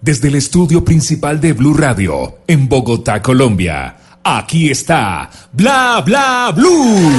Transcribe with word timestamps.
desde 0.00 0.28
el 0.28 0.34
estudio 0.36 0.84
principal 0.84 1.40
de 1.40 1.52
Blue 1.52 1.74
Radio, 1.74 2.38
en 2.46 2.68
Bogotá, 2.68 3.20
Colombia. 3.20 3.96
Aquí 4.24 4.70
está 4.70 5.30
Bla 5.52 6.02
Bla 6.04 6.52
Blue. 6.56 7.10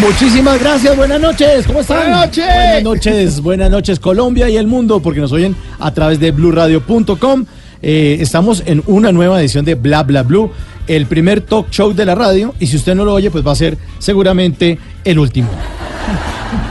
Muchísimas 0.00 0.58
gracias, 0.58 0.96
buenas 0.96 1.20
noches, 1.20 1.66
¿cómo 1.66 1.80
están? 1.80 1.98
Buenas 1.98 2.26
noches. 2.26 2.44
Buenas 2.46 2.82
noches, 2.82 3.40
buenas 3.40 3.70
noches 3.70 4.00
Colombia 4.00 4.50
y 4.50 4.56
el 4.56 4.66
mundo, 4.66 5.00
porque 5.00 5.20
nos 5.20 5.30
oyen 5.30 5.54
a 5.78 5.92
través 5.92 6.18
de 6.18 6.32
bluradio.com. 6.32 7.46
Eh, 7.80 8.18
estamos 8.20 8.64
en 8.66 8.82
una 8.86 9.12
nueva 9.12 9.40
edición 9.40 9.64
de 9.64 9.76
Bla 9.76 10.02
Bla 10.02 10.24
Blue, 10.24 10.50
el 10.88 11.06
primer 11.06 11.42
talk 11.42 11.70
show 11.70 11.92
de 11.92 12.04
la 12.04 12.16
radio, 12.16 12.54
y 12.58 12.66
si 12.66 12.76
usted 12.76 12.96
no 12.96 13.04
lo 13.04 13.14
oye, 13.14 13.30
pues 13.30 13.46
va 13.46 13.52
a 13.52 13.56
ser 13.56 13.78
seguramente 14.00 14.78
el 15.04 15.20
último. 15.20 15.48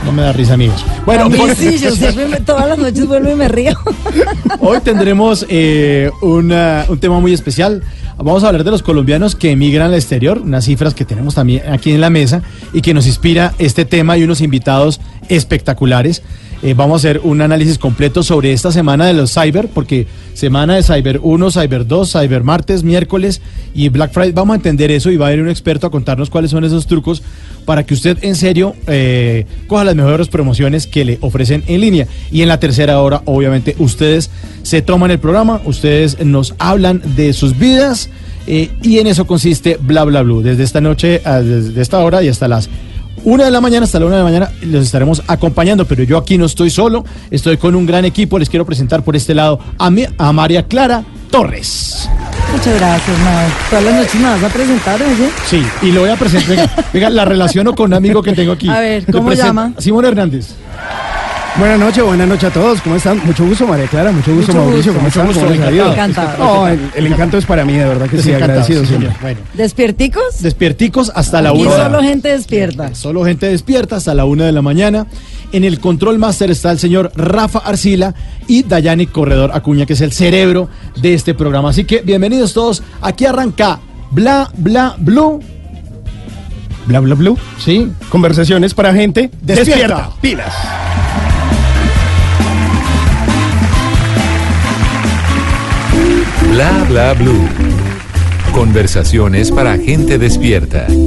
No 0.04 0.12
me 0.12 0.22
da 0.22 0.32
risa, 0.32 0.54
amigos. 0.54 0.84
Bueno, 1.06 1.30
por- 1.30 1.54
sí, 1.54 1.78
yo 1.78 1.90
siempre 1.92 2.26
me- 2.28 2.40
todas 2.40 2.68
las 2.68 2.78
noches 2.78 3.06
vuelvo 3.06 3.30
y 3.30 3.34
me 3.34 3.48
río. 3.48 3.76
Hoy 4.60 4.80
tendremos 4.80 5.46
eh, 5.48 6.10
una- 6.22 6.84
un 6.88 6.98
tema 6.98 7.20
muy 7.20 7.32
especial. 7.32 7.82
Vamos 8.18 8.44
a 8.44 8.48
hablar 8.48 8.62
de 8.64 8.70
los 8.70 8.82
colombianos 8.82 9.34
que 9.34 9.50
emigran 9.50 9.88
al 9.88 9.94
exterior, 9.94 10.38
unas 10.38 10.64
cifras 10.66 10.94
que 10.94 11.04
tenemos 11.04 11.34
también 11.34 11.62
aquí 11.72 11.92
en 11.92 12.00
la 12.00 12.10
mesa 12.10 12.42
y 12.72 12.80
que 12.82 12.94
nos 12.94 13.06
inspira 13.06 13.54
este 13.58 13.84
tema 13.84 14.16
y 14.18 14.22
unos 14.22 14.40
invitados 14.40 15.00
espectaculares. 15.28 16.22
Eh, 16.64 16.74
vamos 16.74 16.94
a 16.94 17.08
hacer 17.08 17.20
un 17.24 17.40
análisis 17.40 17.76
completo 17.76 18.22
sobre 18.22 18.52
esta 18.52 18.70
semana 18.70 19.04
de 19.06 19.14
los 19.14 19.32
Cyber, 19.34 19.66
porque 19.66 20.06
semana 20.32 20.76
de 20.76 20.84
Cyber 20.84 21.18
1, 21.20 21.50
Cyber 21.50 21.86
2, 21.88 22.12
Cyber 22.12 22.44
martes, 22.44 22.84
miércoles 22.84 23.40
y 23.74 23.88
Black 23.88 24.12
Friday. 24.12 24.30
Vamos 24.32 24.54
a 24.54 24.56
entender 24.58 24.92
eso 24.92 25.10
y 25.10 25.16
va 25.16 25.26
a 25.26 25.30
venir 25.30 25.42
un 25.44 25.50
experto 25.50 25.88
a 25.88 25.90
contarnos 25.90 26.30
cuáles 26.30 26.52
son 26.52 26.62
esos 26.64 26.86
trucos 26.86 27.22
para 27.64 27.84
que 27.84 27.94
usted 27.94 28.16
en 28.22 28.36
serio 28.36 28.76
eh, 28.86 29.44
coja 29.66 29.82
las 29.82 29.96
mejores 29.96 30.28
promociones 30.28 30.86
que 30.86 31.04
le 31.04 31.18
ofrecen 31.20 31.64
en 31.66 31.80
línea. 31.80 32.06
Y 32.30 32.42
en 32.42 32.48
la 32.48 32.60
tercera 32.60 33.00
hora, 33.00 33.22
obviamente, 33.24 33.74
ustedes 33.80 34.30
se 34.62 34.82
toman 34.82 35.10
el 35.10 35.18
programa, 35.18 35.60
ustedes 35.64 36.24
nos 36.24 36.54
hablan 36.58 37.02
de 37.16 37.32
sus 37.32 37.58
vidas 37.58 38.08
eh, 38.46 38.70
y 38.82 38.98
en 38.98 39.08
eso 39.08 39.26
consiste 39.26 39.78
Bla 39.80 40.04
Bla 40.04 40.22
Blue. 40.22 40.42
Desde 40.42 40.62
esta 40.62 40.80
noche, 40.80 41.22
a- 41.24 41.40
desde 41.40 41.80
esta 41.82 41.98
hora 41.98 42.22
y 42.22 42.28
hasta 42.28 42.46
las 42.46 42.68
una 43.24 43.44
de 43.44 43.50
la 43.50 43.60
mañana 43.60 43.84
hasta 43.84 43.98
la 44.00 44.06
una 44.06 44.16
de 44.16 44.22
la 44.22 44.28
mañana 44.28 44.50
los 44.62 44.84
estaremos 44.84 45.22
acompañando, 45.28 45.84
pero 45.86 46.02
yo 46.02 46.18
aquí 46.18 46.38
no 46.38 46.46
estoy 46.46 46.70
solo, 46.70 47.04
estoy 47.30 47.56
con 47.56 47.74
un 47.74 47.86
gran 47.86 48.04
equipo. 48.04 48.38
Les 48.38 48.48
quiero 48.48 48.64
presentar 48.66 49.02
por 49.02 49.14
este 49.16 49.34
lado 49.34 49.58
a, 49.78 49.90
mi- 49.90 50.06
a 50.18 50.32
María 50.32 50.64
Clara 50.66 51.04
Torres. 51.30 52.08
Muchas 52.52 52.78
gracias, 52.78 53.18
Mau. 53.20 53.48
Todas 53.70 53.84
las 53.84 53.94
noches 53.94 54.14
me 54.16 54.24
vas 54.28 54.42
a 54.44 54.48
presentar, 54.48 55.00
oye. 55.02 55.30
Sí, 55.46 55.62
y 55.82 55.92
lo 55.92 56.00
voy 56.02 56.10
a 56.10 56.16
presentar. 56.16 56.48
Venga, 56.56 56.70
venga, 56.92 57.10
la 57.10 57.24
relaciono 57.24 57.74
con 57.74 57.86
un 57.86 57.94
amigo 57.94 58.22
que 58.22 58.32
tengo 58.32 58.52
aquí. 58.52 58.68
A 58.68 58.80
ver, 58.80 59.06
¿cómo 59.10 59.28
presento- 59.28 59.46
llama? 59.46 59.72
Simón 59.78 60.04
Hernández. 60.04 60.48
Buenas 61.58 61.78
noches, 61.78 62.02
buenas 62.02 62.26
noches 62.26 62.44
a 62.44 62.50
todos. 62.52 62.80
¿Cómo 62.80 62.96
están? 62.96 63.20
Mucho 63.26 63.44
gusto, 63.44 63.66
María 63.66 63.86
Clara. 63.86 64.10
Mucho 64.10 64.34
gusto, 64.34 64.52
Mucho 64.52 64.64
Mauricio. 64.64 64.92
gusto, 64.94 65.20
¿Cómo 65.20 65.32
están? 65.32 65.74
encantado. 65.92 66.38
No, 66.38 66.66
el, 66.68 66.80
el 66.94 67.06
encanto 67.08 67.36
es 67.36 67.44
para 67.44 67.64
mí, 67.66 67.74
de 67.74 67.84
verdad 67.84 68.08
que 68.08 68.22
sí, 68.22 68.32
agradecido 68.32 68.80
sí, 68.80 68.86
siempre. 68.88 69.08
señor. 69.10 69.22
Bueno, 69.22 69.40
¿Despierticos? 69.52 70.40
despierticos 70.40 71.12
hasta 71.14 71.42
la 71.42 71.52
una. 71.52 71.70
solo 71.70 72.00
gente 72.02 72.28
despierta. 72.30 72.94
Solo 72.94 73.24
gente 73.26 73.46
despierta 73.48 73.96
hasta 73.96 74.14
la 74.14 74.24
una 74.24 74.46
de 74.46 74.52
la 74.52 74.62
mañana. 74.62 75.06
En 75.52 75.64
el 75.64 75.78
control 75.78 76.18
master 76.18 76.50
está 76.50 76.70
el 76.72 76.78
señor 76.78 77.12
Rafa 77.14 77.58
Arcila 77.58 78.14
y 78.48 78.62
Dayani 78.62 79.06
Corredor 79.06 79.50
Acuña, 79.52 79.84
que 79.84 79.92
es 79.92 80.00
el 80.00 80.12
cerebro 80.12 80.68
de 81.02 81.12
este 81.12 81.34
programa. 81.34 81.68
Así 81.68 81.84
que 81.84 82.00
bienvenidos 82.00 82.54
todos. 82.54 82.82
Aquí 83.02 83.26
arranca 83.26 83.78
Bla 84.10 84.50
Bla 84.56 84.94
Blue. 84.98 85.40
Bla, 86.86 86.98
bla, 87.00 87.14
bla. 87.14 87.34
Sí. 87.58 87.92
Conversaciones 88.08 88.72
para 88.72 88.92
gente 88.94 89.30
Despierta. 89.42 90.10
Pilas. 90.22 90.52
Bla 96.52 96.84
Bla 96.86 97.14
Blue. 97.14 97.48
Conversaciones 98.52 99.50
para 99.50 99.78
gente 99.78 100.18
despierta. 100.18 100.86
Yo 100.86 100.98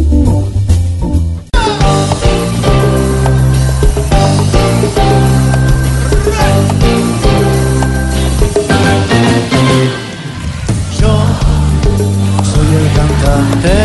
soy 12.41 12.69
el 12.73 12.87
cantante 12.95 13.77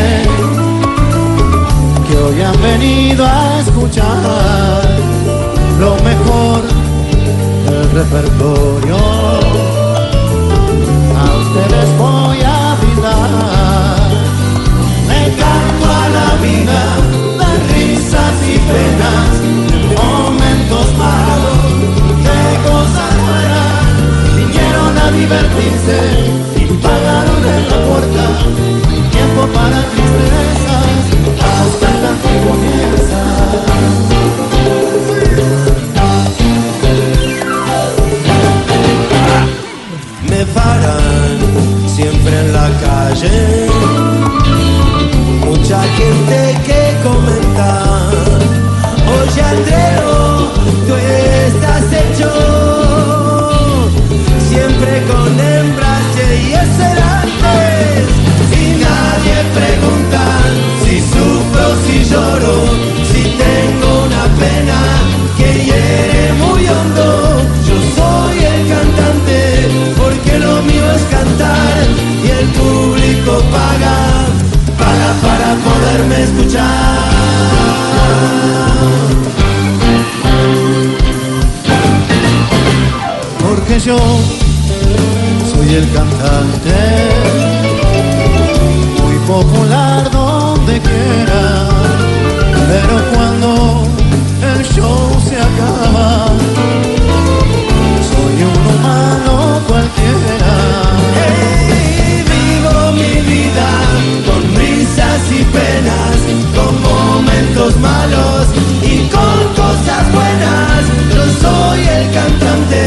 que 2.09 2.17
hoy 2.17 2.41
han 2.41 2.63
venido 2.63 3.27
a 3.27 3.61
escuchar 3.61 4.99
lo 5.79 5.95
mejor 5.97 6.63
del 7.67 7.91
repertorio. 7.91 9.70
Ustedes 11.61 11.99
voy 11.99 12.39
a 12.41 12.75
brindar. 12.81 13.31
Me 15.09 15.23
canto 15.41 15.85
a 15.85 16.09
la 16.17 16.29
vida 16.41 16.81
de 17.39 17.51
risas 17.75 18.35
y 18.49 18.57
penas, 18.71 19.31
momentos 20.01 20.87
malos, 20.97 21.61
de 22.25 22.41
cosas 22.67 23.13
buenas. 23.27 23.83
Vinieron 24.37 24.93
a 24.99 25.11
divertirse 25.11 25.99
y 26.57 26.65
pagaron 26.83 27.43
en 27.45 27.63
la 27.69 27.79
puerta. 27.89 28.25
Tiempo 29.11 29.43
para 29.53 29.79
tristezas, 29.93 30.89
vamos 31.41 31.73
cantando 31.81 32.23
que 32.23 32.35
comienza. 32.49 33.21
Calle, 42.81 43.67
mucha 45.45 45.81
gente 45.99 46.39
que 46.67 46.83
comenta. 47.03 47.69
Oye 49.19 49.43
Andreo, 49.43 50.51
tú 50.87 50.95
estás 50.95 51.85
hecho 52.01 52.31
siempre 54.49 54.91
con 55.11 55.29
hembras 55.41 56.01
y 56.17 56.53
excelentes 56.53 58.07
y 58.53 58.65
nadie 58.85 59.37
pregunta 59.59 60.23
si 60.83 61.01
sufro, 61.01 61.67
si 61.87 62.05
lloro, 62.11 62.55
si 63.13 63.23
tengo 63.23 64.05
una 64.07 64.25
pena 64.43 64.79
que 65.37 65.65
hiere 65.65 66.33
muy 66.35 66.67
hondo. 66.69 67.20
Para 75.23 75.55
poderme 75.57 76.23
escuchar. 76.23 76.65
Porque 83.43 83.81
yo 83.81 83.99
soy 85.53 85.75
el 85.75 85.93
cantante 85.93 86.77
muy 89.03 89.17
popular 89.27 90.11
donde 90.11 90.81
quiera, 90.81 91.69
pero 92.69 93.20
malos 107.79 108.47
y 108.83 109.09
con 109.09 109.39
cosas 109.55 110.13
buenas. 110.13 110.85
Yo 111.15 111.25
soy 111.41 111.81
el 111.81 112.11
cantante 112.13 112.83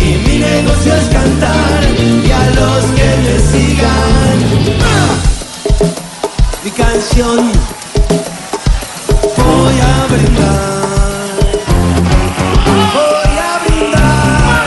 y 0.00 0.28
mi 0.28 0.38
negocio 0.38 0.94
es 0.94 1.06
cantar 1.08 1.80
y 2.00 2.30
a 2.30 2.50
los 2.50 2.84
que 2.96 3.08
me 3.24 3.38
sigan. 3.50 4.36
¡Ah! 4.82 5.14
Mi 6.64 6.70
canción 6.70 7.52
Voy 9.36 9.74
a 9.80 10.06
brindar. 10.12 10.76
voy 12.94 13.38
a 13.38 13.58
brindar. 13.66 14.64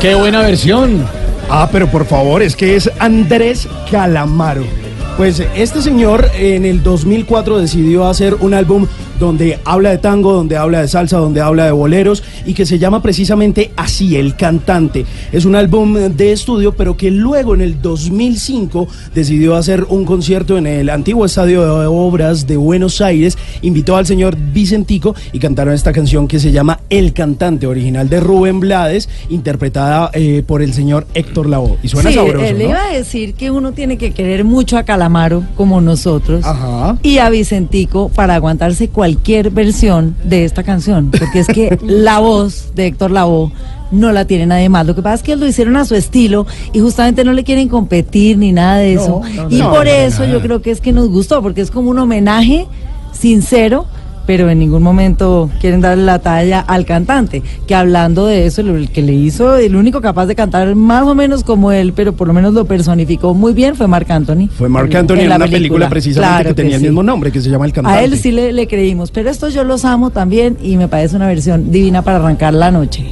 Qué 0.00 0.14
buena 0.14 0.42
versión. 0.42 1.06
Ah, 1.48 1.68
pero 1.70 1.86
por 1.88 2.06
favor, 2.06 2.42
es 2.42 2.56
que 2.56 2.76
es 2.76 2.90
Andrés 2.98 3.68
Calamaro. 3.90 4.81
Pues 5.16 5.40
este 5.54 5.82
señor 5.82 6.30
en 6.34 6.64
el 6.64 6.82
2004 6.82 7.58
decidió 7.58 8.06
hacer 8.06 8.34
un 8.40 8.54
álbum 8.54 8.86
donde 9.20 9.60
habla 9.64 9.90
de 9.90 9.98
tango, 9.98 10.32
donde 10.32 10.56
habla 10.56 10.80
de 10.80 10.88
salsa, 10.88 11.18
donde 11.18 11.40
habla 11.40 11.66
de 11.66 11.70
boleros 11.70 12.22
y 12.46 12.54
que 12.54 12.66
se 12.66 12.78
llama 12.78 13.02
precisamente 13.02 13.72
así, 13.76 14.16
El 14.16 14.36
Cantante. 14.36 15.04
Es 15.32 15.44
un 15.44 15.54
álbum 15.54 15.94
de 15.94 16.32
estudio, 16.32 16.72
pero 16.72 16.96
que 16.96 17.10
luego 17.10 17.54
en 17.54 17.60
el 17.60 17.80
2005 17.80 18.88
decidió 19.14 19.56
hacer 19.56 19.84
un 19.88 20.04
concierto 20.04 20.58
en 20.58 20.66
el 20.66 20.90
antiguo 20.90 21.24
Estadio 21.24 21.80
de 21.80 21.86
Obras 21.86 22.46
de 22.46 22.56
Buenos 22.56 23.00
Aires, 23.00 23.36
invitó 23.62 23.96
al 23.96 24.06
señor 24.06 24.36
Vicentico 24.36 25.14
y 25.32 25.38
cantaron 25.38 25.74
esta 25.74 25.92
canción 25.92 26.28
que 26.28 26.38
se 26.38 26.52
llama 26.52 26.80
El 26.90 27.12
Cantante, 27.12 27.66
original 27.66 28.08
de 28.08 28.20
Rubén 28.20 28.60
Blades, 28.60 29.08
interpretada 29.30 30.10
eh, 30.14 30.42
por 30.46 30.62
el 30.62 30.72
señor 30.72 31.06
Héctor 31.14 31.48
Lavoe. 31.48 31.78
Y 31.82 31.88
suena 31.88 32.10
sí, 32.10 32.16
sabroso, 32.16 32.44
él 32.44 32.58
¿no? 32.58 32.64
iba 32.64 32.84
a 32.84 32.92
decir 32.92 33.34
que 33.34 33.50
uno 33.50 33.72
tiene 33.72 33.98
que 33.98 34.12
querer 34.12 34.44
mucho 34.44 34.76
a 34.76 34.84
Calamaro 34.84 35.44
como 35.56 35.80
nosotros 35.80 36.44
Ajá. 36.44 36.98
y 37.02 37.18
a 37.18 37.30
Vicentico 37.30 38.08
para 38.08 38.34
aguantarse 38.34 38.88
cualquier 38.88 39.50
versión 39.50 40.16
de 40.24 40.44
esta 40.44 40.62
canción, 40.62 41.10
porque 41.10 41.40
es 41.40 41.46
que 41.46 41.78
la 41.86 42.18
voz 42.18 42.31
de 42.74 42.86
Héctor 42.86 43.10
Lavoe 43.10 43.50
no 43.90 44.10
la 44.10 44.24
tiene 44.24 44.46
nadie 44.46 44.68
más. 44.68 44.86
Lo 44.86 44.94
que 44.94 45.02
pasa 45.02 45.16
es 45.16 45.22
que 45.22 45.36
lo 45.36 45.46
hicieron 45.46 45.76
a 45.76 45.84
su 45.84 45.94
estilo 45.94 46.46
y 46.72 46.80
justamente 46.80 47.24
no 47.24 47.32
le 47.32 47.44
quieren 47.44 47.68
competir 47.68 48.38
ni 48.38 48.52
nada 48.52 48.78
de 48.78 48.94
eso. 48.94 49.20
no, 49.34 49.50
y 49.50 49.58
no, 49.58 49.70
por 49.70 49.86
eso 49.86 50.24
yo 50.24 50.40
creo 50.40 50.62
que 50.62 50.70
es 50.70 50.80
que 50.80 50.92
nos 50.92 51.08
gustó, 51.08 51.42
porque 51.42 51.60
es 51.60 51.70
como 51.70 51.90
un 51.90 51.98
homenaje 51.98 52.66
sincero 53.12 53.86
pero 54.26 54.50
en 54.50 54.58
ningún 54.58 54.82
momento 54.82 55.50
quieren 55.60 55.80
darle 55.80 56.04
la 56.04 56.18
talla 56.18 56.60
al 56.60 56.84
cantante, 56.84 57.42
que 57.66 57.74
hablando 57.74 58.26
de 58.26 58.46
eso, 58.46 58.60
el 58.60 58.90
que 58.90 59.02
le 59.02 59.12
hizo, 59.12 59.56
el 59.56 59.76
único 59.76 60.00
capaz 60.00 60.26
de 60.26 60.34
cantar 60.34 60.74
más 60.74 61.04
o 61.04 61.14
menos 61.14 61.44
como 61.44 61.72
él, 61.72 61.92
pero 61.94 62.12
por 62.12 62.28
lo 62.28 62.34
menos 62.34 62.54
lo 62.54 62.64
personificó 62.64 63.34
muy 63.34 63.52
bien, 63.52 63.74
fue 63.74 63.86
Marc 63.86 64.10
Anthony. 64.10 64.48
Fue 64.48 64.68
Marc 64.68 64.94
Anthony 64.94 65.20
en, 65.20 65.28
la 65.28 65.36
una 65.36 65.46
película, 65.48 65.88
precisamente 65.88 66.34
Claro 66.34 66.48
que 66.50 66.54
tenía 66.54 66.76
el 66.76 66.80
sí. 66.80 66.86
mismo 66.86 67.02
nombre, 67.02 67.32
que 67.32 67.40
se 67.40 67.50
llama 67.50 67.66
El 67.66 67.72
Cantante. 67.72 67.98
A 67.98 68.02
él 68.04 68.16
sí 68.18 68.32
le, 68.32 68.52
le 68.52 68.66
creímos, 68.66 69.10
pero 69.10 69.30
estos 69.30 69.54
yo 69.54 69.64
los 69.64 69.84
amo 69.84 70.10
también 70.10 70.56
y 70.62 70.76
me 70.76 70.88
parece 70.88 71.16
una 71.16 71.26
versión 71.26 71.70
divina 71.70 72.02
para 72.02 72.18
arrancar 72.18 72.54
la 72.54 72.70
noche. 72.70 73.06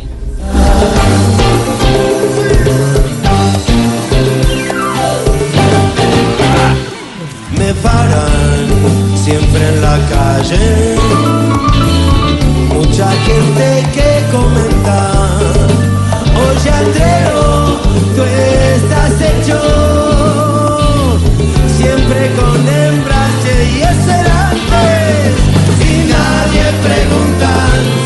me 7.61 7.75
paran 7.75 8.40
siempre 9.31 9.69
en 9.69 9.81
la 9.81 9.97
calle. 10.15 10.97
Mucha 12.75 13.09
gente 13.27 13.67
que 13.95 14.11
comenta, 14.37 14.99
oye 16.49 16.71
Andreo, 16.85 17.45
tú 18.17 18.23
estás 18.77 19.15
hecho 19.31 19.59
siempre 21.79 22.21
con 22.39 22.59
hembras 22.77 23.37
y 23.47 23.83
excelentes. 23.93 25.33
Y 25.91 25.95
nadie 26.15 26.65
pregunta 26.89 27.53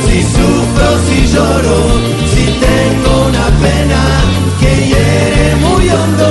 si 0.05 0.17
sufro, 0.35 0.89
si 1.07 1.19
lloro, 1.33 1.79
si 2.33 2.45
tengo 2.67 3.13
una 3.31 3.47
pena 3.65 4.03
que 4.61 4.73
hiere 4.89 5.57
muy 5.65 5.85
hondo. 5.89 6.31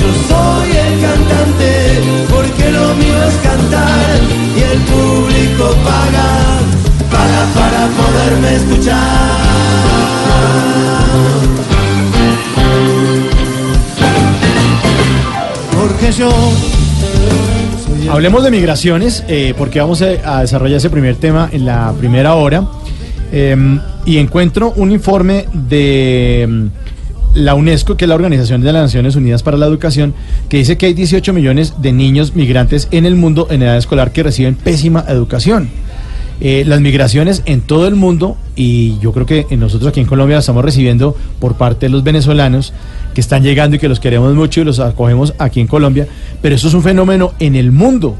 Yo 0.00 0.08
soy 0.28 0.70
el 0.86 0.94
cantante 1.06 1.70
porque 2.30 2.70
lo 2.70 2.94
mío 2.94 3.18
es 3.28 3.34
cantar 3.36 3.63
el 3.63 3.63
paga, 5.84 6.60
para 7.54 7.88
poderme 7.88 8.56
escuchar. 8.56 8.98
Porque 15.72 16.12
yo 16.12 16.30
Hablemos 18.10 18.44
de 18.44 18.50
migraciones, 18.50 19.24
eh, 19.28 19.54
porque 19.56 19.80
vamos 19.80 20.02
a, 20.02 20.40
desarrollar 20.42 20.76
ese 20.76 20.90
primer 20.90 21.16
tema 21.16 21.48
en 21.50 21.64
la 21.64 21.92
primera 21.98 22.34
hora. 22.34 22.64
Eh, 23.32 23.56
y 24.04 24.18
encuentro 24.18 24.72
un 24.76 24.92
informe 24.92 25.46
de 25.52 26.68
la 27.34 27.54
UNESCO, 27.54 27.96
que 27.96 28.04
es 28.04 28.08
la 28.08 28.14
Organización 28.14 28.60
de 28.62 28.72
las 28.72 28.82
Naciones 28.84 29.16
Unidas 29.16 29.42
para 29.42 29.56
la 29.56 29.66
Educación, 29.66 30.14
que 30.48 30.58
dice 30.58 30.76
que 30.78 30.86
hay 30.86 30.94
18 30.94 31.32
millones 31.32 31.74
de 31.82 31.92
niños 31.92 32.34
migrantes 32.36 32.88
en 32.92 33.06
el 33.06 33.16
mundo 33.16 33.48
en 33.50 33.62
edad 33.62 33.76
escolar 33.76 34.12
que 34.12 34.22
reciben 34.22 34.54
pésima 34.54 35.04
educación. 35.08 35.68
Eh, 36.40 36.64
las 36.66 36.80
migraciones 36.80 37.42
en 37.46 37.60
todo 37.60 37.86
el 37.86 37.94
mundo, 37.94 38.36
y 38.56 38.98
yo 39.00 39.12
creo 39.12 39.24
que 39.26 39.46
nosotros 39.56 39.88
aquí 39.88 40.00
en 40.00 40.06
Colombia 40.06 40.36
las 40.36 40.44
estamos 40.44 40.64
recibiendo 40.64 41.16
por 41.38 41.54
parte 41.56 41.86
de 41.86 41.90
los 41.90 42.02
venezolanos 42.02 42.72
que 43.14 43.20
están 43.20 43.42
llegando 43.44 43.76
y 43.76 43.78
que 43.78 43.88
los 43.88 44.00
queremos 44.00 44.34
mucho 44.34 44.60
y 44.60 44.64
los 44.64 44.80
acogemos 44.80 45.32
aquí 45.38 45.60
en 45.60 45.66
Colombia, 45.68 46.06
pero 46.42 46.54
eso 46.56 46.66
es 46.68 46.74
un 46.74 46.82
fenómeno 46.82 47.32
en 47.38 47.54
el 47.54 47.70
mundo. 47.72 48.16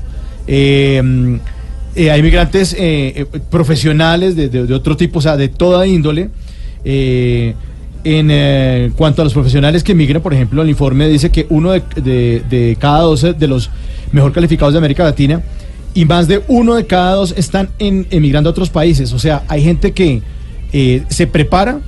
Eh, 0.46 1.38
eh, 1.96 2.10
hay 2.10 2.22
migrantes 2.22 2.76
profesionales 3.50 4.36
de, 4.36 4.48
de- 4.48 4.66
de 4.66 4.74
otro 4.74 4.96
tipo, 4.96 5.18
o 5.18 5.22
sea, 5.22 5.36
de 5.36 5.48
toda 5.48 5.86
índole. 5.86 6.30
En 8.04 8.28
eh, 8.30 8.92
cuanto 8.96 9.22
a 9.22 9.24
los 9.24 9.32
profesionales 9.32 9.82
que 9.82 9.94
migran, 9.94 10.20
por 10.22 10.34
ejemplo, 10.34 10.60
el 10.62 10.68
informe 10.68 11.08
dice 11.08 11.30
que 11.30 11.46
uno 11.48 11.72
de, 11.72 11.82
de- 11.96 12.42
de 12.50 12.76
cada 12.78 13.00
12 13.00 13.32
de 13.32 13.48
los 13.48 13.70
mejor 14.12 14.32
calificados 14.32 14.74
de 14.74 14.78
América 14.78 15.04
Latina 15.04 15.42
y 15.94 16.04
más 16.04 16.28
de 16.28 16.42
uno 16.48 16.74
de 16.74 16.86
cada 16.86 17.12
dos 17.14 17.32
están 17.36 17.70
en, 17.78 18.06
emigrando 18.10 18.50
a 18.50 18.52
otros 18.52 18.68
países. 18.68 19.12
O 19.14 19.18
sea, 19.18 19.42
hay 19.48 19.62
gente 19.64 19.92
que 19.92 20.20
eh, 20.72 21.02
se 21.08 21.26
prepara, 21.26 21.80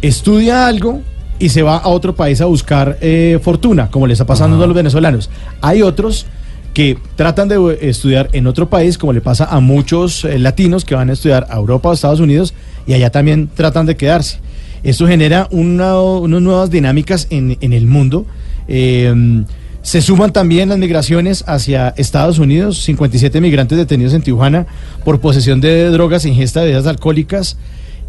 estudia 0.00 0.66
algo 0.66 1.00
y 1.38 1.48
se 1.48 1.62
va 1.62 1.76
a 1.78 1.88
otro 1.88 2.14
país 2.14 2.40
a 2.40 2.44
buscar 2.44 2.98
eh, 3.00 3.40
fortuna, 3.42 3.90
como 3.90 4.06
le 4.06 4.12
está 4.12 4.24
pasando 4.26 4.62
a 4.62 4.66
los 4.66 4.76
venezolanos. 4.76 5.28
Hay 5.60 5.82
otros 5.82 6.26
que 6.72 6.96
tratan 7.16 7.48
de 7.48 7.56
eh, 7.56 7.78
estudiar 7.88 8.28
en 8.32 8.46
otro 8.46 8.68
país, 8.70 8.96
como 8.96 9.12
le 9.12 9.20
pasa 9.20 9.46
a 9.46 9.58
muchos 9.60 10.24
eh, 10.24 10.38
latinos 10.38 10.84
que 10.84 10.94
van 10.94 11.10
a 11.10 11.14
estudiar 11.14 11.46
a 11.50 11.56
Europa 11.56 11.88
o 11.88 11.92
Estados 11.92 12.20
Unidos, 12.20 12.54
y 12.86 12.92
allá 12.94 13.10
también 13.10 13.48
tratan 13.52 13.86
de 13.86 13.96
quedarse. 13.96 14.38
Esto 14.82 15.06
genera 15.06 15.48
una, 15.50 16.00
unas 16.00 16.42
nuevas 16.42 16.70
dinámicas 16.70 17.26
en, 17.30 17.56
el 17.60 17.86
mundo. 17.86 18.26
Eh, 18.68 19.44
se 19.82 20.00
suman 20.00 20.32
también 20.32 20.68
las 20.68 20.78
migraciones 20.78 21.42
hacia 21.48 21.88
Estados 21.96 22.38
Unidos, 22.38 22.82
57 22.82 23.40
migrantes 23.40 23.76
detenidos 23.76 24.14
en 24.14 24.22
Tijuana 24.22 24.66
por 25.04 25.20
posesión 25.20 25.60
de 25.60 25.90
drogas 25.90 26.24
ingesta 26.24 26.60
de 26.60 26.66
bebidas 26.66 26.86
alcohólicas. 26.86 27.56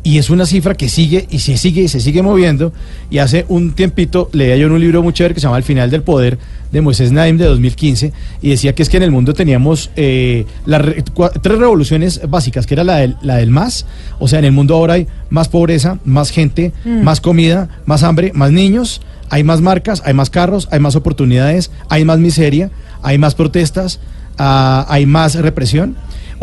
Y 0.05 0.17
es 0.17 0.29
una 0.29 0.45
cifra 0.45 0.75
que 0.75 0.89
sigue 0.89 1.27
y 1.31 1.39
se 1.39 1.55
sigue 1.55 1.83
y 1.83 1.87
se 1.87 2.01
sigue 2.01 2.21
moviendo. 2.21 2.73
Y 3.09 3.19
hace 3.19 3.45
un 3.47 3.71
tiempito 3.71 4.29
leía 4.33 4.57
yo 4.57 4.67
en 4.67 4.73
un 4.73 4.81
libro 4.81 5.01
muy 5.01 5.13
chévere 5.13 5.33
que 5.33 5.39
se 5.39 5.45
llama 5.47 5.57
El 5.57 5.63
final 5.63 5.89
del 5.89 6.01
poder 6.03 6.37
de 6.73 6.81
Moisés 6.81 7.11
Naim 7.13 7.37
de 7.37 7.45
2015 7.45 8.11
y 8.41 8.49
decía 8.49 8.73
que 8.75 8.83
es 8.83 8.89
que 8.89 8.97
en 8.97 9.03
el 9.03 9.11
mundo 9.11 9.33
teníamos 9.33 9.91
eh, 9.95 10.45
las 10.65 10.81
re- 10.81 11.03
tres 11.41 11.57
revoluciones 11.57 12.19
básicas, 12.27 12.65
que 12.65 12.73
era 12.73 12.83
la 12.83 12.97
del, 12.97 13.15
la 13.21 13.37
del 13.37 13.49
más. 13.49 13.85
O 14.19 14.27
sea, 14.27 14.39
en 14.39 14.45
el 14.45 14.51
mundo 14.51 14.75
ahora 14.75 14.95
hay 14.95 15.07
más 15.29 15.47
pobreza, 15.47 15.99
más 16.03 16.31
gente, 16.31 16.73
más 16.83 17.21
comida, 17.21 17.69
más 17.85 18.03
hambre, 18.03 18.31
más 18.35 18.51
niños. 18.51 19.01
Hay 19.29 19.43
más 19.45 19.61
marcas, 19.61 20.03
hay 20.05 20.13
más 20.13 20.29
carros, 20.29 20.67
hay 20.69 20.79
más 20.79 20.95
oportunidades, 20.95 21.71
hay 21.89 22.03
más 22.05 22.19
miseria, 22.19 22.69
hay 23.01 23.17
más 23.17 23.33
protestas, 23.35 23.99
ah, 24.37 24.85
hay 24.89 25.05
más 25.05 25.35
represión. 25.35 25.95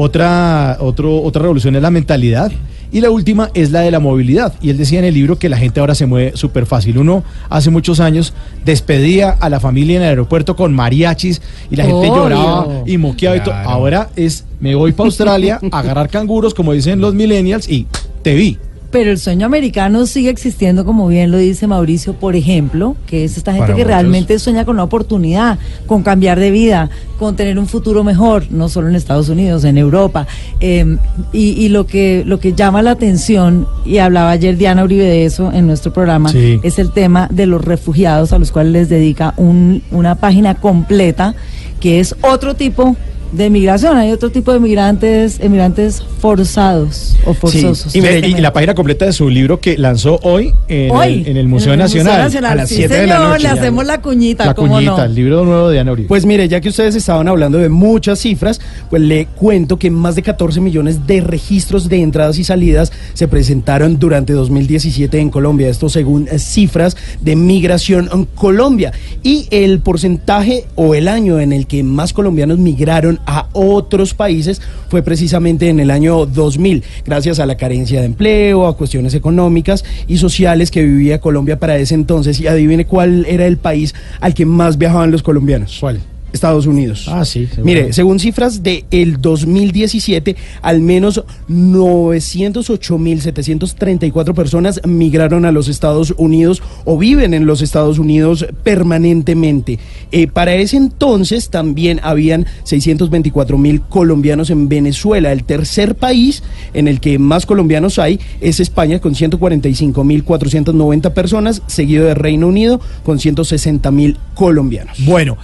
Otra, 0.02 0.78
otro, 0.80 1.22
otra 1.22 1.42
revolución 1.42 1.76
es 1.76 1.82
la 1.82 1.90
mentalidad. 1.90 2.50
Y 2.90 3.02
la 3.02 3.10
última 3.10 3.50
es 3.52 3.70
la 3.70 3.80
de 3.80 3.90
la 3.90 4.00
movilidad. 4.00 4.54
Y 4.62 4.70
él 4.70 4.78
decía 4.78 4.98
en 4.98 5.04
el 5.04 5.12
libro 5.12 5.38
que 5.38 5.50
la 5.50 5.58
gente 5.58 5.78
ahora 5.78 5.94
se 5.94 6.06
mueve 6.06 6.32
súper 6.36 6.64
fácil. 6.64 6.96
Uno 6.96 7.22
hace 7.50 7.68
muchos 7.68 8.00
años 8.00 8.32
despedía 8.64 9.28
a 9.28 9.50
la 9.50 9.60
familia 9.60 9.96
en 9.96 10.02
el 10.02 10.08
aeropuerto 10.08 10.56
con 10.56 10.72
mariachis 10.74 11.42
y 11.70 11.76
la 11.76 11.84
gente 11.84 12.08
Obvio. 12.08 12.16
lloraba 12.16 12.66
y 12.86 12.96
moqueaba 12.96 13.36
y 13.36 13.40
todo. 13.42 13.52
Ahora 13.52 14.08
es, 14.16 14.46
me 14.58 14.74
voy 14.74 14.92
para 14.92 15.08
Australia 15.08 15.60
a 15.70 15.78
agarrar 15.78 16.08
canguros, 16.08 16.54
como 16.54 16.72
dicen 16.72 17.02
los 17.02 17.12
millennials, 17.12 17.68
y 17.68 17.86
te 18.22 18.34
vi. 18.34 18.58
Pero 18.90 19.12
el 19.12 19.18
sueño 19.18 19.46
americano 19.46 20.04
sigue 20.04 20.30
existiendo, 20.30 20.84
como 20.84 21.06
bien 21.06 21.30
lo 21.30 21.38
dice 21.38 21.68
Mauricio, 21.68 22.14
por 22.14 22.34
ejemplo, 22.34 22.96
que 23.06 23.24
es 23.24 23.36
esta 23.36 23.52
gente 23.52 23.66
Para 23.66 23.74
que 23.76 23.82
muchos. 23.82 23.86
realmente 23.86 24.38
sueña 24.40 24.64
con 24.64 24.74
una 24.74 24.82
oportunidad, 24.82 25.58
con 25.86 26.02
cambiar 26.02 26.40
de 26.40 26.50
vida, 26.50 26.90
con 27.16 27.36
tener 27.36 27.56
un 27.60 27.68
futuro 27.68 28.02
mejor, 28.02 28.46
no 28.50 28.68
solo 28.68 28.88
en 28.88 28.96
Estados 28.96 29.28
Unidos, 29.28 29.62
en 29.62 29.78
Europa. 29.78 30.26
Eh, 30.58 30.96
y 31.32 31.50
y 31.50 31.68
lo, 31.68 31.86
que, 31.86 32.24
lo 32.26 32.40
que 32.40 32.52
llama 32.52 32.82
la 32.82 32.90
atención, 32.90 33.68
y 33.86 33.98
hablaba 33.98 34.30
ayer 34.30 34.56
Diana 34.56 34.82
Uribe 34.82 35.04
de 35.04 35.24
eso 35.24 35.52
en 35.52 35.68
nuestro 35.68 35.92
programa, 35.92 36.30
Sí. 36.32 36.58
es 36.64 36.80
el 36.80 36.90
tema 36.90 37.28
de 37.30 37.46
los 37.46 37.64
refugiados, 37.64 38.32
a 38.32 38.38
los 38.40 38.50
cuales 38.50 38.72
les 38.72 38.88
dedica 38.88 39.34
un- 39.36 39.82
una 39.92 40.16
página 40.16 40.56
completa, 40.56 41.34
que 41.78 42.00
es 42.00 42.16
otro 42.22 42.54
tipo 42.54 42.96
de 43.32 43.50
migración. 43.50 43.96
Hay 43.96 44.12
otro 44.12 44.30
tipo 44.30 44.52
de 44.52 44.60
migrantes, 44.60 45.38
emigrantes 45.40 46.02
forzados 46.20 47.16
o 47.26 47.34
forzosos. 47.34 47.94
Y, 47.94 48.00
mire, 48.00 48.26
y 48.26 48.34
la 48.34 48.52
página 48.52 48.74
completa 48.74 49.04
de 49.06 49.12
su 49.12 49.28
libro 49.28 49.60
que 49.60 49.76
lanzó 49.78 50.18
hoy 50.22 50.52
en, 50.68 50.90
Hoy, 50.90 51.22
el, 51.22 51.26
en 51.28 51.36
el 51.36 51.48
Museo 51.48 51.76
Nacional, 51.76 52.18
Nacional. 52.22 52.52
a 52.52 52.54
las 52.56 52.68
Sí, 52.68 52.76
7 52.76 52.94
de 52.94 53.06
la 53.06 53.14
señor, 53.16 53.28
noche. 53.30 53.42
Le 53.42 53.48
hacemos 53.48 53.86
la 53.86 54.00
cuñita, 54.02 54.46
La 54.46 54.54
¿cómo 54.54 54.74
cuñita, 54.74 54.96
no? 54.96 55.04
el 55.04 55.14
libro 55.14 55.44
nuevo 55.44 55.68
de 55.68 55.78
Ana 55.80 55.92
Uribe. 55.92 56.08
Pues 56.08 56.26
mire, 56.26 56.48
ya 56.48 56.60
que 56.60 56.68
ustedes 56.68 56.94
estaban 56.94 57.28
hablando 57.28 57.58
de 57.58 57.68
muchas 57.68 58.18
cifras, 58.18 58.60
pues 58.90 59.02
le 59.02 59.26
cuento 59.26 59.78
que 59.78 59.90
más 59.90 60.14
de 60.16 60.22
14 60.22 60.60
millones 60.60 61.06
de 61.06 61.20
registros 61.20 61.88
de 61.88 62.00
entradas 62.02 62.38
y 62.38 62.44
salidas 62.44 62.92
se 63.14 63.28
presentaron 63.28 63.98
durante 63.98 64.32
2017 64.32 65.18
en 65.20 65.30
Colombia. 65.30 65.68
Esto 65.68 65.88
según 65.88 66.28
eh, 66.30 66.38
cifras 66.38 66.96
de 67.20 67.36
Migración 67.36 68.08
en 68.12 68.24
Colombia. 68.24 68.92
Y 69.22 69.46
el 69.50 69.80
porcentaje 69.80 70.64
o 70.74 70.94
el 70.94 71.08
año 71.08 71.38
en 71.40 71.52
el 71.52 71.66
que 71.66 71.82
más 71.82 72.12
colombianos 72.12 72.58
migraron 72.58 73.19
a 73.26 73.48
otros 73.52 74.14
países 74.14 74.60
fue 74.88 75.02
precisamente 75.02 75.68
en 75.68 75.80
el 75.80 75.90
año 75.90 76.26
2000, 76.26 76.82
gracias 77.04 77.38
a 77.38 77.46
la 77.46 77.56
carencia 77.56 78.00
de 78.00 78.06
empleo, 78.06 78.66
a 78.66 78.76
cuestiones 78.76 79.14
económicas 79.14 79.84
y 80.08 80.18
sociales 80.18 80.70
que 80.70 80.82
vivía 80.82 81.20
Colombia 81.20 81.58
para 81.58 81.76
ese 81.76 81.94
entonces. 81.94 82.40
Y 82.40 82.46
adivine 82.46 82.86
cuál 82.86 83.26
era 83.26 83.46
el 83.46 83.56
país 83.56 83.94
al 84.20 84.34
que 84.34 84.46
más 84.46 84.78
viajaban 84.78 85.10
los 85.10 85.22
colombianos. 85.22 85.78
¿Cuál? 85.80 86.00
Estados 86.32 86.66
Unidos. 86.66 87.06
Ah, 87.08 87.24
sí, 87.24 87.46
seguro. 87.46 87.64
Mire, 87.64 87.92
según 87.92 88.20
cifras 88.20 88.62
de 88.62 88.84
el 88.90 89.20
2017, 89.20 90.36
al 90.62 90.80
menos 90.80 91.24
908.734 91.48 94.34
personas 94.34 94.80
migraron 94.86 95.44
a 95.44 95.52
los 95.52 95.68
Estados 95.68 96.14
Unidos 96.16 96.62
o 96.84 96.98
viven 96.98 97.34
en 97.34 97.46
los 97.46 97.62
Estados 97.62 97.98
Unidos 97.98 98.46
permanentemente. 98.62 99.78
Eh, 100.12 100.26
para 100.26 100.54
ese 100.54 100.76
entonces 100.76 101.50
también 101.50 102.00
habían 102.02 102.46
624.000 102.64 103.82
colombianos 103.88 104.50
en 104.50 104.68
Venezuela. 104.68 105.30
El 105.32 105.44
tercer 105.44 105.94
país 105.94 106.42
en 106.74 106.88
el 106.88 107.00
que 107.00 107.18
más 107.18 107.46
colombianos 107.46 107.98
hay 107.98 108.20
es 108.40 108.60
España 108.60 109.00
con 109.00 109.14
145.490 109.14 111.12
personas, 111.12 111.62
seguido 111.66 112.04
de 112.06 112.14
Reino 112.14 112.48
Unido 112.48 112.80
con 113.04 113.18
160.000 113.18 114.16
colombianos. 114.34 115.04
Bueno, 115.04 115.36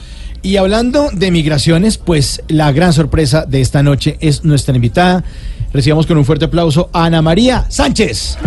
y 0.43 0.57
hablando 0.57 1.11
de 1.13 1.31
migraciones, 1.31 1.99
pues 1.99 2.43
la 2.49 2.73
gran 2.73 2.93
sorpresa 2.93 3.45
de 3.47 3.61
esta 3.61 3.83
noche 3.83 4.17
es 4.21 4.45
nuestra 4.45 4.75
invitada. 4.75 5.25
Recibamos 5.73 6.07
con 6.07 6.17
un 6.17 6.25
fuerte 6.25 6.47
aplauso 6.47 6.91
a 6.93 7.05
Ana 7.05 7.23
María 7.23 7.67
Sánchez. 7.69 8.39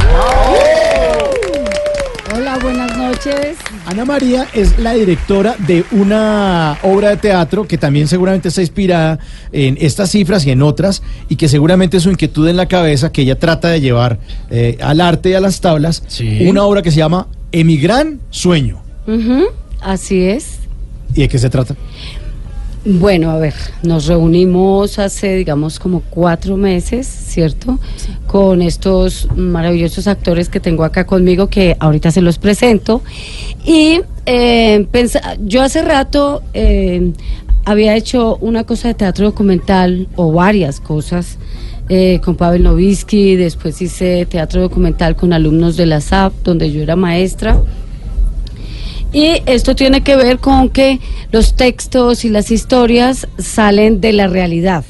Hola, 2.35 2.57
buenas 2.59 2.97
noches. 2.97 3.57
Ana 3.85 4.05
María 4.05 4.47
es 4.53 4.77
la 4.79 4.93
directora 4.93 5.55
de 5.67 5.83
una 5.91 6.77
obra 6.83 7.09
de 7.09 7.17
teatro 7.17 7.67
que 7.67 7.77
también 7.77 8.07
seguramente 8.07 8.49
está 8.49 8.61
inspirada 8.61 9.19
en 9.51 9.77
estas 9.81 10.11
cifras 10.11 10.45
y 10.45 10.51
en 10.51 10.61
otras, 10.61 11.01
y 11.27 11.35
que 11.35 11.47
seguramente 11.47 11.97
es 11.97 12.03
su 12.03 12.11
inquietud 12.11 12.47
en 12.47 12.57
la 12.57 12.67
cabeza 12.67 13.11
que 13.11 13.23
ella 13.23 13.37
trata 13.37 13.69
de 13.69 13.81
llevar 13.81 14.19
eh, 14.49 14.77
al 14.81 15.01
arte 15.01 15.31
y 15.31 15.33
a 15.33 15.39
las 15.39 15.59
tablas. 15.59 16.03
Sí. 16.07 16.45
Una 16.47 16.63
obra 16.63 16.81
que 16.81 16.91
se 16.91 16.97
llama 16.97 17.27
Emigran 17.51 18.19
Sueño. 18.29 18.81
Así 19.81 20.21
es. 20.25 20.58
¿Y 21.19 21.23
de 21.23 21.27
qué 21.27 21.37
se 21.37 21.49
trata? 21.49 21.75
Bueno, 22.85 23.29
a 23.31 23.37
ver, 23.37 23.53
nos 23.83 24.05
reunimos 24.05 24.99
hace, 24.99 25.35
digamos, 25.35 25.77
como 25.77 25.99
cuatro 25.99 26.55
meses, 26.55 27.05
¿cierto? 27.07 27.77
Con 28.25 28.61
estos 28.61 29.27
maravillosos 29.35 30.07
actores 30.07 30.47
que 30.47 30.61
tengo 30.61 30.85
acá 30.85 31.05
conmigo, 31.05 31.47
que 31.47 31.75
ahorita 31.77 32.09
se 32.11 32.21
los 32.21 32.37
presento. 32.39 33.01
Y 33.65 33.99
eh, 34.25 34.87
pensa- 34.93 35.35
yo 35.45 35.61
hace 35.61 35.81
rato 35.81 36.41
eh, 36.53 37.11
había 37.65 37.97
hecho 37.97 38.37
una 38.37 38.63
cosa 38.63 38.87
de 38.87 38.93
teatro 38.93 39.25
documental, 39.25 40.07
o 40.15 40.31
varias 40.31 40.79
cosas, 40.79 41.37
eh, 41.89 42.21
con 42.23 42.37
Pavel 42.37 42.63
Novisky, 42.63 43.35
después 43.35 43.81
hice 43.81 44.25
teatro 44.25 44.61
documental 44.61 45.17
con 45.17 45.33
alumnos 45.33 45.75
de 45.75 45.85
la 45.85 45.99
SAP, 45.99 46.31
donde 46.45 46.71
yo 46.71 46.81
era 46.81 46.95
maestra. 46.95 47.61
Y 49.11 49.41
esto 49.47 49.75
tiene 49.75 50.01
que 50.01 50.15
ver 50.15 50.39
con 50.39 50.69
que 50.69 50.99
los 51.31 51.55
textos 51.55 52.25
y 52.25 52.29
las 52.29 52.51
historias 52.51 53.27
salen 53.37 54.01
de 54.01 54.13
la 54.13 54.27
realidad. 54.27 54.85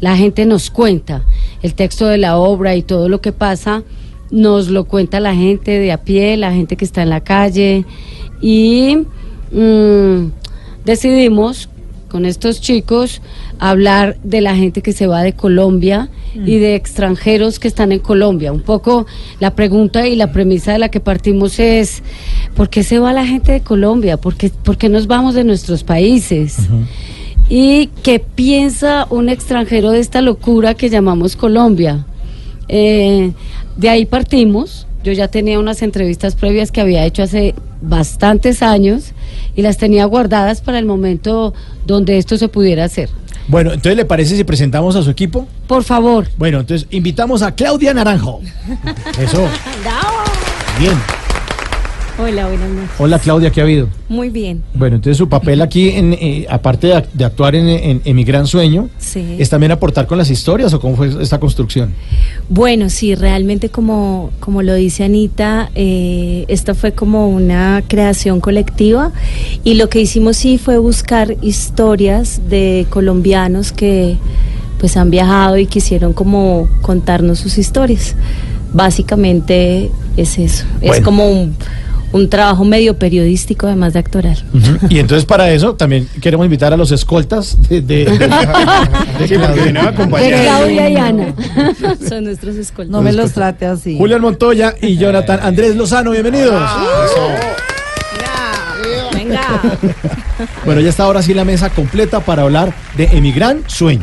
La 0.00 0.16
gente 0.16 0.46
nos 0.46 0.70
cuenta 0.70 1.24
el 1.62 1.74
texto 1.74 2.06
de 2.06 2.18
la 2.18 2.38
obra 2.38 2.76
y 2.76 2.82
todo 2.82 3.08
lo 3.08 3.20
que 3.20 3.32
pasa, 3.32 3.82
nos 4.30 4.68
lo 4.68 4.84
cuenta 4.84 5.20
la 5.20 5.34
gente 5.34 5.78
de 5.78 5.92
a 5.92 5.98
pie, 5.98 6.36
la 6.36 6.52
gente 6.52 6.76
que 6.76 6.84
está 6.84 7.02
en 7.02 7.10
la 7.10 7.20
calle. 7.20 7.84
Y 8.40 8.98
mm, 9.52 10.30
decidimos 10.84 11.68
con 12.08 12.24
estos 12.24 12.60
chicos 12.60 13.20
hablar 13.58 14.16
de 14.22 14.40
la 14.40 14.56
gente 14.56 14.82
que 14.82 14.92
se 14.92 15.06
va 15.06 15.22
de 15.22 15.32
Colombia 15.34 16.08
y 16.34 16.58
de 16.58 16.74
extranjeros 16.74 17.58
que 17.58 17.68
están 17.68 17.92
en 17.92 17.98
Colombia. 17.98 18.52
Un 18.52 18.60
poco 18.60 19.06
la 19.40 19.54
pregunta 19.54 20.06
y 20.06 20.16
la 20.16 20.32
premisa 20.32 20.72
de 20.72 20.78
la 20.78 20.90
que 20.90 21.00
partimos 21.00 21.58
es, 21.58 22.02
¿por 22.54 22.70
qué 22.70 22.82
se 22.82 22.98
va 22.98 23.12
la 23.12 23.26
gente 23.26 23.52
de 23.52 23.60
Colombia? 23.60 24.16
¿Por 24.16 24.36
qué, 24.36 24.50
por 24.50 24.76
qué 24.76 24.88
nos 24.88 25.06
vamos 25.06 25.34
de 25.34 25.44
nuestros 25.44 25.84
países? 25.84 26.56
¿Y 27.48 27.88
qué 28.02 28.18
piensa 28.20 29.06
un 29.10 29.28
extranjero 29.28 29.90
de 29.90 30.00
esta 30.00 30.20
locura 30.20 30.74
que 30.74 30.90
llamamos 30.90 31.36
Colombia? 31.36 32.04
Eh, 32.68 33.32
de 33.76 33.88
ahí 33.88 34.04
partimos. 34.04 34.87
Yo 35.04 35.12
ya 35.12 35.28
tenía 35.28 35.58
unas 35.58 35.82
entrevistas 35.82 36.34
previas 36.34 36.72
que 36.72 36.80
había 36.80 37.04
hecho 37.04 37.22
hace 37.22 37.54
bastantes 37.80 38.62
años 38.62 39.12
y 39.54 39.62
las 39.62 39.78
tenía 39.78 40.04
guardadas 40.04 40.60
para 40.60 40.78
el 40.78 40.86
momento 40.86 41.54
donde 41.86 42.18
esto 42.18 42.36
se 42.36 42.48
pudiera 42.48 42.84
hacer. 42.84 43.08
Bueno, 43.48 43.72
entonces 43.72 43.96
le 43.96 44.04
parece 44.04 44.36
si 44.36 44.44
presentamos 44.44 44.94
a 44.96 45.02
su 45.02 45.10
equipo. 45.10 45.48
Por 45.66 45.82
favor. 45.82 46.28
Bueno, 46.36 46.60
entonces 46.60 46.86
invitamos 46.90 47.42
a 47.42 47.54
Claudia 47.54 47.94
Naranjo. 47.94 48.40
Eso. 49.18 49.48
Bien. 50.78 51.17
Hola, 52.20 52.48
buenas 52.48 52.68
noches. 52.70 52.90
Hola 52.98 53.18
Claudia, 53.20 53.50
¿qué 53.50 53.60
ha 53.60 53.64
habido? 53.64 53.88
Muy 54.08 54.28
bien. 54.28 54.64
Bueno, 54.74 54.96
entonces 54.96 55.16
su 55.16 55.28
papel 55.28 55.62
aquí, 55.62 55.90
en, 55.90 56.14
eh, 56.14 56.46
aparte 56.50 56.88
de, 56.88 56.94
ac- 56.96 57.08
de 57.12 57.24
actuar 57.24 57.54
en, 57.54 57.68
en- 57.68 58.02
en 58.04 58.16
Mi 58.16 58.24
Gran 58.24 58.48
Sueño, 58.48 58.88
Sí. 58.98 59.36
es 59.38 59.48
también 59.48 59.70
aportar 59.70 60.08
con 60.08 60.18
las 60.18 60.28
historias 60.28 60.74
o 60.74 60.80
cómo 60.80 60.96
fue 60.96 61.10
esta 61.22 61.38
construcción. 61.38 61.94
Bueno, 62.48 62.90
sí, 62.90 63.14
realmente 63.14 63.68
como, 63.68 64.30
como 64.40 64.62
lo 64.62 64.74
dice 64.74 65.04
Anita, 65.04 65.70
eh, 65.76 66.44
esto 66.48 66.74
fue 66.74 66.90
como 66.92 67.28
una 67.28 67.84
creación 67.86 68.40
colectiva 68.40 69.12
y 69.62 69.74
lo 69.74 69.88
que 69.88 70.00
hicimos 70.00 70.36
sí 70.38 70.58
fue 70.58 70.78
buscar 70.78 71.36
historias 71.40 72.40
de 72.50 72.86
colombianos 72.90 73.70
que 73.70 74.16
pues 74.80 74.96
han 74.96 75.10
viajado 75.10 75.56
y 75.56 75.66
quisieron 75.66 76.12
como 76.14 76.68
contarnos 76.82 77.38
sus 77.38 77.58
historias. 77.58 78.16
Básicamente 78.72 79.90
es 80.16 80.36
eso, 80.38 80.64
es 80.80 81.00
como 81.00 81.30
un, 81.30 81.54
un 82.12 82.28
trabajo 82.30 82.64
medio 82.64 82.96
periodístico 82.98 83.66
además 83.66 83.92
de 83.92 83.98
actoral. 83.98 84.42
Y 84.88 84.98
entonces 84.98 85.24
para 85.26 85.50
eso 85.50 85.74
también 85.74 86.08
queremos 86.20 86.44
invitar 86.46 86.72
a 86.72 86.76
los 86.76 86.90
escoltas 86.90 87.56
de, 87.68 87.80
de- 87.82 88.04
de- 88.06 88.18
de 88.18 88.28
Claudia. 89.28 89.92
De 89.92 90.42
Claudia 90.42 90.88
y 90.90 90.96
Ana. 90.96 91.34
Son 92.08 92.24
nuestros 92.24 92.56
escoltas. 92.56 92.90
No 92.90 93.02
me 93.02 93.12
los 93.12 93.32
trate 93.32 93.66
así. 93.66 93.96
Julián 93.98 94.20
Montoya 94.22 94.74
y 94.80 94.96
Jonathan 94.96 95.40
Andrés 95.42 95.76
Lozano, 95.76 96.10
bienvenidos. 96.12 96.62
Venga. 99.14 99.60
Bueno, 100.64 100.80
ya 100.80 100.90
está 100.90 101.04
ahora 101.04 101.22
sí 101.22 101.34
la 101.34 101.44
mesa 101.44 101.70
completa 101.70 102.20
para 102.20 102.42
hablar 102.42 102.72
de 102.96 103.04
Emigran 103.04 103.62
Sueño. 103.66 104.02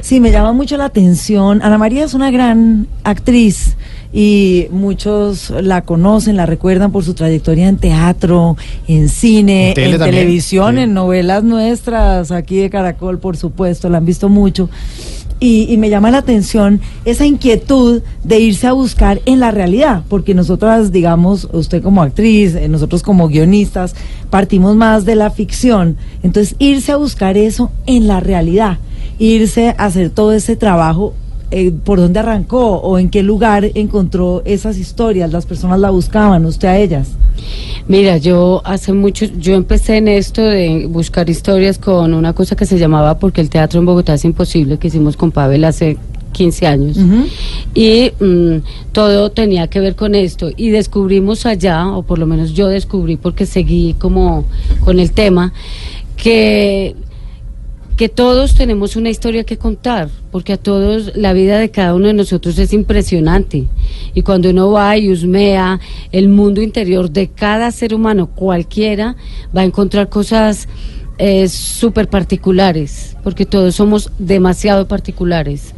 Sí, 0.00 0.20
me 0.20 0.30
llama 0.30 0.52
mucho 0.52 0.76
la 0.76 0.84
atención. 0.84 1.60
Ana 1.62 1.76
María 1.78 2.04
es 2.04 2.14
una 2.14 2.30
gran 2.30 2.86
actriz 3.04 3.74
y 4.12 4.66
muchos 4.70 5.50
la 5.50 5.82
conocen, 5.82 6.36
la 6.36 6.46
recuerdan 6.46 6.92
por 6.92 7.04
su 7.04 7.14
trayectoria 7.14 7.68
en 7.68 7.76
teatro, 7.76 8.56
en 8.86 9.08
cine, 9.08 9.68
En 9.68 9.74
tele 9.74 9.90
en 9.92 9.98
también, 9.98 10.16
televisión, 10.16 10.76
sí. 10.76 10.82
en 10.82 10.94
novelas 10.94 11.44
nuestras, 11.44 12.30
aquí 12.30 12.56
de 12.56 12.70
Caracol, 12.70 13.18
por 13.18 13.36
supuesto, 13.36 13.88
la 13.88 13.98
han 13.98 14.06
visto 14.06 14.28
mucho. 14.28 14.70
Y, 15.40 15.72
y 15.72 15.76
me 15.76 15.88
llama 15.88 16.10
la 16.10 16.18
atención 16.18 16.80
esa 17.04 17.24
inquietud 17.24 18.02
de 18.24 18.40
irse 18.40 18.66
a 18.66 18.72
buscar 18.72 19.20
en 19.24 19.38
la 19.38 19.52
realidad, 19.52 20.02
porque 20.08 20.34
nosotras, 20.34 20.90
digamos, 20.90 21.46
usted 21.52 21.80
como 21.80 22.02
actriz, 22.02 22.56
eh, 22.56 22.68
nosotros 22.68 23.04
como 23.04 23.28
guionistas, 23.28 23.94
partimos 24.30 24.74
más 24.74 25.04
de 25.04 25.14
la 25.14 25.30
ficción. 25.30 25.96
Entonces, 26.24 26.56
irse 26.58 26.90
a 26.90 26.96
buscar 26.96 27.36
eso 27.36 27.70
en 27.86 28.08
la 28.08 28.18
realidad, 28.18 28.78
irse 29.20 29.68
a 29.78 29.84
hacer 29.84 30.10
todo 30.10 30.32
ese 30.32 30.56
trabajo, 30.56 31.14
eh, 31.50 31.72
¿por 31.72 31.98
dónde 31.98 32.20
arrancó 32.20 32.76
o 32.76 32.98
en 32.98 33.08
qué 33.08 33.22
lugar 33.22 33.70
encontró 33.74 34.42
esas 34.44 34.78
historias? 34.78 35.32
Las 35.32 35.46
personas 35.46 35.80
la 35.80 35.90
buscaban, 35.90 36.44
usted 36.44 36.68
a 36.68 36.78
ellas. 36.78 37.08
Mira, 37.86 38.18
yo 38.18 38.60
hace 38.64 38.92
mucho, 38.92 39.26
yo 39.38 39.54
empecé 39.54 39.96
en 39.96 40.08
esto 40.08 40.42
de 40.42 40.86
buscar 40.88 41.30
historias 41.30 41.78
con 41.78 42.12
una 42.12 42.32
cosa 42.34 42.54
que 42.54 42.66
se 42.66 42.78
llamaba 42.78 43.18
Porque 43.18 43.40
el 43.40 43.48
teatro 43.48 43.80
en 43.80 43.86
Bogotá 43.86 44.14
es 44.14 44.24
imposible, 44.24 44.78
que 44.78 44.88
hicimos 44.88 45.16
con 45.16 45.30
Pavel 45.30 45.64
hace 45.64 45.96
15 46.32 46.66
años. 46.66 46.98
Y 47.74 48.12
mm, 48.20 48.58
todo 48.92 49.30
tenía 49.30 49.68
que 49.68 49.80
ver 49.80 49.94
con 49.94 50.14
esto. 50.14 50.50
Y 50.56 50.70
descubrimos 50.70 51.46
allá, 51.46 51.88
o 51.88 52.02
por 52.02 52.18
lo 52.18 52.26
menos 52.26 52.52
yo 52.52 52.68
descubrí 52.68 53.16
porque 53.16 53.46
seguí 53.46 53.94
como 53.98 54.44
con 54.84 55.00
el 55.00 55.12
tema, 55.12 55.52
que 56.16 56.94
que 57.98 58.08
todos 58.08 58.54
tenemos 58.54 58.94
una 58.94 59.10
historia 59.10 59.42
que 59.42 59.58
contar, 59.58 60.08
porque 60.30 60.52
a 60.52 60.56
todos 60.56 61.16
la 61.16 61.32
vida 61.32 61.58
de 61.58 61.72
cada 61.72 61.94
uno 61.96 62.06
de 62.06 62.14
nosotros 62.14 62.56
es 62.60 62.72
impresionante. 62.72 63.64
Y 64.14 64.22
cuando 64.22 64.50
uno 64.50 64.70
va 64.70 64.96
y 64.96 65.10
husmea 65.10 65.80
el 66.12 66.28
mundo 66.28 66.62
interior 66.62 67.10
de 67.10 67.26
cada 67.26 67.72
ser 67.72 67.92
humano, 67.92 68.28
cualquiera, 68.28 69.16
va 69.54 69.62
a 69.62 69.64
encontrar 69.64 70.08
cosas 70.08 70.68
eh, 71.18 71.48
súper 71.48 72.08
particulares, 72.08 73.16
porque 73.24 73.44
todos 73.44 73.74
somos 73.74 74.12
demasiado 74.16 74.86
particulares. 74.86 75.74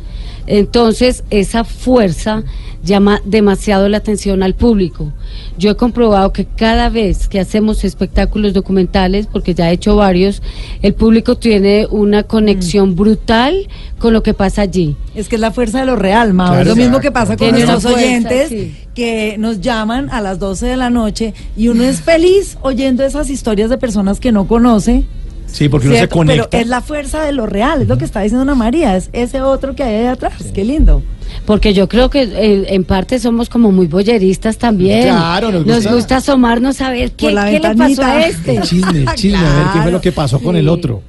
Entonces, 0.50 1.22
esa 1.30 1.62
fuerza 1.62 2.42
llama 2.82 3.20
demasiado 3.24 3.88
la 3.88 3.98
atención 3.98 4.42
al 4.42 4.54
público. 4.54 5.12
Yo 5.58 5.70
he 5.70 5.76
comprobado 5.76 6.32
que 6.32 6.44
cada 6.44 6.88
vez 6.88 7.28
que 7.28 7.38
hacemos 7.38 7.84
espectáculos 7.84 8.52
documentales, 8.52 9.28
porque 9.28 9.54
ya 9.54 9.70
he 9.70 9.74
hecho 9.74 9.94
varios, 9.94 10.42
el 10.82 10.94
público 10.94 11.36
tiene 11.36 11.86
una 11.88 12.24
conexión 12.24 12.96
brutal 12.96 13.68
con 13.98 14.12
lo 14.12 14.24
que 14.24 14.34
pasa 14.34 14.62
allí. 14.62 14.96
Es 15.14 15.28
que 15.28 15.36
es 15.36 15.40
la 15.40 15.52
fuerza 15.52 15.80
de 15.80 15.86
lo 15.86 15.94
real, 15.94 16.34
Mao. 16.34 16.48
Claro. 16.48 16.62
es 16.62 16.76
lo 16.76 16.82
mismo 16.82 17.00
que 17.00 17.12
pasa 17.12 17.36
con 17.36 17.50
fuerza, 17.50 17.88
oyentes 17.88 18.48
sí. 18.48 18.74
que 18.94 19.36
nos 19.38 19.60
llaman 19.60 20.08
a 20.10 20.20
las 20.20 20.40
12 20.40 20.66
de 20.66 20.76
la 20.76 20.90
noche 20.90 21.32
y 21.56 21.68
uno 21.68 21.84
es 21.84 22.00
feliz 22.00 22.58
oyendo 22.62 23.04
esas 23.04 23.30
historias 23.30 23.70
de 23.70 23.78
personas 23.78 24.18
que 24.18 24.32
no 24.32 24.48
conoce. 24.48 25.04
Sí, 25.52 25.68
porque 25.68 25.88
uno 25.88 25.96
se 25.96 26.08
conecta. 26.08 26.48
Pero 26.50 26.62
es 26.62 26.68
la 26.68 26.80
fuerza 26.80 27.22
de 27.22 27.32
lo 27.32 27.46
real, 27.46 27.82
es 27.82 27.88
lo 27.88 27.98
que 27.98 28.04
está 28.04 28.20
diciendo 28.20 28.42
Ana 28.42 28.54
María, 28.54 28.96
es 28.96 29.10
ese 29.12 29.40
otro 29.42 29.74
que 29.74 29.82
hay 29.82 29.96
ahí 29.96 30.06
atrás. 30.06 30.34
Qué 30.54 30.64
lindo. 30.64 31.02
Porque 31.46 31.74
yo 31.74 31.88
creo 31.88 32.10
que 32.10 32.22
eh, 32.22 32.74
en 32.74 32.84
parte 32.84 33.18
somos 33.18 33.48
como 33.48 33.70
muy 33.72 33.86
boyeristas 33.86 34.58
también. 34.58 35.02
Claro, 35.04 35.50
nos 35.64 35.86
gusta. 35.86 36.16
asomarnos 36.16 36.80
a 36.80 36.90
ver 36.90 37.12
qué, 37.12 37.26
Por 37.26 37.34
la 37.34 37.46
qué 37.50 37.60
le 37.60 37.74
pasó 37.74 38.02
a 38.04 38.22
este. 38.26 38.56
El 38.56 38.62
chisme, 38.62 38.98
el 39.00 39.06
chisme, 39.14 39.38
a 39.38 39.54
ver 39.56 39.66
qué 39.72 39.82
fue 39.82 39.92
lo 39.92 40.00
que 40.00 40.12
pasó 40.12 40.40
con 40.40 40.56
el 40.56 40.64
Sí. 40.64 40.68
otro. 40.68 41.02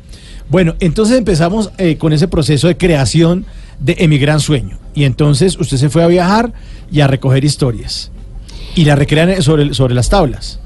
Bueno, 0.49 0.75
entonces 0.79 1.17
empezamos 1.17 1.71
eh, 1.77 1.97
con 1.97 2.13
ese 2.13 2.27
proceso 2.27 2.67
de 2.67 2.77
creación 2.77 3.45
de 3.79 3.95
Emigran 3.99 4.39
Sueño. 4.39 4.77
Y 4.93 5.05
entonces 5.05 5.57
usted 5.59 5.77
se 5.77 5.89
fue 5.89 6.03
a 6.03 6.07
viajar 6.07 6.53
y 6.91 7.01
a 7.01 7.07
recoger 7.07 7.43
historias. 7.45 8.11
Y 8.75 8.85
la 8.85 8.95
recrean 8.95 9.41
sobre, 9.41 9.73
sobre 9.73 9.93
las 9.95 10.09
tablas. 10.09 10.59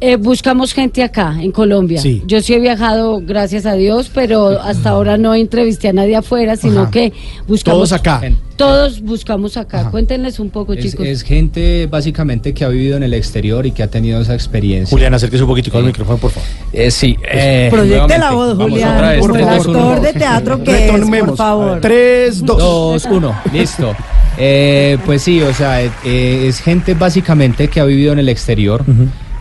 Eh, 0.00 0.14
buscamos 0.16 0.72
gente 0.74 1.02
acá, 1.02 1.36
en 1.40 1.50
Colombia. 1.50 2.00
Sí. 2.00 2.22
Yo 2.24 2.40
sí 2.40 2.54
he 2.54 2.60
viajado, 2.60 3.20
gracias 3.20 3.66
a 3.66 3.72
Dios, 3.74 4.10
pero 4.14 4.60
hasta 4.60 4.90
ahora 4.90 5.18
no 5.18 5.34
entrevisté 5.34 5.88
a 5.88 5.92
nadie 5.92 6.14
afuera, 6.14 6.54
sino 6.56 6.82
Ajá. 6.82 6.90
que 6.92 7.12
buscamos... 7.48 7.78
Todos 7.78 7.92
acá. 7.92 8.22
Todos 8.54 9.00
buscamos 9.00 9.56
acá. 9.56 9.80
Ajá. 9.80 9.90
Cuéntenles 9.90 10.38
un 10.38 10.50
poco, 10.50 10.72
Es, 10.72 10.84
chicos. 10.84 11.04
es 11.04 11.22
gente 11.22 11.86
básicamente 11.90 12.54
que 12.54 12.64
ha 12.64 12.68
vivido 12.68 12.96
en 12.96 13.02
el 13.02 13.12
exterior 13.12 13.66
y 13.66 13.72
que 13.72 13.82
ha 13.82 13.88
tenido 13.88 14.20
esa 14.20 14.34
experiencia. 14.34 14.88
Julián, 14.94 15.14
acérquese 15.14 15.42
un 15.42 15.48
poquitico 15.48 15.78
al 15.78 15.84
micrófono, 15.84 16.18
por 16.18 16.30
favor. 16.30 16.48
Eh, 16.72 16.92
sí, 16.92 17.16
eh, 17.28 17.68
Proyecte 17.70 18.18
la 18.18 18.30
voz, 18.30 18.56
Julián. 18.56 19.00
vez. 19.00 19.18
por 19.20 19.36
el 19.36 19.44
favor. 19.44 19.76
actor 19.76 20.00
de 20.00 20.12
teatro 20.12 20.62
que 20.62 20.86
es, 20.86 21.10
por 21.24 21.36
favor. 21.36 21.80
Tres, 21.80 22.44
dos. 22.44 22.58
Dos, 22.58 23.04
uno, 23.10 23.34
listo. 23.52 23.96
Eh, 24.36 24.96
pues 25.04 25.22
sí, 25.22 25.42
o 25.42 25.52
sea, 25.52 25.82
eh, 25.82 25.90
eh, 26.04 26.44
es 26.46 26.60
gente 26.60 26.94
básicamente 26.94 27.66
que 27.66 27.80
ha 27.80 27.84
vivido 27.84 28.12
en 28.12 28.20
el 28.20 28.28
exterior, 28.28 28.84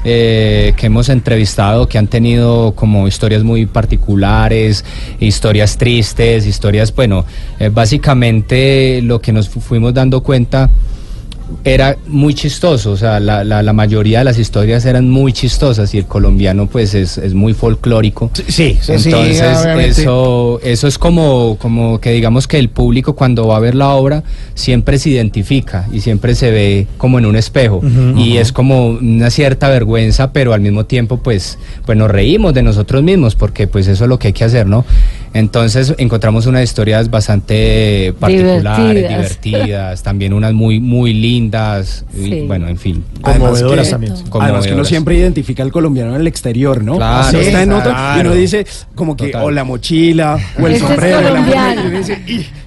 eh, 0.03 0.73
que 0.77 0.85
hemos 0.87 1.09
entrevistado, 1.09 1.87
que 1.87 1.97
han 1.97 2.07
tenido 2.07 2.73
como 2.73 3.07
historias 3.07 3.43
muy 3.43 3.65
particulares, 3.65 4.85
historias 5.19 5.77
tristes, 5.77 6.45
historias, 6.45 6.93
bueno, 6.95 7.25
eh, 7.59 7.69
básicamente 7.73 9.01
lo 9.03 9.19
que 9.21 9.31
nos 9.33 9.49
fu- 9.49 9.59
fuimos 9.61 9.93
dando 9.93 10.21
cuenta 10.21 10.69
era 11.63 11.97
muy 12.07 12.33
chistoso, 12.33 12.91
o 12.91 12.97
sea, 12.97 13.19
la, 13.19 13.43
la, 13.43 13.63
la 13.63 13.73
mayoría 13.73 14.19
de 14.19 14.25
las 14.25 14.39
historias 14.39 14.85
eran 14.85 15.09
muy 15.09 15.33
chistosas 15.33 15.93
y 15.93 15.97
el 15.97 16.05
colombiano 16.05 16.67
pues 16.67 16.93
es, 16.93 17.17
es 17.17 17.33
muy 17.33 17.53
folclórico. 17.53 18.31
Sí, 18.47 18.77
sí, 18.81 18.93
Entonces, 18.93 19.97
eso, 19.97 20.59
eso 20.63 20.87
es 20.87 20.97
como, 20.97 21.57
como 21.59 21.99
que 21.99 22.11
digamos 22.11 22.47
que 22.47 22.59
el 22.59 22.69
público 22.69 23.15
cuando 23.15 23.47
va 23.47 23.57
a 23.57 23.59
ver 23.59 23.75
la 23.75 23.89
obra 23.89 24.23
siempre 24.55 24.97
se 24.99 25.09
identifica 25.09 25.87
y 25.91 26.01
siempre 26.01 26.35
se 26.35 26.51
ve 26.51 26.87
como 26.97 27.19
en 27.19 27.25
un 27.25 27.35
espejo. 27.35 27.81
y 28.15 28.37
es 28.37 28.51
como 28.51 28.87
una 28.89 29.29
cierta 29.29 29.69
vergüenza, 29.69 30.31
pero 30.31 30.53
al 30.53 30.61
mismo 30.61 30.85
tiempo 30.85 31.17
pues, 31.17 31.57
pues 31.85 31.97
nos 31.97 32.09
reímos 32.09 32.53
de 32.53 32.63
nosotros 32.63 33.03
mismos 33.03 33.35
porque 33.35 33.67
pues 33.67 33.87
eso 33.87 34.03
es 34.05 34.09
lo 34.09 34.19
que 34.19 34.27
hay 34.27 34.33
que 34.33 34.43
hacer, 34.43 34.67
¿no? 34.67 34.85
Entonces 35.33 35.93
encontramos 35.97 36.45
unas 36.45 36.63
historias 36.63 37.09
bastante 37.09 38.13
particulares, 38.19 38.63
Divertidas. 38.63 39.19
divertidas, 39.41 40.03
también 40.03 40.33
unas 40.33 40.53
muy, 40.53 40.79
muy 40.79 41.13
lindas, 41.13 42.05
y, 42.15 42.41
bueno, 42.47 42.67
en 42.67 42.77
fin. 42.77 43.03
Conmovedoras 43.21 43.85
que- 43.87 43.91
también. 43.91 44.13
Además 44.13 44.25
que 44.25 44.29
uno 44.31 44.31
conmovedoras. 44.31 44.87
siempre 44.87 45.15
identifica 45.15 45.63
al 45.63 45.71
colombiano 45.71 46.15
en 46.15 46.21
el 46.21 46.27
exterior, 46.27 46.83
¿no? 46.83 46.95
Claro, 46.95 47.37
está 47.39 47.61
en 47.63 47.71
otro, 47.71 47.91
y 47.91 47.93
claro. 47.93 48.29
uno 48.29 48.33
dice 48.39 48.65
como 48.95 49.15
que 49.15 49.25
Total. 49.27 49.43
o 49.43 49.51
la 49.51 49.63
mochila 49.63 50.37
o 50.59 50.65
el 50.67 50.73
Este 50.73 50.85
es 50.85 50.89
sombrero. 50.91 51.21
colombiano. 51.27 51.81
y 51.83 51.87
uno 51.87 51.97
dice, 51.97 52.21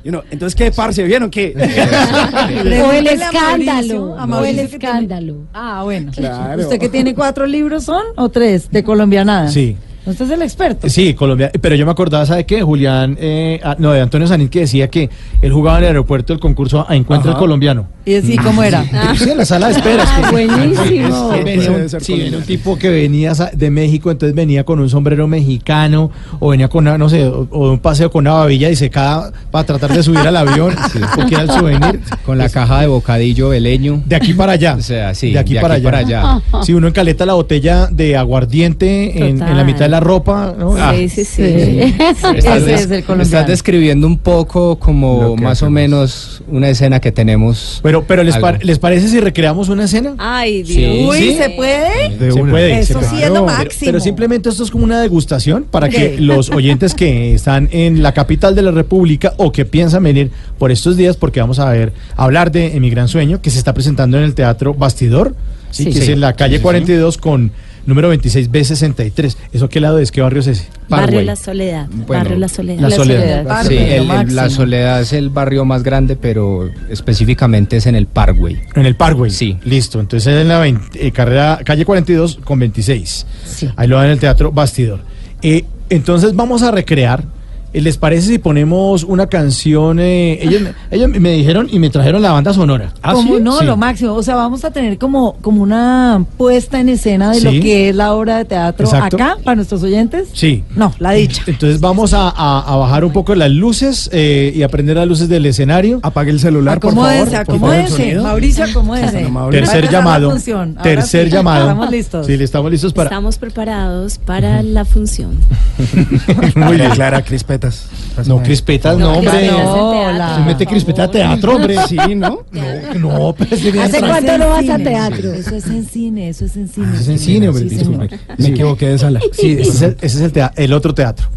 y 0.04 0.08
uno, 0.08 0.22
entonces 0.30 0.54
qué 0.54 0.70
parce, 0.70 1.02
¿vieron 1.04 1.30
qué? 1.30 1.54
o 2.84 2.92
el 2.92 3.06
escándalo. 3.06 4.12
O 4.14 4.44
el 4.44 4.58
escándalo. 4.58 5.37
Ah, 5.52 5.80
bueno. 5.84 6.12
Claro. 6.12 6.62
¿Usted 6.62 6.78
que 6.78 6.88
tiene 6.88 7.14
cuatro 7.14 7.46
libros 7.46 7.84
son 7.84 8.02
o 8.16 8.28
tres 8.28 8.70
de 8.70 8.84
colombianada? 8.84 9.48
Sí. 9.48 9.76
Usted 10.10 10.24
es 10.26 10.30
el 10.32 10.42
experto. 10.42 10.88
Sí, 10.88 11.14
Colombia. 11.14 11.50
Pero 11.60 11.74
yo 11.76 11.84
me 11.86 11.92
acordaba, 11.92 12.26
¿sabe 12.26 12.44
qué? 12.44 12.62
Julián, 12.62 13.16
eh, 13.20 13.60
ah, 13.62 13.76
no, 13.78 13.92
de 13.92 14.00
Antonio 14.00 14.26
Sanín, 14.26 14.48
que 14.48 14.60
decía 14.60 14.88
que 14.88 15.08
él 15.40 15.52
jugaba 15.52 15.78
en 15.78 15.84
el 15.84 15.88
aeropuerto 15.88 16.32
del 16.32 16.40
concurso 16.40 16.84
a 16.88 16.96
Encuentra 16.96 17.30
el 17.30 17.34
Ajá. 17.34 17.40
Colombiano. 17.40 17.86
Y 18.04 18.14
así, 18.16 18.36
¿cómo 18.38 18.62
era? 18.62 18.84
Sí, 19.16 19.30
en 19.30 19.38
la 19.38 19.44
sala 19.44 19.68
de 19.68 19.72
espera. 19.74 20.02
es 20.02 20.08
que- 20.10 20.20
Ah, 20.24 20.30
buenísimo. 20.30 21.32
Él 21.34 21.44
venía 21.44 21.70
un, 21.70 21.88
sí, 22.00 22.18
venía 22.18 22.38
un 22.38 22.44
tipo 22.44 22.76
que 22.78 22.88
venía 22.90 23.32
de 23.52 23.70
México, 23.70 24.10
entonces 24.10 24.34
venía 24.34 24.64
con 24.64 24.80
un 24.80 24.88
sombrero 24.88 25.28
mexicano, 25.28 26.10
o 26.38 26.48
venía 26.50 26.68
con, 26.68 26.86
una, 26.86 26.98
no 26.98 27.08
sé, 27.08 27.26
o, 27.26 27.46
o 27.50 27.70
un 27.72 27.78
paseo 27.78 28.10
con 28.10 28.22
una 28.26 28.34
babilla 28.34 28.68
disecada 28.68 29.32
para 29.50 29.64
tratar 29.64 29.92
de 29.92 30.02
subir 30.02 30.20
al 30.20 30.36
avión, 30.36 30.74
porque 31.14 31.34
era 31.34 31.42
el 31.44 31.50
souvenir. 31.50 32.00
Con 32.24 32.38
la 32.38 32.48
caja 32.48 32.80
de 32.80 32.86
bocadillo 32.86 33.50
veleño. 33.50 34.02
De 34.06 34.16
aquí 34.16 34.32
para 34.34 34.52
allá. 34.52 34.74
O 34.78 34.82
sea, 34.82 35.14
sí, 35.14 35.32
de 35.32 35.38
aquí, 35.38 35.54
para, 35.56 35.74
allá. 35.74 35.90
allá. 35.98 36.42
Si 36.62 36.72
uno 36.72 36.88
encaleta 36.88 37.26
la 37.26 37.34
botella 37.34 37.86
de 37.90 38.16
aguardiente 38.16 39.18
en, 39.28 39.42
en 39.42 39.56
la 39.56 39.64
mitad 39.64 39.80
de 39.80 39.88
la 39.88 39.99
ropa, 40.00 40.54
¿no? 40.58 40.74
Ah. 40.76 40.92
Sí, 40.96 41.08
sí, 41.08 41.24
sí. 41.24 41.42
Estás, 41.44 42.36
Ese 42.36 42.74
es 42.74 42.90
el 42.90 43.04
colombiano. 43.04 43.22
estás 43.22 43.46
describiendo 43.46 44.06
un 44.06 44.18
poco 44.18 44.78
como 44.78 45.36
más 45.36 45.62
o 45.62 45.70
menos 45.70 46.42
una 46.48 46.68
escena 46.68 47.00
que 47.00 47.12
tenemos. 47.12 47.80
Pero, 47.82 48.02
pero 48.04 48.22
¿les, 48.22 48.36
par- 48.38 48.64
¿les 48.64 48.78
parece 48.78 49.08
si 49.08 49.20
recreamos 49.20 49.68
una 49.68 49.84
escena? 49.84 50.14
Ay, 50.18 50.64
Sí. 50.64 50.74
Dios. 50.76 51.08
Uy, 51.10 51.18
¿Sí? 51.18 51.34
¿se 51.36 51.50
puede? 51.50 52.18
Se 52.32 52.40
una. 52.40 52.50
puede. 52.50 52.78
Eso 52.80 52.98
se 53.00 53.04
sí 53.04 53.10
puede. 53.10 53.22
es 53.24 53.28
lo 53.28 53.34
Pero- 53.34 53.46
máximo. 53.46 53.86
Pero, 53.86 54.00
simplemente 54.00 54.48
esto 54.48 54.62
es 54.64 54.70
como 54.70 54.84
una 54.84 55.00
degustación 55.00 55.64
para 55.70 55.88
que 55.88 56.16
los 56.20 56.50
oyentes 56.50 56.94
que 56.94 57.34
están 57.34 57.68
en 57.72 58.02
la 58.02 58.12
capital 58.12 58.54
de 58.54 58.62
la 58.62 58.70
República 58.70 59.34
o 59.36 59.52
que 59.52 59.64
piensan 59.64 60.02
venir 60.02 60.30
por 60.58 60.70
estos 60.72 60.96
días, 60.96 61.16
porque 61.16 61.40
vamos 61.40 61.58
a 61.58 61.68
ver, 61.70 61.92
a 62.16 62.24
hablar 62.24 62.50
de 62.50 62.78
Mi 62.80 62.90
Gran 62.90 63.08
Sueño, 63.08 63.40
que 63.40 63.50
se 63.50 63.58
está 63.58 63.74
presentando 63.74 64.18
en 64.18 64.24
el 64.24 64.34
Teatro 64.34 64.74
Bastidor, 64.74 65.34
¿sí? 65.70 65.84
Sí. 65.84 65.90
que 65.92 65.98
es 65.98 66.04
Sí. 66.06 66.12
en 66.12 66.20
la 66.20 66.32
calle 66.34 66.52
Sí, 66.52 66.56
sí, 66.56 66.60
sí. 66.60 66.62
42 66.62 67.18
con 67.18 67.52
número 67.86 68.12
26B63. 68.14 69.36
¿Eso 69.52 69.68
qué 69.68 69.80
lado 69.80 69.98
es? 69.98 70.10
¿Qué 70.12 70.20
barrio 70.20 70.40
es 70.40 70.46
ese? 70.46 70.68
Barrio. 70.88 71.22
La 71.22 71.36
Soledad. 71.36 71.86
Bueno, 71.90 72.06
Barrio 72.24 72.38
La 72.38 72.48
Soledad. 72.48 72.80
La 72.80 72.90
Soledad. 72.90 73.62
Sí, 73.66 73.74
lo 73.74 73.80
el- 73.80 74.10
el- 74.10 74.34
la. 74.36 74.50
Soledad 74.50 75.00
es 75.00 75.12
el 75.12 75.30
barrio 75.30 75.64
más 75.64 75.82
grande, 75.82 76.16
pero 76.16 76.68
específicamente 76.88 77.76
es 77.76 77.86
en 77.86 77.94
el 77.94 78.06
Parkway. 78.06 78.60
En 78.74 78.86
el 78.86 78.94
Parkway. 78.96 79.30
Sí. 79.30 79.56
Listo. 79.64 80.00
Entonces 80.00 80.34
es 80.34 80.42
en 80.42 80.48
la 80.48 80.58
20, 80.58 81.06
eh, 81.06 81.12
carrera, 81.12 81.60
calle 81.64 81.84
42 81.84 82.38
con 82.44 82.58
26. 82.58 83.26
Sí. 83.44 83.68
Ahí 83.76 83.88
lo 83.88 83.96
dan 83.96 84.06
en 84.06 84.12
el 84.12 84.18
Teatro 84.20 84.52
Bastidor. 84.52 85.00
Eh, 85.42 85.64
entonces 85.88 86.34
vamos 86.34 86.62
a 86.62 86.70
recrear. 86.70 87.24
Eh, 87.72 87.80
¿Les 87.80 87.96
parece 87.96 88.28
si 88.28 88.38
ponemos 88.38 89.04
una 89.04 89.26
canción? 89.28 89.98
eh, 90.00 90.38
ellos, 90.42 90.61
me- 90.62 90.74
ellos 90.90 91.09
me 91.20 91.33
dijeron 91.33 91.68
y 91.70 91.78
me 91.78 91.88
trajeron 91.90 92.20
la 92.22 92.33
banda 92.33 92.52
sonora. 92.52 92.92
como 93.02 93.38
no, 93.38 93.59
Sí. 93.59 93.64
lo 93.64 93.76
máximo. 93.76 94.14
O 94.14 94.22
sea, 94.22 94.35
vamos 94.35 94.64
a 94.64 94.70
tener 94.72 94.98
como, 94.98 95.35
como 95.40 95.62
una 95.62 96.24
puesta 96.37 96.80
en 96.80 96.88
escena 96.88 97.30
de 97.33 97.38
Sí. 97.40 97.44
lo 97.44 97.50
que 97.62 97.90
es 97.90 97.94
la 97.96 98.12
obra 98.14 98.38
de 98.38 98.44
teatro 98.44 98.87
Exacto. 98.87 99.16
acá 99.16 99.37
para 99.44 99.54
nuestros 99.56 99.83
oyentes. 99.83 100.28
Sí. 100.33 100.64
No, 100.74 100.92
la 100.98 101.12
dicha. 101.12 101.42
Entonces 101.46 101.80
vamos 101.80 102.12
a, 102.14 102.28
a- 102.28 102.61
a 102.61 102.76
bajar 102.76 103.04
un 103.04 103.12
poco 103.12 103.35
las 103.35 103.50
luces 103.50 104.09
eh, 104.12 104.52
y 104.54 104.62
a 104.62 104.68
prender 104.68 104.96
las 104.96 105.06
luces 105.06 105.28
del 105.28 105.46
escenario. 105.46 106.00
Apague 106.02 106.30
el 106.30 106.40
celular, 106.40 106.80
por 106.80 106.94
favor. 106.94 107.35
acomódense. 107.35 108.16
Mauricio, 108.16 108.64
acomódense. 108.64 109.12
Bueno, 109.12 109.30
Mauricio. 109.30 109.64
Tercer 109.72 109.90
llamado. 109.90 110.35
Tercer 110.83 111.26
sí, 111.28 111.33
llamado. 111.33 111.68
Estamos 111.68 111.90
listos. 111.90 112.26
Sí, 112.26 112.37
le 112.37 112.44
estamos 112.44 112.70
listos 112.70 112.92
para. 112.92 113.09
Estamos 113.09 113.38
preparados 113.38 114.18
para 114.18 114.62
la 114.62 114.85
función. 114.85 115.38
Muy 116.56 116.76
bien. 116.76 116.90
Clara, 116.90 117.22
crispetas. 117.68 118.26
No, 118.28 118.42
crispetas, 118.42 118.98
no, 118.98 119.12
hombre. 119.18 119.46
No, 119.50 120.12
la- 120.12 120.36
Se 120.36 120.40
mete 120.42 120.66
crispeta 120.66 121.04
a 121.04 121.10
teatro, 121.10 121.56
hombre. 121.56 121.76
Sí, 121.88 121.96
¿no? 122.14 122.44
No, 122.52 122.62
no, 122.98 123.34
pero 123.36 123.54
es 123.56 123.76
¿Hace 123.76 124.00
cuánto 124.00 124.38
no 124.38 124.48
vas 124.50 124.68
a 124.68 124.76
teatro? 124.78 125.32
Eso 125.32 125.54
es 125.56 125.66
en 125.66 125.84
cine, 125.86 126.28
eso 126.28 126.44
es 126.44 126.56
en 126.56 126.68
cine. 126.68 126.86
Eso 126.92 127.00
es 127.02 127.08
en 127.08 127.18
cine, 127.18 127.48
hombre, 127.48 127.68
Sí, 127.68 127.74
disculpe. 127.76 128.08
señor. 128.08 128.20
Me 128.38 128.48
equivoqué 128.48 128.88
de 128.88 128.98
sala. 128.98 129.20
Sí, 129.32 129.56
ese 129.60 129.70
es, 129.70 129.82
el, 129.82 129.96
ese 130.00 130.16
es 130.18 130.22
el, 130.22 130.32
tea- 130.32 130.52
el 130.56 130.72
otro 130.72 130.94
teatro. 130.94 131.28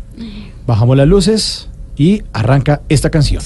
Bajamos 0.65 0.95
las 0.97 1.07
luces 1.07 1.67
y 1.97 2.23
arranca 2.33 2.81
esta 2.89 3.09
canción. 3.09 3.41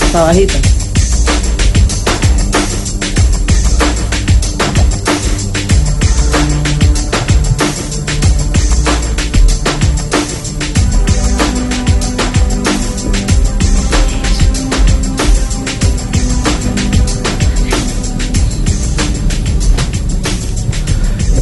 Está 0.00 0.22
bajita. 0.24 0.73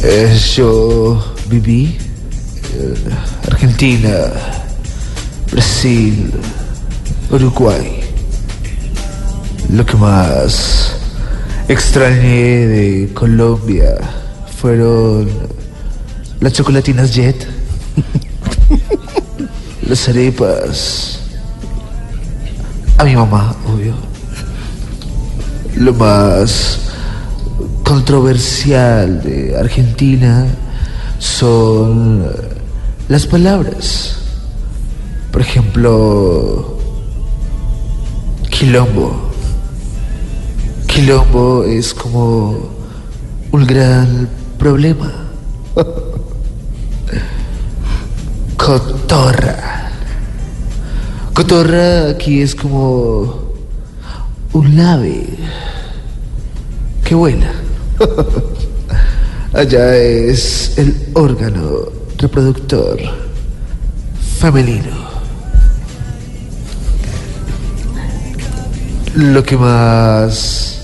Pues 0.03 0.57
yo 0.57 1.17
viví 1.47 1.97
en 2.73 2.93
Argentina, 3.49 4.33
Brasil, 5.49 6.29
Uruguay. 7.31 8.01
Lo 9.69 9.85
que 9.85 9.95
más 9.95 10.97
extrañé 11.69 12.67
de 12.67 13.13
Colombia 13.13 13.95
fueron 14.57 15.29
las 16.41 16.51
chocolatinas 16.51 17.15
Jet, 17.15 17.47
las 19.87 20.09
arepas, 20.09 21.19
a 22.97 23.05
mi 23.05 23.15
mamá, 23.15 23.55
obvio. 23.73 23.95
Lo 25.77 25.93
más 25.93 26.82
controversial 27.83 29.21
de 29.21 29.57
Argentina 29.57 30.47
son 31.19 32.25
las 33.07 33.27
palabras. 33.27 34.17
Por 35.31 35.41
ejemplo, 35.41 36.77
quilombo. 38.49 39.31
Quilombo 40.87 41.63
es 41.65 41.93
como 41.93 42.69
un 43.51 43.67
gran 43.67 44.29
problema. 44.57 45.11
Cotorra. 48.57 49.91
Cotorra 51.33 52.09
aquí 52.09 52.41
es 52.41 52.55
como 52.55 53.43
un 54.53 54.79
ave 54.79 55.25
que 57.03 57.15
vuela. 57.15 57.62
Allá 59.53 59.95
es 59.95 60.77
el 60.77 61.09
órgano 61.13 61.85
reproductor 62.17 62.99
femenino. 64.39 65.03
Lo 69.15 69.43
que 69.43 69.55
más 69.55 70.81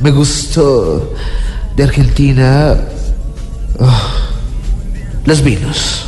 me 0.00 0.10
gustó 0.10 1.12
de 1.76 1.84
Argentina, 1.84 2.76
oh, 3.78 4.02
los 5.24 5.42
vinos. 5.42 6.06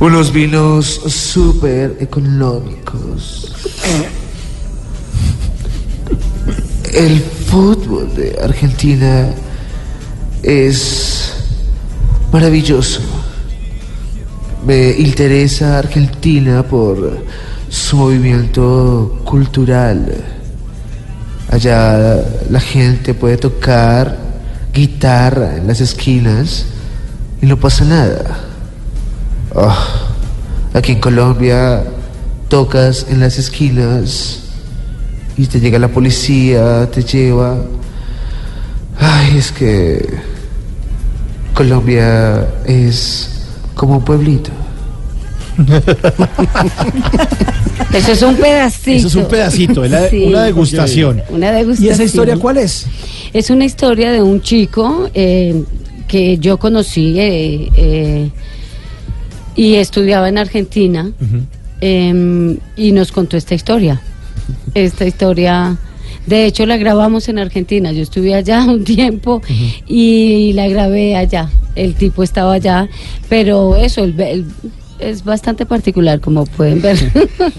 Unos 0.00 0.32
vinos 0.32 0.86
súper 0.86 1.96
económicos. 2.00 3.52
El 6.94 7.22
fútbol 7.48 8.14
de 8.14 8.38
Argentina 8.42 9.30
es 10.42 11.32
maravilloso. 12.30 13.00
Me 14.66 14.90
interesa 14.90 15.78
Argentina 15.78 16.62
por 16.62 17.24
su 17.70 17.96
movimiento 17.96 19.20
cultural. 19.24 20.12
Allá 21.50 22.22
la 22.50 22.60
gente 22.60 23.14
puede 23.14 23.38
tocar 23.38 24.18
guitarra 24.74 25.56
en 25.56 25.66
las 25.66 25.80
esquinas 25.80 26.66
y 27.40 27.46
no 27.46 27.56
pasa 27.58 27.86
nada. 27.86 28.40
Oh, 29.54 29.74
aquí 30.74 30.92
en 30.92 31.00
Colombia 31.00 31.82
tocas 32.48 33.06
en 33.08 33.20
las 33.20 33.38
esquinas 33.38 34.47
y 35.38 35.46
te 35.46 35.60
llega 35.60 35.78
la 35.78 35.88
policía, 35.88 36.88
te 36.90 37.02
lleva. 37.02 37.56
Ay, 38.98 39.38
es 39.38 39.52
que 39.52 40.04
Colombia 41.54 42.46
es 42.66 43.30
como 43.74 43.98
un 43.98 44.04
pueblito. 44.04 44.50
Eso 47.94 48.12
es 48.12 48.22
un 48.22 48.36
pedacito. 48.36 48.96
Eso 48.98 49.08
es 49.08 49.14
un 49.14 49.24
pedacito, 49.28 49.84
es 49.84 49.90
la- 49.90 50.08
Sí. 50.08 50.24
una 50.24 50.42
degustación. 50.44 51.22
Una 51.30 51.52
degustación. 51.52 51.88
¿Y 51.88 51.92
esa 51.92 52.04
historia 52.04 52.36
cuál 52.36 52.58
es? 52.58 52.86
Es 53.32 53.50
una 53.50 53.64
historia 53.64 54.12
de 54.12 54.22
un 54.22 54.40
chico 54.42 55.08
eh, 55.14 55.62
que 56.06 56.38
yo 56.38 56.58
conocí 56.58 57.18
eh, 57.18 57.70
eh, 57.76 58.30
y 59.56 59.74
estudiaba 59.76 60.28
en 60.28 60.38
Argentina 60.38 61.10
eh, 61.80 62.58
y 62.76 62.92
nos 62.92 63.10
contó 63.12 63.36
esta 63.36 63.54
historia. 63.54 64.00
Esta 64.74 65.06
historia, 65.06 65.76
de 66.26 66.44
hecho 66.46 66.66
la 66.66 66.76
grabamos 66.76 67.28
en 67.28 67.38
Argentina. 67.38 67.92
Yo 67.92 68.02
estuve 68.02 68.34
allá 68.34 68.64
un 68.68 68.84
tiempo 68.84 69.40
y 69.86 70.52
la 70.54 70.68
grabé 70.68 71.16
allá. 71.16 71.48
El 71.74 71.94
tipo 71.94 72.22
estaba 72.22 72.54
allá, 72.54 72.88
pero 73.28 73.76
eso, 73.76 74.02
el- 74.04 74.18
el- 74.20 74.46
es 74.98 75.22
bastante 75.24 75.64
particular, 75.64 76.20
como 76.20 76.44
pueden 76.44 76.82
ver. 76.82 76.96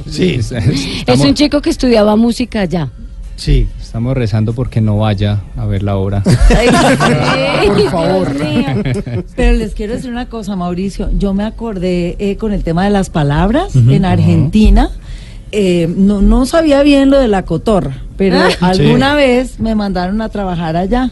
Sí, 0.09 0.31
es 0.39 0.51
Estamos, 0.51 1.25
un 1.25 1.33
chico 1.35 1.61
que 1.61 1.69
estudiaba 1.69 2.15
música 2.17 2.61
allá. 2.61 2.89
sí. 3.37 3.67
estamos 3.81 4.15
rezando 4.15 4.53
porque 4.53 4.81
no 4.81 4.97
vaya 4.99 5.39
a 5.57 5.65
ver 5.65 5.81
la 5.81 5.95
obra. 5.97 6.21
Por 7.65 7.89
favor. 7.89 8.35
Pero 9.35 9.57
les 9.57 9.73
quiero 9.73 9.93
decir 9.95 10.11
una 10.11 10.27
cosa, 10.27 10.55
Mauricio. 10.55 11.09
Yo 11.17 11.33
me 11.33 11.43
acordé 11.43 12.15
eh, 12.19 12.35
con 12.37 12.51
el 12.53 12.63
tema 12.63 12.83
de 12.83 12.89
las 12.91 13.09
palabras 13.09 13.75
en 13.75 14.05
Argentina. 14.05 14.91
Eh, 15.51 15.87
no, 15.95 16.21
no 16.21 16.45
sabía 16.45 16.83
bien 16.83 17.09
lo 17.09 17.19
de 17.19 17.27
la 17.27 17.43
cotorra, 17.43 17.97
pero 18.17 18.37
Ah. 18.39 18.49
alguna 18.61 19.11
Sí. 19.11 19.15
vez 19.17 19.59
me 19.59 19.75
mandaron 19.75 20.21
a 20.21 20.29
trabajar 20.29 20.75
allá. 20.77 21.11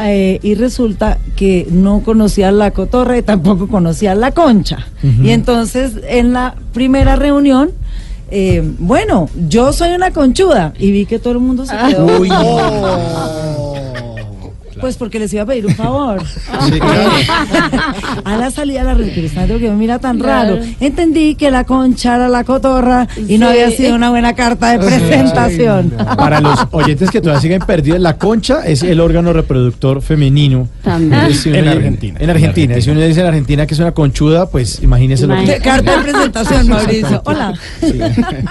Eh, 0.00 0.38
y 0.42 0.54
resulta 0.54 1.18
que 1.36 1.66
no 1.70 2.00
conocía 2.00 2.50
la 2.52 2.70
cotorra 2.70 3.18
y 3.18 3.22
tampoco 3.22 3.68
conocía 3.68 4.14
la 4.14 4.32
concha. 4.32 4.86
Y 5.22 5.30
entonces 5.30 5.92
en 6.08 6.32
la 6.32 6.54
primera 6.72 7.16
reunión, 7.16 7.70
eh, 8.30 8.62
bueno, 8.78 9.28
yo 9.48 9.72
soy 9.72 9.90
una 9.90 10.10
conchuda 10.12 10.72
y 10.78 10.90
vi 10.92 11.04
que 11.06 11.18
todo 11.18 11.32
el 11.34 11.40
mundo 11.40 11.66
se 11.66 11.76
quedó. 11.76 12.06
Uy. 12.20 12.28
Pues 14.80 14.96
porque 14.96 15.18
les 15.18 15.32
iba 15.32 15.42
a 15.42 15.46
pedir 15.46 15.66
un 15.66 15.74
favor. 15.74 16.22
Sí, 16.66 16.72
claro. 16.80 17.10
A 18.24 18.36
la 18.36 18.50
salida 18.50 18.80
de 18.80 18.84
la 18.86 18.94
reunión, 18.94 19.58
que 19.58 19.70
me 19.70 19.76
mira 19.76 19.98
tan 19.98 20.18
Claro. 20.18 20.56
raro. 20.56 20.66
Entendí 20.80 21.34
que 21.34 21.50
la 21.50 21.64
concha 21.64 22.16
era 22.16 22.28
la 22.28 22.44
cotorra 22.44 23.08
y 23.28 23.38
no 23.38 23.48
había 23.48 23.70
sido 23.70 23.94
una 23.94 24.10
buena 24.10 24.34
carta 24.34 24.70
de 24.72 24.78
presentación. 24.84 25.90
Para 26.16 26.40
los 26.40 26.58
oyentes 26.70 27.10
que 27.10 27.20
todavía 27.20 27.40
siguen 27.40 27.62
perdidos, 27.62 28.00
la 28.00 28.16
concha 28.16 28.66
es 28.66 28.82
el 28.82 29.00
órgano 29.00 29.32
reproductor 29.32 30.02
femenino. 30.02 30.68
También. 30.82 31.28
En 31.44 31.68
Argentina. 31.68 32.18
En 32.20 32.30
Argentina. 32.30 32.80
Si 32.80 32.90
uno 32.90 33.00
dice 33.00 33.20
en 33.20 33.26
Argentina 33.26 33.66
que 33.66 33.74
es 33.74 33.80
una 33.80 33.92
conchuda, 33.92 34.46
pues 34.50 34.82
imagínese 34.82 35.26
lo 35.26 35.34
que 35.36 35.58
Carta 35.58 35.96
de 35.96 36.02
presentación, 36.10 36.68
Mauricio. 36.68 37.22
Hola. 37.24 37.54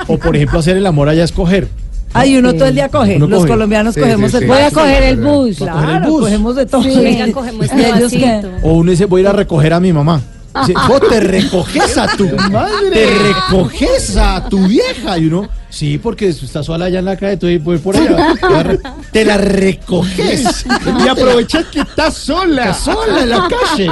O 0.08 0.18
por 0.18 0.36
ejemplo, 0.36 0.60
hacer 0.60 0.78
el 0.78 0.86
amor 0.86 1.10
allá 1.10 1.24
es 1.24 1.32
coger. 1.32 1.68
Ay, 2.14 2.38
uno 2.38 2.54
todo 2.54 2.66
el 2.66 2.76
día 2.76 2.90
coge. 2.90 3.18
Uno 3.18 3.28
Los 3.28 3.40
coge. 3.42 3.50
colombianos 3.52 3.94
Sí, 3.94 4.02
cogemos 4.02 4.32
sí, 4.32 4.38
el 4.38 4.44
sí. 4.44 4.48
Voy 4.50 4.58
a 4.62 4.72
coger 4.72 5.04
el 5.04 5.18
bus. 5.18 5.58
Claro, 5.58 6.10
bus. 6.10 6.22
cogemos 6.22 6.56
de 6.56 6.66
todo. 6.66 6.84
Sí. 6.84 7.00
Venga, 7.04 7.32
cogemos 7.32 7.62
¿Y 7.66 7.70
este 7.70 7.90
ellos 7.90 8.12
qué? 8.12 8.20
vasito. 8.42 8.50
O 8.64 8.74
uno 8.74 8.92
dice, 8.92 9.06
voy 9.06 9.20
a 9.20 9.24
ir 9.24 9.28
a 9.28 9.34
recoger 9.34 9.74
a 9.74 9.80
mi 9.80 9.94
mamá. 9.94 10.22
Dice, 10.66 10.74
"Vos 10.88 11.02
te 11.08 11.20
recoges 11.20 11.98
a 11.98 12.08
tu 12.16 12.28
madre. 12.52 12.90
Te 12.92 13.06
recoges 13.06 14.18
a 14.18 14.48
tu 14.50 14.68
vieja. 14.68 15.18
Y 15.18 15.28
uno, 15.28 15.48
sí, 15.70 15.98
porque 15.98 16.30
está 16.30 16.64
sola 16.64 16.86
allá 16.86 17.00
en 17.00 17.06
la 17.06 17.18
calle, 17.18 17.38
tú 17.38 17.48
voy 17.64 17.78
por 17.78 17.96
allá. 17.96 18.36
Te 19.12 19.26
la 19.26 19.38
recoges. 19.38 20.66
Y 21.04 21.08
aprovechas 21.08 21.66
que 21.66 21.80
estás 21.82 22.14
sola. 22.14 22.70
Estás 22.72 22.84
sola 22.84 23.24
en 23.24 23.30
la 23.30 23.48
calle. 23.48 23.90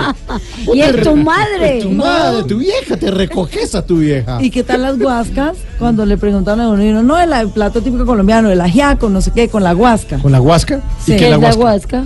Y 0.74 0.82
es 0.82 1.02
tu 1.02 1.16
madre. 1.16 1.80
Tu 1.82 1.90
madre, 1.90 2.44
tu 2.44 2.58
vieja, 2.60 2.98
te 2.98 3.10
recoges 3.10 3.74
a 3.74 3.86
tu 3.86 3.98
vieja. 3.98 4.38
¿Y 4.42 4.52
qué 4.52 4.64
tal 4.64 4.84
las 4.84 5.00
guascas? 5.00 5.58
Cuando 5.80 6.06
le 6.06 6.18
preguntaban 6.18 6.62
a 6.62 6.70
uno, 6.70 6.84
y 6.84 6.90
uno, 6.90 7.04
no, 7.04 7.20
el, 7.20 7.50
plato 7.50 7.82
típico 7.82 8.06
colombiano, 8.06 8.52
el 8.52 8.62
ajiaco, 8.62 9.10
no 9.10 9.22
sé 9.22 9.32
qué, 9.32 9.50
con 9.50 9.64
la 9.64 9.74
guasca. 9.74 10.20
¿Con 10.20 10.32
la 10.32 10.42
huasca? 10.42 10.82
Sí. 11.04 11.14
¿Y 11.14 11.18
¿Qué 11.18 11.26
es 11.26 11.40
la 11.40 11.54
huasca? 11.56 12.06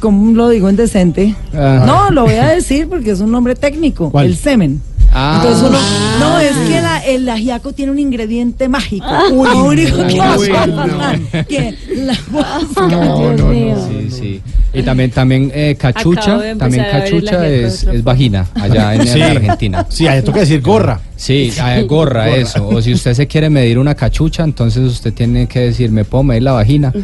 ¿Cómo 0.00 0.32
lo 0.32 0.48
digo 0.48 0.68
en 0.68 0.76
decente? 0.76 1.34
Ajá. 1.52 1.84
No, 1.86 2.10
lo 2.10 2.22
voy 2.24 2.34
a 2.34 2.48
decir 2.48 2.88
porque 2.88 3.10
es 3.10 3.20
un 3.20 3.30
nombre 3.30 3.54
técnico. 3.54 4.10
¿Cuál? 4.10 4.26
El 4.26 4.36
semen. 4.36 4.80
Ah. 5.12 5.40
Entonces 5.42 5.68
uno, 5.68 5.78
no, 6.20 6.38
es 6.38 6.52
que 6.68 6.80
la- 6.80 6.98
el 7.04 7.28
ajiaco 7.28 7.72
tiene 7.72 7.90
un 7.90 7.98
ingrediente 7.98 8.68
mágico. 8.68 9.06
Uy, 9.32 9.48
lo 9.48 9.64
único 9.64 9.96
que 10.06 10.14
no, 10.16 10.86
no. 10.86 11.46
que 11.48 11.76
la 11.96 12.16
guasca. 12.30 12.86
No, 12.88 13.32
no, 13.32 13.52
no. 13.52 13.88
Sí, 13.88 14.10
sí. 14.10 14.42
Y 14.72 14.82
también, 14.84 15.10
también 15.10 15.50
eh, 15.52 15.76
cachucha, 15.76 16.38
también 16.56 16.84
cachucha 16.90 17.44
es, 17.48 17.82
es 17.84 18.04
vagina 18.04 18.46
allá 18.54 18.94
en, 18.94 19.06
Sí. 19.06 19.20
Argentina. 19.20 19.84
Sí, 19.88 20.06
ahí 20.06 20.22
toca 20.22 20.40
decir 20.40 20.60
gorra. 20.62 21.00
Sí, 21.20 21.52
eh, 21.62 21.82
gorra, 21.86 22.34
eso. 22.34 22.66
O 22.66 22.80
si 22.80 22.94
usted 22.94 23.12
se 23.12 23.26
quiere 23.26 23.50
medir 23.50 23.78
una 23.78 23.94
cachucha, 23.94 24.42
entonces 24.42 24.82
usted 24.84 25.12
tiene 25.12 25.46
que 25.46 25.60
decir, 25.60 25.90
¿me 25.90 26.06
puedo 26.06 26.24
medir 26.24 26.44
la 26.44 26.52
vagina? 26.52 26.92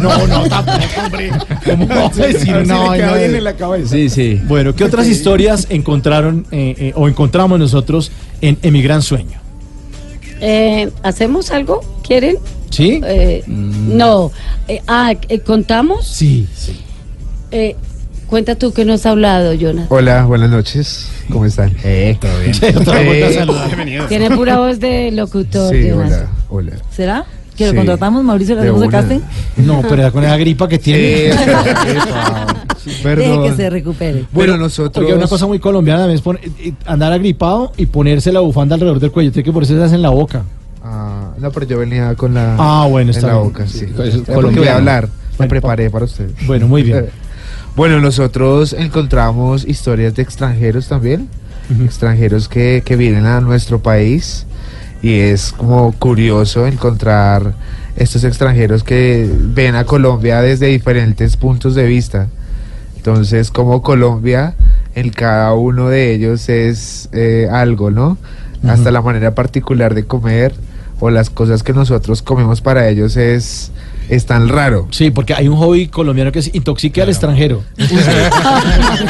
No, 0.00 0.26
no, 0.26 0.46
tampoco, 0.48 0.78
hombre. 1.04 1.30
¿Cómo 1.64 1.88
a 1.90 2.08
decir 2.26 2.54
le 2.56 2.64
queda 2.64 3.14
bien 3.16 3.32
de- 3.32 3.38
en 3.38 3.44
la 3.44 3.54
cabeza. 3.56 3.88
Sí, 3.94 4.08
sí. 4.10 4.40
Bueno, 4.46 4.74
¿qué 4.74 4.84
otras 4.84 5.06
historias 5.06 5.66
encontraron 5.70 6.46
eh, 6.50 6.74
eh, 6.78 6.92
o 6.96 7.08
encontramos 7.08 7.58
nosotros 7.58 8.10
en 8.42 8.58
Emigran 8.62 9.00
Sueño? 9.02 9.40
Eh, 10.40 10.90
¿Hacemos 11.02 11.50
algo? 11.52 11.80
¿Quieren? 12.06 12.36
¿Sí? 12.70 13.00
Eh, 13.04 13.42
No. 13.46 14.32
Eh, 14.68 14.82
ah, 14.86 15.14
eh, 15.28 15.38
¿contamos? 15.38 16.06
Sí, 16.08 16.46
sí. 16.54 16.80
Eh, 18.34 18.42
cuenta 18.44 18.56
tú 18.56 18.72
que 18.72 18.84
no 18.84 18.94
has 18.94 19.06
hablado, 19.06 19.52
Jonathan. 19.54 19.86
Hola, 19.90 20.24
buenas 20.24 20.50
noches. 20.50 21.08
¿Cómo 21.30 21.44
están? 21.46 21.72
Eh, 21.84 22.18
todo 22.20 22.32
bien. 22.40 22.52
Eh. 22.64 24.00
Tiene 24.08 24.28
pura 24.32 24.58
voz 24.58 24.80
de 24.80 25.12
locutor, 25.12 25.72
Sí, 25.72 25.86
Jonathan. 25.88 26.26
hola, 26.48 26.72
hola. 26.72 26.82
¿Será? 26.90 27.24
¿Que 27.56 27.66
lo 27.66 27.70
Sí. 27.70 27.76
contratamos, 27.76 28.24
Mauricio, 28.24 28.56
le 28.56 28.62
hacemos 28.62 28.88
casting? 28.88 29.20
No, 29.58 29.82
pero 29.88 30.10
con 30.10 30.24
esa 30.24 30.36
gripa 30.36 30.66
que 30.68 30.78
tiene. 30.80 31.30
Eh, 32.86 32.90
Deje 32.90 33.02
Perdón. 33.02 33.44
que 33.48 33.56
se 33.56 33.70
recupere. 33.70 34.24
Bueno, 34.32 34.58
nosotros. 34.58 35.02
Oye, 35.06 35.14
una 35.14 35.26
cosa 35.26 35.46
muy 35.46 35.58
colombiana 35.58 36.00
también 36.00 36.16
es 36.16 36.20
pon- 36.22 36.38
eh, 36.42 36.74
andar 36.84 37.12
agripado 37.14 37.72
y 37.78 37.86
ponerse 37.86 38.30
la 38.30 38.40
bufanda 38.40 38.74
alrededor 38.74 39.00
del 39.00 39.10
cuello. 39.10 39.32
Tiene 39.32 39.42
que 39.44 39.52
ponerse 39.52 39.74
esas 39.74 39.92
en 39.94 40.02
la 40.02 40.10
boca. 40.10 40.42
Ah, 40.84 41.30
no, 41.38 41.50
pero 41.50 41.64
yo 41.66 41.78
venía 41.78 42.14
con 42.14 42.34
la. 42.34 42.56
Ah, 42.58 42.86
bueno, 42.90 43.10
en 43.10 43.16
está 43.16 43.28
la 43.28 43.32
bien. 43.34 43.44
boca, 43.46 43.66
sí. 43.66 43.78
Sí, 43.78 43.86
Porque 43.86 44.08
es 44.10 44.14
voy 44.16 44.22
a 44.22 44.34
colombiano. 44.34 44.76
hablar. 44.78 45.08
Me 45.38 45.48
preparé 45.48 45.88
para 45.88 46.04
usted. 46.04 46.28
Bueno, 46.46 46.68
muy 46.68 46.82
bien. 46.82 47.06
Bueno, 47.76 48.00
nosotros 48.00 48.72
encontramos 48.72 49.66
historias 49.66 50.14
de 50.14 50.22
extranjeros 50.22 50.88
también, 50.88 51.28
extranjeros 51.84 52.48
que, 52.48 52.82
que 52.84 52.94
vienen 52.94 53.26
a 53.26 53.40
nuestro 53.40 53.82
país 53.82 54.46
y 55.02 55.18
es 55.18 55.52
como 55.52 55.92
curioso 55.92 56.66
encontrar 56.66 57.54
estos 57.96 58.22
extranjeros 58.22 58.84
que 58.84 59.28
ven 59.28 59.74
a 59.74 59.84
Colombia 59.84 60.40
desde 60.40 60.66
diferentes 60.66 61.36
puntos 61.36 61.74
de 61.74 61.84
vista. 61.86 62.28
Entonces, 62.96 63.50
como 63.50 63.82
Colombia, 63.82 64.54
en 64.94 65.10
cada 65.10 65.52
uno 65.54 65.88
de 65.88 66.14
ellos 66.14 66.48
es 66.48 67.08
eh, 67.12 67.48
algo, 67.50 67.90
¿no? 67.90 68.16
Hasta 68.66 68.90
la 68.90 69.02
manera 69.02 69.34
particular 69.34 69.94
de 69.94 70.04
comer 70.04 70.54
o 71.00 71.10
las 71.10 71.28
cosas 71.28 71.62
que 71.62 71.74
nosotros 71.74 72.22
comemos 72.22 72.62
para 72.62 72.88
ellos 72.88 73.18
es, 73.18 73.72
es 74.08 74.26
tan 74.26 74.48
raro. 74.48 74.88
Sí, 74.90 75.10
porque 75.10 75.34
hay 75.34 75.48
un 75.48 75.56
hobby 75.56 75.88
colombiano 75.88 76.32
que 76.32 76.38
es 76.40 76.54
intoxique 76.54 77.00
al 77.02 77.08
extranjero. 77.08 77.62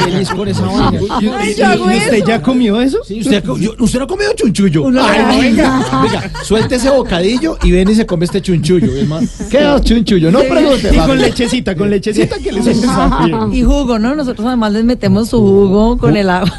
Feliz 0.03 0.29
con 0.29 0.47
esa 0.47 0.61
vaina. 0.65 0.99
Ay, 1.39 1.55
yo 1.57 1.65
hago 1.67 1.91
¿Y 1.91 1.97
usted 1.97 2.13
eso. 2.13 2.25
ya 2.27 2.41
comió 2.41 2.81
eso? 2.81 2.99
Sí, 3.05 3.19
usted, 3.21 3.37
ha 3.37 3.41
co- 3.41 3.57
yo- 3.57 3.73
usted 3.79 3.99
no 3.99 4.05
ha 4.05 4.07
comido 4.07 4.31
chunchullo. 4.35 4.85
Ay, 4.87 4.91
no, 4.93 5.41
venga, 5.41 6.01
venga, 6.03 6.31
suelte 6.43 6.75
ese 6.75 6.89
bocadillo 6.89 7.57
y 7.63 7.71
ven 7.71 7.89
y 7.89 7.95
se 7.95 8.05
come 8.05 8.25
este 8.25 8.41
chunchullo. 8.41 8.95
Es 8.95 9.07
más, 9.07 9.23
¿Qué 9.49 9.57
es 9.75 9.81
chunchullo? 9.81 10.31
No 10.31 10.39
pregunte. 10.43 10.91
Y 10.93 10.97
con 10.97 11.17
lechecita, 11.19 11.75
con 11.75 11.89
lechecita 11.89 12.37
que 12.39 12.51
le 12.51 12.61
sabe 12.63 13.31
Y 13.53 13.63
jugo, 13.63 13.99
¿no? 13.99 14.15
Nosotros 14.15 14.47
además 14.47 14.71
les 14.73 14.83
metemos 14.83 15.29
su 15.29 15.39
jugo 15.39 15.97
con 15.97 16.15
el 16.17 16.29
agua. 16.29 16.51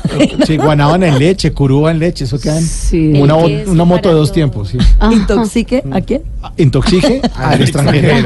Sí, 0.46 0.56
guanábana 0.56 1.08
en 1.08 1.18
leche, 1.18 1.52
curuba 1.52 1.90
en 1.90 1.98
leche, 1.98 2.24
eso 2.24 2.38
quedan 2.38 2.62
Sí. 2.62 3.12
una, 3.14 3.84
moto 3.84 4.08
de 4.08 4.14
dos 4.14 4.32
tiempos. 4.32 4.68
Sí. 4.70 4.78
¿Intoxique 5.10 5.82
a 5.92 6.00
quién? 6.00 6.22
Intoxique 6.56 7.20
al 7.34 7.60
extranjero. 7.62 8.25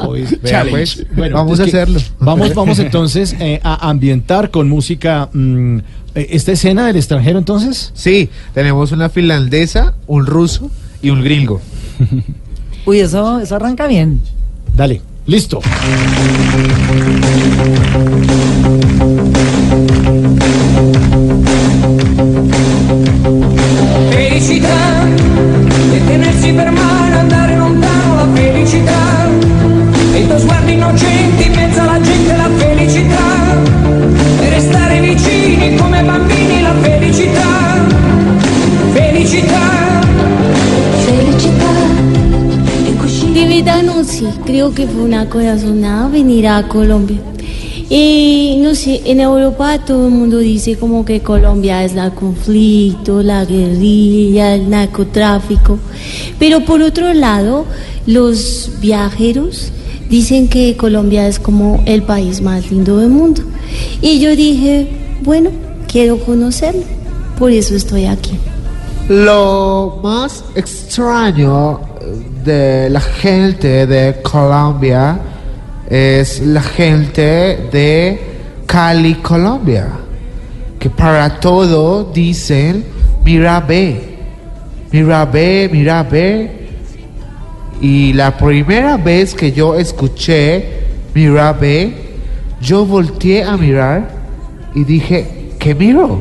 Pues, 0.00 1.06
Bueno, 1.16 1.36
vamos 1.36 1.60
a 1.60 1.64
hacerlo. 1.64 2.00
Vamos, 2.20 2.54
vamos 2.54 2.78
entonces 2.78 3.36
eh, 3.38 3.60
a 3.62 3.88
ambientar 3.88 4.50
con 4.50 4.68
música 4.68 5.28
mm, 5.32 5.78
eh, 6.14 6.26
esta 6.30 6.52
escena 6.52 6.86
del 6.86 6.96
extranjero 6.96 7.38
entonces. 7.38 7.92
Sí, 7.94 8.30
tenemos 8.54 8.92
una 8.92 9.08
finlandesa, 9.08 9.94
un 10.06 10.26
ruso 10.26 10.70
y 11.02 11.10
un 11.10 11.22
gringo. 11.22 11.60
Uy, 12.86 13.00
eso, 13.00 13.40
eso 13.40 13.56
arranca 13.56 13.86
bien. 13.86 14.20
Dale, 14.74 15.02
listo. 15.26 15.60
Felicità, 24.10 25.06
e 25.92 26.04
tenersi 26.06 26.52
per 26.52 26.70
mano, 26.70 26.97
sé, 44.18 44.26
creo 44.44 44.74
que 44.74 44.86
fue 44.86 45.02
una 45.02 45.28
corazonada 45.28 46.08
venir 46.08 46.48
a 46.48 46.66
Colombia. 46.66 47.18
Y 47.90 48.58
no 48.60 48.74
sé, 48.74 49.00
en 49.06 49.20
Europa 49.20 49.78
todo 49.78 50.08
el 50.08 50.12
mundo 50.12 50.38
dice 50.38 50.76
como 50.76 51.04
que 51.04 51.20
Colombia 51.20 51.84
es 51.84 51.94
el 51.94 52.12
conflicto, 52.12 53.22
la 53.22 53.44
guerrilla, 53.44 54.54
el 54.54 54.68
narcotráfico. 54.68 55.78
Pero 56.38 56.64
por 56.64 56.82
otro 56.82 57.14
lado, 57.14 57.64
los 58.06 58.72
viajeros 58.80 59.72
dicen 60.10 60.48
que 60.48 60.76
Colombia 60.76 61.28
es 61.28 61.38
como 61.38 61.82
el 61.86 62.02
país 62.02 62.42
más 62.42 62.70
lindo 62.70 62.98
del 62.98 63.10
mundo. 63.10 63.42
Y 64.02 64.18
yo 64.20 64.34
dije, 64.36 64.88
bueno, 65.22 65.50
quiero 65.86 66.18
conocerlo. 66.18 66.82
Por 67.38 67.52
eso 67.52 67.74
estoy 67.74 68.04
aquí. 68.06 68.32
Lo 69.08 70.00
más 70.02 70.44
extraño 70.54 71.87
de 72.44 72.88
la 72.90 73.00
gente 73.00 73.86
de 73.86 74.20
Colombia 74.22 75.18
es 75.88 76.40
la 76.40 76.62
gente 76.62 77.68
de 77.72 78.20
Cali, 78.66 79.14
Colombia, 79.16 79.88
que 80.78 80.90
para 80.90 81.40
todo 81.40 82.04
dicen, 82.04 82.84
mira 83.24 83.60
ve, 83.60 84.18
mira 84.92 85.24
ve, 85.24 85.68
mira 85.72 86.02
ve. 86.02 86.68
Y 87.80 88.12
la 88.12 88.36
primera 88.36 88.96
vez 88.96 89.34
que 89.34 89.52
yo 89.52 89.74
escuché, 89.76 90.84
mira 91.14 91.52
ve, 91.52 91.92
yo 92.60 92.84
volteé 92.84 93.44
a 93.44 93.56
mirar 93.56 94.10
y 94.74 94.84
dije, 94.84 95.54
¿qué 95.58 95.74
miro? 95.74 96.18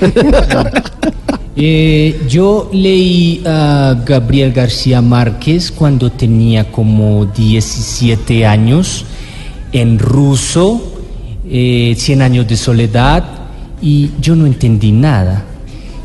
Eh, 1.56 2.20
yo 2.28 2.70
leí 2.72 3.42
a 3.44 3.96
Gabriel 4.06 4.52
García 4.52 5.02
Márquez 5.02 5.72
cuando 5.72 6.10
tenía 6.12 6.70
como 6.70 7.26
17 7.26 8.46
años 8.46 9.04
en 9.72 9.98
ruso, 9.98 10.80
eh, 11.48 11.94
100 11.96 12.22
años 12.22 12.46
de 12.46 12.56
soledad, 12.56 13.24
y 13.82 14.10
yo 14.20 14.36
no 14.36 14.46
entendí 14.46 14.92
nada. 14.92 15.44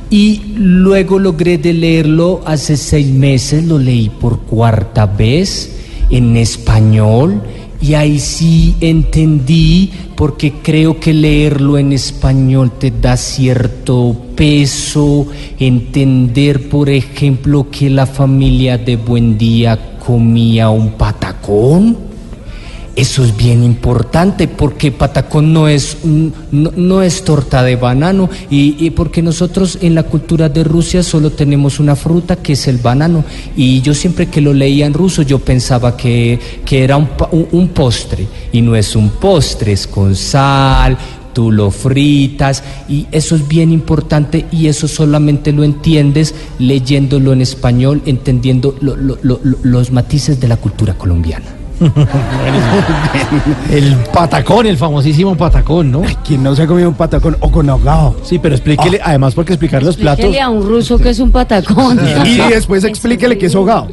Y 0.10 0.41
luego 0.55 1.19
logré 1.19 1.58
de 1.58 1.73
leerlo 1.73 2.41
hace 2.45 2.77
seis 2.77 3.08
meses, 3.08 3.65
lo 3.65 3.77
leí 3.77 4.10
por 4.10 4.41
cuarta 4.41 5.05
vez 5.05 5.75
en 6.10 6.38
español 6.38 7.41
y 7.81 7.93
ahí 7.93 8.19
sí 8.19 8.75
entendí 8.81 9.91
porque 10.15 10.53
creo 10.63 10.99
que 10.99 11.13
leerlo 11.13 11.77
en 11.77 11.93
español 11.93 12.71
te 12.79 12.91
da 12.91 13.17
cierto 13.17 14.15
peso, 14.35 15.27
entender 15.59 16.69
por 16.69 16.89
ejemplo 16.89 17.67
que 17.69 17.89
la 17.89 18.05
familia 18.05 18.77
de 18.77 18.95
Buendía 18.95 19.97
comía 19.99 20.69
un 20.69 20.93
patacón. 20.93 22.05
Eso 22.95 23.25
es 23.25 23.36
bien 23.36 23.62
importante 23.65 24.47
porque 24.47 24.89
patacón 24.89 25.51
no 25.51 25.67
es, 25.67 25.97
no, 26.05 26.71
no 26.77 27.01
es 27.01 27.25
torta 27.25 27.62
de 27.62 27.75
banano 27.75 28.29
y, 28.49 28.77
y 28.79 28.91
porque 28.91 29.21
nosotros 29.21 29.77
en 29.81 29.95
la 29.95 30.03
cultura 30.03 30.47
de 30.47 30.63
Rusia 30.63 31.03
solo 31.03 31.29
tenemos 31.31 31.81
una 31.81 31.97
fruta 31.97 32.38
que 32.38 32.53
es 32.53 32.67
el 32.69 32.77
banano. 32.77 33.25
Y 33.58 33.81
yo 33.81 33.93
siempre 33.93 34.27
que 34.27 34.39
lo 34.39 34.53
leía 34.53 34.86
en 34.86 34.93
ruso 34.93 35.23
yo 35.23 35.39
pensaba 35.39 35.97
que, 35.97 36.39
que 36.63 36.86
era 36.86 36.95
un, 36.95 37.10
un- 37.31 37.47
un 37.51 37.67
postre. 37.67 38.27
Y 38.53 38.62
no 38.62 38.77
es 38.77 38.95
un 38.95 39.10
postre, 39.10 39.73
es 39.73 39.88
con 39.88 40.15
sal, 40.15 40.97
tú 41.34 41.51
lo 41.51 41.71
fritas. 41.71 42.63
Y 42.88 43.08
eso 43.12 43.36
es 43.36 43.45
bien 43.45 43.73
importante 43.73 44.45
y 44.53 44.67
eso 44.67 44.88
solamente 44.88 45.51
lo 45.51 45.65
entiendes 45.65 46.34
leyéndolo 46.60 47.34
en 47.34 47.41
español, 47.41 48.01
entendiendo 48.05 48.73
lo- 48.79 48.95
los 49.63 49.91
matices 49.91 50.39
de 50.39 50.47
la 50.47 50.55
cultura 50.55 50.93
colombiana. 50.93 51.45
El 53.71 53.95
patacón, 54.13 54.65
el 54.67 54.77
famosísimo 54.77 55.35
patacón, 55.35 55.91
¿no? 55.91 56.01
¿Quién 56.25 56.43
no 56.43 56.55
se 56.55 56.63
ha 56.63 56.67
comido 56.67 56.89
un 56.89 56.95
patacón 56.95 57.35
o 57.39 57.51
con 57.51 57.69
ahogado? 57.69 58.15
Sí, 58.23 58.39
pero 58.39 58.55
explíquele, 58.55 58.99
además 59.03 59.35
porque 59.35 59.53
explicar 59.53 59.83
los 59.83 59.97
platos. 59.97 60.19
Explíquele 60.19 60.41
a 60.41 60.49
un 60.49 60.67
ruso 60.67 60.97
que 60.97 61.09
es 61.09 61.19
un 61.19 61.31
patacón. 61.31 61.99
Y 62.25 62.38
después 62.38 62.83
explíquele 62.83 63.38
que 63.38 63.45
es 63.47 63.55
ahogado. 63.55 63.88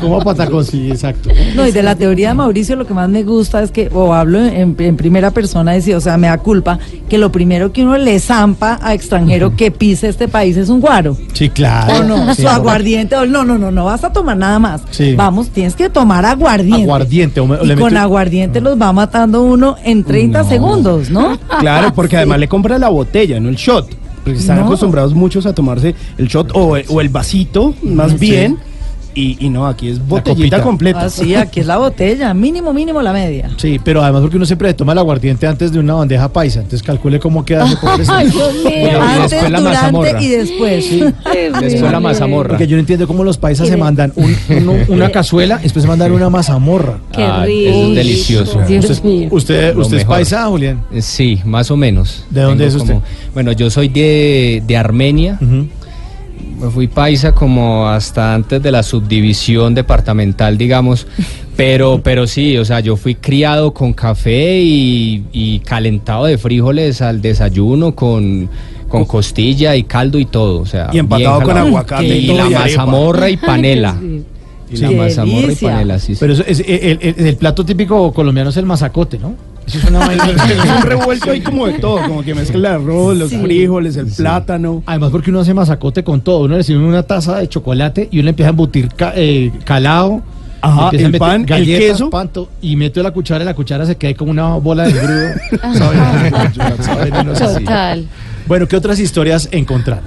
Coma 0.00 0.20
patacón, 0.20 0.64
sí, 0.64 0.90
exacto. 0.90 1.30
No, 1.54 1.66
y 1.66 1.72
de 1.72 1.82
la 1.82 1.94
teoría 1.96 2.28
de 2.28 2.34
Mauricio 2.34 2.76
lo 2.76 2.86
que 2.86 2.94
más 2.94 3.08
me 3.08 3.22
gusta 3.22 3.62
es 3.62 3.70
que, 3.70 3.90
o 3.92 4.14
hablo 4.14 4.38
en, 4.38 4.76
en 4.78 4.96
primera 4.96 5.30
persona, 5.30 5.72
decir, 5.72 5.94
o 5.94 6.00
sea, 6.00 6.16
me 6.16 6.28
da 6.28 6.38
culpa 6.38 6.78
que 7.08 7.18
lo 7.18 7.30
primero 7.32 7.72
que 7.72 7.82
uno 7.82 7.98
le 7.98 8.18
zampa 8.20 8.78
a 8.82 8.94
extranjero 8.94 9.54
que 9.56 9.70
pise 9.70 10.08
este 10.08 10.28
país 10.28 10.56
es 10.56 10.68
un 10.68 10.80
guaro. 10.80 11.16
Sí, 11.32 11.48
claro. 11.50 12.00
O 12.00 12.04
no, 12.04 12.34
Sí, 12.34 12.42
su 12.42 12.48
aguardiente, 12.48 13.16
o 13.16 13.26
no, 13.26 13.44
no, 13.44 13.58
no, 13.58 13.70
no 13.70 13.84
vas 13.84 14.04
a 14.04 14.12
tomar 14.12 14.36
nada 14.36 14.58
más. 14.58 14.82
Sí. 14.90 15.14
Vamos, 15.14 15.31
tienes 15.50 15.74
que 15.76 15.88
tomar 15.90 16.24
aguardiente. 16.24 16.82
Aguardiente, 16.82 17.40
o 17.40 17.46
me- 17.46 17.56
o 17.56 17.64
y 17.64 17.66
le 17.68 17.74
con 17.76 17.92
meto- 17.92 18.02
aguardiente 18.02 18.60
los 18.60 18.80
va 18.80 18.92
matando 18.92 19.42
uno 19.42 19.76
en 19.84 20.04
30 20.04 20.44
segundos, 20.44 21.10
¿no? 21.10 21.38
Claro, 21.60 21.92
porque 21.94 22.16
además 22.16 22.38
le 22.38 22.48
compra 22.48 22.78
la 22.78 22.88
botella, 22.88 23.40
no 23.40 23.48
el 23.48 23.56
shot. 23.56 23.88
Porque 24.24 24.38
están 24.38 24.58
No. 24.60 24.66
acostumbrados 24.66 25.14
muchos 25.14 25.46
a 25.46 25.52
tomarse 25.54 25.94
el 26.16 26.28
shot 26.28 26.50
o, 26.54 26.76
o 26.88 27.00
el 27.00 27.08
vasito, 27.08 27.74
más 27.82 28.12
Sí. 28.12 28.18
bien. 28.18 28.58
Y, 29.14 29.36
y 29.44 29.50
no, 29.50 29.66
aquí 29.66 29.88
es 29.90 29.98
botellita 30.08 30.62
completa. 30.62 31.02
Ah, 31.02 31.10
sí, 31.10 31.34
aquí 31.34 31.60
es 31.60 31.66
la 31.66 31.76
botella, 31.76 32.32
mínimo, 32.32 32.72
mínimo 32.72 33.02
la 33.02 33.12
media. 33.12 33.50
Sí, 33.58 33.78
pero 33.82 34.02
además 34.02 34.22
porque 34.22 34.36
uno 34.36 34.46
siempre 34.46 34.72
toma 34.72 34.92
el 34.92 34.98
aguardiente 34.98 35.46
antes 35.46 35.70
de 35.70 35.78
una 35.80 35.92
bandeja 35.94 36.32
paisa, 36.32 36.60
entonces 36.60 36.82
calcule 36.82 37.20
cómo 37.20 37.44
queda. 37.44 37.64
Ay, 38.08 38.30
Dios 38.30 38.54
mío. 38.64 39.00
Antes, 39.02 39.30
después 39.32 39.50
la 39.50 39.58
durante 39.60 39.78
mazamorra. 39.78 40.22
y 40.22 40.28
después. 40.28 40.90
Después 41.60 41.92
la 41.92 42.00
mazamorra. 42.00 42.48
Porque 42.50 42.66
yo 42.66 42.76
no 42.76 42.80
entiendo 42.80 43.06
cómo 43.06 43.22
los 43.22 43.36
paisas 43.36 43.68
se 43.68 43.76
mandan 43.76 44.12
un- 44.16 44.36
uno- 44.48 44.74
una 44.88 45.10
cazuela 45.10 45.58
y 45.60 45.64
después 45.64 45.82
se 45.82 45.88
mandan 45.88 46.10
una 46.12 46.30
mazamorra. 46.30 46.98
Qué 47.12 47.22
Ah, 47.22 47.44
rico. 47.44 47.70
Eso 47.70 47.88
es 47.90 47.94
delicioso. 47.94 48.60
Dios 48.66 48.84
¿Usted, 48.90 49.04
mío. 49.04 49.28
usted, 49.30 49.98
es 49.98 50.04
paisa, 50.06 50.46
Julián? 50.46 50.82
Sí, 51.00 51.38
más 51.44 51.70
o 51.70 51.76
menos. 51.76 52.24
¿De 52.30 52.40
dónde 52.40 52.64
Tengo 52.66 52.76
es 52.78 52.82
usted? 52.90 52.96
Bueno, 53.34 53.52
yo 53.52 53.68
soy 53.70 53.88
de, 53.88 54.62
de 54.66 54.76
Armenia. 54.76 55.38
Ujú. 55.40 55.66
Me 56.62 56.70
fui 56.70 56.86
paisa 56.86 57.34
como 57.34 57.88
hasta 57.88 58.34
antes 58.34 58.62
de 58.62 58.70
la 58.70 58.82
subdivisión 58.82 59.74
departamental, 59.74 60.56
digamos. 60.56 61.06
Pero, 61.54 62.00
pero 62.02 62.26
sí, 62.26 62.56
o 62.56 62.64
sea, 62.64 62.80
yo 62.80 62.96
fui 62.96 63.14
criado 63.14 63.74
con 63.74 63.92
café 63.92 64.58
y, 64.62 65.22
y 65.32 65.58
calentado 65.58 66.24
de 66.24 66.38
frijoles 66.38 67.02
al 67.02 67.20
desayuno 67.20 67.94
con, 67.94 68.48
con 68.88 69.04
costilla 69.04 69.76
y 69.76 69.82
caldo 69.82 70.18
y 70.18 70.24
todo. 70.24 70.60
O 70.62 70.66
sea, 70.66 70.88
Y 70.94 70.98
empatado 70.98 71.40
bien 71.40 71.48
con 71.50 71.58
aguacate 71.58 72.06
y, 72.06 72.30
y 72.30 72.34
la 72.34 72.48
mazamorra 72.48 73.28
y 73.28 73.36
panela. 73.46 73.94
Sí. 74.00 74.76
La 74.80 74.90
mazamorra 74.92 75.52
y 75.52 75.56
panela, 75.56 75.98
sí. 75.98 76.14
sí. 76.14 76.20
Pero 76.20 76.32
eso 76.32 76.42
es, 76.46 76.60
el, 76.66 76.98
el- 77.02 77.26
el 77.26 77.36
plato 77.36 77.66
típico 77.66 78.10
colombiano 78.14 78.48
es 78.48 78.56
el 78.56 78.64
mazacote, 78.64 79.18
¿no? 79.18 79.34
Eso 79.66 79.78
es 79.78 79.84
una 79.84 79.98
vaina. 80.00 80.24
es 80.26 80.64
un 80.76 80.82
revuelto 80.82 81.30
ahí 81.30 81.40
como 81.40 81.66
de 81.66 81.74
todo, 81.78 82.02
como 82.02 82.22
que 82.22 82.34
mezcla 82.34 82.58
el 82.58 82.66
arroz, 82.66 83.16
los 83.16 83.30
frijoles, 83.32 83.96
el 83.96 84.06
plátano. 84.06 84.82
Además 84.86 85.10
porque 85.10 85.30
uno 85.30 85.40
hace 85.40 85.54
mazacote 85.54 86.02
con 86.04 86.20
todo. 86.20 86.40
Uno 86.40 86.56
le 86.56 86.62
sirve 86.64 86.84
una 86.84 87.02
taza 87.04 87.36
de 87.38 87.48
chocolate 87.48 88.08
y 88.10 88.16
uno 88.18 88.24
le 88.24 88.30
empieza 88.30 88.48
a 88.48 88.50
embutir 88.50 88.88
ca- 88.88 89.12
eh, 89.16 89.50
calado. 89.64 90.22
Ajá, 90.64 90.90
el 90.92 91.06
meter 91.06 91.18
pan, 91.18 91.40
el 91.40 91.46
galletas, 91.46 91.80
queso. 91.92 92.10
pan, 92.10 92.28
to- 92.28 92.48
y 92.60 92.76
meto 92.76 93.02
la 93.02 93.10
cuchara 93.10 93.42
y 93.42 93.46
la 93.46 93.54
cuchara 93.54 93.84
se 93.84 93.96
queda 93.96 94.14
como 94.14 94.30
una 94.30 94.54
bola 94.56 94.84
de 94.84 94.92
grudo. 94.92 95.28
Total. 97.60 98.06
Bueno, 98.46 98.68
¿qué 98.68 98.76
otras 98.76 98.98
historias 99.00 99.48
encontraron? 99.50 100.04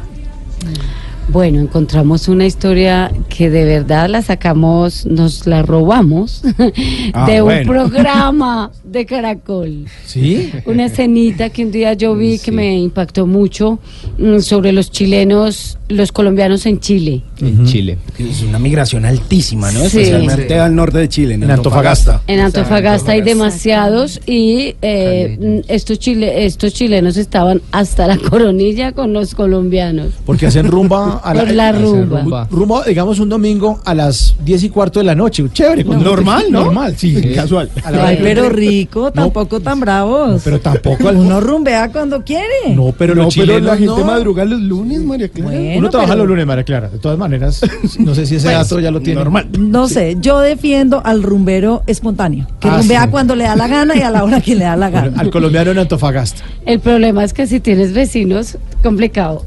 Bueno, 1.27 1.59
encontramos 1.59 2.27
una 2.27 2.45
historia 2.45 3.11
que 3.29 3.49
de 3.49 3.65
verdad 3.65 4.07
la 4.09 4.21
sacamos, 4.21 5.05
nos 5.05 5.47
la 5.47 5.63
robamos 5.63 6.43
Ah, 7.13 7.25
de 7.29 7.41
un 7.41 7.63
programa 7.65 8.71
de 8.83 9.05
Caracol. 9.05 9.85
¿Sí? 10.05 10.51
Una 10.65 10.85
escenita 10.85 11.49
que 11.49 11.65
un 11.65 11.71
día 11.71 11.93
yo 11.93 12.15
vi 12.15 12.37
que 12.39 12.51
me 12.51 12.77
impactó 12.77 13.25
mucho 13.25 13.79
mm, 14.17 14.39
sobre 14.39 14.71
los 14.71 14.91
chilenos, 14.91 15.77
los 15.89 16.11
colombianos 16.11 16.65
en 16.65 16.79
Chile. 16.79 17.23
En 17.41 17.65
Chile. 17.65 17.97
Es 18.17 18.43
una 18.43 18.59
migración 18.59 19.05
altísima, 19.05 19.71
¿no? 19.71 19.79
Sí. 19.81 19.99
Especialmente 19.99 20.47
Sí. 20.47 20.53
al 20.53 20.75
norte 20.75 20.99
de 20.99 21.09
Chile, 21.09 21.33
en, 21.33 21.43
En 21.43 21.51
Antofagasta. 21.51 22.21
En 22.27 22.39
Antofagasta 22.39 23.13
hay 23.13 23.21
demasiados 23.21 24.19
y 24.27 24.75
eh, 24.81 25.63
estos, 25.67 25.97
chile, 25.99 26.45
estos 26.45 26.73
chilenos 26.73 27.17
estaban 27.17 27.61
hasta 27.71 28.07
la 28.07 28.17
coronilla 28.29 28.91
con 28.91 29.11
los 29.13 29.33
colombianos. 29.35 30.09
Porque 30.25 30.45
hacen 30.47 30.67
rumba 30.67 31.14
a 31.23 31.33
Por 31.33 31.51
la 31.51 31.71
rumba. 31.71 32.21
rumba. 32.21 32.47
Rumba, 32.51 32.83
digamos, 32.85 33.19
un 33.19 33.29
domingo 33.29 33.79
a 33.85 33.93
las 33.93 34.35
10 34.43 34.63
y 34.63 34.69
cuarto 34.69 34.99
de 34.99 35.05
la 35.05 35.15
noche. 35.15 35.43
Chévere. 35.51 35.83
Normal, 35.83 36.45
¿no? 36.49 36.65
Normal, 36.65 36.95
sí. 36.97 37.15
Casual. 37.35 37.69
La 37.83 37.89
hora 37.91 38.07
Ay, 38.07 38.19
pero 38.21 38.49
rico, 38.49 39.11
tampoco 39.11 39.59
tan 39.59 39.79
bravos. 39.79 40.41
Pero 40.43 40.59
tampoco 40.59 41.07
al- 41.09 41.17
Uno 41.17 41.39
rumbea 41.41 41.91
cuando 41.91 42.23
quiere. 42.23 42.73
No, 42.75 42.93
pero 42.97 43.15
no, 43.15 43.23
los 43.23 43.35
pero 43.35 43.45
chilenos 43.45 43.63
la 43.67 43.77
gente 43.77 44.01
no. 44.01 44.05
madruga 44.05 44.45
los 44.45 44.59
lunes, 44.61 45.01
María 45.01 45.29
Clara. 45.29 45.51
Bueno, 45.51 45.77
Uno 45.79 45.89
trabaja 45.89 46.13
pero- 46.13 46.23
los 46.23 46.29
lunes, 46.29 46.45
María 46.45 46.63
Clara. 46.63 46.89
De 46.89 46.97
todas 46.99 47.17
maneras, 47.17 47.61
no 47.99 48.13
sé 48.15 48.25
si 48.25 48.35
ese 48.35 48.47
Pues, 48.47 48.57
dato 48.57 48.79
ya 48.79 48.91
lo 48.91 49.01
tiene. 49.01 49.19
normal. 49.19 49.47
No 49.57 49.87
sé, 49.87 50.17
yo 50.19 50.39
defiendo 50.39 51.01
al 51.05 51.23
rumbero 51.23 51.83
espontáneo, 51.87 52.47
que 52.59 52.67
Ah, 52.67 52.77
rumbea 52.77 53.03
sí. 53.03 53.09
cuando 53.09 53.35
le 53.35 53.43
da 53.45 53.55
la 53.55 53.67
gana 53.67 53.95
y 53.95 54.01
a 54.01 54.09
la 54.11 54.23
hora 54.23 54.41
que 54.41 54.55
le 54.55 54.65
da 54.65 54.75
la 54.75 54.89
Bueno, 54.89 55.07
gana. 55.11 55.21
al 55.21 55.29
colombiano 55.29 55.71
en 55.71 55.79
Antofagasta. 55.79 56.43
El 56.65 56.79
problema 56.79 57.23
es 57.23 57.33
que 57.33 57.47
si 57.47 57.59
tienes 57.59 57.93
vecinos, 57.93 58.57
complicado. 58.83 59.43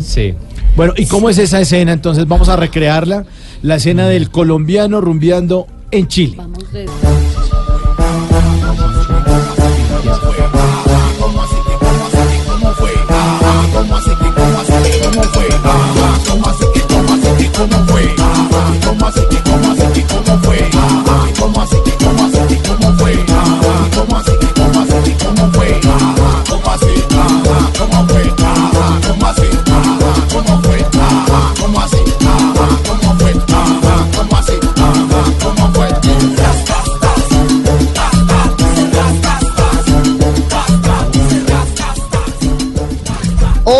Sí. 0.00 0.34
Bueno, 0.76 0.92
¿y 0.96 1.06
cómo 1.06 1.30
es 1.30 1.38
esa 1.38 1.58
escena? 1.58 1.92
Entonces 1.92 2.28
vamos 2.28 2.50
a 2.50 2.56
recrearla. 2.56 3.24
La 3.62 3.76
escena 3.76 4.08
del 4.08 4.30
colombiano 4.30 5.00
rumbeando 5.00 5.66
en 5.90 6.06
Chile. 6.06 6.36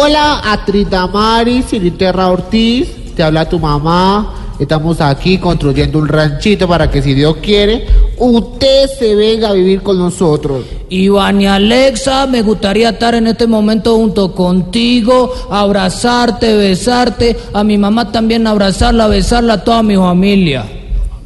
Hola, 0.06 0.38
actriz 0.38 0.88
Damari, 0.88 1.64
Filiterra 1.64 2.28
Ortiz, 2.28 2.88
te 3.16 3.24
habla 3.24 3.48
tu 3.48 3.58
mamá. 3.58 4.52
Estamos 4.56 5.00
aquí 5.00 5.36
construyendo 5.38 5.98
un 5.98 6.06
ranchito 6.06 6.68
para 6.68 6.88
que 6.88 7.02
si 7.02 7.12
Dios 7.12 7.38
quiere, 7.42 7.88
usted 8.16 8.86
se 9.00 9.16
venga 9.16 9.48
a 9.48 9.52
vivir 9.52 9.82
con 9.82 9.98
nosotros. 9.98 10.64
Iván 10.90 11.40
y 11.40 11.48
Alexa, 11.48 12.28
me 12.28 12.42
gustaría 12.42 12.90
estar 12.90 13.16
en 13.16 13.26
este 13.26 13.48
momento 13.48 13.96
junto 13.96 14.32
contigo, 14.32 15.32
abrazarte, 15.50 16.54
besarte, 16.54 17.36
a 17.52 17.64
mi 17.64 17.76
mamá 17.76 18.12
también 18.12 18.46
abrazarla, 18.46 19.08
besarla, 19.08 19.54
a 19.54 19.64
toda 19.64 19.82
mi 19.82 19.96
familia. 19.96 20.66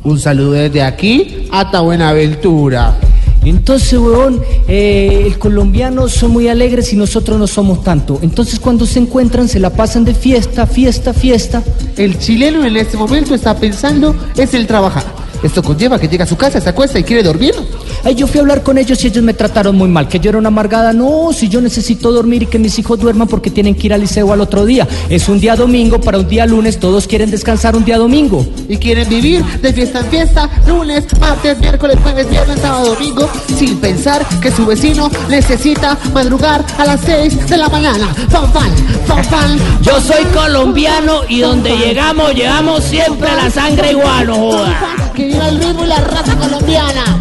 Un 0.05 0.19
saludo 0.19 0.53
desde 0.53 0.81
aquí 0.83 1.49
hasta 1.53 1.81
Buenaventura. 1.81 2.97
Entonces, 3.45 3.99
weón, 3.99 4.41
eh, 4.69 5.25
el 5.27 5.39
colombiano 5.39 6.09
son 6.09 6.33
muy 6.33 6.49
alegres 6.49 6.93
y 6.93 6.97
nosotros 6.97 7.39
no 7.39 7.47
somos 7.47 7.83
tanto. 7.83 8.19
Entonces, 8.23 8.61
cuando 8.61 8.87
se 8.87 8.99
encuentran, 8.99 9.49
se 9.49 9.59
la 9.59 9.71
pasan 9.71 10.05
de 10.05 10.15
fiesta, 10.15 10.67
fiesta, 10.67 11.15
fiesta. 11.15 11.63
El 11.97 12.19
chileno 12.19 12.65
en 12.65 12.77
este 12.77 12.97
momento 12.97 13.35
está 13.35 13.57
pensando 13.57 14.15
es 14.37 14.55
el 14.55 14.67
trabajar. 14.67 15.05
Esto 15.43 15.63
conlleva 15.63 15.99
que 15.99 16.09
llega 16.09 16.25
a 16.25 16.27
su 16.27 16.37
casa, 16.37 16.61
se 16.61 16.69
acuesta 16.69 16.99
y 16.99 17.05
quiere 17.05 17.23
dormir. 17.23 17.55
Ay, 18.05 18.15
yo 18.15 18.27
fui 18.27 18.39
a 18.39 18.43
hablar 18.43 18.63
con 18.63 18.79
ellos 18.79 19.03
y 19.05 19.09
ellos 19.09 19.23
me 19.23 19.35
trataron 19.35 19.77
muy 19.77 19.89
mal, 19.89 20.09
que 20.09 20.19
yo 20.19 20.31
era 20.31 20.39
una 20.39 20.49
amargada. 20.49 20.93
No, 20.93 21.33
si 21.33 21.49
yo 21.49 21.61
necesito 21.61 22.11
dormir 22.13 22.45
y 22.45 22.47
que 22.47 22.59
mis 22.59 22.79
hijos 22.79 22.99
duerman 22.99 23.29
porque 23.29 23.51
tienen 23.51 23.75
que 23.75 23.89
ir 23.89 23.95
al 23.95 24.01
liceo 24.01 24.33
al 24.33 24.41
otro 24.41 24.65
día. 24.65 24.89
Es 25.09 25.29
un 25.29 25.39
día 25.39 25.57
domingo 25.57 26.01
para 26.01 26.19
un 26.19 26.29
día 26.29 26.47
lunes, 26.47 26.79
todos 26.79 27.07
quieren 27.07 27.31
descansar 27.31 27.77
un 27.77 27.85
día 27.85 27.99
domingo. 27.99 28.47
Y 28.69 28.77
quieren 28.79 29.09
vivir 29.09 29.45
de 29.45 29.73
fiesta 29.73 30.01
en 30.01 30.07
fiesta, 30.07 30.51
lunes, 30.67 31.05
martes, 31.19 31.59
miércoles, 31.59 31.99
jueves, 32.03 32.31
viernes, 32.31 32.61
sábado, 32.61 32.95
domingo, 32.95 33.29
sin 33.59 33.79
pensar 33.79 34.25
que 34.41 34.51
su 34.51 34.65
vecino 34.67 35.11
necesita 35.29 35.99
madrugar 36.15 36.65
a 36.79 36.85
las 36.85 37.01
6 37.03 37.49
de 37.49 37.57
la 37.57 37.69
mañana. 37.69 38.15
Fan, 38.29 38.53
fan, 38.53 38.71
fan, 39.07 39.25
fan. 39.25 39.59
Yo 39.83 40.01
soy 40.01 40.25
colombiano 40.35 41.21
y 41.29 41.41
donde 41.41 41.77
llegamos, 41.77 42.35
llegamos 42.35 42.85
siempre 42.85 43.29
a 43.29 43.37
la 43.37 43.51
sangre 43.51 43.91
igual, 43.93 44.27
no 44.27 44.37
joda. 44.37 44.79
Que 45.15 45.27
viva 45.27 45.49
el 45.49 45.59
ritmo 45.59 45.85
y 45.85 45.89
la 45.89 45.97
raza 45.97 46.37
colombiana. 46.37 47.21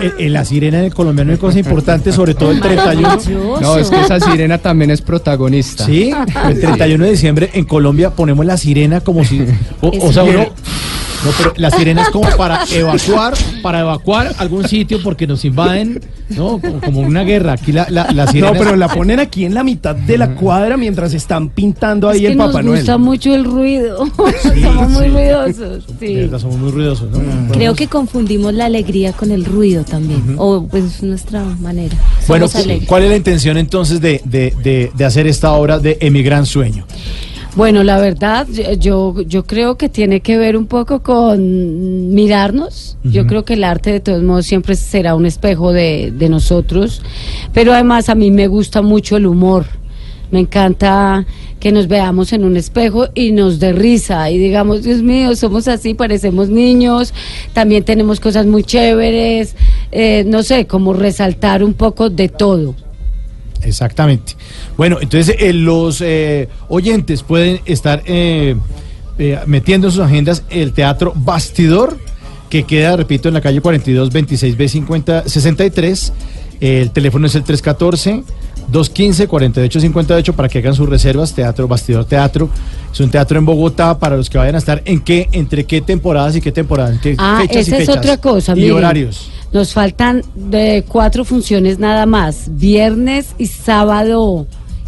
en, 0.00 0.12
en 0.18 0.32
la 0.32 0.44
sirena 0.44 0.78
del 0.78 0.94
colombiano 0.94 1.32
hay 1.32 1.38
cosas 1.38 1.58
importantes, 1.58 2.14
sobre 2.14 2.34
todo 2.34 2.50
el 2.50 2.60
31. 2.60 3.60
no, 3.60 3.76
es 3.76 3.90
que 3.90 4.00
esa 4.00 4.20
sirena 4.20 4.58
también 4.58 4.90
es 4.90 5.02
protagonista. 5.02 5.84
Sí, 5.86 6.12
el 6.48 6.60
31 6.60 7.04
de 7.04 7.10
diciembre 7.10 7.50
en 7.54 7.64
Colombia 7.64 8.10
ponemos 8.10 8.44
la 8.46 8.56
sirena 8.56 9.00
como 9.00 9.24
si. 9.24 9.44
O, 9.80 9.90
o 10.08 10.12
sea, 10.12 10.24
uno. 10.24 10.46
No, 11.24 11.30
pero 11.36 11.52
la 11.56 11.70
sirena 11.70 12.02
es 12.02 12.08
como 12.08 12.28
para 12.36 12.64
evacuar, 12.72 13.34
para 13.62 13.80
evacuar 13.80 14.34
algún 14.38 14.66
sitio 14.66 15.02
porque 15.02 15.26
nos 15.26 15.44
invaden, 15.44 16.00
¿no? 16.30 16.58
Como, 16.60 16.80
como 16.80 17.00
una 17.00 17.22
guerra. 17.24 17.52
Aquí 17.52 17.72
la, 17.72 17.86
la, 17.90 18.10
la 18.12 18.26
sirena 18.26 18.52
No, 18.52 18.58
pero 18.58 18.70
es- 18.72 18.78
la 18.78 18.88
ponen 18.88 19.20
aquí 19.20 19.44
en 19.44 19.52
la 19.52 19.62
mitad 19.62 19.94
de 19.94 20.16
la 20.16 20.34
cuadra 20.34 20.76
mientras 20.78 21.12
están 21.12 21.50
pintando 21.50 22.08
ahí 22.08 22.18
es 22.18 22.22
que 22.22 22.32
el 22.32 22.38
nos 22.38 22.46
Papá 22.48 22.62
Noel. 22.62 22.78
gusta 22.78 22.96
mucho 22.98 23.34
el 23.34 23.44
ruido. 23.44 23.98
Somos 24.62 24.90
muy 24.90 25.08
ruidosos. 25.08 25.86
De 26.00 26.06
Sí. 26.06 26.14
verdad, 26.14 26.38
somos 26.38 26.56
muy 26.56 26.70
ruidosos, 26.70 27.10
¿no? 27.10 27.52
Creo 27.52 27.74
que 27.74 27.86
confundimos 27.86 28.54
la 28.54 28.64
alegría 28.66 29.12
con 29.12 29.30
el 29.30 29.44
ruido 29.44 29.84
también. 29.84 30.36
O 30.38 30.66
pues 30.66 31.02
nuestra 31.02 31.44
manera. 31.44 31.96
Bueno, 32.28 32.46
alegres. 32.54 32.88
¿cuál 32.88 33.02
es 33.02 33.10
la 33.10 33.16
intención 33.16 33.58
entonces 33.58 34.00
de, 34.00 34.22
de, 34.24 34.54
de, 34.62 34.90
de 34.94 35.04
hacer 35.04 35.26
esta 35.26 35.52
obra 35.52 35.78
de 35.78 35.98
Emigran 36.00 36.46
Sueño? 36.46 36.86
Bueno, 37.56 37.82
la 37.82 37.98
verdad, 37.98 38.46
yo- 38.78 39.22
yo, 39.22 39.44
creo 39.44 39.76
que 39.76 39.88
tiene 39.88 40.20
que 40.20 40.38
ver 40.38 40.56
un 40.56 40.66
poco 40.66 41.02
con 41.02 42.14
mirarnos. 42.14 42.96
Yo 43.02 43.26
creo 43.26 43.44
que 43.44 43.54
el 43.54 43.64
arte 43.64 43.90
de 43.92 44.00
todos 44.00 44.22
modos 44.22 44.46
siempre 44.46 44.76
será 44.76 45.14
un 45.16 45.26
espejo 45.26 45.72
de, 45.72 46.12
de 46.16 46.28
nosotros, 46.28 47.02
pero 47.52 47.72
además 47.72 48.08
a 48.08 48.14
mí 48.14 48.30
me 48.30 48.46
gusta 48.46 48.82
mucho 48.82 49.16
el 49.16 49.26
humor. 49.26 49.66
Me 50.30 50.38
encanta 50.40 51.26
que 51.58 51.72
nos 51.72 51.88
veamos 51.88 52.32
en 52.32 52.44
un 52.44 52.56
espejo 52.56 53.08
y 53.14 53.32
nos 53.32 53.58
dé 53.58 53.72
risa 53.72 54.30
y 54.30 54.38
digamos, 54.38 54.84
Dios 54.84 55.02
mío, 55.02 55.34
somos 55.34 55.66
así, 55.66 55.92
parecemos 55.94 56.48
niños, 56.48 57.12
también 57.52 57.82
tenemos 57.82 58.20
cosas 58.20 58.46
muy 58.46 58.62
chéveres, 58.62 59.56
eh, 59.90 60.24
no 60.26 60.44
sé, 60.44 60.66
como 60.66 60.92
resaltar 60.92 61.64
un 61.64 61.74
poco 61.74 62.08
de 62.10 62.28
todo. 62.28 62.76
Exactamente. 63.62 64.34
Bueno, 64.76 64.98
entonces 65.00 65.36
eh, 65.38 65.52
los 65.52 66.00
eh, 66.00 66.48
oyentes 66.68 67.22
pueden 67.22 67.60
estar 67.66 68.02
eh, 68.06 68.56
eh, 69.18 69.38
metiendo 69.46 69.88
en 69.88 69.92
sus 69.92 70.00
agendas 70.02 70.42
el 70.50 70.72
teatro 70.72 71.12
Bastidor, 71.14 71.98
que 72.48 72.64
queda, 72.64 72.96
repito, 72.96 73.28
en 73.28 73.34
la 73.34 73.40
calle 73.40 73.60
42 73.60 74.10
26 74.10 74.56
B 74.56 74.68
50 74.68 75.28
63. 75.28 76.12
El 76.60 76.90
teléfono 76.90 77.26
es 77.26 77.34
el 77.34 77.42
314 77.44 78.22
215 78.68 79.26
4858 79.28 80.32
para 80.34 80.48
que 80.48 80.58
hagan 80.58 80.74
sus 80.74 80.88
reservas. 80.88 81.34
Teatro 81.34 81.68
Bastidor 81.68 82.04
Teatro. 82.04 82.48
Es 82.92 83.00
un 83.00 83.10
teatro 83.10 83.38
en 83.38 83.44
Bogotá 83.46 83.98
para 83.98 84.16
los 84.16 84.28
que 84.28 84.36
vayan 84.38 84.54
a 84.56 84.58
estar 84.58 84.82
en 84.84 85.00
qué, 85.00 85.28
entre 85.32 85.64
qué 85.64 85.80
temporadas 85.80 86.34
y 86.36 86.40
qué 86.40 86.50
temporadas, 86.52 86.94
en 86.94 87.00
qué 87.00 87.14
Ah, 87.18 87.38
fechas 87.42 87.56
y 87.56 87.60
esa 87.60 87.76
es 87.78 87.86
fechas. 87.86 87.96
otra 87.98 88.16
cosa. 88.18 88.52
Y 88.52 88.56
miren. 88.56 88.72
horarios. 88.76 89.30
Nos 89.52 89.72
faltan 89.72 90.22
de 90.34 90.84
cuatro 90.86 91.24
funciones 91.24 91.78
nada 91.78 92.06
más. 92.06 92.46
Viernes 92.50 93.34
y 93.38 93.46
sábado. 93.46 94.46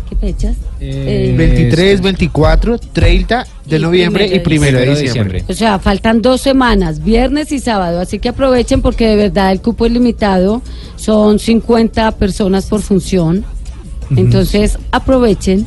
¿Qué 0.08 0.16
fechas? 0.16 0.56
Eh, 0.78 1.34
23, 1.36 2.00
24, 2.00 2.78
30 2.78 3.46
de 3.64 3.76
Y 3.76 3.80
noviembre 3.80 4.26
y 4.26 4.40
primero 4.40 4.42
primero 4.42 4.78
de 4.78 4.96
de 4.96 5.02
diciembre. 5.02 5.44
O 5.48 5.52
sea, 5.52 5.78
faltan 5.78 6.22
dos 6.22 6.40
semanas, 6.40 7.02
viernes 7.02 7.50
y 7.50 7.60
sábado. 7.60 8.00
Así 8.00 8.18
que 8.18 8.28
aprovechen 8.28 8.82
porque 8.82 9.06
de 9.06 9.16
verdad 9.16 9.52
el 9.52 9.60
cupo 9.60 9.86
es 9.86 9.92
limitado. 9.92 10.62
Son 10.96 11.38
50 11.38 12.12
personas 12.12 12.66
por 12.66 12.82
función. 12.82 13.44
Entonces 14.16 14.78
aprovechen. 14.90 15.66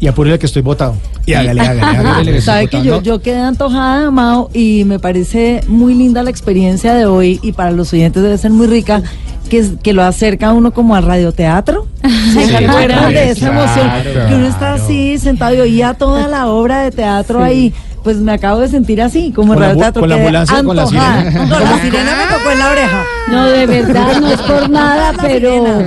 Y 0.00 0.06
apúrele 0.06 0.38
que 0.38 0.46
estoy 0.46 0.62
votado. 0.62 0.94
Y 1.26 1.34
hágale, 1.34 1.60
hágale, 1.60 1.82
hágale. 1.82 2.40
Sabe 2.40 2.68
que 2.68 2.82
yo, 2.82 3.02
yo 3.02 3.20
quedé 3.20 3.38
antojada, 3.40 4.10
Mao, 4.10 4.48
y 4.54 4.84
me 4.84 4.98
parece 4.98 5.60
muy 5.68 5.94
linda 5.94 6.22
la 6.22 6.30
experiencia 6.30 6.94
de 6.94 7.04
hoy 7.06 7.38
y 7.42 7.52
para 7.52 7.70
los 7.70 7.92
oyentes 7.92 8.22
debe 8.22 8.38
ser 8.38 8.50
muy 8.50 8.66
rica, 8.66 9.02
que, 9.50 9.62
que 9.82 9.92
lo 9.92 10.02
acerca 10.02 10.48
a 10.48 10.52
uno 10.54 10.72
como 10.72 10.94
al 10.96 11.02
radioteatro. 11.04 11.86
¿Se 12.32 12.46
Sí, 12.46 12.54
acuerdan 12.54 13.12
de 13.12 13.30
esa 13.30 13.48
emoción? 13.48 13.88
claro. 13.90 14.28
Que 14.28 14.34
uno 14.36 14.46
está 14.46 14.72
así 14.74 15.18
sentado 15.18 15.54
y 15.54 15.60
oía 15.60 15.92
toda 15.94 16.28
la 16.28 16.46
obra 16.46 16.80
de 16.82 16.90
teatro 16.92 17.42
ahí. 17.44 17.74
Pues 18.02 18.16
me 18.16 18.32
acabo 18.32 18.60
de 18.60 18.68
sentir 18.68 19.02
así, 19.02 19.30
como 19.30 19.52
en 19.52 19.58
bu- 19.58 19.62
radioteatro. 19.64 20.00
con 20.00 20.08
la 20.08 20.14
ambulancia, 20.16 20.62
con 20.64 20.74
la 20.76 20.82
antojada. 20.84 21.18
sirena. 21.30 21.38
Con 21.50 21.62
la 21.64 21.82
sirena 21.82 22.10
me 22.16 22.34
tocó 22.38 22.50
en 22.52 22.58
la 22.58 22.70
oreja. 22.70 23.04
No, 23.30 23.46
de 23.50 23.66
verdad, 23.66 24.20
no 24.22 24.28
es 24.28 24.40
por 24.40 24.70
nada, 24.70 25.12
pero 25.20 25.84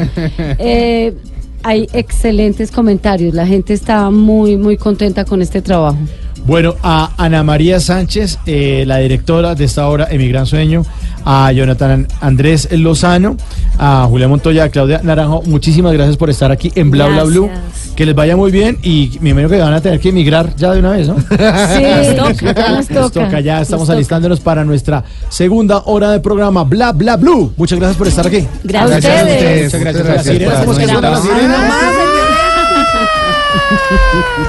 eh, 0.59 1.15
hay 1.63 1.87
excelentes 1.93 2.71
comentarios. 2.71 3.33
La 3.33 3.47
gente 3.47 3.73
está 3.73 4.09
muy, 4.09 4.57
muy 4.57 4.77
contenta 4.77 5.25
con 5.25 5.41
este 5.41 5.61
trabajo. 5.61 5.97
Bueno, 6.45 6.75
a 6.83 7.11
Ana 7.17 7.41
María 7.43 7.79
Sánchez, 7.79 8.37
eh, 8.45 8.83
la 8.85 8.97
directora 8.97 9.55
de 9.55 9.63
esta 9.63 9.87
obra 9.87 10.07
Emigran 10.11 10.45
Sueño, 10.45 10.85
a 11.23 11.49
Jonathan 11.53 12.05
Andrés 12.19 12.67
Lozano, 12.71 13.37
a 13.79 14.05
Julián 14.09 14.29
Montoya, 14.29 14.65
a 14.65 14.69
Claudia 14.69 14.99
Naranjo, 15.03 15.41
muchísimas 15.45 15.93
gracias 15.93 16.17
por 16.17 16.29
estar 16.29 16.51
aquí 16.51 16.69
en 16.75 16.91
Bla 16.91 17.07
Bla 17.07 17.23
Blue. 17.23 17.49
Que 17.95 18.05
les 18.05 18.13
vaya 18.15 18.35
muy 18.35 18.51
bien 18.51 18.77
y 18.83 19.17
me 19.21 19.29
imagino 19.29 19.49
que 19.49 19.59
van 19.59 19.73
a 19.73 19.79
tener 19.79 19.99
que 20.01 20.09
emigrar 20.09 20.53
ya 20.57 20.71
de 20.73 20.79
una 20.79 20.89
vez, 20.91 21.07
¿no? 21.07 21.15
Sí, 21.29 22.15
nos 22.17 22.37
toca, 22.37 22.69
nos 22.69 22.89
Nos 22.89 23.11
toca. 23.11 23.39
ya 23.39 23.61
estamos 23.61 23.81
Nos 23.81 23.87
toca. 23.87 23.93
alistándonos 23.93 24.39
para 24.41 24.65
nuestra 24.65 25.03
segunda 25.29 25.83
hora 25.85 26.11
de 26.11 26.19
programa 26.19 26.63
Bla 26.63 26.91
Bla 26.91 27.15
Blue. 27.17 27.53
Muchas 27.55 27.79
gracias 27.79 27.97
por 27.97 28.07
estar 28.07 28.27
aquí. 28.27 28.45
Gracias 28.63 29.05
a 29.05 29.09
ustedes. 29.09 29.63
Muchas 29.65 29.79
gracias. 29.79 30.05
Gracias. 30.39 30.59
¿cómo 30.59 30.73
se 30.73 30.81
escucha 30.83 31.01
la 31.01 31.17
Esperamos. 31.17 31.21
sirena? 31.21 31.69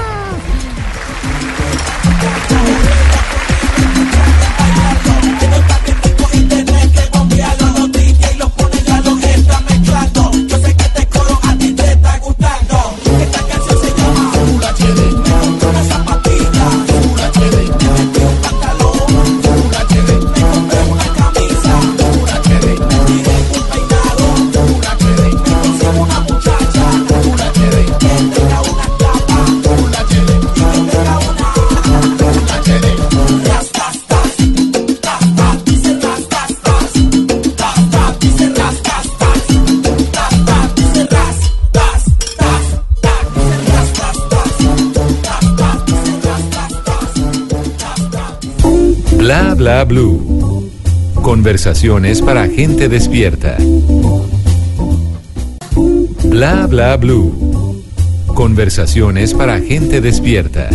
blue. 49.85 50.69
Conversaciones 51.21 52.21
para 52.21 52.47
gente 52.47 52.89
despierta. 52.89 53.57
Bla 56.25 56.67
bla 56.67 56.97
blue. 56.97 57.83
Conversaciones 58.27 59.33
para 59.33 59.59
gente 59.59 60.01
despierta. 60.01 60.69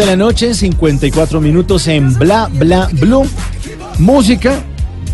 De 0.00 0.06
la 0.06 0.16
noche, 0.16 0.54
54 0.54 1.40
minutos 1.40 1.86
en 1.88 2.14
Bla 2.18 2.48
Bla 2.52 2.88
Blue. 2.92 3.26
Música 3.98 4.52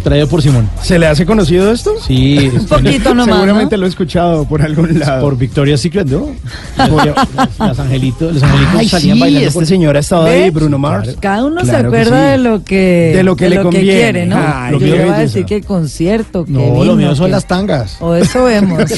traída 0.05 0.27
por 0.27 0.41
Simón. 0.41 0.71
¿Se 0.85 1.01
le 1.01 1.09
hace 1.09 1.27
conocido 1.27 1.73
esto? 1.73 1.91
Sí, 2.07 2.49
Un 2.55 2.67
poquito 2.69 3.13
nomás, 3.13 3.35
Seguramente 3.35 3.75
¿no? 3.77 3.81
lo 3.81 3.87
he 3.87 3.89
escuchado 3.89 4.45
por 4.45 4.63
algún 4.63 4.97
lado. 5.01 5.21
por 5.21 5.37
Victoria's 5.37 5.81
Secret, 5.81 6.07
¿no? 6.07 6.29
Las, 6.79 7.59
las 7.59 7.79
angelitos, 7.81 8.35
los 8.35 8.43
angelitos 8.45 8.75
Ay, 8.79 8.89
salían 8.89 9.17
sí, 9.17 9.21
bailando. 9.21 9.49
este 9.49 9.67
señor 9.67 9.97
ha 9.97 9.99
estado 9.99 10.27
ahí. 10.27 10.51
Bruno 10.51 10.79
Mars. 10.79 11.17
Cada 11.21 11.45
uno 11.45 11.61
se 11.63 11.71
Claro 11.71 11.89
acuerda 11.89 12.25
sí. 12.27 12.31
de 12.31 12.39
lo 12.39 12.63
que 12.63 13.13
De 13.17 13.23
lo 13.25 13.35
que 13.35 13.49
le 13.49 13.61
conviene. 13.63 13.87
quiere, 13.93 14.27
¿no? 14.27 14.37
Ay, 14.39 14.73
lo 14.75 14.79
Yo 14.79 14.87
mío 14.87 14.95
le 14.95 15.01
es 15.01 15.07
voy 15.07 15.15
a 15.15 15.19
belleza. 15.19 15.39
decir 15.39 15.45
que 15.45 15.63
concierto, 15.67 16.45
que 16.45 16.53
No, 16.53 16.61
lo 16.61 16.81
vino, 16.83 16.95
mío 16.95 17.17
son 17.17 17.27
que- 17.27 17.33
las 17.33 17.47
tangas. 17.49 17.97
O 18.01 18.15
eso 18.15 18.45
vemos. 18.45 18.85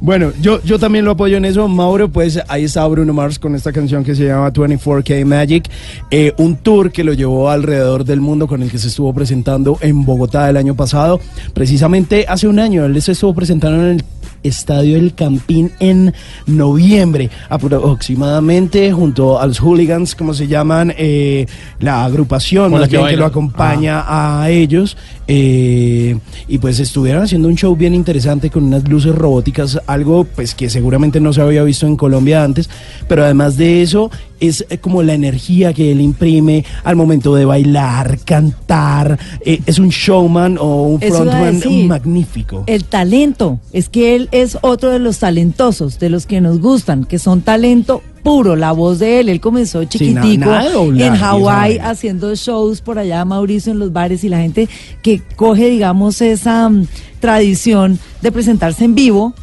Bueno, 0.00 0.32
yo, 0.40 0.62
yo 0.62 0.78
también 0.78 1.04
lo 1.04 1.12
apoyo 1.12 1.36
en 1.36 1.44
eso, 1.44 1.66
Mauro, 1.68 2.08
pues 2.08 2.40
ahí 2.48 2.64
está 2.64 2.86
Bruno 2.86 3.12
Mars 3.12 3.38
con 3.38 3.54
esta 3.54 3.72
canción 3.72 4.04
que 4.04 4.14
se 4.14 4.26
llama 4.26 4.52
24K 4.52 5.24
Magic, 5.24 5.70
eh, 6.10 6.32
un 6.38 6.56
tour 6.56 6.92
que 6.92 7.04
lo 7.04 7.12
llevó 7.12 7.50
alrededor 7.50 8.04
del 8.04 8.20
mundo 8.20 8.46
con 8.46 8.62
el 8.62 8.70
que 8.70 8.78
se 8.78 8.88
estuvo 8.88 9.12
presentando 9.14 9.78
en 9.80 10.04
Bogotá 10.04 10.48
el 10.50 10.56
año 10.56 10.74
pasado, 10.74 11.20
precisamente 11.52 12.26
hace 12.28 12.46
un 12.46 12.58
año, 12.58 12.84
él 12.84 13.00
se 13.00 13.12
estuvo 13.12 13.34
presentando 13.34 13.82
en 13.82 13.90
el 13.92 14.04
Estadio 14.44 14.96
El 14.96 15.14
Campín 15.14 15.72
en 15.80 16.14
noviembre, 16.46 17.30
aproximadamente 17.48 18.92
junto 18.92 19.40
a 19.40 19.46
los 19.46 19.58
hooligans, 19.58 20.14
como 20.14 20.34
se 20.34 20.46
llaman, 20.46 20.94
eh, 20.96 21.46
la 21.80 22.04
agrupación 22.04 22.78
la 22.78 22.86
que 22.86 23.02
que 23.02 23.16
lo 23.16 23.26
acompaña 23.26 24.04
a 24.06 24.48
ellos. 24.50 24.96
eh, 25.26 26.18
y 26.46 26.58
pues 26.58 26.78
estuvieron 26.80 27.22
haciendo 27.22 27.48
un 27.48 27.56
show 27.56 27.74
bien 27.74 27.94
interesante 27.94 28.50
con 28.50 28.64
unas 28.64 28.86
luces 28.88 29.14
robóticas, 29.14 29.80
algo 29.86 30.24
pues 30.24 30.54
que 30.54 30.68
seguramente 30.68 31.18
no 31.18 31.32
se 31.32 31.40
había 31.40 31.62
visto 31.62 31.86
en 31.86 31.96
Colombia 31.96 32.44
antes, 32.44 32.68
pero 33.08 33.24
además 33.24 33.56
de 33.56 33.82
eso 33.82 34.10
es 34.48 34.64
eh, 34.70 34.78
como 34.78 35.02
la 35.02 35.14
energía 35.14 35.72
que 35.72 35.92
él 35.92 36.00
imprime 36.00 36.64
al 36.82 36.96
momento 36.96 37.34
de 37.34 37.44
bailar, 37.44 38.18
cantar, 38.24 39.18
eh, 39.40 39.60
es 39.66 39.78
un 39.78 39.88
showman 39.88 40.58
o 40.58 40.82
un 40.82 41.02
Eso 41.02 41.16
frontman 41.16 41.60
decir. 41.60 41.86
magnífico. 41.86 42.64
El 42.66 42.84
talento, 42.84 43.60
es 43.72 43.88
que 43.88 44.14
él 44.14 44.28
es 44.32 44.58
otro 44.62 44.90
de 44.90 44.98
los 44.98 45.18
talentosos, 45.18 45.98
de 45.98 46.10
los 46.10 46.26
que 46.26 46.40
nos 46.40 46.60
gustan, 46.60 47.04
que 47.04 47.18
son 47.18 47.42
talento 47.42 48.02
puro, 48.24 48.56
la 48.56 48.72
voz 48.72 48.98
de 48.98 49.20
él, 49.20 49.28
él 49.28 49.40
comenzó 49.40 49.82
Sí, 49.82 49.88
chiquitico 49.88 50.46
nada 50.46 50.70
doblaje, 50.70 51.06
en 51.06 51.14
Hawái 51.14 51.78
haciendo 51.78 52.34
shows 52.34 52.80
por 52.80 52.98
allá, 52.98 53.24
Mauricio, 53.24 53.70
en 53.70 53.78
los 53.78 53.92
bares 53.92 54.24
y 54.24 54.30
la 54.30 54.38
gente 54.38 54.68
que 55.02 55.20
coge, 55.36 55.68
digamos, 55.68 56.20
esa 56.22 56.68
mm, 56.68 56.86
tradición 57.20 57.98
de 58.22 58.32
presentarse 58.32 58.84
en 58.84 58.94
vivo. 58.94 59.34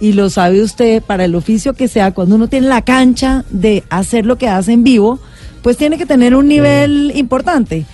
Y 0.00 0.14
lo 0.14 0.30
sabe 0.30 0.62
usted, 0.62 1.02
para 1.02 1.24
el 1.26 1.34
oficio 1.34 1.74
que 1.74 1.86
sea, 1.86 2.12
cuando 2.12 2.36
uno 2.36 2.48
tiene 2.48 2.68
la 2.68 2.82
cancha 2.82 3.44
de 3.50 3.84
hacer 3.90 4.24
lo 4.26 4.36
que 4.36 4.48
hace 4.48 4.72
en 4.72 4.82
vivo, 4.82 5.18
pues 5.62 5.76
tiene 5.76 5.98
que 5.98 6.06
tener 6.06 6.34
un 6.34 6.48
nivel 6.48 7.12
importante 7.14 7.84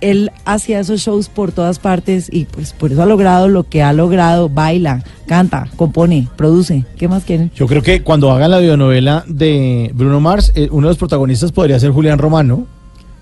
él 0.00 0.30
hacía 0.44 0.80
esos 0.80 1.00
shows 1.00 1.28
por 1.28 1.52
todas 1.52 1.78
partes 1.78 2.28
y 2.30 2.46
pues 2.46 2.72
por 2.72 2.92
eso 2.92 3.02
ha 3.02 3.06
logrado 3.06 3.48
lo 3.48 3.64
que 3.64 3.82
ha 3.82 3.92
logrado, 3.92 4.48
baila, 4.48 5.04
canta, 5.26 5.68
compone, 5.76 6.28
produce. 6.36 6.84
¿Qué 6.96 7.08
más 7.08 7.24
quieren? 7.24 7.50
Yo 7.54 7.66
creo 7.66 7.82
que 7.82 8.02
cuando 8.02 8.30
hagan 8.30 8.50
la 8.50 8.58
bionovela 8.58 9.24
de 9.26 9.90
Bruno 9.94 10.20
Mars, 10.20 10.52
eh, 10.54 10.68
uno 10.70 10.88
de 10.88 10.92
los 10.92 10.98
protagonistas 10.98 11.52
podría 11.52 11.78
ser 11.78 11.90
Julián 11.90 12.18
Romano. 12.18 12.66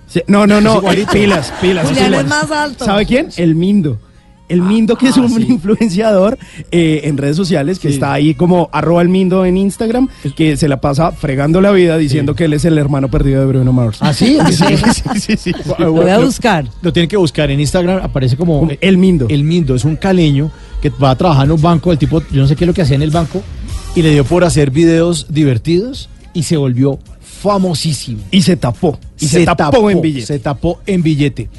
Sí, 0.07 0.23
no, 0.27 0.47
no, 0.47 0.59
no, 0.59 0.81
pilas, 1.11 1.53
pilas. 1.61 1.87
Julián 1.87 2.07
igual. 2.07 2.25
es 2.25 2.29
más 2.29 2.51
alto. 2.51 2.85
¿Sabe 2.85 3.05
quién? 3.05 3.29
El 3.37 3.55
Mindo. 3.55 3.99
El 4.49 4.61
Mindo, 4.61 4.97
que 4.97 5.07
es 5.07 5.17
ah, 5.17 5.21
un 5.21 5.29
sí. 5.29 5.45
influenciador 5.47 6.37
eh, 6.71 7.01
en 7.05 7.17
redes 7.17 7.37
sociales, 7.37 7.79
que 7.79 7.89
Sí. 7.89 7.93
está 7.93 8.13
ahí 8.13 8.33
como 8.33 8.69
arroba 8.71 9.01
el 9.01 9.09
Mindo 9.09 9.45
en 9.45 9.57
Instagram, 9.57 10.09
que 10.35 10.57
se 10.57 10.67
la 10.67 10.81
pasa 10.81 11.11
fregando 11.11 11.61
la 11.61 11.71
vida 11.71 11.97
diciendo 11.97 12.35
que 12.35 12.45
él 12.45 12.53
es 12.53 12.65
el 12.65 12.77
hermano 12.77 13.09
perdido 13.09 13.39
de 13.41 13.47
Bruno 13.47 13.71
Mars. 13.71 13.99
¿Ah, 14.01 14.13
sí? 14.13 14.37
sí, 14.51 14.63
sí, 14.93 15.19
sí, 15.19 15.37
sí. 15.37 15.51
Lo 15.77 15.91
voy 15.93 16.09
a 16.09 16.19
buscar. 16.19 16.65
Lo 16.81 16.91
tienen 16.91 17.07
que 17.07 17.17
buscar 17.17 17.49
en 17.51 17.59
Instagram, 17.59 18.01
aparece 18.03 18.35
como 18.35 18.59
Como 18.59 18.71
El 18.81 18.97
Mindo. 18.97 19.27
El 19.29 19.43
Mindo, 19.43 19.75
es 19.75 19.85
un 19.85 19.95
caleño 19.95 20.51
que 20.81 20.89
va 20.89 21.11
a 21.11 21.15
trabajar 21.15 21.45
en 21.45 21.51
un 21.51 21.61
banco, 21.61 21.91
el 21.91 21.97
tipo, 21.97 22.21
yo 22.31 22.41
no 22.41 22.47
sé 22.47 22.55
qué 22.55 22.63
es 22.63 22.67
lo 22.67 22.73
que 22.73 22.81
hacía 22.81 22.95
en 22.95 23.01
el 23.01 23.11
banco, 23.11 23.41
y 23.95 24.01
le 24.01 24.11
dio 24.11 24.23
por 24.23 24.43
hacer 24.43 24.71
videos 24.71 25.27
divertidos 25.29 26.09
y 26.33 26.43
se 26.43 26.57
volvió 26.57 26.99
famosísimo. 27.41 28.21
Y 28.31 28.41
se 28.41 28.55
tapó. 28.55 28.99
Y 29.19 29.27
se, 29.27 29.45
tapó, 29.45 29.89
en 29.89 30.01
billete. 30.01 30.25
Se 30.25 30.39
tapó 30.39 30.79
en 30.85 31.01
billete. 31.01 31.49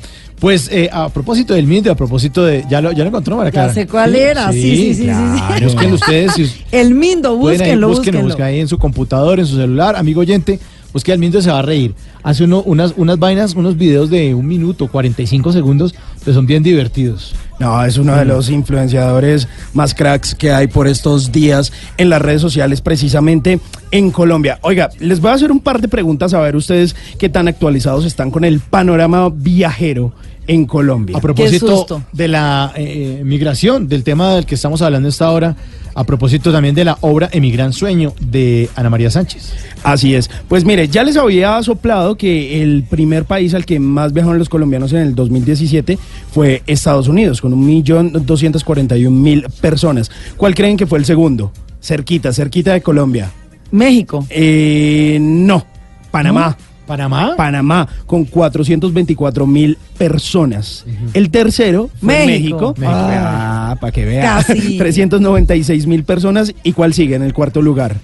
Pues 0.41 0.69
eh, 0.73 0.89
a 0.91 1.11
propósito 1.11 1.53
del 1.55 1.67
Mindo, 1.67 1.93
a 1.93 1.95
propósito 1.95 2.45
de. 2.45 2.65
¿Ya 2.71 2.81
lo, 2.81 2.93
ya 2.93 3.03
lo 3.05 3.09
encontró, 3.09 3.37
María 3.37 3.53
Ya 3.53 3.73
sé 3.73 3.87
cuál 3.87 4.15
era, 4.15 4.51
sí, 4.53 4.63
sí, 4.63 4.77
sí, 4.77 4.95
sí, 4.95 5.05
claro. 5.05 5.59
sí. 5.59 5.65
Búsquenlo 5.65 5.95
ustedes. 5.97 6.33
si- 6.33 6.51
El 6.73 6.95
Mindo, 6.95 7.39
Pueden 7.39 7.61
ahí, 7.61 7.67
búsquenlo, 7.69 7.89
búsquenlo, 7.89 7.89
búsquenlo. 8.21 8.23
busca 8.25 8.45
ahí 8.47 8.61
en 8.61 8.69
su 8.69 8.79
computador, 8.79 9.39
en 9.39 9.47
su 9.47 9.57
celular, 9.57 9.97
amigo 9.97 10.23
oyente, 10.23 10.59
busque 10.95 11.13
al 11.13 11.19
Mindo 11.19 11.43
se 11.43 11.51
va 11.51 11.59
a 11.59 11.63
reír. 11.63 11.95
Hace 12.23 12.45
uno, 12.45 12.63
unas, 12.63 12.95
unas 12.97 13.19
vainas, 13.19 13.55
unos 13.55 13.77
videos 13.77 14.09
de 14.11 14.35
un 14.35 14.47
minuto, 14.47 14.89
45 14.89 15.53
segundos, 15.53 15.95
que 16.25 16.33
son 16.33 16.47
bien 16.47 16.63
divertidos. 16.63 17.35
No, 17.59 17.83
es 17.85 17.99
uno 17.99 18.17
de 18.17 18.25
los 18.25 18.49
influenciadores 18.49 19.47
más 19.75 19.95
cracks 19.95 20.35
que 20.35 20.51
hay 20.53 20.67
por 20.69 20.87
estos 20.89 21.33
días 21.33 21.71
en 21.99 22.09
las 22.09 22.21
redes 22.23 22.41
sociales, 22.41 22.81
precisamente 22.81 23.61
en 23.91 24.11
Colombia. 24.11 24.59
Oiga, 24.63 24.89
les 25.01 25.21
voy 25.21 25.31
a 25.31 25.35
hacer 25.35 25.53
un 25.53 25.61
par 25.61 25.81
de 25.83 25.89
preguntas 25.89 26.33
a 26.33 26.41
ver 26.41 26.57
ustedes 26.57 26.97
qué 27.19 27.29
tan 27.29 27.47
actualizados 27.49 28.07
están 28.07 28.31
con 28.31 28.45
el 28.45 28.61
panorama 28.61 29.29
viajero 29.31 30.13
en 30.47 30.67
Colombia. 30.67 31.17
A 31.17 31.21
propósito 31.21 32.03
de 32.13 32.29
la 32.29 32.73
eh, 32.77 33.23
migración, 33.25 33.89
del 33.89 34.05
tema 34.05 34.35
del 34.35 34.47
que 34.47 34.55
estamos 34.55 34.83
hablando 34.83 35.09
esta 35.09 35.31
hora, 35.31 35.57
a 35.95 36.05
propósito 36.05 36.53
también 36.53 36.75
de 36.75 36.85
la 36.85 36.99
obra 37.01 37.29
Emigran 37.33 37.73
Sueño 37.73 38.15
de 38.21 38.69
Ana 38.77 38.91
María 38.91 39.11
Sánchez. 39.11 39.53
Así 39.83 40.15
es. 40.15 40.31
Pues 40.49 40.65
mire, 40.65 40.89
ya 40.89 41.03
les 41.03 41.17
había 41.17 41.63
soplado 41.63 42.17
que 42.17 42.63
el 42.63 42.85
primer 42.85 43.25
país 43.25 43.55
al 43.55 43.65
que 43.65 43.81
más 43.81 44.13
viajaron 44.13 44.39
los 44.39 44.49
colombianos 44.49 44.93
en 44.93 45.01
el 45.01 45.15
2017 45.15 45.99
fue 46.33 46.63
Estados 46.67 47.09
Unidos, 47.09 47.41
con 47.41 47.53
un 47.53 47.65
millón 47.65 48.13
doscientos 48.27 48.65
cuarenta 48.65 48.97
y 48.97 49.07
un 49.07 49.21
mil 49.21 49.47
personas. 49.61 50.11
¿Cuál 50.37 50.55
creen 50.55 50.77
que 50.77 50.87
fue 50.87 50.99
el 50.99 51.05
segundo? 51.05 51.53
Cerquita, 51.83 52.33
cerquita 52.33 52.73
de 52.73 52.83
Colombia. 52.83 53.31
México. 53.73 54.27
Eh, 54.31 55.19
no, 55.21 55.65
Panamá. 56.11 56.57
¿Panamá? 56.91 57.35
Panamá, 57.37 57.89
con 58.05 58.25
424 58.25 59.47
mil 59.47 59.79
personas. 59.97 60.85
El 61.15 61.31
tercero 61.31 61.89
fue 62.01 62.27
México. 62.27 62.27
México. 62.27 62.75
México. 62.79 62.93
Ah, 62.93 63.77
para 63.81 63.93
que 63.93 64.05
vea. 64.05 64.23
Casi. 64.23 64.77
396 64.79 65.87
mil 65.87 66.03
personas. 66.03 66.53
¿Y 66.65 66.73
cuál 66.73 66.93
sigue 66.93 67.15
en 67.15 67.23
el 67.23 67.33
cuarto 67.33 67.63
lugar? 67.63 67.95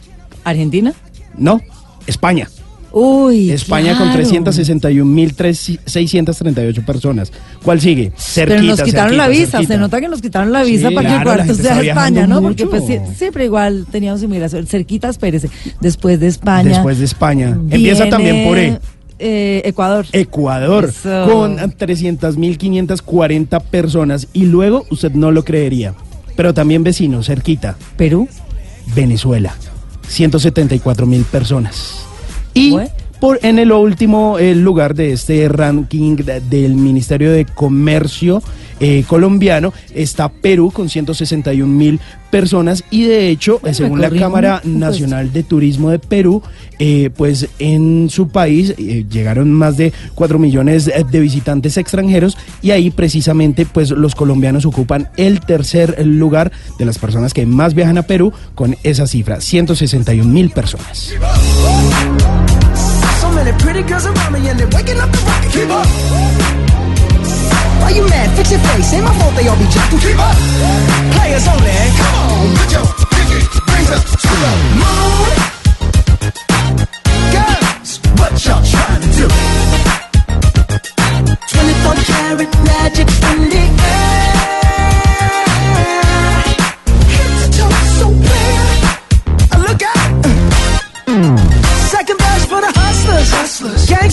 ¿Argentina? 0.45 0.93
No, 1.37 1.61
España. 2.07 2.49
Uy, 2.99 3.51
España 3.51 3.95
con 3.99 4.09
claro. 4.11 4.23
361.638 4.23 6.83
personas. 6.87 7.31
¿Cuál 7.63 7.79
sigue? 7.79 8.11
Pero 8.35 8.55
nos 8.63 8.79
Cerquita, 8.79 8.85
quitaron 8.85 9.19
la 9.19 9.25
cerquita, 9.25 9.41
visa, 9.45 9.51
cerquita. 9.59 9.75
se 9.75 9.79
nota 9.81 10.01
que 10.01 10.09
nos 10.09 10.23
quitaron 10.23 10.51
la 10.51 10.63
visa 10.63 10.89
Sí, 10.89 10.95
para 10.95 11.09
claro, 11.11 11.31
que 11.31 11.37
cuarto 11.37 11.55
sea 11.57 11.83
España, 11.83 12.27
¿no? 12.27 12.41
Porque 12.41 12.67
pues, 12.67 12.85
siempre 13.19 13.45
igual 13.45 13.87
teníamos 13.91 14.23
inmigración. 14.23 14.67
Cerquita, 14.67 15.11
espérese. 15.11 15.51
Después 15.83 16.19
de 16.21 16.29
España. 16.29 16.71
Después 16.71 16.99
de 16.99 17.05
España. 17.05 17.49
Empieza 17.49 18.09
también 18.09 18.49
por 18.49 18.57
E. 18.57 18.79
eh, 19.19 19.61
Ecuador. 19.67 20.07
Ecuador 20.13 20.87
Eso. 20.87 21.27
con 21.31 21.59
300.540 21.59 23.63
personas 23.65 24.27
y 24.33 24.47
luego 24.47 24.87
usted 24.91 25.13
no 25.13 25.33
lo 25.33 25.45
creería, 25.45 25.93
pero 26.35 26.55
también 26.55 26.83
vecino, 26.83 27.23
cerquita, 27.23 27.77
Perú. 27.99 28.27
Venezuela, 28.95 29.55
174 30.09 31.05
mil 31.07 31.25
personas. 31.25 32.07
Y 32.57 32.71
Bueno. 32.71 32.91
por 33.21 33.39
en 33.43 33.59
el 33.59 33.71
último 33.73 34.39
eh, 34.39 34.55
lugar 34.55 34.95
de 34.95 35.13
este 35.13 35.49
ranking 35.49 36.17
de- 36.17 36.41
del 36.41 36.75
Ministerio 36.75 37.31
de 37.33 37.45
Comercio 37.45 38.43
eh, 38.79 39.05
colombiano 39.09 39.73
está 39.95 40.29
Perú 40.29 40.71
con 40.71 40.91
161 40.91 41.67
mil 41.73 41.99
personas 42.31 42.85
y 42.91 43.05
de 43.05 43.31
hecho, 43.31 43.55
eh, 43.57 43.59
Bueno, 43.63 43.75
según 43.75 44.01
la 44.03 44.11
Cámara 44.11 44.61
pues. 44.63 44.75
Nacional 44.75 45.33
de 45.33 45.43
Turismo 45.45 45.89
de 45.91 45.99
Perú, 45.99 46.43
eh, 46.79 47.09
pues 47.17 47.49
en 47.59 48.09
su 48.11 48.29
país 48.29 48.75
eh, 48.77 49.07
llegaron 49.11 49.51
más 49.51 49.79
de 49.79 49.95
4 50.15 50.39
millones 50.39 50.85
de 51.11 51.21
visitantes 51.21 51.79
extranjeros 51.79 52.37
y 52.61 52.73
ahí 52.73 52.91
precisamente 52.91 53.65
pues 53.65 53.91
los 53.93 54.15
colombianos 54.15 54.67
ocupan 54.67 55.09
el 55.17 55.41
tercer 55.41 56.05
lugar 56.07 56.53
de 56.79 56.85
las 56.85 56.99
personas 56.99 57.33
que 57.33 57.47
más 57.47 57.73
viajan 57.73 57.97
a 57.97 58.03
Perú 58.03 58.31
con 58.55 58.77
esa 58.83 59.07
cifra, 59.07 59.41
161 59.41 60.31
mil 60.31 60.51
personas. 60.51 61.15
Many 63.37 63.53
pretty 63.59 63.83
girls 63.83 64.07
around 64.07 64.33
me 64.33 64.49
and 64.49 64.59
they're 64.59 64.67
waking 64.73 64.99
up 64.99 65.13
the 65.13 65.19
rocket. 65.29 65.53
Keep 65.53 65.69
up. 65.69 65.87
Why 67.83 67.91
you 67.91 68.09
mad? 68.09 68.35
Fix 68.35 68.51
your 68.51 68.61
face. 68.61 68.95
Ain't 68.95 69.05
my 69.05 69.13
fault 69.19 69.37
they 69.37 69.47
all 69.47 69.59
be 69.59 69.69
jacking. 69.69 69.99
Keep 70.01 70.19
up. 70.19 70.37
Players 71.13 71.47
only. 71.47 71.77
Come 72.01 72.17
on, 72.17 72.57
put 72.57 72.73
your 72.73 72.87
pinky 73.13 73.45
rings 73.69 73.91
up 73.93 74.03
to 74.09 74.33
the 74.41 74.53
moon. 74.81 75.37
Girls, 77.37 78.01
what 78.17 78.33
y'all 78.41 78.65
trying 78.65 79.05
to 79.05 79.11
do? 79.21 79.29
24 81.53 81.93
karat 82.09 82.51
magic 82.65 83.09
in 83.37 83.66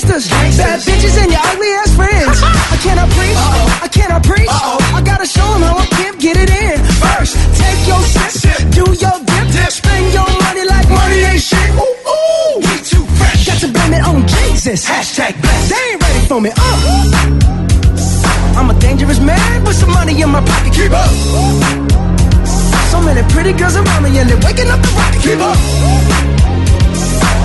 Bad 0.04 0.82
bitches 0.82 1.16
and 1.18 1.32
your 1.32 1.39
ugly 1.39 1.68
ass 1.80 1.95
friends. 1.95 2.43
I 2.43 2.76
cannot 2.84 3.10
preach. 3.16 3.38
I 3.82 3.88
cannot 3.88 4.22
preach. 4.24 4.49
I 4.49 5.01
gotta 5.01 5.26
show 5.26 5.45
'em 5.56 5.62
how 5.62 5.78
a 5.80 5.86
pimp 5.95 6.20
get 6.20 6.36
it 6.36 6.49
in. 6.51 6.78
First, 6.99 7.38
take 7.56 7.88
your 7.88 8.01
sip, 8.30 8.70
do 8.72 8.84
your 8.99 9.18
dip, 9.24 9.72
spend 9.72 10.12
your 10.14 10.28
money 10.43 10.66
like 10.66 10.89
money 10.89 11.24
ain't 11.24 11.41
shit. 11.41 11.70
Ooh, 11.80 11.95
ooh, 12.14 12.60
we 12.60 12.78
too 12.84 13.06
fresh. 13.18 13.45
Got 13.47 13.60
to 13.62 13.68
blame 13.70 13.93
it 13.93 14.04
on 14.06 14.28
Jesus. 14.28 14.84
Hashtag 14.86 15.39
blessed. 15.41 15.70
They 15.72 15.91
ain't 15.93 16.04
ready 16.04 16.20
for 16.28 16.41
me. 16.41 16.51
Uh. 16.51 18.60
I'm 18.60 18.70
a 18.70 18.74
dangerous 18.80 19.20
man 19.20 19.64
with 19.64 19.78
some 19.78 19.91
money 19.91 20.22
in 20.22 20.30
my 20.30 20.41
pocket. 20.41 20.74
Keep 20.74 20.91
up. 20.91 21.10
So 22.91 22.99
many 23.01 23.24
pretty 23.32 23.54
girls 23.54 23.78
around 23.78 24.04
me 24.04 24.18
and 24.20 24.30
they're 24.30 24.38
waking 24.45 24.70
up 24.70 24.82
the 24.82 24.89
rocket. 24.99 25.22
Keep 25.24 25.39
up. 25.39 25.58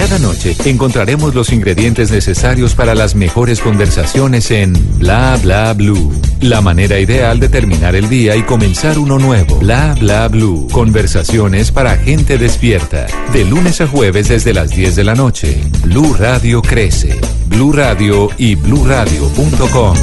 Cada 0.00 0.18
noche 0.18 0.56
encontraremos 0.64 1.34
los 1.34 1.52
ingredientes 1.52 2.10
necesarios 2.10 2.74
para 2.74 2.94
las 2.94 3.14
mejores 3.14 3.60
conversaciones 3.60 4.50
en 4.50 4.72
Bla 4.98 5.38
Bla 5.42 5.74
Blue. 5.74 6.10
La 6.40 6.62
manera 6.62 6.98
ideal 6.98 7.38
de 7.38 7.50
terminar 7.50 7.94
el 7.94 8.08
día 8.08 8.34
y 8.34 8.42
comenzar 8.42 8.98
uno 8.98 9.18
nuevo. 9.18 9.56
Bla 9.56 9.94
Bla 10.00 10.26
Blue. 10.28 10.68
Conversaciones 10.72 11.70
para 11.70 11.98
gente 11.98 12.38
despierta. 12.38 13.08
De 13.34 13.44
lunes 13.44 13.82
a 13.82 13.86
jueves 13.86 14.28
desde 14.28 14.54
las 14.54 14.70
10 14.70 14.96
de 14.96 15.04
la 15.04 15.14
noche. 15.14 15.60
Blue 15.84 16.14
Radio 16.18 16.62
crece. 16.62 17.20
Blue 17.48 17.70
Radio 17.70 18.30
y 18.38 18.54
bluradio.com. 18.54 19.96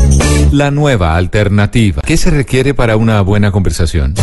La 0.52 0.70
nueva 0.70 1.16
alternativa. 1.16 2.04
¿Qué 2.06 2.18
se 2.18 2.30
requiere 2.30 2.76
para 2.76 2.98
una 2.98 3.22
buena 3.22 3.52
conversación? 3.52 4.14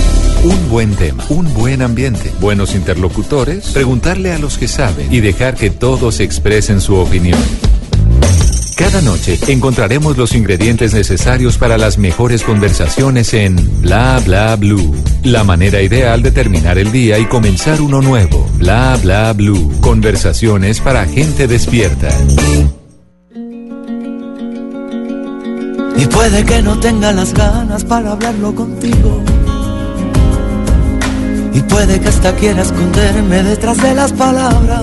Un 0.45 0.69
buen 0.69 0.95
tema, 0.95 1.25
un 1.31 1.55
buen 1.55 1.81
ambiente, 1.81 2.31
buenos 2.39 2.75
interlocutores, 2.75 3.71
preguntarle 3.71 4.31
a 4.31 4.39
los 4.39 4.59
que 4.59 4.69
saben 4.69 5.11
y 5.11 5.21
dejar 5.21 5.55
que 5.55 5.64
todos 5.71 6.21
expresen 6.21 6.81
su 6.81 6.97
opinión. 6.97 7.39
Cada 8.77 9.01
noche 9.03 9.39
encontraremos 9.49 10.17
los 10.17 10.35
ingredientes 10.35 10.95
necesarios 10.95 11.59
para 11.59 11.79
las 11.79 11.97
mejores 11.97 12.43
conversaciones 12.43 13.33
en 13.33 13.57
Bla 13.81 14.21
Bla 14.25 14.57
Blue. 14.57 14.95
La 15.23 15.45
manera 15.45 15.81
ideal 15.81 16.23
de 16.23 16.33
terminar 16.33 16.77
el 16.79 16.91
día 16.91 17.19
y 17.21 17.27
comenzar 17.27 17.81
uno 17.81 18.03
nuevo. 18.03 18.49
Bla 18.59 18.99
Bla 19.01 19.33
Blue. 19.33 19.73
Conversaciones 19.81 20.81
para 20.81 21.07
gente 21.07 21.47
despierta. 21.47 22.09
Y 25.97 26.07
puede 26.07 26.45
que 26.45 26.61
no 26.61 26.79
tenga 26.81 27.13
las 27.13 27.33
ganas 27.33 27.85
para 27.85 28.13
hablarlo 28.13 28.55
contigo. 28.57 29.23
Y 31.53 31.61
puede 31.61 32.01
que 32.01 32.09
hasta 32.09 32.35
quiera 32.35 32.63
esconderme 32.63 33.45
detrás 33.45 33.81
de 33.81 33.95
las 33.95 34.13
palabras. 34.13 34.83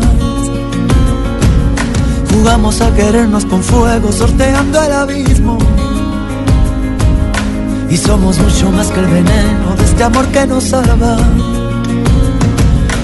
Jugamos 2.42 2.82
a 2.82 2.92
querernos 2.96 3.46
con 3.46 3.62
fuego, 3.62 4.12
sorteando 4.12 4.82
el 4.82 4.92
abismo. 4.92 5.60
Y 7.88 7.96
somos 7.98 8.40
mucho 8.40 8.72
más 8.72 8.88
que 8.88 9.00
el 9.00 9.06
veneno 9.06 9.76
de 9.78 9.84
este 9.86 10.04
amor 10.04 10.26
que 10.30 10.48
nos 10.48 10.64
salva. 10.64 11.18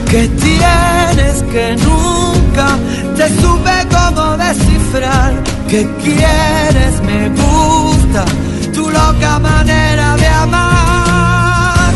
Que 0.09 0.27
tienes 0.27 1.43
que 1.51 1.75
nunca 1.85 2.67
te 3.15 3.29
supe 3.39 3.75
cómo 3.91 4.37
descifrar. 4.37 5.43
Que 5.67 5.87
quieres, 6.03 6.99
me 7.05 7.29
gusta 7.29 8.25
tu 8.73 8.89
loca 8.89 9.37
manera 9.37 10.17
de 10.17 10.27
amar. 10.29 11.93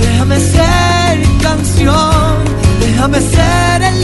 Déjame 0.00 0.38
ser 0.38 1.22
canción, 1.42 2.36
déjame 2.78 3.20
ser 3.20 3.64
libertad, 3.82 4.03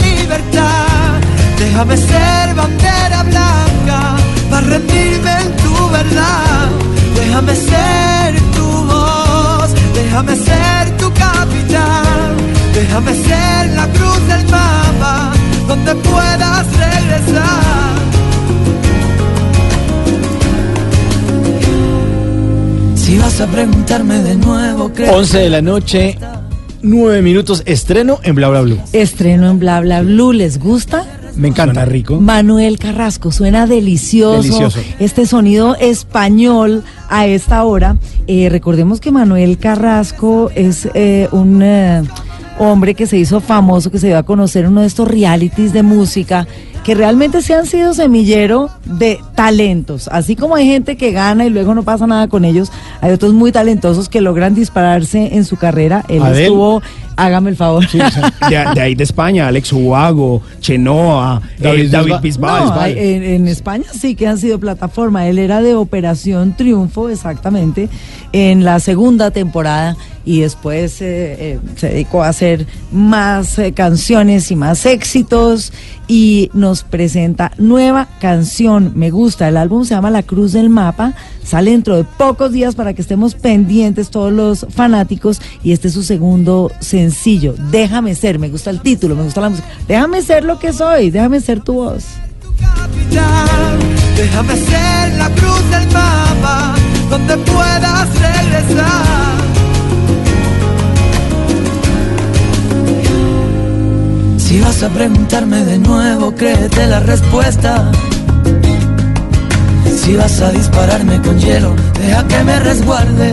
déjame 1.71 1.95
ser 1.95 2.53
bandera 2.53 3.23
blanca 3.23 4.17
para 4.49 4.67
rendirme 4.67 5.31
en 5.43 5.55
tu 5.63 5.89
verdad. 5.89 6.67
Déjame 7.15 7.55
ser 7.55 8.41
tu 8.55 8.67
voz, 8.91 9.69
déjame 9.95 10.35
ser 10.35 10.97
tu 10.97 11.07
capitán, 11.13 12.29
déjame 12.73 13.13
ser 13.13 13.69
la 13.79 13.87
cruz 13.87 14.21
del 14.27 14.43
mapa 14.51 15.31
donde 15.67 15.95
puedas 15.95 16.67
regresar. 16.85 17.91
Si 22.95 23.17
vas 23.17 23.39
a 23.39 23.47
preguntarme 23.47 24.21
de 24.21 24.35
nuevo, 24.35 24.91
creo 24.93 25.13
11 25.13 25.37
de 25.37 25.49
la 25.49 25.61
noche, 25.61 26.17
9 26.81 27.21
minutos, 27.21 27.63
estreno 27.65 28.19
en 28.23 28.35
Bla 28.35 28.49
Bla 28.49 28.61
Blue. 28.61 28.79
Estreno 28.91 29.49
en 29.49 29.59
Bla 29.59 29.79
Bla 29.79 30.01
Blue, 30.01 30.33
¿les 30.33 30.59
gusta? 30.59 31.05
Me 31.41 31.47
encanta. 31.47 31.85
rico. 31.85 32.21
Manuel 32.21 32.77
Carrasco, 32.77 33.31
suena 33.31 33.65
delicioso. 33.65 34.43
Delicioso. 34.43 34.79
Este 34.99 35.25
sonido 35.25 35.75
español 35.75 36.83
a 37.09 37.25
esta 37.25 37.63
hora. 37.63 37.97
Eh, 38.27 38.47
recordemos 38.49 38.99
que 39.01 39.11
Manuel 39.11 39.57
Carrasco 39.57 40.51
es 40.53 40.87
eh, 40.93 41.27
un 41.31 41.63
eh, 41.63 42.03
hombre 42.59 42.93
que 42.93 43.07
se 43.07 43.17
hizo 43.17 43.41
famoso, 43.41 43.89
que 43.89 43.97
se 43.97 44.07
dio 44.07 44.19
a 44.19 44.23
conocer 44.23 44.67
uno 44.67 44.81
de 44.81 44.87
estos 44.87 45.07
realities 45.07 45.73
de 45.73 45.81
música 45.81 46.47
que 46.83 46.95
realmente 46.95 47.41
se 47.41 47.53
han 47.53 47.65
sido 47.65 47.93
semillero 47.93 48.69
de 48.85 49.19
talentos. 49.35 50.07
Así 50.07 50.35
como 50.35 50.55
hay 50.55 50.65
gente 50.65 50.97
que 50.97 51.11
gana 51.11 51.45
y 51.45 51.49
luego 51.49 51.75
no 51.75 51.83
pasa 51.83 52.07
nada 52.07 52.27
con 52.27 52.43
ellos, 52.43 52.71
hay 53.01 53.11
otros 53.11 53.33
muy 53.33 53.51
talentosos 53.51 54.09
que 54.09 54.21
logran 54.21 54.55
dispararse 54.55 55.35
en 55.35 55.45
su 55.45 55.57
carrera. 55.57 56.03
Él 56.07 56.23
estuvo, 56.25 56.81
hágame 57.15 57.49
el 57.51 57.55
favor. 57.55 57.85
Sí, 57.87 57.99
o 57.99 58.09
sea, 58.09 58.33
de, 58.49 58.73
de 58.75 58.81
ahí 58.81 58.95
de 58.95 59.03
España, 59.03 59.47
Alex 59.47 59.71
Ubago, 59.73 60.41
Chenoa, 60.59 61.41
eh, 61.59 61.87
David, 61.89 62.15
Bisbal. 62.21 62.65
No, 62.65 62.73
hay- 62.79 62.95
en, 62.97 63.23
en 63.23 63.47
España 63.47 63.85
sí 63.91 64.15
que 64.15 64.27
han 64.27 64.37
sido 64.37 64.59
plataforma. 64.59 65.27
Él 65.27 65.39
era 65.39 65.61
de 65.61 65.75
Operación 65.75 66.55
Triunfo, 66.55 67.09
exactamente, 67.09 67.89
en 68.31 68.63
la 68.63 68.79
segunda 68.79 69.31
temporada 69.31 69.95
y 70.25 70.41
después 70.41 71.01
eh, 71.01 71.35
eh, 71.39 71.59
se 71.75 71.89
dedicó 71.89 72.23
a 72.23 72.29
hacer 72.29 72.65
más 72.91 73.57
eh, 73.59 73.71
canciones 73.73 74.51
y 74.51 74.55
más 74.55 74.85
éxitos 74.85 75.73
y 76.07 76.49
nos 76.53 76.83
presenta 76.83 77.51
nueva 77.57 78.07
canción. 78.19 78.93
Me 78.95 79.09
gusta, 79.09 79.47
el 79.47 79.57
álbum 79.57 79.85
se 79.85 79.95
llama 79.95 80.11
La 80.11 80.23
Cruz 80.23 80.53
del 80.53 80.69
Mapa, 80.69 81.13
sale 81.43 81.71
dentro 81.71 81.95
de 81.95 82.03
pocos 82.03 82.51
días 82.51 82.75
para 82.75 82.93
que 82.93 83.01
estemos 83.01 83.35
pendientes 83.35 84.09
todos 84.09 84.31
los 84.31 84.65
fanáticos 84.69 85.41
y 85.63 85.71
este 85.71 85.87
es 85.87 85.93
su 85.93 86.03
segundo 86.03 86.71
sencillo. 86.79 87.55
Déjame 87.71 88.15
ser, 88.15 88.39
me 88.39 88.49
gusta 88.49 88.69
el 88.69 88.81
título, 88.81 89.15
me 89.15 89.23
gusta 89.23 89.41
la 89.41 89.49
música. 89.49 89.67
Déjame 89.87 90.21
ser 90.21 90.43
lo 90.43 90.59
que 90.59 90.73
soy, 90.73 91.09
déjame 91.09 91.39
ser 91.39 91.61
tu 91.61 91.73
voz. 91.73 92.05
Déjame 94.15 94.55
ser 94.55 95.13
la 95.17 95.29
cruz 95.31 95.71
del 95.71 95.87
mapa 95.91 96.75
donde 97.09 97.37
puedas 97.37 98.07
regresar. 98.19 99.70
Si 104.51 104.59
vas 104.59 104.83
a 104.83 104.89
preguntarme 104.89 105.63
de 105.63 105.77
nuevo, 105.79 106.35
créete 106.35 106.85
la 106.85 106.99
respuesta. 106.99 107.89
Si 109.85 110.13
vas 110.17 110.41
a 110.41 110.51
dispararme 110.51 111.21
con 111.21 111.39
hielo, 111.39 111.73
deja 111.97 112.27
que 112.27 112.43
me 112.43 112.59
resguarde. 112.59 113.31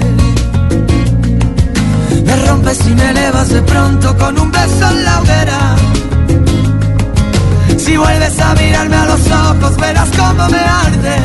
Me 2.24 2.36
rompes 2.46 2.78
y 2.86 2.94
me 2.94 3.10
elevas 3.10 3.48
de 3.48 3.62
pronto 3.62 4.16
con 4.16 4.38
un 4.38 4.52
beso 4.52 4.90
en 4.92 5.04
la 5.04 5.20
hoguera. 5.20 5.76
Si 7.76 7.96
vuelves 7.96 8.38
a 8.38 8.54
mirarme 8.54 8.94
a 8.94 9.06
los 9.06 9.26
ojos, 9.26 9.76
verás 9.76 10.10
cómo 10.16 10.48
me 10.48 10.58
arde. 10.58 11.16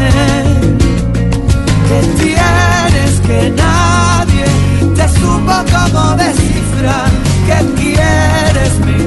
Que 1.88 2.00
tienes 2.24 3.20
que 3.28 3.54
nadie 3.56 4.46
te 4.96 5.08
supo 5.20 5.54
cómo 5.72 6.16
descifrar. 6.16 7.12
Que 7.46 7.58
quieres, 7.80 8.74
invade. 8.80 9.03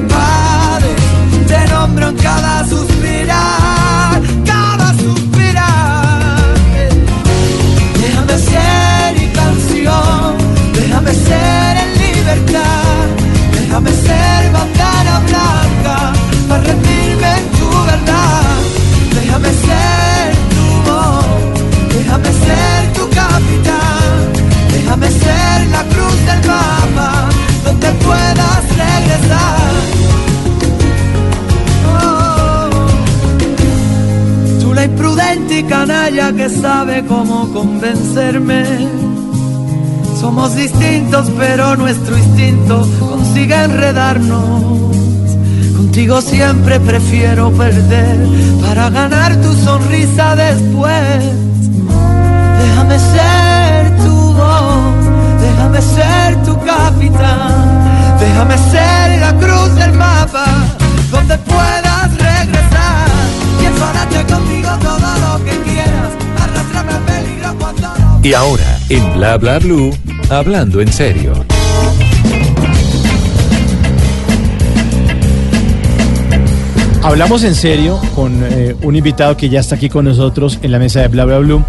Te 1.97 2.03
nombro 2.03 2.96
ella 35.59 36.33
que 36.33 36.51
sabe 36.51 37.05
cómo 37.07 37.51
convencerme. 37.53 38.65
Somos 40.21 40.55
distintos, 40.55 41.31
pero 41.39 41.77
nuestro 41.77 42.17
instinto 42.17 42.87
consigue 43.01 43.55
enredarnos. 43.55 44.95
Contigo 45.77 46.21
siempre 46.21 46.79
prefiero 46.81 47.51
perder 47.53 48.19
para 48.61 48.91
ganar 48.91 49.37
tu 49.37 49.55
sonrisa 49.55 50.37
después. 50.37 51.25
Déjame 52.61 52.99
ser 52.99 53.97
tu 54.05 54.15
voz, 54.35 55.07
déjame 55.41 55.81
ser 55.81 56.43
tu 56.45 56.55
capitán, 56.65 58.19
déjame 58.21 58.59
ser 58.59 59.21
la 59.21 59.33
cruz 59.39 59.75
del 59.77 59.93
mapa 59.95 60.45
donde 61.11 61.39
regresar. 61.39 61.86
Y 63.87 63.99
noche 63.99 64.33
contigo 64.33 64.69
todo 64.83 64.99
lo 64.99 65.45
que 65.45 65.51
quieras, 65.63 66.13
arrastrame 66.41 66.93
al 66.93 67.03
peligro 67.03 67.55
cuando 67.59 67.89
no. 67.99 68.21
Y 68.23 68.35
ahora, 68.35 68.79
en 68.89 69.15
Bla 69.15 69.37
Bla 69.37 69.59
Blue, 69.59 69.97
hablando 70.31 70.81
en 70.81 70.93
serio. 70.93 71.33
Hablamos 77.03 77.45
en 77.45 77.55
serio 77.55 78.01
con 78.17 78.43
eh, 78.43 78.75
un 78.83 78.97
invitado 78.97 79.37
que 79.37 79.49
ya 79.49 79.61
está 79.61 79.77
aquí 79.77 79.89
con 79.89 80.07
nosotros 80.07 80.59
en 80.63 80.73
la 80.73 80.81
mesa 80.81 81.03
de 81.03 81.09
Bla 81.09 81.25
Bla 81.25 81.39
Blue. 81.39 81.65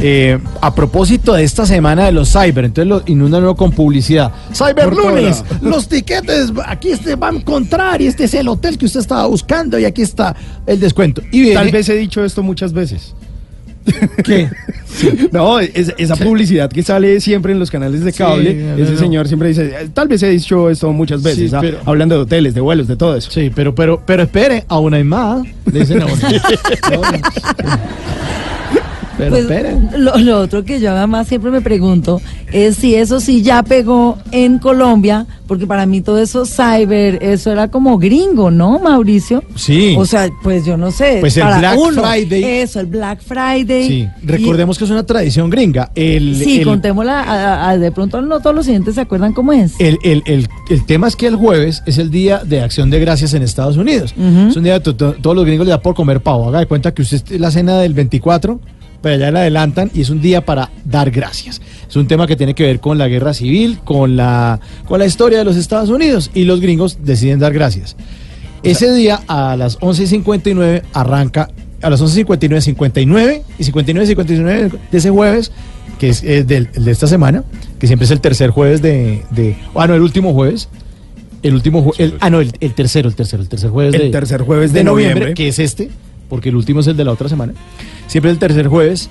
Eh, 0.00 0.38
a 0.60 0.74
propósito 0.74 1.34
de 1.34 1.44
esta 1.44 1.64
semana 1.66 2.06
de 2.06 2.12
los 2.12 2.32
cyber, 2.32 2.64
entonces 2.64 2.88
lo 2.88 3.02
inundan 3.06 3.54
con 3.54 3.70
publicidad. 3.72 4.32
Cyber 4.52 4.88
Por 4.90 4.96
lunes, 4.96 5.44
los 5.60 5.86
tiquetes, 5.88 6.52
aquí 6.66 6.90
este 6.90 7.14
va 7.14 7.28
a 7.28 7.32
encontrar 7.32 8.00
y 8.02 8.06
este 8.08 8.24
es 8.24 8.34
el 8.34 8.48
hotel 8.48 8.78
que 8.78 8.86
usted 8.86 9.00
estaba 9.00 9.26
buscando 9.26 9.78
y 9.78 9.84
aquí 9.84 10.02
está 10.02 10.34
el 10.66 10.80
descuento. 10.80 11.22
Y 11.30 11.42
viene, 11.42 11.54
Tal 11.56 11.70
vez 11.70 11.88
he 11.88 11.94
dicho 11.96 12.24
esto 12.24 12.42
muchas 12.42 12.72
veces. 12.72 13.14
¿Qué? 14.24 14.48
No, 15.32 15.58
es- 15.58 15.94
esa 15.96 16.16
publicidad 16.16 16.70
que 16.70 16.82
sale 16.82 17.18
siempre 17.20 17.52
en 17.52 17.58
los 17.58 17.70
canales 17.70 18.04
de 18.04 18.12
cable, 18.12 18.50
Sí, 18.52 18.58
no, 18.58 18.76
ese 18.84 18.96
señor 18.98 19.26
siempre 19.26 19.48
dice, 19.48 19.72
"Eh, 19.74 19.88
tal 19.92 20.06
vez 20.06 20.22
he 20.22 20.28
dicho 20.28 20.68
esto 20.68 20.92
muchas 20.92 21.22
veces, 21.22 21.48
Sí, 21.50 21.56
ah, 21.56 21.60
pero- 21.62 21.78
hablando 21.86 22.14
de 22.16 22.20
hoteles, 22.20 22.52
de 22.54 22.60
vuelos, 22.60 22.86
de 22.88 22.96
todo 22.96 23.16
eso. 23.16 23.30
Sí, 23.30 23.50
pero, 23.54 23.74
pero, 23.74 24.02
pero 24.04 24.22
espere, 24.24 24.64
aún 24.68 24.92
hay 24.94 25.02
más. 25.04 25.42
Le 25.72 25.80
dicen 25.80 26.02
a 26.02 26.06
uno. 26.06 26.14
Pero 29.18 29.30
Pues, 29.30 29.42
espere. 29.42 29.76
lo, 29.98 30.16
lo 30.18 30.40
otro 30.40 30.64
que 30.64 30.80
yo 30.80 30.90
además 30.92 31.28
siempre 31.28 31.50
me 31.50 31.60
pregunto 31.60 32.20
es 32.52 32.76
si 32.76 32.94
eso 32.94 33.20
sí 33.20 33.42
ya 33.42 33.62
pegó 33.62 34.18
en 34.30 34.58
Colombia, 34.58 35.26
porque 35.46 35.66
para 35.66 35.84
mí 35.86 36.00
todo 36.00 36.18
eso 36.18 36.44
cyber, 36.46 37.18
eso 37.22 37.50
era 37.52 37.68
como 37.68 37.98
gringo, 37.98 38.50
¿no, 38.50 38.78
Mauricio? 38.78 39.42
Sí. 39.54 39.94
O 39.98 40.04
sea, 40.06 40.28
pues 40.42 40.64
yo 40.64 40.76
no 40.76 40.90
sé. 40.90 41.18
Pues 41.20 41.36
el 41.36 41.42
para 41.44 41.58
Black 41.58 41.78
uno, 41.78 42.02
Friday. 42.02 42.44
Eso, 42.44 42.80
el 42.80 42.86
Black 42.86 43.20
Friday. 43.22 43.86
Sí, 43.88 44.08
recordemos 44.22 44.78
que 44.78 44.84
es 44.84 44.90
una 44.90 45.04
tradición 45.04 45.50
gringa. 45.50 45.90
El, 45.94 46.36
sí, 46.36 46.58
el- 46.58 46.64
contémosla, 46.64 47.20
a- 47.22 47.70
a- 47.70 47.78
de 47.78 47.92
pronto 47.92 48.20
no 48.22 48.40
todos 48.40 48.54
los 48.56 48.64
siguientes 48.66 48.94
se 48.94 49.00
acuerdan 49.02 49.32
cómo 49.32 49.52
es. 49.52 49.74
El, 49.78 49.98
el- 50.02 50.22
el- 50.26 50.48
el 50.70 50.86
tema 50.86 51.08
es 51.08 51.16
que 51.16 51.26
el 51.26 51.36
jueves 51.36 51.82
es 51.86 51.98
el 51.98 52.10
día 52.10 52.42
de 52.44 52.60
acción 52.62 52.90
de 52.90 52.98
gracias 53.00 53.34
en 53.34 53.42
Estados 53.42 53.76
Unidos. 53.76 54.14
Es 54.48 54.56
un 54.56 54.62
día 54.64 54.82
to- 54.82 54.94
todos 54.94 55.36
los 55.36 55.44
gringos 55.44 55.66
le 55.66 55.70
da 55.70 55.80
por 55.80 55.94
comer 55.94 56.20
pavo. 56.20 56.48
Haga 56.48 56.60
de 56.60 56.66
cuenta 56.66 56.92
que 56.94 57.02
usted 57.02 57.22
es 57.30 57.40
la 57.40 57.50
cena 57.50 57.78
del 57.78 57.94
24, 57.94 58.60
pero 59.02 59.16
allá 59.16 59.30
la 59.30 59.40
adelantan 59.40 59.90
y 59.94 60.00
es 60.00 60.10
un 60.10 60.20
día 60.22 60.44
para 60.44 60.70
dar 60.84 61.10
gracias. 61.10 61.60
Es 61.88 61.96
un 61.96 62.06
tema 62.06 62.26
que 62.26 62.36
tiene 62.36 62.54
que 62.54 62.62
ver 62.64 62.80
con 62.80 62.96
la 62.98 63.08
guerra 63.08 63.34
civil, 63.34 63.78
con 63.84 64.16
la, 64.16 64.60
con 64.86 64.98
la 64.98 65.06
historia 65.06 65.38
de 65.38 65.44
los 65.44 65.56
Estados 65.56 65.90
Unidos 65.90 66.30
y 66.34 66.44
los 66.44 66.60
gringos 66.60 66.98
deciden 67.04 67.38
dar 67.40 67.52
gracias. 67.52 67.96
Ese 68.62 68.92
día 68.94 69.20
a 69.26 69.56
las 69.56 69.78
11.59 69.80 70.82
arranca, 70.92 71.48
a 71.82 71.90
las 71.90 72.00
11.59, 72.00 72.60
59 72.60 73.42
y 73.58 73.64
59, 73.64 74.06
59 74.06 74.70
de 74.90 74.98
ese 74.98 75.10
jueves, 75.10 75.50
que 75.98 76.10
es 76.10 76.22
eh, 76.22 76.44
del- 76.44 76.68
el 76.74 76.84
de 76.84 76.90
esta 76.92 77.06
semana, 77.08 77.42
que 77.80 77.86
siempre 77.88 78.04
es 78.04 78.10
el 78.12 78.20
tercer 78.20 78.50
jueves 78.50 78.80
de, 78.80 79.22
de 79.30 79.56
ah, 79.74 79.86
no, 79.88 79.94
el 79.94 80.02
último 80.02 80.32
jueves. 80.32 80.68
El 81.42 81.54
último 81.54 81.84
jue- 81.84 81.94
el, 81.98 82.14
ah, 82.20 82.30
no, 82.30 82.40
el, 82.40 82.52
el 82.60 82.72
tercero, 82.72 83.08
el 83.08 83.16
tercero, 83.16 83.42
el 83.42 83.48
tercer 83.48 83.70
jueves 83.70 83.94
El 83.94 84.02
de, 84.02 84.10
tercer 84.10 84.42
jueves 84.42 84.72
de 84.72 84.84
noviembre. 84.84 85.34
que 85.34 85.48
es 85.48 85.58
este, 85.58 85.90
porque 86.28 86.50
el 86.50 86.54
último 86.56 86.80
es 86.80 86.86
el 86.86 86.96
de 86.96 87.04
la 87.04 87.10
otra 87.10 87.28
semana. 87.28 87.52
Siempre 88.12 88.30
el 88.30 88.38
tercer 88.38 88.68
jueves, 88.68 89.08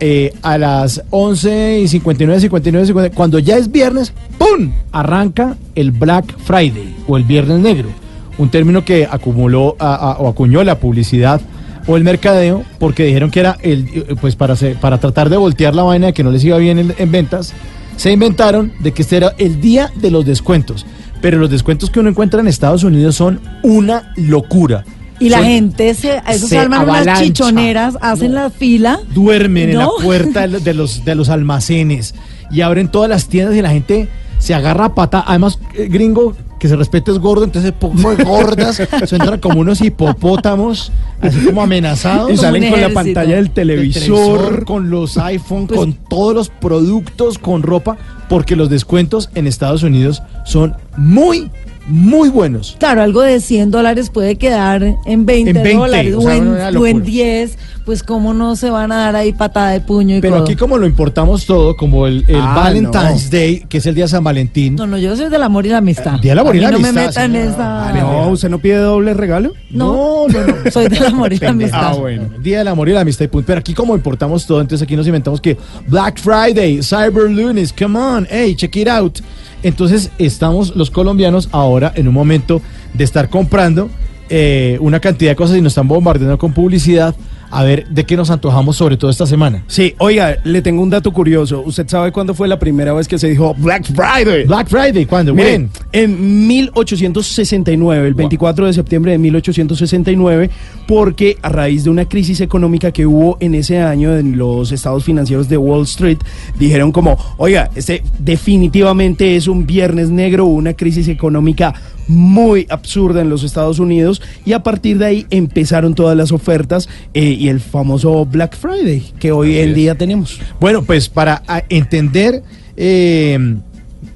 eh, 0.00 0.32
a 0.42 0.58
las 0.58 1.00
11 1.10 1.78
y 1.78 1.86
59, 1.86 2.40
59, 2.40 2.86
59, 2.86 3.14
cuando 3.16 3.38
ya 3.38 3.56
es 3.56 3.70
viernes, 3.70 4.12
¡pum! 4.36 4.72
Arranca 4.90 5.56
el 5.76 5.92
Black 5.92 6.36
Friday 6.38 6.96
o 7.06 7.16
el 7.16 7.22
Viernes 7.22 7.60
Negro, 7.60 7.88
un 8.36 8.48
término 8.50 8.84
que 8.84 9.06
acumuló 9.08 9.76
a- 9.78 10.16
o 10.18 10.26
acuñó 10.28 10.64
la 10.64 10.80
publicidad 10.80 11.40
o 11.86 11.96
el 11.96 12.02
mercadeo 12.02 12.64
porque 12.80 13.04
dijeron 13.04 13.30
que 13.30 13.38
era 13.38 13.58
el 13.62 13.86
eh, 13.94 14.16
pues 14.20 14.34
para 14.34 14.56
para 14.80 14.98
tratar 14.98 15.30
de 15.30 15.36
voltear 15.36 15.72
la 15.76 15.84
vaina 15.84 16.08
de 16.08 16.12
que 16.14 16.24
no 16.24 16.32
les 16.32 16.42
iba 16.44 16.58
bien 16.58 16.80
en, 16.80 16.94
en 16.98 17.12
ventas 17.12 17.52
se 17.96 18.10
inventaron 18.10 18.72
de 18.80 18.90
que 18.90 19.02
este 19.02 19.18
era 19.18 19.34
el 19.38 19.60
día 19.60 19.92
de 19.94 20.10
los 20.10 20.26
descuentos 20.26 20.84
pero 21.22 21.38
los 21.38 21.48
descuentos 21.48 21.88
que 21.90 22.00
uno 22.00 22.08
encuentra 22.10 22.40
en 22.40 22.48
Estados 22.48 22.82
Unidos 22.82 23.14
son 23.14 23.38
una 23.62 24.12
locura 24.16 24.84
Y 25.18 25.28
la 25.30 25.38
Son- 25.38 25.46
gente 25.46 25.94
se, 25.94 26.20
esos 26.28 26.48
se 26.50 26.58
arman 26.58 26.82
unas 26.82 26.96
avalancha. 26.96 27.22
chichoneras, 27.24 27.96
hacen 28.00 28.34
la 28.34 28.50
fila. 28.50 29.00
duermen 29.14 29.70
en 29.70 29.78
la 29.78 29.88
puerta 30.02 30.40
de 30.48 30.74
los- 30.74 31.04
de 31.04 31.14
los, 31.14 31.28
almacenes 31.30 32.14
y 32.50 32.60
abren 32.60 32.88
todas 32.88 33.08
las 33.08 33.26
tiendas 33.28 33.56
y 33.56 33.62
la 33.62 33.70
gente 33.70 34.08
se 34.38 34.54
agarra 34.54 34.86
a 34.86 34.94
pata. 34.94 35.24
Además, 35.26 35.58
eh, 35.74 35.88
gringo 35.90 36.36
que 36.60 36.68
se 36.68 36.76
respete 36.76 37.10
es 37.10 37.18
gordo, 37.18 37.44
entonces 37.44 37.72
poco 37.72 38.14
de 38.14 38.24
gordas, 38.24 38.76
se 39.06 39.16
entran 39.16 39.40
como 39.40 39.60
unos 39.60 39.80
hipopótamos, 39.82 40.90
así 41.20 41.38
como 41.44 41.62
amenazados. 41.62 42.30
Y 42.32 42.36
salen 42.36 42.70
con 42.70 42.80
la 42.80 42.90
pantalla 42.90 43.36
del 43.36 43.50
televisor. 43.50 44.64
con 44.64 44.90
los 44.90 45.16
iPhone, 45.18 45.66
Pues- 45.66 45.78
con 45.80 45.92
todos 45.94 46.34
los 46.34 46.48
productos, 46.50 47.38
con 47.38 47.62
ropa, 47.62 47.96
porque 48.28 48.56
los 48.56 48.68
descuentos 48.70 49.30
en 49.34 49.46
Estados 49.46 49.82
Unidos 49.82 50.22
son 50.44 50.74
muy, 50.96 51.50
muy 51.86 52.28
buenos. 52.28 52.76
Claro, 52.78 53.02
algo 53.02 53.22
de 53.22 53.40
100 53.40 53.70
dólares 53.70 54.10
puede 54.10 54.36
quedar 54.36 54.82
en 55.04 55.26
20, 55.26 55.50
En 55.50 55.62
20, 55.62 55.74
dólares 55.74 56.14
o 56.14 56.18
o, 56.18 56.22
sea, 56.22 56.36
en, 56.36 56.48
una 56.48 56.68
o 56.70 56.86
en 56.86 57.02
10. 57.04 57.58
Pues 57.86 58.02
cómo 58.02 58.34
no 58.34 58.56
se 58.56 58.68
van 58.68 58.90
a 58.90 58.96
dar 58.96 59.14
ahí 59.14 59.32
patada 59.32 59.70
de 59.70 59.80
puño 59.80 60.16
y 60.16 60.20
Pero 60.20 60.34
codo? 60.34 60.42
aquí 60.44 60.56
como 60.56 60.76
lo 60.76 60.86
importamos 60.88 61.46
todo, 61.46 61.76
como 61.76 62.08
el, 62.08 62.24
el 62.26 62.34
Ah, 62.40 62.54
Valentine's 62.56 63.26
no. 63.26 63.30
Day, 63.30 63.64
que 63.68 63.78
es 63.78 63.86
el 63.86 63.94
día 63.94 64.04
de 64.04 64.08
San 64.08 64.24
Valentín, 64.24 64.74
No, 64.74 64.88
no, 64.88 64.98
yo 64.98 65.16
soy 65.16 65.28
del 65.30 65.42
amor 65.44 65.66
y 65.66 65.68
la 65.68 65.78
amistad. 65.78 66.18
Día 66.18 66.32
del 66.32 66.40
amor 66.40 66.56
y 66.56 66.60
la 66.60 66.66
mí 66.68 66.72
no 66.72 66.78
me 66.80 66.88
amistad, 66.88 67.06
metan 67.28 67.36
en 67.36 67.48
esa... 67.48 67.92
No, 67.92 68.28
¿usted 68.30 68.48
no 68.50 68.58
pide 68.58 68.78
doble 68.78 69.14
regalo? 69.14 69.52
No, 69.70 70.26
no, 70.26 70.46
no, 70.46 70.54
soy 70.72 70.88
del 70.88 71.06
amor 71.06 71.32
y 71.32 71.38
la 71.38 71.50
amistad. 71.50 71.80
Ah, 71.80 71.94
bueno. 71.94 72.24
Día 72.42 72.58
del 72.58 72.66
amor 72.68 72.88
y 72.88 72.92
la 72.92 73.02
amistad 73.02 73.24
y 73.24 73.28
punto. 73.28 73.46
Pero 73.46 73.60
aquí 73.60 73.72
como 73.72 73.94
importamos 73.94 74.44
todo, 74.46 74.60
entonces 74.60 74.84
aquí 74.84 74.96
nos 74.96 75.06
inventamos 75.06 75.40
que 75.40 75.56
Black 75.86 76.18
Friday, 76.18 76.82
Cyber 76.82 77.30
Lunes, 77.30 77.72
come 77.72 77.96
on, 77.98 78.26
hey, 78.28 78.56
check 78.56 78.74
it 78.74 78.88
out. 78.88 79.20
Entonces 79.62 80.10
estamos 80.18 80.74
los 80.74 80.90
colombianos 80.90 81.48
ahora 81.52 81.92
en 81.94 82.08
un 82.08 82.14
momento 82.14 82.60
de 82.94 83.04
estar 83.04 83.28
comprando 83.28 83.88
eh, 84.28 84.76
una 84.80 84.98
cantidad 84.98 85.30
de 85.30 85.36
cosas 85.36 85.56
y 85.56 85.60
nos 85.60 85.70
están 85.70 85.86
bombardeando 85.86 86.36
con 86.36 86.52
publicidad 86.52 87.14
a 87.50 87.62
ver 87.64 87.86
de 87.88 88.04
qué 88.04 88.16
nos 88.16 88.30
antojamos 88.30 88.76
sobre 88.76 88.96
todo 88.96 89.10
esta 89.10 89.26
semana. 89.26 89.64
Sí, 89.66 89.94
oiga, 89.98 90.36
le 90.44 90.62
tengo 90.62 90.82
un 90.82 90.90
dato 90.90 91.12
curioso. 91.12 91.62
¿Usted 91.64 91.88
sabe 91.88 92.12
cuándo 92.12 92.34
fue 92.34 92.48
la 92.48 92.58
primera 92.58 92.92
vez 92.92 93.08
que 93.08 93.18
se 93.18 93.28
dijo 93.28 93.54
Black 93.58 93.84
Friday? 93.92 94.44
Black 94.44 94.68
Friday, 94.68 95.06
¿cuándo? 95.06 95.34
Miren, 95.34 95.70
en 95.92 96.46
1869, 96.46 98.08
el 98.08 98.14
24 98.14 98.66
de 98.66 98.72
septiembre 98.72 99.12
de 99.12 99.18
1869, 99.18 100.50
porque 100.86 101.36
a 101.42 101.48
raíz 101.48 101.84
de 101.84 101.90
una 101.90 102.06
crisis 102.06 102.40
económica 102.40 102.92
que 102.92 103.06
hubo 103.06 103.36
en 103.40 103.54
ese 103.54 103.78
año 103.78 104.16
en 104.16 104.36
los 104.36 104.72
estados 104.72 105.04
financieros 105.04 105.48
de 105.48 105.56
Wall 105.56 105.82
Street, 105.82 106.18
dijeron 106.58 106.92
como, 106.92 107.18
oiga, 107.36 107.70
este 107.74 108.02
definitivamente 108.18 109.36
es 109.36 109.48
un 109.48 109.66
viernes 109.66 110.10
negro, 110.10 110.46
una 110.46 110.74
crisis 110.74 111.08
económica 111.08 111.74
muy 112.08 112.66
absurda 112.70 113.20
en 113.20 113.30
los 113.30 113.42
Estados 113.42 113.78
Unidos 113.78 114.22
y 114.44 114.52
a 114.52 114.62
partir 114.62 114.98
de 114.98 115.06
ahí 115.06 115.26
empezaron 115.30 115.94
todas 115.94 116.16
las 116.16 116.32
ofertas 116.32 116.88
eh, 117.14 117.22
y 117.22 117.48
el 117.48 117.60
famoso 117.60 118.24
Black 118.26 118.56
Friday 118.56 119.12
que 119.18 119.32
hoy 119.32 119.58
en 119.58 119.74
día 119.74 119.94
tenemos. 119.94 120.40
Bueno, 120.60 120.82
pues 120.82 121.08
para 121.08 121.42
a, 121.46 121.62
entender 121.68 122.42
eh, 122.76 123.56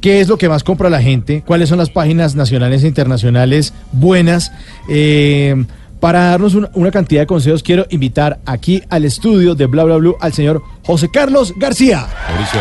qué 0.01 0.20
es 0.20 0.28
lo 0.28 0.38
que 0.38 0.49
más 0.49 0.64
compra 0.64 0.91
la 0.91 1.03
gente, 1.03 1.43
cuáles 1.47 1.68
son 1.68 1.78
las 1.78 1.91
páginas 1.91 2.34
nacionales 2.34 2.84
e 2.84 2.88
internacionales 2.88 3.74
buenas, 3.93 4.53
eh, 4.88 5.64
para 6.01 6.30
darnos 6.30 6.55
una, 6.55 6.70
una 6.74 6.91
cantidad 6.91 7.22
de 7.22 7.26
consejos, 7.26 7.62
quiero 7.62 7.86
invitar 7.91 8.41
aquí 8.47 8.82
al 8.88 9.05
estudio 9.05 9.55
de 9.55 9.66
Bla 9.66 9.84
Bla 9.84 9.97
Blue 9.97 10.16
al 10.20 10.32
señor 10.32 10.62
José 10.84 11.11
Carlos 11.12 11.53
García. 11.59 12.07
Mauricio, 12.28 12.61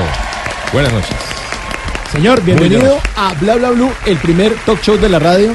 buenas 0.73 0.91
noches. 0.91 1.49
Señor, 2.12 2.43
bienvenido 2.43 2.97
a 3.16 3.34
Bla 3.36 3.55
Bla 3.55 3.70
Blue, 3.72 3.89
el 4.07 4.18
primer 4.18 4.53
talk 4.66 4.82
show 4.82 4.97
de 4.97 5.07
la 5.10 5.20
radio. 5.20 5.53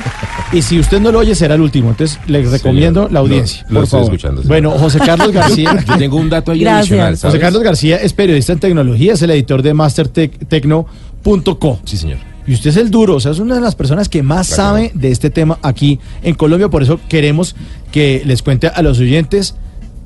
Y 0.53 0.63
si 0.63 0.79
usted 0.79 1.01
no 1.01 1.11
lo 1.11 1.19
oye, 1.19 1.35
será 1.35 1.57
el 1.57 1.61
último. 1.61 1.91
Entonces, 1.91 2.19
les 2.29 2.49
recomiendo 2.51 3.01
Señor, 3.01 3.13
la 3.13 3.21
audiencia. 3.21 3.65
Lo, 3.69 3.69
lo 3.69 3.75
por 3.81 3.85
estoy 3.85 3.99
favor. 4.01 4.15
escuchando. 4.15 4.43
señor. 4.43 4.49
Bueno, 4.49 4.71
José 4.79 4.99
Carlos 5.01 5.33
García. 5.33 5.85
Yo 5.87 5.99
tengo 5.99 6.17
un 6.17 6.31
dato 6.31 6.53
ahí 6.53 6.61
Gracias. 6.61 6.81
adicional, 6.83 7.17
¿sabes? 7.17 7.33
José 7.35 7.41
Carlos 7.41 7.63
García 7.65 7.97
es 7.97 8.13
periodista 8.13 8.53
en 8.53 8.61
tecnología, 8.61 9.15
es 9.15 9.23
el 9.23 9.31
editor 9.31 9.63
de 9.63 9.75
mastertecno.co. 9.75 11.81
Sí, 11.85 11.97
señor. 11.97 12.19
Y 12.47 12.55
usted 12.55 12.71
es 12.71 12.77
el 12.77 12.91
duro, 12.91 13.17
o 13.17 13.21
sea, 13.21 13.33
es 13.33 13.39
una 13.41 13.57
de 13.57 13.61
las 13.61 13.75
personas 13.75 14.09
que 14.09 14.23
más 14.23 14.47
Claro. 14.49 14.63
sabe 14.63 14.93
de 14.95 15.11
este 15.11 15.31
tema 15.31 15.59
aquí 15.63 15.99
en 16.23 16.35
Colombia. 16.37 16.69
Por 16.69 16.83
eso 16.85 17.01
queremos 17.09 17.57
que 17.91 18.23
les 18.25 18.43
cuente 18.43 18.69
a 18.69 18.81
los 18.83 19.01
oyentes 19.01 19.57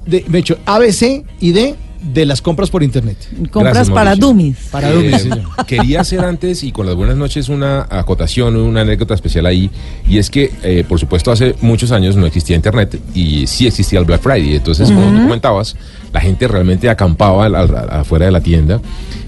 de, 0.07 0.25
de 0.27 0.39
hecho, 0.39 0.57
ABC 0.65 1.25
y 1.41 1.53
D 1.53 1.75
de 2.01 2.27
las 2.27 2.41
compras 2.43 2.71
por 2.71 2.83
internet. 2.83 3.17
Compras 3.51 3.75
Gracias, 3.75 3.91
para 3.91 4.15
dummies. 4.17 4.57
Para 4.71 4.91
Eh, 4.91 4.95
dummies, 4.95 5.23
sí, 5.23 5.29
señor. 5.31 5.67
quería 5.67 6.01
hacer 6.01 6.21
antes 6.21 6.63
y 6.63 6.73
con 6.73 6.87
las 6.87 6.95
buenas 6.95 7.17
noches 7.17 7.49
una 7.49 7.87
acotación, 7.91 8.57
una 8.57 8.83
anécdota 8.83 9.15
especial 9.15 9.47
ahí. 9.47 9.71
Y 10.09 10.19
es 10.19 10.31
que, 10.31 10.53
eh, 10.63 10.85
por 10.89 10.99
supuesto, 11.01 11.31
hace 11.33 11.55
muchos 11.61 11.91
años 11.93 12.17
no 12.17 12.27
existía 12.27 12.57
Internet 12.57 12.99
y 13.15 13.47
sí 13.47 13.67
existía 13.67 13.99
el 13.99 14.05
Black 14.05 14.23
Friday. 14.23 14.57
Entonces, 14.57 14.91
como 14.91 15.11
tú 15.11 15.23
comentabas, 15.23 15.77
la 16.13 16.21
gente 16.21 16.49
realmente 16.49 16.89
acampaba 16.89 17.45
al- 17.47 17.55
al- 17.55 17.89
afuera 17.91 18.27
de 18.27 18.33
la 18.33 18.41
tienda. 18.41 18.81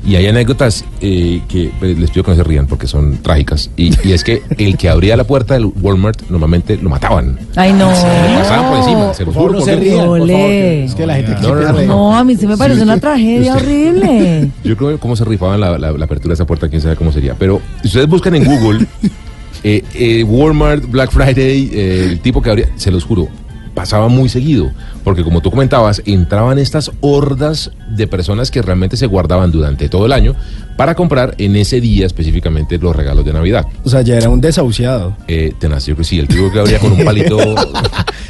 Y 0.07 0.17
hay 0.17 0.27
anécdotas 0.27 0.83
eh, 1.03 1.43
que 1.47 1.71
pues, 1.79 1.99
les 1.99 2.11
pido 2.11 2.25
que 2.25 2.31
no 2.31 2.37
se 2.39 2.43
rían 2.45 2.67
porque 2.67 2.87
son 2.87 3.19
trágicas. 3.19 3.71
Y, 3.77 3.91
y 4.09 4.13
es 4.13 4.25
que 4.25 4.43
el 4.59 4.79
que 4.79 4.89
abría 4.89 5.15
la 5.17 5.25
puerta 5.25 5.53
del 5.55 5.67
Walmart 5.67 6.23
normalmente 6.31 6.79
lo 6.79 6.89
mataban. 6.89 7.39
Ay, 7.55 7.73
no. 7.75 7.91
Le 7.91 8.39
pasaban 8.39 8.71
por 8.71 8.79
encima, 8.79 9.15
se 9.15 9.25
los 9.27 9.35
juro. 9.35 9.53
no 9.59 9.61
se 9.61 9.77
rían, 9.77 9.97
por 9.97 10.05
favor, 10.05 10.21
Ole. 10.23 10.33
que- 10.35 10.85
es 10.85 10.95
que 10.95 11.07
la 11.07 11.15
gente 11.17 11.33
No, 11.33 11.41
no, 11.41 11.55
no, 11.55 11.61
quiere 11.73 11.87
no. 11.87 11.95
No, 11.95 12.17
a 12.17 12.25
mí 12.25 12.35
sí 12.37 12.47
me 12.47 12.57
parece 12.57 12.83
una 12.83 12.99
tragedia 12.99 13.55
horrible. 13.57 14.51
Yo 14.65 14.77
creo 14.77 14.91
que 14.93 14.99
cómo 14.99 15.17
se 15.17 15.25
rifaban 15.27 15.61
la, 15.61 15.77
la- 15.77 15.93
la 15.93 16.05
apertura 16.07 16.31
de 16.31 16.35
esa 16.35 16.47
puerta, 16.47 16.69
quién 16.71 16.81
sabe 16.81 16.97
cómo 16.97 17.13
sería. 17.13 17.35
Pero 17.39 17.61
si 17.83 17.89
ustedes 17.89 18.09
buscan 18.09 18.35
en 18.37 18.45
Google 18.47 18.87
eh, 19.65 19.85
eh, 19.95 20.25
Walmart, 20.25 20.85
Black 20.91 21.11
Friday, 21.11 21.71
eh, 21.75 22.07
el 22.13 22.21
tipo 22.21 22.41
que 22.41 22.49
habría, 22.49 22.69
se 22.77 22.91
los 22.91 23.05
juro, 23.05 23.29
pasaba 23.75 24.09
muy 24.09 24.29
seguido. 24.29 24.71
Porque 25.05 25.25
como 25.25 25.41
tú 25.41 25.51
comentabas, 25.51 26.03
entraban 26.05 26.59
estas 26.59 26.91
hordas 27.01 27.71
de 27.89 28.07
personas 28.07 28.51
que 28.51 28.63
realmente 28.63 28.97
se 28.97 29.07
guardaban 29.07 29.51
durante 29.51 29.89
todo 29.89 30.07
el 30.07 30.13
año 30.13 30.35
para 30.77 30.95
comprar 30.95 31.35
en 31.39 31.57
ese 31.57 31.81
día 31.81 32.07
específicamente 32.07 32.79
los 32.79 32.95
regalos 32.97 33.25
de 33.25 33.33
Navidad. 33.33 33.67
O 33.85 33.89
sea, 33.89 34.03
ya 34.03 34.17
era 34.17 34.29
un 34.29 34.41
desahuciado. 34.41 35.17
Eh, 35.29 35.53
tenaz, 35.59 35.87
yo 35.87 35.95
creo 35.95 35.99
que 35.99 36.05
sí, 36.05 36.19
el 36.19 36.29
tipo 36.29 36.51
que 36.51 36.61
abría 36.61 36.79
con 36.79 36.93
un 36.93 37.05
palito. 37.05 37.39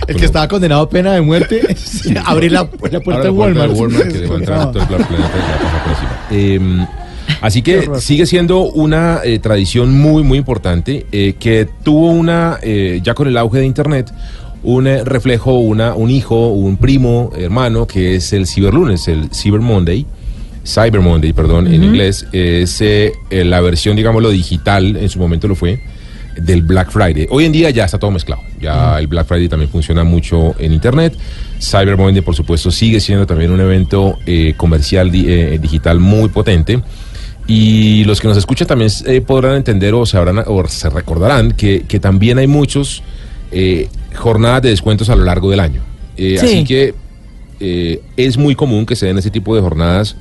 El 0.07 0.17
que 0.17 0.25
estaba 0.25 0.49
condenado 0.49 0.83
a 0.83 0.89
pena 0.89 1.13
de 1.13 1.21
muerte, 1.21 1.61
abrir 2.25 2.53
la, 2.53 2.63
la 2.63 2.71
puerta 2.71 2.89
de 2.89 2.99
la 2.99 3.05
puerta 3.05 3.31
Walmart. 3.31 3.73
de 3.73 3.79
Walmart 3.81 4.09
que 4.13 4.19
le 4.19 4.27
va 4.27 4.35
a 4.35 4.39
entrar 4.39 4.73
todo 4.73 4.83
el 4.83 4.89
planeta 4.89 5.09
y 5.11 5.17
le 5.17 5.23
va 5.23 5.29
a 5.29 5.63
pasar 5.63 5.83
por 5.83 5.93
encima. 5.93 6.21
Eh, 6.33 6.87
así 7.41 7.63
que 7.63 7.89
sigue 8.01 8.27
siendo 8.27 8.63
una 8.63 9.21
eh, 9.25 9.39
tradición 9.39 9.93
muy, 9.99 10.23
muy 10.23 10.39
importante 10.39 11.07
eh, 11.13 11.35
que 11.39 11.69
tuvo 11.85 12.11
una, 12.11 12.59
eh, 12.63 13.01
ya 13.03 13.15
con 13.15 13.29
el 13.29 13.37
auge 13.37 13.59
de 13.59 13.67
Internet, 13.67 14.13
un 14.63 14.87
eh, 14.87 15.05
reflejo, 15.05 15.59
una, 15.59 15.95
un 15.95 16.11
hijo, 16.11 16.49
un 16.49 16.77
primo, 16.77 17.31
hermano, 17.37 17.87
que 17.87 18.17
es 18.17 18.33
el 18.33 18.47
Ciberlunes, 18.47 19.09
el 19.09 19.31
Cyber 19.33 19.61
Monday. 19.61 20.07
Cyber 20.65 21.01
Monday, 21.01 21.33
perdón, 21.33 21.67
en 21.73 21.83
inglés, 21.83 22.27
es 22.33 22.81
eh, 22.83 23.13
eh, 23.31 23.45
la 23.45 23.61
versión, 23.63 23.97
digámoslo, 23.97 24.31
digital, 24.31 24.97
en 24.97 25.09
su 25.09 25.19
momento 25.19 25.49
lo 25.49 25.55
fue, 25.55 25.81
del 26.37 26.63
Black 26.63 26.91
Friday. 26.91 27.27
Hoy 27.31 27.47
en 27.47 27.53
día 27.53 27.71
ya 27.71 27.87
está 27.87 27.99
todo 27.99 28.11
mezclado. 28.11 28.43
Ya 28.61 28.99
el 28.99 29.07
Black 29.07 29.27
Friday 29.27 29.49
también 29.49 29.71
funciona 29.71 30.05
mucho 30.05 30.55
en 30.59 30.73
Internet. 30.75 31.15
Cyber 31.61 31.97
Monday, 31.97 32.21
por 32.21 32.37
supuesto, 32.37 32.71
sigue 32.71 33.01
siendo 33.01 33.27
también 33.27 33.51
un 33.51 33.61
evento 33.61 34.19
eh, 34.27 34.53
comercial 34.57 35.11
di- 35.11 35.25
eh, 35.27 35.59
digital 35.61 35.99
muy 35.99 36.29
potente. 36.29 36.81
Y 37.47 38.05
los 38.05 38.21
que 38.21 38.29
nos 38.29 38.37
escuchan 38.37 38.69
también 38.69 38.91
podrán 39.27 39.57
entender 39.57 39.95
o, 39.95 40.05
sabrán, 40.07 40.45
o 40.47 40.69
se 40.69 40.89
recordarán 40.91 41.53
que, 41.53 41.85
que 41.89 41.99
también 41.99 42.39
hay 42.39 42.47
muchos 42.47 43.03
eh, 43.51 43.89
jornadas 44.15 44.63
de 44.63 44.71
descuentos 44.71 45.09
a 45.11 45.17
lo 45.17 45.25
largo 45.25 45.51
del 45.51 45.61
año. 45.61 45.81
Eh, 46.17 46.37
Sí. 46.41 46.47
Así 46.47 46.65
que 46.65 46.95
eh, 47.61 48.03
es 48.17 48.39
muy 48.39 48.55
común 48.55 48.87
que 48.87 48.97
se 48.97 49.07
den 49.07 49.19
ese 49.19 49.31
tipo 49.31 49.55
de 49.55 49.61
jornadas 49.61 50.17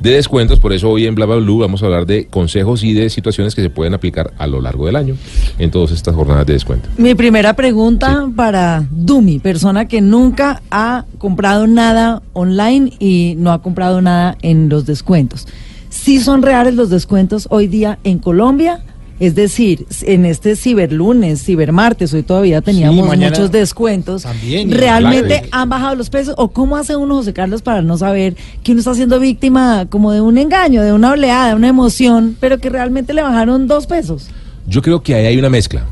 de 0.00 0.12
descuentos. 0.12 0.58
Por 0.58 0.72
eso 0.72 0.90
hoy 0.90 1.06
en 1.06 1.14
Bla 1.14 1.26
Bla 1.26 1.36
Blue 1.36 1.58
vamos 1.58 1.82
a 1.82 1.86
hablar 1.86 2.06
de 2.06 2.26
consejos 2.26 2.82
y 2.82 2.94
de 2.94 3.10
situaciones 3.10 3.54
que 3.54 3.62
se 3.62 3.70
pueden 3.70 3.94
aplicar 3.94 4.32
a 4.38 4.46
lo 4.46 4.60
largo 4.60 4.86
del 4.86 4.96
año 4.96 5.16
en 5.58 5.70
todas 5.70 5.92
estas 5.92 6.14
jornadas 6.14 6.46
de 6.46 6.54
descuento. 6.54 6.88
Mi 6.96 7.14
primera 7.14 7.54
pregunta 7.54 8.28
para 8.34 8.86
Dumi, 8.90 9.38
persona 9.38 9.86
que 9.86 10.00
nunca 10.00 10.62
ha 10.70 11.04
comprado 11.18 11.66
nada 11.66 12.22
online 12.32 12.92
y 12.98 13.34
no 13.38 13.52
ha 13.52 13.62
comprado 13.62 14.00
nada 14.00 14.36
en 14.42 14.68
los 14.68 14.86
descuentos. 14.86 15.46
¿Sí 15.90 16.18
son 16.20 16.42
reales 16.42 16.74
los 16.74 16.88
descuentos 16.88 17.46
hoy 17.50 17.66
día 17.66 17.98
en 18.04 18.18
Colombia? 18.18 18.80
Es 19.20 19.34
decir, 19.34 19.86
en 20.00 20.24
este 20.24 20.56
ciberlunes, 20.56 21.44
cibermartes, 21.44 22.14
hoy 22.14 22.22
todavía 22.22 22.62
teníamos 22.62 23.06
muchos 23.18 23.52
descuentos. 23.52 24.22
también, 24.22 24.70
¿Realmente 24.70 25.42
han 25.50 25.68
bajado 25.68 25.94
los 25.94 26.08
precios? 26.08 26.34
¿O 26.38 26.48
cómo 26.48 26.78
hace 26.78 26.96
uno, 26.96 27.16
José 27.16 27.34
Carlos, 27.34 27.60
para 27.60 27.82
no 27.82 27.98
saber 27.98 28.34
que 28.62 28.72
uno 28.72 28.78
está 28.78 28.94
siendo 28.94 29.20
víctima 29.20 29.84
como 29.90 30.12
de 30.12 30.22
un 30.22 30.38
engaño, 30.38 30.82
de 30.82 30.94
una 30.94 31.10
oleada, 31.10 31.48
de 31.50 31.54
una 31.54 31.68
emoción, 31.68 32.34
pero 32.40 32.56
que 32.58 32.70
realmente 32.70 33.12
le 33.12 33.20
bajaron 33.20 33.66
dos 33.66 33.86
pesos? 33.86 34.30
Yo 34.66 34.80
creo 34.80 35.02
que 35.02 35.14
ahí 35.14 35.26
hay 35.26 35.36
una 35.36 35.50
mezcla. 35.50 35.84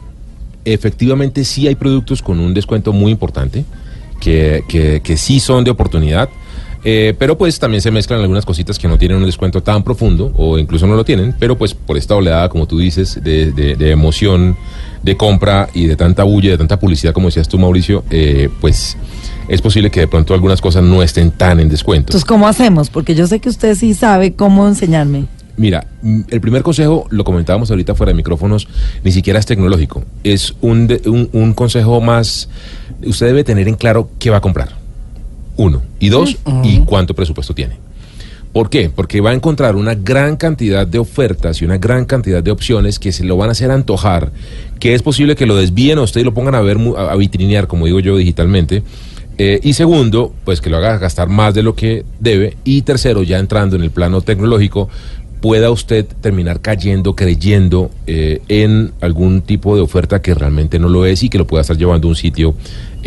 Efectivamente, 0.65 1.45
sí 1.45 1.69
hay 1.69 1.75
productos 1.75 2.23
con 2.23 2.41
un 2.41 2.55
descuento 2.55 2.95
muy 2.95 3.13
importante, 3.13 3.67
que, 4.21 4.63
que, 4.71 5.03
que 5.03 5.19
sí 5.19 5.39
son 5.39 5.65
de 5.65 5.71
oportunidad, 5.71 6.31
eh, 6.85 7.15
pero 7.19 7.37
pues 7.37 7.59
también 7.59 7.81
se 7.83 7.91
mezclan 7.91 8.21
algunas 8.21 8.45
cositas 8.47 8.79
que 8.79 8.89
no 8.89 8.99
tienen 8.99 9.19
un 9.19 9.27
descuento 9.27 9.63
tan 9.63 9.83
profundo 9.83 10.33
o 10.37 10.59
incluso 10.59 10.87
no 10.87 10.95
lo 10.97 11.05
tienen, 11.05 11.35
pero 11.39 11.57
pues 11.59 11.75
por 11.75 11.97
esta 11.97 12.15
oleada, 12.15 12.49
como 12.49 12.67
tú 12.67 12.79
dices, 12.79 13.21
de, 13.23 13.53
de- 13.53 13.77
de 13.77 13.91
emoción, 13.91 14.57
de 15.03 15.17
compra 15.17 15.69
y 15.75 15.87
de 15.87 15.97
tanta 15.97 16.25
bulla, 16.25 16.51
de 16.51 16.59
tanta 16.59 16.79
publicidad, 16.79 17.13
como 17.13 17.29
decías 17.29 17.49
tú, 17.49 17.59
Mauricio, 17.59 18.05
eh, 18.11 18.49
pues 18.61 18.97
es 19.49 19.63
posible 19.63 19.91
que 19.91 20.01
de 20.01 20.09
pronto 20.09 20.35
algunas 20.35 20.61
cosas 20.61 20.83
no 20.83 21.03
estén 21.03 21.31
tan 21.31 21.61
en 21.61 21.69
descuento. 21.69 22.11
Entonces, 22.11 22.25
¿cómo 22.25 22.47
hacemos? 22.49 22.91
Porque 22.91 23.15
yo 23.15 23.27
sé 23.27 23.39
que 23.41 23.49
usted 23.49 23.75
sí 23.75 23.95
sabe 23.95 24.35
cómo 24.35 24.67
enseñarme. 24.69 25.27
Mira, 25.57 25.87
mm, 26.03 26.21
el 26.31 26.41
primer 26.41 26.63
consejo, 26.63 27.07
lo 27.11 27.25
comentábamos 27.25 27.71
ahorita 27.71 27.95
fuera 27.97 28.11
de 28.13 28.17
micrófonos, 28.17 28.69
ni 29.03 29.11
siquiera 29.11 29.39
es 29.41 29.47
tecnológico. 29.47 30.05
Es 30.23 30.55
un, 30.61 30.87
de- 30.87 31.03
un, 31.07 31.29
un 31.33 31.53
consejo 31.55 32.01
más, 32.01 32.49
usted 33.05 33.27
debe 33.27 33.43
tener 33.45 33.67
en 33.69 33.75
claro 33.75 34.11
qué 34.21 34.31
va 34.31 34.37
a 34.37 34.41
comprar. 34.41 34.77
Uno. 35.59 35.83
Y 36.01 36.09
dos, 36.09 36.39
y 36.63 36.79
cuánto 36.81 37.15
presupuesto 37.15 37.55
tiene. 37.55 37.77
¿Por 38.53 38.71
qué? 38.71 38.91
Porque 38.95 39.21
va 39.21 39.31
a 39.31 39.35
encontrar 39.35 39.77
una 39.77 39.95
gran 39.95 40.37
cantidad 40.37 40.87
de 40.87 40.99
ofertas 40.99 41.61
y 41.61 41.65
una 41.65 41.77
gran 41.77 42.07
cantidad 42.07 42.43
de 42.43 42.51
opciones 42.51 42.99
que 42.99 43.13
se 43.13 43.25
lo 43.25 43.37
van 43.37 43.51
a 43.51 43.53
hacer 43.53 43.71
antojar, 43.71 44.33
que 44.81 44.95
es 44.95 45.03
posible 45.03 45.37
que 45.37 45.47
lo 45.47 45.57
desvíen 45.57 45.99
a 45.99 46.03
usted 46.03 46.23
y 46.23 46.25
lo 46.25 46.33
pongan 46.33 46.55
a 46.55 46.61
ver, 46.63 46.79
a, 46.97 47.15
vitrinear, 47.17 47.67
como 47.67 47.87
digo 47.87 48.01
yo, 48.01 48.17
digitalmente. 48.17 48.83
Eh, 49.37 49.61
y 49.63 49.75
segundo, 49.75 50.33
pues 50.45 50.61
que 50.61 50.71
lo 50.71 50.79
haga 50.79 50.97
gastar 50.99 51.29
más 51.29 51.55
de 51.55 51.63
lo 51.63 51.75
que 51.75 52.05
debe. 52.21 52.57
Y 52.65 52.83
tercero, 52.83 53.23
ya 53.23 53.39
entrando 53.39 53.77
en 53.77 53.83
el 53.83 53.91
plano 53.91 54.23
tecnológico, 54.23 54.89
pueda 55.41 55.71
usted 55.71 56.07
terminar 56.21 56.61
cayendo, 56.61 57.15
creyendo 57.15 57.91
eh, 58.07 58.43
en 58.49 58.93
algún 59.01 59.43
tipo 59.43 59.77
de 59.77 59.83
oferta 59.83 60.21
que 60.21 60.35
realmente 60.35 60.79
no 60.79 60.89
lo 60.89 61.07
es 61.07 61.23
y 61.23 61.29
que 61.29 61.39
lo 61.39 61.47
pueda 61.47 61.61
estar 61.61 61.77
llevando 61.77 62.09
a 62.09 62.11
un 62.11 62.17
sitio 62.17 62.55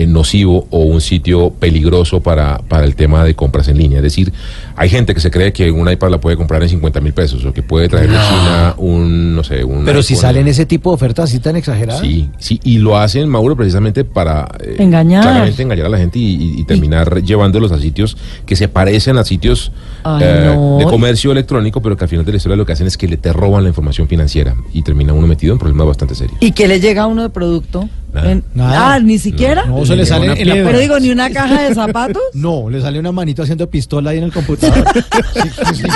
nocivo 0.07 0.67
o 0.69 0.79
un 0.79 1.01
sitio 1.01 1.51
peligroso 1.51 2.21
para, 2.21 2.57
para 2.67 2.85
el 2.85 2.95
tema 2.95 3.23
de 3.23 3.35
compras 3.35 3.67
en 3.67 3.77
línea. 3.77 3.97
Es 3.99 4.03
decir, 4.03 4.31
hay 4.75 4.89
gente 4.89 5.13
que 5.13 5.19
se 5.19 5.31
cree 5.31 5.51
que 5.53 5.71
un 5.71 5.89
iPad 5.89 6.09
la 6.11 6.19
puede 6.19 6.37
comprar 6.37 6.61
en 6.63 6.69
50 6.69 7.01
mil 7.01 7.13
pesos 7.13 7.43
o 7.45 7.53
que 7.53 7.61
puede 7.63 7.87
traer 7.89 8.09
de 8.09 8.15
China 8.17 8.75
un, 8.77 9.35
no 9.35 9.43
sé, 9.43 9.63
un... 9.63 9.85
Pero 9.85 10.01
si 10.03 10.15
salen 10.15 10.47
ese 10.47 10.65
tipo 10.65 10.89
de 10.91 10.95
ofertas 10.95 11.25
así 11.29 11.39
tan 11.39 11.55
exageradas. 11.55 12.01
Sí, 12.01 12.29
sí, 12.37 12.59
y 12.63 12.77
lo 12.79 12.97
hacen, 12.97 13.27
Mauro, 13.29 13.55
precisamente 13.55 14.03
para 14.03 14.47
eh, 14.63 14.75
Engañar. 14.79 15.23
claramente 15.23 15.61
engañar 15.61 15.85
a 15.85 15.89
la 15.89 15.97
gente 15.97 16.19
y, 16.19 16.23
y- 16.35 16.61
y 16.61 16.63
terminar 16.65 17.21
llevándolos 17.23 17.71
a 17.71 17.79
sitios 17.79 18.17
que 18.45 18.55
se 18.55 18.67
parecen 18.67 19.17
a 19.17 19.23
sitios 19.23 19.71
Ay, 20.03 20.23
eh, 20.23 20.41
no. 20.45 20.77
de 20.79 20.85
comercio 20.85 21.31
electrónico, 21.31 21.81
pero 21.81 21.95
que 21.97 22.05
al 22.05 22.09
final 22.09 22.25
de 22.25 22.31
la 22.31 22.37
historia 22.37 22.55
lo 22.55 22.65
que 22.65 22.73
hacen 22.73 22.87
es 22.87 22.97
que 22.97 23.07
le 23.07 23.17
te 23.17 23.33
roban 23.33 23.63
la 23.63 23.69
información 23.69 24.07
financiera 24.07 24.55
y 24.73 24.81
termina 24.81 25.13
uno 25.13 25.27
metido 25.27 25.53
en 25.53 25.59
problemas 25.59 25.87
bastante 25.87 26.15
serios. 26.15 26.37
¿Y 26.39 26.51
qué 26.53 26.67
le 26.67 26.79
llega 26.79 27.03
a 27.03 27.07
uno 27.07 27.21
de 27.23 27.29
producto? 27.29 27.87
Nada. 28.13 28.31
En- 28.31 28.43
Nada. 28.53 28.93
Ah, 28.93 28.99
ni 28.99 29.17
siquiera. 29.17 29.65
No, 29.65 29.83
eso 29.83 29.95
le 29.95 30.05
sale 30.05 30.41
en 30.41 30.47
la 30.47 30.53
Pero 30.53 30.79
digo, 30.79 30.99
ni 30.99 31.09
una 31.11 31.29
caja 31.29 31.61
de 31.63 31.73
zapatos. 31.73 32.21
No, 32.33 32.69
le 32.69 32.81
sale 32.81 32.99
una 32.99 33.11
manito 33.11 33.43
haciendo 33.43 33.69
pistola 33.69 34.11
ahí 34.11 34.17
en 34.17 34.25
el 34.25 34.33
computador. 34.33 34.85
sí, 35.33 35.41
sí, 35.49 35.75
sí. 35.75 35.83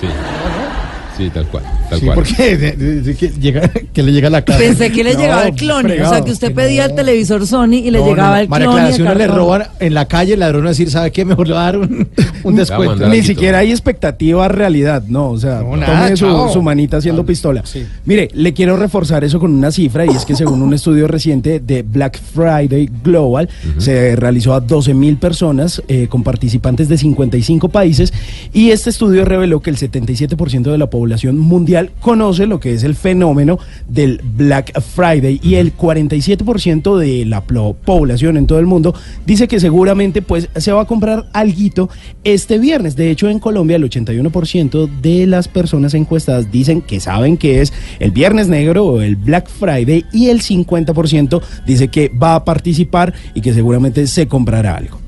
Sí, 0.00 0.06
sí 1.24 1.30
tal 1.30 1.46
cual, 1.46 1.64
tal 1.88 1.98
Sí, 2.00 2.06
cual. 2.06 2.14
porque 2.16 2.56
de- 2.56 2.72
de- 2.72 3.00
de- 3.02 3.14
que, 3.16 3.28
llega, 3.28 3.68
que 3.68 4.02
le 4.02 4.12
llega 4.12 4.28
a 4.28 4.30
la 4.30 4.42
casa. 4.44 4.58
Pensé 4.58 4.90
que 4.90 5.04
le 5.04 5.14
No, 5.14 5.20
llegaba 5.20 5.48
el 5.48 5.54
clon. 5.54 5.86
O 5.86 6.08
sea, 6.08 6.22
que 6.22 6.30
usted 6.32 6.48
Que 6.48 6.54
pedía 6.54 6.84
no. 6.84 6.90
el 6.90 6.96
televisor 6.96 7.46
Sony 7.46 7.74
y 7.74 7.90
le 7.90 7.98
No, 7.98 8.06
llegaba 8.06 8.36
no, 8.36 8.42
el 8.42 8.48
María 8.48 8.66
clon. 8.66 8.76
Clara, 8.76 8.90
y 8.90 8.94
si 8.94 9.02
uno 9.02 9.14
le 9.14 9.26
roban 9.26 9.62
en 9.80 9.94
la 9.94 10.06
calle, 10.06 10.34
el 10.34 10.40
ladrón 10.40 10.62
va 10.62 10.66
a 10.66 10.70
decir, 10.70 10.90
¿sabe 10.90 11.10
qué? 11.12 11.24
Mejor 11.24 11.46
le 11.48 11.54
va 11.54 11.60
a 11.60 11.64
dar 11.72 11.78
un, 11.78 12.08
un 12.44 12.56
descuento. 12.56 13.08
Ni 13.08 13.22
siquiera 13.22 13.58
hay 13.58 13.70
expectativa 13.70 14.48
realidad, 14.48 15.02
no, 15.08 15.30
o 15.30 15.38
sea, 15.38 15.60
No, 15.62 15.76
nada, 15.76 16.14
tome 16.14 16.52
su, 16.52 16.62
manita 16.62 16.96
haciendo 16.96 17.24
pistola. 17.26 17.62
sí. 17.66 17.84
Mire, 18.04 18.28
le 18.32 18.52
quiero 18.54 18.76
reforzar 18.76 19.22
eso 19.24 19.38
con 19.38 19.52
una 19.52 19.70
cifra 19.70 20.06
y 20.06 20.08
es 20.10 20.24
que 20.24 20.34
según 20.34 20.62
un 20.62 20.72
estudio 20.74 21.06
reciente 21.06 21.60
de 21.60 21.82
Black 21.82 22.18
Friday 22.34 22.88
Global, 23.04 23.48
se 23.78 24.16
realizó 24.16 24.54
a 24.54 24.60
12 24.60 24.94
mil 24.94 25.16
personas 25.18 25.82
eh, 25.88 26.06
con 26.08 26.22
participantes 26.22 26.88
de 26.88 26.96
55 26.96 27.68
países 27.68 28.12
y 28.52 28.70
este 28.70 28.90
estudio 28.90 29.24
reveló 29.24 29.60
que 29.60 29.70
el 29.70 29.76
77% 29.76 30.70
de 30.70 30.78
la 30.78 30.88
población 30.88 31.09
mundial 31.32 31.90
conoce 32.00 32.46
lo 32.46 32.60
que 32.60 32.74
es 32.74 32.84
el 32.84 32.94
fenómeno 32.94 33.58
del 33.88 34.20
Black 34.36 34.80
Friday 34.80 35.40
y 35.42 35.56
el 35.56 35.76
47% 35.76 36.96
de 36.96 37.24
la 37.24 37.42
población 37.42 38.36
en 38.36 38.46
todo 38.46 38.58
el 38.58 38.66
mundo 38.66 38.94
dice 39.26 39.48
que 39.48 39.60
seguramente 39.60 40.22
pues 40.22 40.48
se 40.56 40.72
va 40.72 40.82
a 40.82 40.86
comprar 40.86 41.26
alguito 41.32 41.88
este 42.24 42.58
viernes. 42.58 42.96
De 42.96 43.10
hecho, 43.10 43.28
en 43.28 43.38
Colombia 43.38 43.76
el 43.76 43.88
81% 43.88 45.00
de 45.00 45.26
las 45.26 45.48
personas 45.48 45.94
encuestadas 45.94 46.50
dicen 46.50 46.82
que 46.82 47.00
saben 47.00 47.36
que 47.36 47.60
es 47.60 47.72
el 47.98 48.10
viernes 48.10 48.48
negro 48.48 48.84
o 48.84 49.00
el 49.00 49.16
Black 49.16 49.48
Friday 49.48 50.04
y 50.12 50.28
el 50.28 50.40
50% 50.40 51.42
dice 51.66 51.88
que 51.88 52.08
va 52.08 52.34
a 52.34 52.44
participar 52.44 53.14
y 53.34 53.40
que 53.40 53.52
seguramente 53.52 54.06
se 54.06 54.26
comprará 54.26 54.76
algo. 54.76 54.98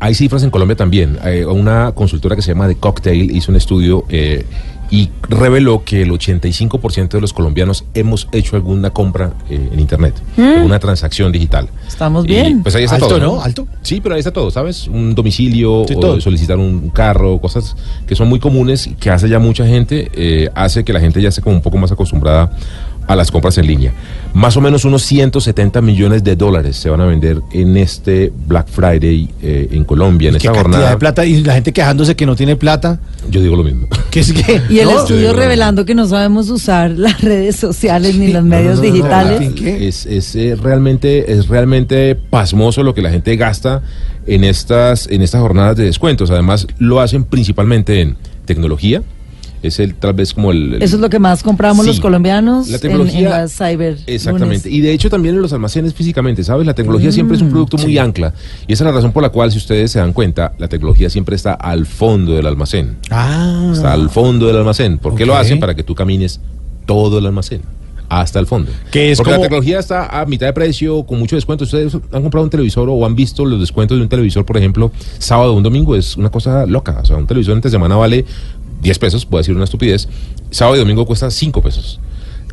Hay 0.00 0.14
cifras 0.14 0.44
en 0.44 0.50
Colombia 0.50 0.76
también. 0.76 1.18
Eh, 1.24 1.44
una 1.44 1.92
consultora 1.92 2.36
que 2.36 2.42
se 2.42 2.52
llama 2.52 2.68
The 2.68 2.76
Cocktail 2.76 3.34
hizo 3.34 3.50
un 3.50 3.56
estudio 3.56 4.04
eh, 4.08 4.44
y 4.90 5.10
reveló 5.28 5.84
que 5.84 6.02
el 6.02 6.10
85% 6.10 7.08
de 7.10 7.20
los 7.20 7.32
colombianos 7.32 7.84
hemos 7.94 8.28
hecho 8.32 8.56
alguna 8.56 8.90
compra 8.90 9.32
eh, 9.50 9.68
en 9.72 9.80
Internet, 9.80 10.14
Mm. 10.36 10.64
una 10.64 10.78
transacción 10.78 11.30
digital. 11.32 11.68
Estamos 11.86 12.24
Y, 12.24 12.28
bien. 12.28 12.62
pues 12.62 12.74
ahí 12.74 12.84
está 12.84 12.96
Alto, 12.96 13.08
todo. 13.08 13.18
¿no? 13.20 13.40
Alto. 13.42 13.66
Sí, 13.82 14.00
pero 14.00 14.14
ahí 14.14 14.20
está 14.20 14.30
todo, 14.32 14.50
¿sabes? 14.50 14.88
Un 14.88 15.14
domicilio, 15.14 15.84
Sí, 15.86 15.94
o 15.94 16.00
todo. 16.00 16.20
solicitar 16.20 16.58
un 16.58 16.90
carro, 16.90 17.38
cosas 17.40 17.76
que 18.06 18.14
son 18.14 18.28
muy 18.28 18.38
comunes, 18.40 18.86
y 18.86 18.94
que 18.94 19.10
hace 19.10 19.28
ya 19.28 19.38
mucha 19.38 19.66
gente, 19.66 20.10
eh, 20.14 20.48
hace 20.54 20.84
que 20.84 20.92
la 20.92 21.00
gente 21.00 21.20
ya 21.20 21.28
esté 21.28 21.42
como 21.42 21.56
un 21.56 21.62
poco 21.62 21.76
más 21.78 21.92
acostumbrada 21.92 22.50
a 23.08 23.16
las 23.16 23.30
compras 23.32 23.58
en 23.58 23.66
línea. 23.66 23.92
Más 24.34 24.56
o 24.56 24.60
menos 24.60 24.84
unos 24.84 25.02
170 25.02 25.80
millones 25.80 26.22
de 26.22 26.36
dólares 26.36 26.76
se 26.76 26.90
van 26.90 27.00
a 27.00 27.06
vender 27.06 27.40
en 27.52 27.76
este 27.76 28.30
Black 28.46 28.68
Friday 28.68 29.28
eh, 29.42 29.68
en 29.72 29.84
Colombia, 29.84 30.28
en 30.28 30.34
¿Qué 30.36 30.46
esta 30.46 30.54
jornada. 30.58 30.90
de 30.90 30.96
plata? 30.98 31.24
Y 31.24 31.42
la 31.42 31.54
gente 31.54 31.72
quejándose 31.72 32.14
que 32.14 32.26
no 32.26 32.36
tiene 32.36 32.54
plata. 32.54 33.00
Yo 33.30 33.40
digo 33.40 33.56
lo 33.56 33.64
mismo. 33.64 33.88
Que 34.10 34.20
es 34.20 34.32
que, 34.32 34.60
Y 34.70 34.78
el 34.78 34.86
no, 34.88 35.00
estudio 35.00 35.32
revelando 35.32 35.84
que 35.84 35.94
no 35.94 36.06
sabemos 36.06 36.48
usar 36.50 36.90
las 36.92 37.20
redes 37.20 37.56
sociales 37.56 38.14
ni 38.16 38.28
los 38.32 38.44
medios 38.44 38.76
No, 38.76 38.82
no, 38.82 38.88
no, 38.88 38.94
digitales. 38.94 39.40
no, 39.60 39.66
Es, 39.68 40.06
es, 40.06 40.36
eh, 40.36 40.54
realmente, 40.56 41.32
es 41.32 41.48
realmente 41.48 42.14
pasmoso 42.14 42.82
lo 42.82 42.94
que 42.94 43.02
la 43.02 43.10
gente 43.10 43.34
gasta 43.36 43.82
en 44.26 44.44
estas, 44.44 45.06
en 45.08 45.22
estas 45.22 45.40
jornadas 45.40 45.76
de 45.76 45.84
descuentos. 45.84 46.30
Además, 46.30 46.66
lo 46.78 47.00
hacen 47.00 47.24
principalmente 47.24 48.00
en 48.02 48.16
tecnología. 48.44 49.02
Es 49.62 49.80
el 49.80 49.94
tal 49.94 50.12
vez 50.14 50.32
como 50.34 50.52
el... 50.52 50.74
el- 50.74 50.82
Eso 50.82 50.96
es 50.96 51.02
lo 51.02 51.10
que 51.10 51.18
más 51.18 51.42
compramos 51.42 51.84
Sí. 51.84 51.90
los 51.92 52.00
colombianos 52.00 52.68
La 52.68 52.76
en- 52.76 52.80
tecnología- 52.80 53.18
en, 53.18 53.24
las 53.30 53.52
cyber. 53.56 53.98
Exactamente. 54.06 54.64
lunes. 54.64 54.66
Y 54.66 54.80
de 54.80 54.92
hecho 54.92 55.10
también 55.10 55.34
en 55.34 55.42
los 55.42 55.52
almacenes 55.52 55.94
físicamente, 55.94 56.44
¿sabes? 56.44 56.66
La 56.66 56.74
tecnología 56.74 57.10
siempre 57.10 57.36
es 57.36 57.42
un 57.42 57.48
Mm, 57.48 57.52
producto 57.52 57.76
muy 57.78 57.98
ancla. 57.98 58.34
Y 58.66 58.72
esa 58.72 58.84
es 58.84 58.86
la 58.86 58.92
razón 58.92 59.12
por 59.12 59.22
la 59.22 59.30
cual, 59.30 59.50
si 59.50 59.58
ustedes 59.58 59.90
se 59.90 59.98
dan 59.98 60.12
cuenta, 60.12 60.52
la 60.58 60.68
tecnología 60.68 61.10
siempre 61.10 61.34
está 61.34 61.54
al 61.54 61.86
fondo 61.86 62.32
del 62.34 62.46
almacén. 62.46 62.96
Ah. 63.10 63.70
Está 63.72 63.92
al 63.92 64.10
fondo 64.10 64.46
del 64.46 64.56
almacén. 64.58 64.98
¿Por 64.98 65.14
qué 65.14 65.26
lo 65.26 65.36
hacen? 65.36 65.58
Para 65.58 65.74
que 65.74 65.82
tú 65.82 65.94
camines 65.94 66.40
todo 66.86 67.18
el 67.18 67.26
almacén. 67.26 67.62
Hasta 68.10 68.38
el 68.38 68.46
fondo. 68.46 68.70
Que 68.90 69.10
es 69.12 69.18
Porque 69.18 69.32
como- 69.32 69.42
la 69.42 69.48
tecnología 69.48 69.78
está 69.80 70.20
a 70.20 70.24
mitad 70.24 70.46
de 70.46 70.54
precio, 70.54 71.02
con 71.04 71.18
mucho 71.18 71.36
descuento. 71.36 71.64
Ustedes 71.64 71.92
han 71.94 72.22
comprado 72.22 72.42
un 72.44 72.48
televisor 72.48 72.88
o 72.88 73.04
han 73.04 73.14
visto 73.14 73.44
los 73.44 73.60
descuentos 73.60 73.98
de 73.98 74.02
un 74.02 74.08
televisor, 74.08 74.46
por 74.46 74.56
ejemplo, 74.56 74.90
sábado 75.18 75.52
o 75.52 75.56
un 75.58 75.62
domingo. 75.62 75.94
Es 75.94 76.16
una 76.16 76.30
cosa 76.30 76.64
loca. 76.64 77.00
O 77.02 77.04
sea, 77.04 77.16
un 77.16 77.26
televisor 77.26 77.54
entre 77.54 77.70
semana 77.70 77.96
vale 77.96 78.24
10 78.80 78.98
pesos, 78.98 79.26
puedo 79.26 79.40
decir 79.40 79.54
una 79.54 79.64
estupidez. 79.64 80.08
Sábado 80.50 80.76
y 80.76 80.78
domingo 80.80 81.06
cuesta 81.06 81.30
5 81.30 81.62
pesos. 81.62 82.00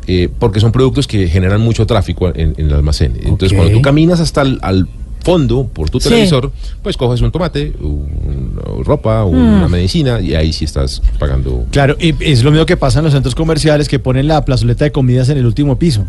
Eh, 0.08 0.28
porque 0.38 0.60
son 0.60 0.70
productos 0.70 1.06
que 1.08 1.28
generan 1.28 1.60
mucho 1.60 1.84
tráfico 1.86 2.28
en, 2.28 2.54
en 2.56 2.66
el 2.66 2.74
almacén. 2.74 3.18
Entonces, 3.22 3.56
cuando 3.56 3.74
tú 3.74 3.82
caminas 3.82 4.20
hasta 4.20 4.42
el 4.42 4.58
al 4.62 4.88
fondo 5.26 5.66
por 5.66 5.90
tu 5.90 5.98
Sí. 5.98 6.08
televisor, 6.08 6.52
pues 6.82 6.96
coges 6.96 7.20
un 7.20 7.32
tomate, 7.32 7.72
un- 7.80 8.60
ropa, 8.84 9.24
Mm. 9.24 9.28
una 9.34 9.68
medicina 9.68 10.20
y 10.20 10.34
ahí 10.36 10.52
sí 10.52 10.64
estás 10.64 11.02
pagando. 11.18 11.66
Claro, 11.72 11.96
y 11.98 12.14
es 12.20 12.44
lo 12.44 12.52
mismo 12.52 12.64
que 12.64 12.76
pasa 12.76 13.00
en 13.00 13.04
los 13.06 13.12
centros 13.12 13.34
comerciales 13.34 13.88
que 13.88 13.98
ponen 13.98 14.28
la 14.28 14.44
plazoleta 14.44 14.84
de 14.84 14.92
comidas 14.92 15.28
en 15.28 15.38
el 15.38 15.46
último 15.46 15.76
piso. 15.78 16.04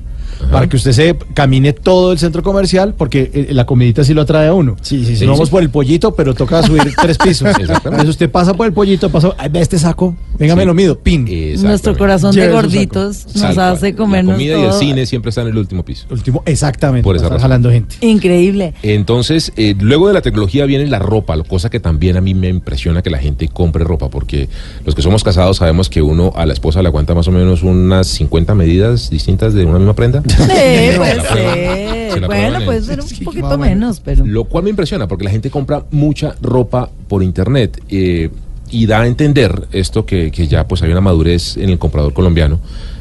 Para 0.51 0.67
que 0.69 0.75
usted 0.75 0.91
se 0.91 1.15
camine 1.33 1.73
todo 1.73 2.11
el 2.11 2.19
centro 2.19 2.43
comercial, 2.43 2.93
porque 2.95 3.31
eh, 3.33 3.47
la 3.53 3.65
comidita 3.65 4.03
sí 4.03 4.13
lo 4.13 4.21
atrae 4.21 4.47
a 4.49 4.53
uno. 4.53 4.75
Sí, 4.81 5.03
sí, 5.03 5.15
sí. 5.15 5.25
No 5.25 5.31
vamos 5.31 5.49
por 5.49 5.63
el 5.63 5.71
pollito, 5.71 6.13
pero 6.13 6.35
toca 6.35 6.61
subir 6.61 6.83
tres 7.01 7.17
pisos. 7.17 7.47
Exactamente. 7.59 7.87
Entonces 7.87 8.09
usted 8.09 8.29
pasa 8.29 8.53
por 8.53 8.67
el 8.67 8.73
pollito, 8.73 9.09
pasa, 9.09 9.29
ve 9.49 9.59
este 9.61 9.79
saco, 9.79 10.15
venga, 10.37 10.55
me 10.55 10.65
lo 10.65 10.75
mido, 10.75 10.99
pin. 10.99 11.25
Nuestro 11.63 11.97
corazón 11.97 12.35
de 12.35 12.49
gorditos 12.51 13.25
nos 13.35 13.55
cual. 13.55 13.59
hace 13.59 13.95
comernos 13.95 14.33
La 14.33 14.37
comida 14.37 14.59
y 14.59 14.63
el 14.65 14.73
cine 14.73 15.05
siempre 15.07 15.29
están 15.29 15.45
en 15.47 15.53
el 15.53 15.57
último 15.57 15.83
piso. 15.83 16.05
Último, 16.11 16.43
exactamente. 16.45 17.03
Por 17.03 17.15
esa 17.15 17.25
razón. 17.29 17.41
jalando 17.41 17.71
gente. 17.71 17.95
Increíble. 18.01 18.73
Entonces, 19.07 19.53
eh, 19.55 19.73
luego 19.79 20.09
de 20.09 20.13
la 20.13 20.21
tecnología 20.21 20.65
viene 20.65 20.85
la 20.85 20.99
ropa, 20.99 21.37
lo- 21.37 21.45
cosa 21.45 21.69
que 21.69 21.79
también 21.79 22.17
a 22.17 22.21
mí 22.21 22.33
me 22.33 22.49
impresiona 22.49 23.01
que 23.01 23.09
la 23.09 23.19
gente 23.19 23.47
compre 23.47 23.85
ropa, 23.85 24.09
porque 24.09 24.49
los 24.85 24.95
que 24.95 25.01
somos 25.01 25.23
casados 25.23 25.55
sabemos 25.55 25.87
que 25.89 26.01
uno 26.01 26.33
a 26.35 26.45
la 26.45 26.51
esposa 26.51 26.81
le 26.81 26.89
aguanta 26.89 27.15
más 27.15 27.25
o 27.29 27.31
menos 27.31 27.63
unas 27.63 28.05
50 28.07 28.53
medidas 28.53 29.09
distintas 29.09 29.53
de 29.53 29.63
una 29.63 29.77
misma 29.79 29.93
prenda. 29.93 30.21
Sí, 30.27 30.35
puede 30.97 31.21
ser. 31.21 32.11
se 32.11 32.19
Bueno, 32.19 32.59
puede 32.65 32.81
ser 32.81 32.99
un 32.99 33.07
poquito 33.23 33.57
menos, 33.57 34.01
pero. 34.01 34.25
Lo 34.25 34.43
cual 34.43 34.65
me 34.65 34.71
impresiona 34.71 35.07
porque 35.07 35.23
la 35.23 35.31
gente 35.31 35.49
compra 35.49 35.85
mucha 35.89 36.35
ropa 36.41 36.89
por 37.07 37.23
internet 37.23 37.81
eh, 37.87 38.29
y 38.69 38.87
da 38.87 39.03
a 39.03 39.07
entender 39.07 39.69
esto 39.71 40.05
que, 40.05 40.31
que 40.31 40.47
ya 40.49 40.67
pues 40.67 40.81
hay 40.83 40.91
una 40.91 40.99
madurez 40.99 41.55
en 41.55 41.69
el 41.69 41.79
comprador 41.79 42.11
colombiano 42.11 42.59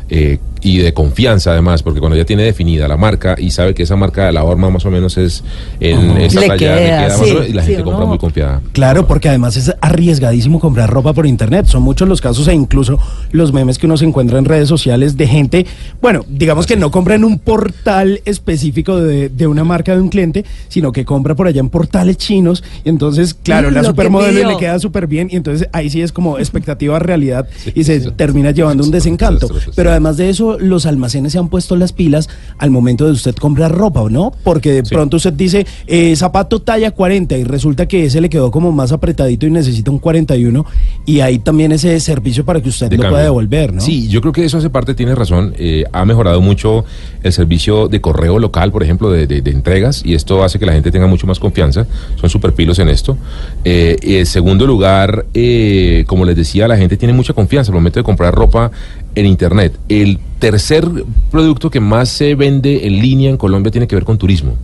eh, 0.08 0.38
y 0.66 0.78
de 0.78 0.92
confianza 0.92 1.52
además, 1.52 1.82
porque 1.82 2.00
cuando 2.00 2.16
ya 2.16 2.24
tiene 2.24 2.42
definida 2.42 2.88
la 2.88 2.96
marca 2.96 3.36
y 3.38 3.50
sabe 3.50 3.74
que 3.74 3.84
esa 3.84 3.94
marca 3.94 4.26
de 4.26 4.32
la 4.32 4.42
horma 4.42 4.70
más 4.70 4.84
o 4.86 4.90
menos 4.90 5.16
es 5.16 5.44
en 5.78 6.14
Le 6.14 6.28
talla, 6.28 6.40
le 6.40 6.56
queda, 6.56 6.76
queda 6.76 7.08
más 7.08 7.18
sí, 7.18 7.30
o 7.30 7.34
menos, 7.34 7.48
y 7.48 7.52
la 7.52 7.62
sí, 7.62 7.66
gente 7.68 7.82
¿o 7.82 7.84
compra 7.84 8.00
no? 8.00 8.06
muy 8.08 8.18
confiada. 8.18 8.62
Claro, 8.72 9.06
porque 9.06 9.28
además 9.28 9.56
es 9.56 9.72
arriesgadísimo 9.80 10.58
comprar 10.58 10.90
ropa 10.90 11.12
por 11.12 11.26
internet. 11.26 11.66
Son 11.66 11.82
muchos 11.82 12.08
los 12.08 12.20
casos 12.20 12.48
e 12.48 12.54
incluso 12.54 12.98
los 13.30 13.52
memes 13.52 13.78
que 13.78 13.86
uno 13.86 13.96
se 13.96 14.06
encuentra 14.06 14.38
en 14.38 14.44
redes 14.44 14.68
sociales 14.68 15.16
de 15.16 15.26
gente, 15.26 15.66
bueno, 16.00 16.24
digamos 16.28 16.66
que 16.66 16.76
no 16.76 16.90
compra 16.90 17.14
en 17.14 17.24
un 17.24 17.38
portal 17.38 18.20
específico 18.24 19.00
de, 19.00 19.28
de 19.28 19.46
una 19.46 19.62
marca 19.64 19.94
de 19.94 20.00
un 20.00 20.08
cliente, 20.08 20.44
sino 20.68 20.90
que 20.90 21.04
compra 21.04 21.34
por 21.34 21.46
allá 21.46 21.60
en 21.60 21.68
portales 21.68 22.16
chinos. 22.16 22.64
Y 22.84 22.88
entonces, 22.88 23.34
claro, 23.34 23.66
Mm, 23.70 23.74
la 23.74 23.84
supermodelo 23.84 24.50
le 24.50 24.56
queda 24.56 24.78
súper 24.78 25.06
bien. 25.06 25.28
Y 25.30 25.36
entonces 25.36 25.68
ahí 25.72 25.90
sí 25.90 26.02
es 26.02 26.12
como 26.12 26.38
expectativa 26.38 26.98
realidad 26.98 27.48
y 27.74 27.84
se 27.84 28.00
termina 28.12 28.50
llevando 28.50 28.84
un 28.84 28.90
desencanto. 28.90 29.48
Pero 29.74 29.90
además 29.90 30.16
de 30.16 30.30
eso, 30.30 30.55
los 30.60 30.86
almacenes 30.86 31.32
se 31.32 31.38
han 31.38 31.48
puesto 31.48 31.76
las 31.76 31.92
pilas 31.92 32.28
al 32.58 32.70
momento 32.70 33.06
de 33.06 33.12
usted 33.12 33.34
comprar 33.34 33.72
ropa, 33.72 34.00
¿o 34.02 34.08
no? 34.10 34.32
Porque 34.44 34.72
de 34.72 34.82
pronto 34.82 35.16
usted 35.16 35.32
dice, 35.32 35.66
eh, 35.86 36.14
zapato 36.16 36.60
talla 36.60 36.90
40 36.90 37.36
y 37.36 37.44
resulta 37.44 37.86
que 37.86 38.04
ese 38.06 38.20
le 38.20 38.28
quedó 38.28 38.50
como 38.50 38.72
más 38.72 38.92
apretadito 38.92 39.46
y 39.46 39.50
necesita 39.50 39.90
un 39.90 39.98
41 39.98 40.64
y 41.04 41.20
hay 41.20 41.38
también 41.38 41.72
ese 41.72 41.98
servicio 42.00 42.44
para 42.44 42.60
que 42.60 42.68
usted 42.68 42.88
de 42.88 42.96
lo 42.96 43.02
cambio. 43.02 43.14
pueda 43.16 43.24
devolver, 43.24 43.72
¿no? 43.74 43.80
Sí, 43.80 44.08
yo 44.08 44.20
creo 44.20 44.32
que 44.32 44.44
eso 44.44 44.58
hace 44.58 44.70
parte, 44.70 44.94
tiene 44.94 45.14
razón. 45.14 45.54
eh, 45.58 45.84
ha 45.92 46.04
mejorado 46.04 46.40
mucho 46.40 46.84
el 47.22 47.32
servicio 47.32 47.88
de 47.88 48.00
correo 48.00 48.38
local, 48.38 48.72
por 48.72 48.82
ejemplo, 48.82 49.10
de, 49.10 49.26
de- 49.26 49.42
de 49.42 49.50
entregas, 49.50 50.02
y 50.04 50.14
esto 50.14 50.42
hace 50.44 50.58
que 50.58 50.66
la 50.66 50.72
gente 50.72 50.90
tenga 50.90 51.06
mucho 51.06 51.26
más 51.26 51.38
confianza. 51.38 51.86
Son 52.20 52.28
súper 52.30 52.52
pilos 52.52 52.78
en 52.78 52.88
esto. 52.88 53.16
Eh, 53.64 53.96
en 54.02 54.26
segundo 54.26 54.66
lugar, 54.66 55.26
eh, 55.34 56.04
como 56.06 56.24
les 56.24 56.36
decía, 56.36 56.68
la 56.68 56.76
gente 56.76 56.96
tiene 56.96 57.12
mucha 57.12 57.32
confianza 57.32 57.70
al 57.70 57.74
momento 57.74 57.98
de 58.00 58.04
comprar 58.04 58.34
ropa 58.34 58.70
en 59.14 59.26
Internet. 59.26 59.78
El 59.88 60.18
tercer 60.38 60.86
producto 61.30 61.70
que 61.70 61.80
más 61.80 62.08
se 62.08 62.34
vende 62.34 62.86
en 62.86 63.00
línea 63.00 63.30
en 63.30 63.36
Colombia 63.36 63.70
tiene 63.72 63.86
que 63.86 63.96
ver 63.96 64.04
con 64.04 64.18
turismo 64.18 64.54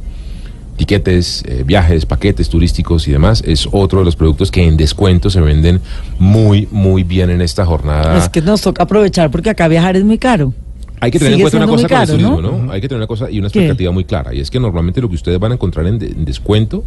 tiquetes, 0.77 1.45
eh, 1.47 1.63
viajes, 1.65 2.07
paquetes 2.07 2.49
turísticos 2.49 3.07
y 3.07 3.13
demás, 3.13 3.43
es 3.47 3.69
otro 3.71 4.01
de 4.01 4.05
los 4.05 4.17
productos 4.17 4.51
que 4.51 4.67
en 4.67 4.77
descuento 4.77 5.31
se 5.31 5.41
venden 5.41 5.81
muy, 6.19 6.67
muy 6.73 7.05
bien 7.05 7.31
en 7.31 7.41
esta 7.41 7.65
jornada. 7.65 8.17
Es 8.19 8.29
que 8.31 8.41
nos 8.41 8.63
toca 8.63 8.83
aprovechar 8.85 9.31
porque 9.31 9.51
acá 9.51 9.69
viajar 9.69 9.97
es 9.97 10.03
muy 10.05 10.19
caro. 10.19 10.53
Hay 10.99 11.11
que 11.11 11.19
tener 11.19 11.35
en 11.35 11.41
cuenta 11.43 11.59
una 11.59 11.67
cosa 11.67 11.77
muy 11.83 11.89
con 11.89 11.93
el 11.93 11.99
caro, 12.07 12.13
turismo, 12.15 12.41
¿no? 12.41 12.65
¿no? 12.67 12.73
Hay 12.73 12.81
que 12.81 12.89
tener 12.89 12.99
una 13.01 13.07
cosa 13.07 13.31
y 13.31 13.39
una 13.39 13.49
¿Qué? 13.51 13.59
expectativa 13.61 13.93
muy 13.93 14.05
clara. 14.05 14.35
Y 14.35 14.41
es 14.41 14.51
que 14.51 14.59
normalmente 14.59 15.01
lo 15.01 15.09
que 15.09 15.15
ustedes 15.15 15.39
van 15.39 15.53
a 15.53 15.55
encontrar 15.55 15.87
en, 15.87 15.99
de- 15.99 16.07
en 16.07 16.25
descuento 16.25 16.85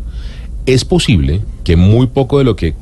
es 0.65 0.83
posible 0.83 1.41
que 1.63 1.75
muy 1.75 2.07
poco 2.07 2.39
de 2.39 2.43
lo 2.43 2.55
que 2.55 2.73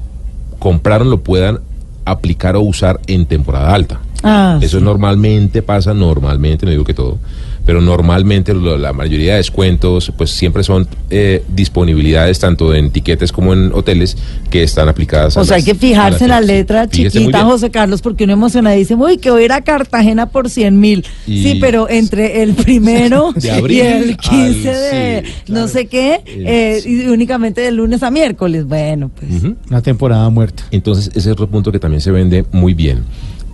compraron 0.58 1.10
lo 1.10 1.20
puedan 1.22 1.60
aplicar 2.06 2.56
o 2.56 2.62
usar 2.62 3.00
en 3.08 3.26
temporada 3.26 3.74
alta. 3.74 4.00
Ah, 4.24 4.58
Eso 4.62 4.80
normalmente 4.80 5.62
pasa, 5.62 5.94
normalmente, 5.94 6.66
no 6.66 6.72
digo 6.72 6.84
que 6.86 6.94
todo, 6.94 7.18
pero 7.66 7.82
normalmente 7.82 8.54
lo- 8.54 8.78
la 8.78 8.92
mayoría 8.94 9.32
de 9.34 9.38
descuentos 9.38 10.12
pues 10.18 10.32
siempre 10.32 10.64
son 10.64 10.88
eh, 11.10 11.44
disponibilidades 11.54 12.40
tanto 12.40 12.74
en 12.74 12.90
tiquetes 12.92 13.32
como 13.32 13.54
en 13.54 13.72
hoteles 13.74 14.18
que 14.50 14.64
están 14.64 14.90
aplicadas. 14.90 15.38
a 15.38 15.42
O 15.42 15.46
sea, 15.46 15.56
hay 15.58 15.62
las- 15.62 15.66
que 15.70 15.76
fijarse 15.76 16.24
a 16.24 16.26
en 16.26 16.32
la 16.32 16.42
letra 16.42 16.88
chiquita. 16.90 17.44
José 17.46 17.70
Carlos, 17.70 18.02
porque 18.02 18.24
uno 18.26 18.34
emocionadísimo, 18.34 19.06
uy, 19.06 19.18
que 19.18 19.30
voy 19.32 19.44
a 19.44 19.46
ir 19.46 19.52
a 19.52 19.62
Cartagena 19.62 20.30
por 20.30 20.50
100 20.50 20.80
mil. 20.80 21.06
Sí, 21.26 21.58
pero 21.62 21.90
entre 21.90 22.44
el 22.44 22.54
primero 22.54 23.32
De 23.36 23.48
y 23.74 23.80
el 23.80 24.18
15 24.18 24.70
al- 24.70 24.76
de 24.76 25.24
sí, 25.46 25.52
no 25.52 25.68
sé 25.68 25.88
qué, 25.88 26.22
eh, 26.26 26.82
y 26.86 27.08
únicamente 27.08 27.62
de 27.62 27.72
lunes 27.72 28.04
a 28.04 28.12
miércoles. 28.12 28.66
Bueno, 28.66 29.10
pues. 29.18 29.32
Ujú. 29.32 29.56
Una 29.70 29.82
temporada 29.82 30.30
muerta. 30.30 30.64
Entonces, 30.72 31.08
ese 31.10 31.20
es 31.20 31.28
otro 31.28 31.48
punto 31.48 31.72
que 31.72 31.80
también 31.80 32.02
se 32.02 32.12
vende 32.12 32.46
muy 32.52 32.74
bien. 32.74 33.04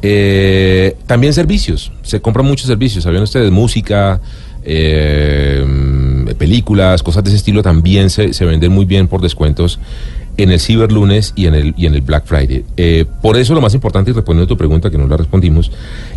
Eh, 0.01 0.95
también 1.05 1.33
servicios. 1.33 1.91
Se 2.03 2.21
compran 2.21 2.45
muchos 2.45 2.67
servicios. 2.67 3.03
¿Sabían 3.03 3.23
ustedes? 3.23 3.51
Música, 3.51 4.21
eh, 4.63 5.65
películas, 6.37 7.03
cosas 7.03 7.23
de 7.23 7.29
ese 7.31 7.37
estilo 7.37 7.61
también 7.63 8.09
se, 8.09 8.33
se 8.33 8.45
venden 8.45 8.71
muy 8.71 8.85
bien 8.85 9.07
por 9.07 9.21
descuentos 9.21 9.79
en 10.37 10.51
el 10.51 10.59
Cyber 10.61 10.91
Lunes 10.91 11.33
y 11.35 11.47
en 11.47 11.55
el, 11.55 11.73
y 11.77 11.85
en 11.85 11.95
el 11.95 12.01
Black 12.01 12.25
Friday. 12.25 12.63
Eh, 12.77 13.05
por 13.21 13.35
eso 13.35 13.53
lo 13.53 13.59
más 13.61 13.73
importante, 13.73 14.11
y 14.11 14.13
respondiendo 14.13 14.45
a 14.45 14.47
tu 14.47 14.57
pregunta 14.57 14.89
que 14.89 14.97
no 14.97 15.05
la 15.07 15.17
respondimos, 15.17 15.69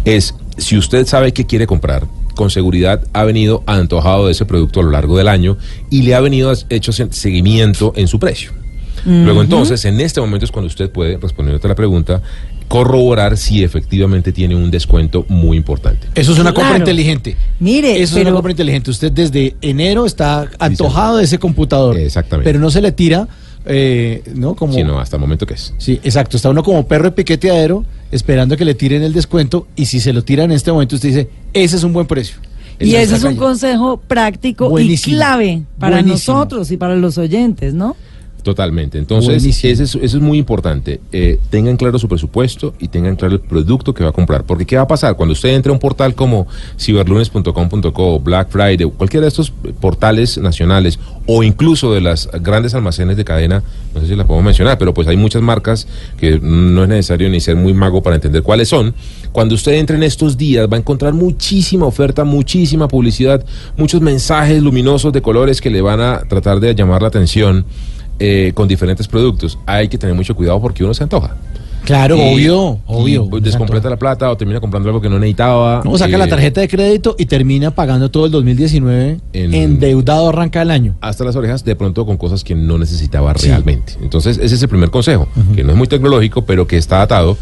es 0.05 0.35
si 0.57 0.77
usted 0.77 1.07
sabe 1.07 1.33
qué 1.33 1.45
quiere 1.45 1.67
comprar, 1.67 2.05
con 2.37 2.49
seguridad 2.49 3.03
ha 3.13 3.25
venido 3.25 3.65
antojado 3.67 4.27
de 4.27 4.33
ese 4.33 4.45
producto 4.47 4.79
a 4.81 4.85
lo 4.85 4.91
largo 4.91 5.19
del 5.19 5.27
año 5.29 5.59
y 5.91 6.03
le 6.03 6.15
ha 6.15 6.21
venido 6.21 6.53
hecho 6.71 6.93
se- 6.93 7.13
seguimiento 7.13 7.93
en 7.97 8.07
su 8.07 8.19
precio. 8.21 8.53
Luego 9.05 9.43
entonces, 9.43 9.85
en 9.85 10.01
este 10.01 10.21
momento 10.21 10.45
es 10.45 10.53
cuando 10.53 10.69
usted 10.69 10.89
puede, 10.89 11.17
respondiendo 11.17 11.61
a 11.65 11.69
la 11.69 11.75
pregunta, 11.75 12.23
corroborar 12.73 13.37
si 13.37 13.63
efectivamente 13.63 14.33
tiene 14.33 14.57
un 14.57 14.71
descuento 14.71 15.27
muy 15.29 15.59
importante. 15.59 16.07
Eso 16.15 16.33
es 16.33 16.39
una 16.39 16.55
compra 16.55 16.79
inteligente. 16.79 17.37
Mire, 17.61 18.01
Eso 18.01 18.17
es 18.17 18.23
una 18.23 18.33
compra 18.33 18.53
inteligente. 18.53 18.91
Usted 18.91 19.13
desde 19.13 19.55
enero 19.61 20.07
está 20.07 20.49
antojado 20.59 21.19
de 21.19 21.25
ese 21.25 21.39
computador. 21.39 21.99
Exactamente. 21.99 22.49
Pero 22.49 22.59
no 22.59 22.71
se 22.71 22.81
le 22.81 22.91
tira 22.93 23.29
eh, 23.67 24.23
¿no? 24.35 24.55
Como, 24.57 24.73
Sí, 24.73 24.83
no, 24.83 24.99
hasta 24.99 25.17
el 25.17 25.21
momento 25.21 25.45
que 25.45 25.53
es. 25.53 25.75
Sí, 25.77 26.01
exacto. 26.03 26.39
Está 26.39 26.49
uno 26.49 26.63
como 26.63 26.87
perro 26.89 27.05
de 27.05 27.11
piqueteadero 27.13 27.85
esperando 28.11 28.57
que 28.57 28.65
le 28.65 28.75
tiren 28.75 29.03
el 29.03 29.13
descuento 29.13 29.69
y 29.77 29.85
si 29.85 30.01
se 30.01 30.15
lo 30.15 30.25
tiran 30.25 30.47
en 30.47 30.57
este 30.57 30.73
momento 30.73 30.97
usted 30.97 31.11
dice, 31.11 31.29
ese 31.53 31.77
es 31.77 31.85
un 31.85 31.93
buen 31.93 32.07
precio. 32.07 32.37
Y 32.81 32.95
ese 32.95 33.17
es 33.17 33.25
un 33.25 33.37
consejo 33.37 33.99
práctico 33.99 34.71
Buenísimo. 34.71 35.15
y 35.15 35.19
clave 35.19 35.63
para 35.79 35.97
Buenísimo. 35.97 36.39
nosotros 36.39 36.71
y 36.71 36.79
para 36.79 36.97
los 36.97 37.19
oyentes, 37.19 37.75
¿no? 37.75 37.97
Totalmente. 38.43 38.99
Entonces, 38.99 39.45
es- 39.47 39.81
eso 39.81 39.99
es 40.03 40.15
muy 40.17 40.37
importante. 40.39 41.01
Eh, 41.13 41.39
tengan 41.51 41.77
claro 41.77 41.97
su 41.99 42.09
presupuesto 42.09 42.75
y 42.81 42.89
tengan 42.89 43.15
claro 43.15 43.35
el 43.35 43.41
producto 43.41 43.95
que 43.95 44.03
va 44.03 44.11
a 44.11 44.13
comprar. 44.13 44.43
Porque, 44.45 44.67
¿qué 44.67 44.75
va 44.77 44.83
a 44.83 44.87
pasar? 44.89 45.15
Cuando 45.17 45.33
usted 45.33 45.51
entre 45.51 45.71
a 45.71 45.73
un 45.73 45.79
portal 45.79 46.15
como 46.17 46.49
ciberlunes.com.co, 46.79 48.21
Black 48.21 48.49
Friday, 48.51 48.91
cualquiera 48.97 49.23
de 49.25 49.29
estos 49.29 49.53
portales 49.81 50.39
nacionales, 50.39 50.99
o 51.27 51.43
incluso 51.43 51.93
de 51.95 52.01
las 52.01 52.29
grandes 52.41 52.75
almacenes 52.75 53.17
de 53.17 53.25
cadena, 53.25 53.63
no 53.95 54.01
sé 54.01 54.09
si 54.09 54.17
las 54.17 54.27
podemos 54.27 54.45
mencionar, 54.47 54.77
pero 54.79 54.93
pues 54.93 55.07
hay 55.07 55.17
muchas 55.17 55.41
marcas 55.43 55.87
que 56.19 56.41
no 56.41 56.83
es 56.83 56.89
necesario 56.89 57.29
ni 57.29 57.41
ser 57.41 57.55
muy 57.57 57.75
mago 57.75 58.03
para 58.03 58.17
entender 58.17 58.43
cuáles 58.43 58.69
son. 58.69 58.95
Cuando 59.31 59.55
usted 59.55 59.73
entre 59.75 59.97
en 59.97 60.03
estos 60.03 60.37
días, 60.37 60.67
va 60.71 60.77
a 60.77 60.81
encontrar 60.81 61.13
muchísima 61.15 61.87
oferta, 61.87 62.25
muchísima 62.25 62.89
publicidad, 62.89 63.45
muchos 63.77 64.01
mensajes 64.01 64.61
luminosos 64.63 65.13
de 65.13 65.23
colores 65.23 65.61
que 65.61 65.71
le 65.71 65.81
van 65.81 66.01
a 66.01 66.21
tratar 66.29 66.59
de 66.61 66.75
llamar 66.75 67.03
la 67.03 67.09
atención 67.09 67.65
eh, 68.25 68.53
con 68.55 68.69
diferentes 68.69 69.09
productos. 69.09 69.59
Hay 69.67 69.89
que 69.89 69.99
tener 69.99 70.15
mucho 70.15 70.35
cuidado 70.37 70.61
porque 70.61 70.85
uno 70.85 70.95
se 70.95 71.03
antoja. 71.03 71.35
Claro, 71.85 72.17
Y- 72.17 72.21
obvio, 72.35 72.79
obvio. 72.87 73.29
pues, 73.29 73.43
descompleta 73.43 73.91
la 73.91 73.97
plata 73.97 74.31
o 74.31 74.37
termina 74.37 74.61
comprando 74.61 74.89
algo 74.89 75.01
que 75.01 75.09
no 75.09 75.19
necesitaba. 75.19 75.83
No, 75.85 75.99
saca 75.99 76.15
Eh, 76.15 76.19
la 76.19 76.29
tarjeta 76.29 76.61
de 76.61 76.69
crédito 76.69 77.17
y 77.19 77.27
termina 77.27 77.73
pagando 77.73 78.09
todo 78.09 78.27
el 78.27 78.31
2019 78.31 79.19
En- 79.33 79.53
endeudado 79.53 80.29
arranca 80.29 80.63
el 80.63 80.71
año. 80.71 80.95
hasta 81.01 81.25
las 81.25 81.35
orejas 81.35 81.65
de 81.65 81.75
pronto 81.75 82.07
con 82.07 82.17
cosas 82.19 82.45
que 82.45 82.55
no 82.55 82.79
necesitaba 82.79 83.33
realmente. 83.33 83.95
Entonces, 84.01 84.39
ese 84.41 84.55
es 84.55 84.63
el 84.63 84.69
primer 84.69 84.91
consejo, 84.91 85.27
que 85.57 85.65
no 85.65 85.73
es 85.73 85.77
muy 85.77 85.89
tecnológico, 85.89 86.43
pero 86.45 86.69
que 86.69 86.77
está 86.77 87.03
atado 87.03 87.37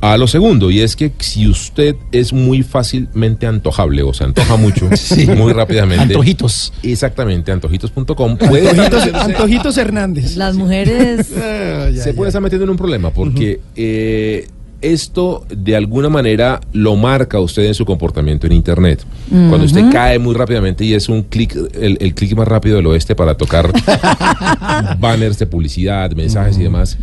a 0.00 0.16
lo 0.16 0.26
segundo, 0.26 0.70
y 0.70 0.80
es 0.80 0.96
que 0.96 1.12
si 1.18 1.46
usted 1.46 1.94
es 2.10 2.32
muy 2.32 2.62
fácilmente 2.62 3.46
antojable 3.46 4.02
o 4.02 4.14
se 4.14 4.24
antoja 4.24 4.56
mucho, 4.56 4.88
muy 5.36 5.52
rápidamente. 5.52 6.02
Antojitos. 6.04 6.72
Exactamente, 6.82 7.52
antojitos.com. 7.52 8.38
Antojitos, 8.40 9.14
Antojitos 9.14 9.76
Hernández. 9.76 10.36
Las 10.36 10.56
mujeres 10.56 11.26
se 12.02 12.14
puede 12.14 12.28
estar 12.28 12.40
metiendo 12.40 12.64
en 12.64 12.70
un 12.70 12.76
problema 12.78 13.10
porque 13.10 13.60
eh, 13.76 14.48
esto 14.80 15.44
de 15.50 15.76
alguna 15.76 16.08
manera 16.08 16.60
lo 16.72 16.96
marca 16.96 17.38
usted 17.38 17.64
en 17.64 17.74
su 17.74 17.84
comportamiento 17.84 18.46
en 18.46 18.54
Internet. 18.54 19.04
Cuando 19.28 19.64
usted 19.64 19.90
cae 19.92 20.18
muy 20.18 20.34
rápidamente 20.34 20.84
y 20.84 20.94
es 20.94 21.08
un 21.08 21.24
clic, 21.24 21.54
el, 21.74 21.98
el 22.00 22.14
clic 22.14 22.34
más 22.34 22.48
rápido 22.48 22.76
del 22.76 22.86
oeste 22.86 23.14
para 23.14 23.36
tocar 23.36 23.70
banners 24.98 25.38
de 25.38 25.46
publicidad, 25.46 26.10
mensajes 26.12 26.56
y 26.58 26.62
demás, 26.62 26.96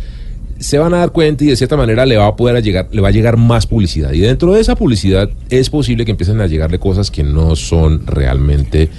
se 0.58 0.78
van 0.78 0.94
a 0.94 0.98
dar 0.98 1.12
cuenta 1.12 1.44
y 1.44 1.48
de 1.48 1.56
cierta 1.56 1.76
manera 1.76 2.04
le 2.06 2.16
va 2.16 2.26
a 2.26 2.36
poder 2.36 2.62
llegar, 2.62 2.88
le 2.90 3.00
va 3.00 3.08
a 3.08 3.12
llegar 3.12 3.36
más 3.36 3.66
publicidad. 3.66 4.12
Y 4.12 4.20
dentro 4.20 4.52
de 4.52 4.60
esa 4.60 4.76
publicidad 4.76 5.28
es 5.50 5.70
posible 5.70 6.04
que 6.04 6.10
empiecen 6.10 6.40
a 6.40 6.46
llegarle 6.46 6.78
cosas 6.78 7.10
que 7.10 7.22
no 7.22 7.56
son 7.56 8.06
realmente 8.06 8.90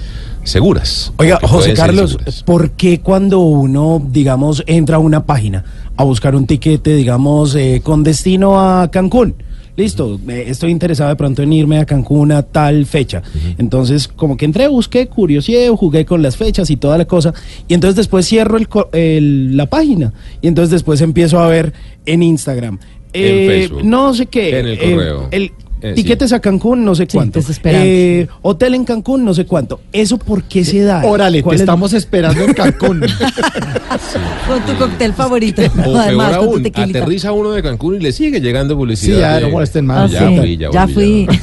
seguras. 0.44 1.12
Oiga, 1.16 1.38
José 1.42 1.74
Carlos. 1.74 2.18
¿por 2.44 2.70
qué 2.72 3.00
cuando 3.00 3.40
uno, 3.40 4.02
digamos, 4.10 4.64
entra 4.66 4.96
a 4.96 4.98
una 4.98 5.24
página 5.26 5.64
a 5.96 6.04
buscar 6.04 6.34
un 6.34 6.46
tiquete, 6.46 6.94
digamos, 6.94 7.54
eh, 7.54 7.80
con 7.84 8.02
destino 8.02 8.60
a 8.60 8.90
Cancún? 8.90 9.34
Listo, 9.80 10.20
eh, 10.28 10.44
estoy 10.48 10.70
interesado 10.72 11.08
de 11.08 11.16
pronto 11.16 11.42
en 11.42 11.52
irme 11.54 11.78
a 11.78 11.86
Cancún 11.86 12.32
a 12.32 12.42
tal 12.42 12.84
fecha. 12.84 13.22
Entonces, 13.56 14.08
como 14.08 14.36
que 14.36 14.44
entré, 14.44 14.68
busqué, 14.68 15.06
curioseé, 15.06 15.70
jugué 15.70 16.04
con 16.04 16.20
las 16.20 16.36
fechas 16.36 16.68
y 16.68 16.76
toda 16.76 16.98
la 16.98 17.06
cosa. 17.06 17.32
Y 17.66 17.72
entonces 17.72 17.96
después 17.96 18.26
cierro 18.26 18.58
el 18.58 18.68
el- 18.92 19.56
la 19.56 19.64
página. 19.66 20.12
Y 20.42 20.48
entonces 20.48 20.70
después 20.70 21.00
empiezo 21.00 21.38
a 21.38 21.48
ver 21.48 21.72
en 22.04 22.22
Instagram. 22.22 22.78
En 23.14 23.48
Facebook. 23.48 23.82
No 23.84 24.12
sé 24.12 24.26
qué. 24.26 24.58
En 24.58 24.66
el 24.66 24.74
eh, 24.74 24.92
correo. 24.92 25.28
el 25.30 25.52
Eh, 25.82 25.92
tiquetes 25.94 26.32
a 26.32 26.40
Cancún, 26.40 26.84
no 26.84 26.94
sé 26.94 27.06
cuánto. 27.06 27.40
Eh, 27.64 28.26
hotel 28.42 28.74
en 28.74 28.84
Cancún, 28.84 29.24
no 29.24 29.32
sé 29.34 29.46
cuánto. 29.46 29.80
¿Eso 29.92 30.18
por 30.18 30.42
qué 30.44 30.64
se 30.64 30.80
da? 30.82 31.04
Órale, 31.04 31.38
te 31.38 31.42
¿Cuál 31.42 31.54
es- 31.56 31.60
estamos 31.62 31.92
esperando 31.94 32.42
en 32.44 32.52
Cancún. 32.54 33.00
con 34.46 34.64
tu 34.66 34.74
cóctel 34.78 35.12
favorito. 35.14 35.62
O 35.86 35.96
Además, 35.96 36.30
peor 36.36 36.48
aún, 36.48 36.66
aterriza 36.66 37.32
uno 37.32 37.52
de 37.52 37.62
Cancún 37.62 37.96
y 37.96 37.98
le 38.00 38.12
sigue 38.12 38.40
llegando 38.40 38.76
publicidad. 38.76 39.14
Sí, 39.14 39.20
ya, 39.20 39.34
de- 39.36 39.40
no 39.42 39.50
molesten 39.50 39.86
más. 39.86 40.10
Ya 40.10 40.20
Ah, 40.26 40.28
sí. 40.30 40.36
fui, 40.38 40.56
ya, 40.56 40.70
Ya 40.70 40.86
volví, 40.86 41.26
fui. 41.34 41.38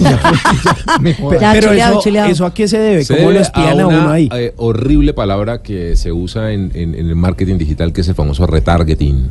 Ya, 1.40 1.52
pero 1.54 1.68
chuleado, 1.70 1.94
eso, 1.94 2.02
chuleado. 2.04 2.30
¿eso 2.32 2.46
a 2.46 2.54
qué 2.54 2.68
se 2.68 2.78
debe? 2.80 3.04
Se 3.04 3.14
¿Cómo 3.16 3.28
lo 3.28 3.34
debe 3.34 3.44
espían 3.44 3.80
a, 3.80 3.88
una, 3.88 4.00
uno 4.02 4.10
ahí? 4.12 4.30
eh, 4.34 4.54
horrible 4.58 5.14
palabra 5.14 5.62
que 5.62 5.96
se 5.96 6.12
usa 6.12 6.52
en, 6.52 6.72
en- 6.74 6.96
en 6.96 7.08
el 7.10 7.16
marketing 7.16 7.58
digital, 7.58 7.94
que 7.94 8.02
es 8.02 8.08
el 8.08 8.16
famoso 8.16 8.46
retargeting. 8.48 9.30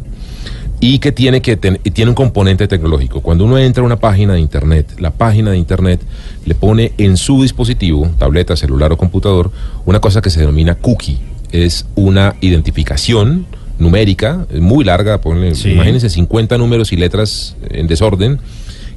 Y 0.79 0.99
que 0.99 1.11
tiene, 1.11 1.41
que 1.41 1.57
ten- 1.57 1.79
tiene 1.93 2.11
un 2.11 2.15
componente 2.15 2.69
tecnológico. 2.69 3.21
Cuando 3.23 3.45
uno 3.45 3.57
entra 3.59 3.83
a 3.83 3.87
una 3.87 3.97
página 3.99 4.35
de 4.35 4.41
Internet, 4.41 4.97
la 4.99 5.11
página 5.11 5.51
de 5.53 5.57
Internet 5.59 6.01
le 6.45 6.55
pone 6.55 6.93
en 6.99 7.17
su 7.17 7.43
dispositivo, 7.43 8.11
tableta, 8.19 8.57
celular 8.57 8.93
o 8.93 8.97
computador, 8.99 9.51
una 9.87 10.01
cosa 10.01 10.21
que 10.21 10.29
se 10.31 10.41
denomina 10.41 10.75
cookie. 10.75 11.19
Es 11.51 11.87
una 11.95 12.37
identificación 12.41 13.47
numérica, 13.79 14.47
muy 14.61 14.85
larga, 14.85 15.21
ponle, 15.21 15.55
imagínense 15.71 16.09
50 16.11 16.59
números 16.59 16.93
y 16.93 16.97
letras 16.97 17.57
en 17.71 17.87
desorden, 17.87 18.39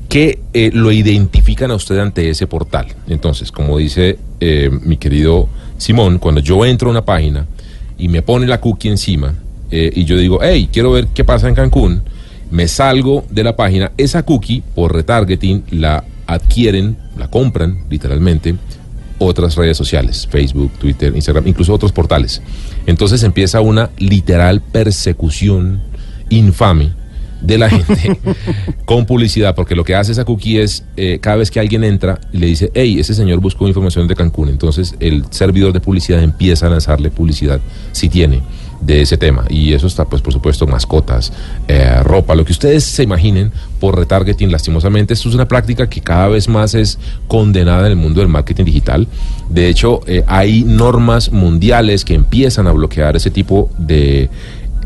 que 0.10 0.40
eh, 0.54 0.72
lo 0.74 0.92
identifican 0.92 1.70
a 1.72 1.76
usted 1.76 1.98
ante 2.00 2.30
ese 2.30 2.48
portal. 2.48 2.88
Entonces, 3.08 3.52
como 3.52 3.78
dice 3.78 4.18
eh, 4.40 4.70
mi 4.84 4.98
querido 4.98 5.48
Simón, 5.78 6.18
cuando 6.18 6.42
yo 6.42 6.66
entro 6.66 6.90
a 6.90 6.92
una 6.92 7.06
página 7.06 7.46
y 7.98 8.08
me 8.10 8.22
pone 8.22 8.48
la 8.48 8.60
cookie 8.60 8.90
encima 8.90 9.36
eh, 9.72 9.92
y 9.96 10.06
yo 10.06 10.18
digo, 10.18 10.40
hey, 10.42 10.70
quiero 10.72 10.92
ver 10.92 11.08
qué 11.08 11.24
pasa 11.24 11.48
en 11.48 11.56
Cancún, 11.56 12.04
me 12.52 12.68
salgo 12.68 13.26
de 13.30 13.44
la 13.44 13.56
página, 13.56 13.92
esa 13.98 14.24
cookie 14.24 14.64
por 14.76 14.94
retargeting 14.94 15.64
la 15.72 16.04
adquieren, 16.26 16.98
la 17.18 17.30
compran 17.30 17.86
literalmente 17.90 18.56
otras 19.20 19.56
redes 19.56 19.78
sociales, 19.78 20.28
Facebook, 20.30 20.72
Twitter, 20.80 21.14
Instagram, 21.14 21.48
incluso 21.48 21.74
otros 21.74 21.92
portales. 21.92 22.42
Entonces 22.86 23.22
empieza 23.24 23.62
una 23.62 23.90
literal 23.98 24.62
persecución 24.62 25.82
infame 26.30 26.94
de 27.42 27.58
la 27.58 27.70
gente 27.70 28.20
con 28.86 29.06
publicidad, 29.06 29.56
porque 29.56 29.76
lo 29.76 29.84
que 29.84 29.96
hace 29.96 30.12
esa 30.12 30.26
cookie 30.26 30.60
es, 30.60 30.84
eh, 30.98 31.20
cada 31.22 31.38
vez 31.38 31.52
que 31.52 31.60
alguien 31.60 31.84
entra 31.84 32.20
y 32.34 32.38
le 32.38 32.48
dice, 32.48 32.72
hey, 32.74 33.00
ese 33.00 33.14
señor 33.14 33.40
buscó 33.40 33.68
información 33.68 34.08
de 34.08 34.16
Cancún, 34.16 34.50
entonces 34.50 34.96
el 35.00 35.26
servidor 35.30 35.72
de 35.74 35.80
publicidad 35.80 36.22
empieza 36.22 36.68
a 36.68 36.70
lanzarle 36.70 37.12
publicidad, 37.12 37.62
si 37.92 38.10
tiene, 38.10 38.42
de 38.82 39.02
ese 39.02 39.18
tema. 39.18 39.46
Y 39.50 39.74
eso 39.74 39.88
está, 39.88 40.06
pues, 40.06 40.22
por 40.22 40.34
supuesto, 40.34 40.68
mascotas, 40.68 41.34
eh, 41.68 42.02
ropa, 42.04 42.36
lo 42.36 42.46
que 42.46 42.52
ustedes 42.52 42.84
se 42.84 43.04
imaginen 43.04 43.52
por 43.80 43.98
retargeting, 43.98 44.52
lastimosamente. 44.52 45.14
Esto 45.14 45.30
es 45.30 45.36
una 45.36 45.48
práctica 45.48 45.90
que 45.90 46.02
cada 46.02 46.28
vez 46.28 46.48
más 46.48 46.76
es 46.76 46.98
condenada 47.28 47.86
en 47.88 47.92
el 47.92 47.98
mundo 47.98 48.22
del 48.22 48.30
marketing 48.30 48.66
digital. 48.66 49.08
De 49.50 49.70
hecho, 49.70 50.02
eh, 50.08 50.24
hay 50.28 50.64
normas 50.64 51.32
mundiales 51.32 52.06
que 52.06 52.14
empiezan 52.14 52.68
a 52.68 52.72
bloquear 52.72 53.16
ese 53.16 53.32
tipo 53.32 53.70
de 53.78 54.30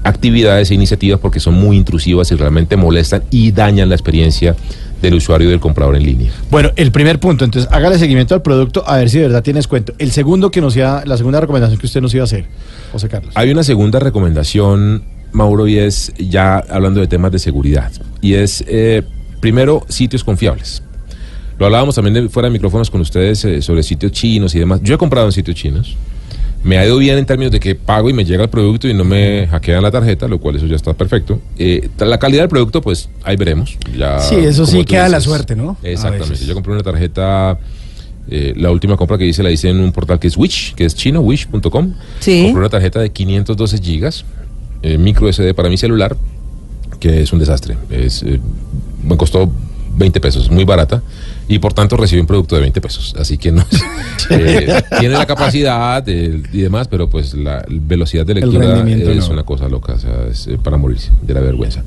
actividades 0.04 0.70
e 0.70 0.74
iniciativas 0.74 1.20
porque 1.20 1.40
son 1.40 1.54
muy 1.54 1.78
intrusivas 1.78 2.32
y 2.32 2.36
realmente 2.36 2.76
molestan 2.76 3.24
y 3.32 3.52
dañan 3.52 3.90
la 3.90 3.96
experiencia 3.96 4.56
del 5.04 5.16
usuario 5.16 5.50
y 5.50 5.52
del 5.52 5.60
comprador 5.60 5.98
en 5.98 6.04
línea. 6.04 6.32
Bueno, 6.50 6.72
el 6.78 6.92
primer 6.92 7.20
punto, 7.20 7.44
entonces 7.44 7.70
hágale 7.72 8.00
seguimiento 8.00 8.34
al 8.36 8.42
producto 8.42 8.84
a 8.88 8.98
ver 8.98 9.10
si 9.10 9.18
de 9.20 9.26
verdad 9.26 9.44
tiene 9.44 9.60
descuento. 9.60 9.94
El 10.00 10.12
segundo 10.12 10.50
que 10.50 10.62
nos 10.62 10.76
iba, 10.78 11.04
la 11.06 11.18
segunda 11.18 11.42
recomendación 11.42 11.78
que 11.78 11.86
usted 11.86 12.02
nos 12.02 12.14
iba 12.14 12.24
a 12.24 12.26
hacer, 12.26 12.46
José 12.94 13.10
Carlos. 13.10 13.34
Hay 13.36 13.52
una 13.52 13.64
segunda 13.64 14.00
recomendación, 14.00 15.04
Mauro, 15.34 15.68
y 15.68 15.78
es 15.78 16.14
ya 16.18 16.58
hablando 16.70 17.02
de 17.02 17.08
temas 17.08 17.34
de 17.34 17.40
seguridad. 17.40 17.92
Y 18.22 18.36
es, 18.36 18.64
eh, 18.66 19.04
primero, 19.42 19.86
sitios 19.90 20.24
confiables. 20.24 20.82
Lo 21.60 21.66
hablábamos 21.66 21.96
también 21.96 22.14
de, 22.14 22.30
fuera 22.30 22.48
de 22.48 22.54
micrófonos 22.54 22.90
con 22.90 23.02
ustedes 23.02 23.44
eh, 23.44 23.62
sobre 23.62 23.84
sitios 23.84 24.14
chinos 24.14 24.56
y 24.56 24.60
demás. 24.60 24.80
Yo 24.84 24.96
he 24.96 24.98
comprado 24.98 25.28
en 25.28 25.34
sitios 25.34 25.58
chinos. 25.58 25.98
Me 26.64 26.78
ha 26.78 26.86
ido 26.86 26.98
bien 26.98 27.18
en 27.18 27.26
términos 27.26 27.52
de 27.52 27.60
que 27.60 27.76
pago 27.76 28.10
y 28.10 28.14
me 28.14 28.24
llega 28.24 28.44
el 28.44 28.50
producto 28.50 28.88
y 28.88 28.94
no 28.94 29.04
me 29.04 29.48
hackean 29.48 29.84
la 29.84 29.92
tarjeta, 29.92 30.28
lo 30.28 30.40
cual 30.40 30.56
eso 30.56 30.66
ya 30.66 30.78
está 30.78 30.94
perfecto. 30.94 31.40
Eh, 31.58 31.90
la 31.98 32.18
calidad 32.18 32.44
del 32.44 32.50
producto, 32.50 32.82
pues 32.82 33.10
ahí 33.24 33.36
veremos. 33.36 33.78
Ya, 33.98 34.20
Sí, 34.20 34.36
eso 34.36 34.66
sí 34.66 34.86
queda 34.86 35.10
la 35.10 35.20
suerte, 35.20 35.56
¿no? 35.56 35.78
Exactamente. 35.84 36.46
Yo 36.46 36.54
compré 36.54 36.72
una 36.72 36.84
tarjeta, 36.84 37.60
eh, 38.30 38.54
la 38.56 38.72
última 38.72 38.96
compra 38.96 39.18
que 39.18 39.26
hice 39.26 39.44
la 39.44 39.52
hice 39.52 39.70
en 39.70 39.82
un 39.82 39.92
portal 39.92 40.20
que 40.20 40.28
es 40.28 40.38
Wish, 40.38 40.74
que 40.76 40.86
es 40.86 40.96
chino, 40.96 41.20
wish.com. 41.20 41.94
Sí. 42.22 42.44
Compré 42.46 42.60
una 42.60 42.70
tarjeta 42.70 43.02
de 43.02 43.12
512 43.12 43.80
gigas, 43.80 44.24
eh, 44.84 44.98
micro 44.98 45.28
SD 45.32 45.54
para 45.54 45.68
mi 45.68 45.78
celular, 45.78 46.16
que 47.02 47.22
es 47.22 47.34
un 47.34 47.40
desastre. 47.40 47.76
Es, 47.90 48.24
eh, 48.24 48.40
me 49.04 49.18
costó 49.18 49.52
20 49.98 50.22
pesos, 50.22 50.50
muy 50.50 50.64
barata, 50.64 51.04
y 51.48 51.60
por 51.60 51.74
tanto 51.74 51.98
recibí 51.98 52.22
un 52.22 52.28
producto 52.28 52.56
de 52.56 52.62
20 52.62 52.82
pesos. 52.82 53.16
Así 53.20 53.38
que 53.38 53.52
no 53.52 53.64
eh, 54.30 54.82
tiene 55.00 55.16
la 55.16 55.26
capacidad 55.26 56.08
eh, 56.08 56.42
y 56.52 56.62
demás, 56.62 56.88
pero 56.88 57.10
pues 57.10 57.34
la 57.34 57.66
velocidad 57.70 58.26
de 58.26 58.36
lectura 58.36 58.84
es 58.88 59.28
no. 59.28 59.34
una 59.34 59.44
cosa 59.44 59.68
loca, 59.68 59.94
o 59.94 60.00
sea, 60.00 60.28
es 60.30 60.48
eh, 60.48 60.58
para 60.62 60.78
morirse 60.78 61.12
de 61.22 61.34
la 61.34 61.42
vergüenza. 61.42 61.84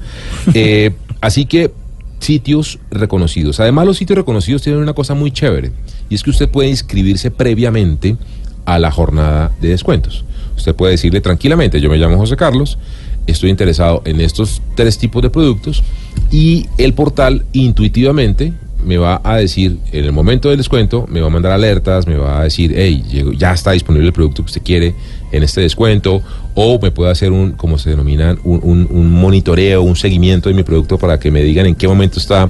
Eh, 0.52 0.92
así 1.20 1.46
que 1.46 1.72
sitios 2.18 2.78
reconocidos. 2.90 3.60
Además, 3.60 3.86
los 3.86 3.96
sitios 3.96 4.16
reconocidos 4.16 4.62
tienen 4.62 4.80
una 4.80 4.94
cosa 4.94 5.14
muy 5.14 5.30
chévere, 5.30 5.72
y 6.08 6.14
es 6.14 6.22
que 6.22 6.30
usted 6.30 6.48
puede 6.48 6.68
inscribirse 6.68 7.30
previamente 7.30 8.16
a 8.64 8.78
la 8.78 8.90
jornada 8.90 9.52
de 9.60 9.68
descuentos. 9.68 10.24
Usted 10.56 10.74
puede 10.74 10.92
decirle 10.92 11.20
tranquilamente, 11.20 11.80
yo 11.80 11.90
me 11.90 11.98
llamo 11.98 12.16
José 12.16 12.36
Carlos, 12.36 12.78
estoy 13.26 13.50
interesado 13.50 14.02
en 14.04 14.20
estos 14.20 14.62
tres 14.74 14.98
tipos 14.98 15.22
de 15.22 15.30
productos 15.30 15.82
y 16.30 16.66
el 16.78 16.94
portal 16.94 17.44
intuitivamente 17.52 18.54
me 18.86 18.98
va 18.98 19.20
a 19.24 19.36
decir, 19.36 19.78
en 19.90 20.04
el 20.04 20.12
momento 20.12 20.48
del 20.48 20.58
descuento, 20.58 21.06
me 21.10 21.20
va 21.20 21.26
a 21.26 21.30
mandar 21.30 21.50
alertas, 21.50 22.06
me 22.06 22.16
va 22.16 22.40
a 22.40 22.44
decir, 22.44 22.72
hey, 22.76 23.02
ya 23.36 23.52
está 23.52 23.72
disponible 23.72 24.06
el 24.06 24.12
producto 24.12 24.42
que 24.42 24.46
usted 24.46 24.62
quiere 24.62 24.94
en 25.32 25.42
este 25.42 25.60
descuento, 25.60 26.22
o 26.54 26.78
me 26.80 26.92
puede 26.92 27.10
hacer 27.10 27.32
un, 27.32 27.52
como 27.52 27.78
se 27.78 27.90
denominan, 27.90 28.38
un, 28.44 29.10
monitoreo, 29.10 29.82
un 29.82 29.96
seguimiento 29.96 30.48
de 30.48 30.54
mi 30.54 30.62
producto 30.62 30.98
para 30.98 31.18
que 31.18 31.32
me 31.32 31.42
digan 31.42 31.66
en 31.66 31.74
qué 31.74 31.88
momento 31.88 32.20
está 32.20 32.48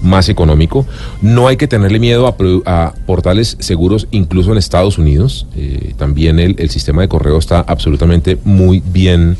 más 0.00 0.30
económico. 0.30 0.86
No 1.20 1.48
hay 1.48 1.58
que 1.58 1.68
tenerle 1.68 1.98
miedo 1.98 2.26
a, 2.26 2.34
a 2.64 2.94
portales 3.04 3.58
seguros, 3.60 4.08
incluso 4.10 4.52
en 4.52 4.58
Estados 4.58 4.96
Unidos. 4.96 5.46
Eh, 5.54 5.92
también 5.98 6.38
el, 6.38 6.70
sistema 6.70 7.02
de 7.02 7.08
correo 7.08 7.38
está 7.38 7.60
absolutamente 7.60 8.38
muy 8.42 8.82
bien 8.84 9.36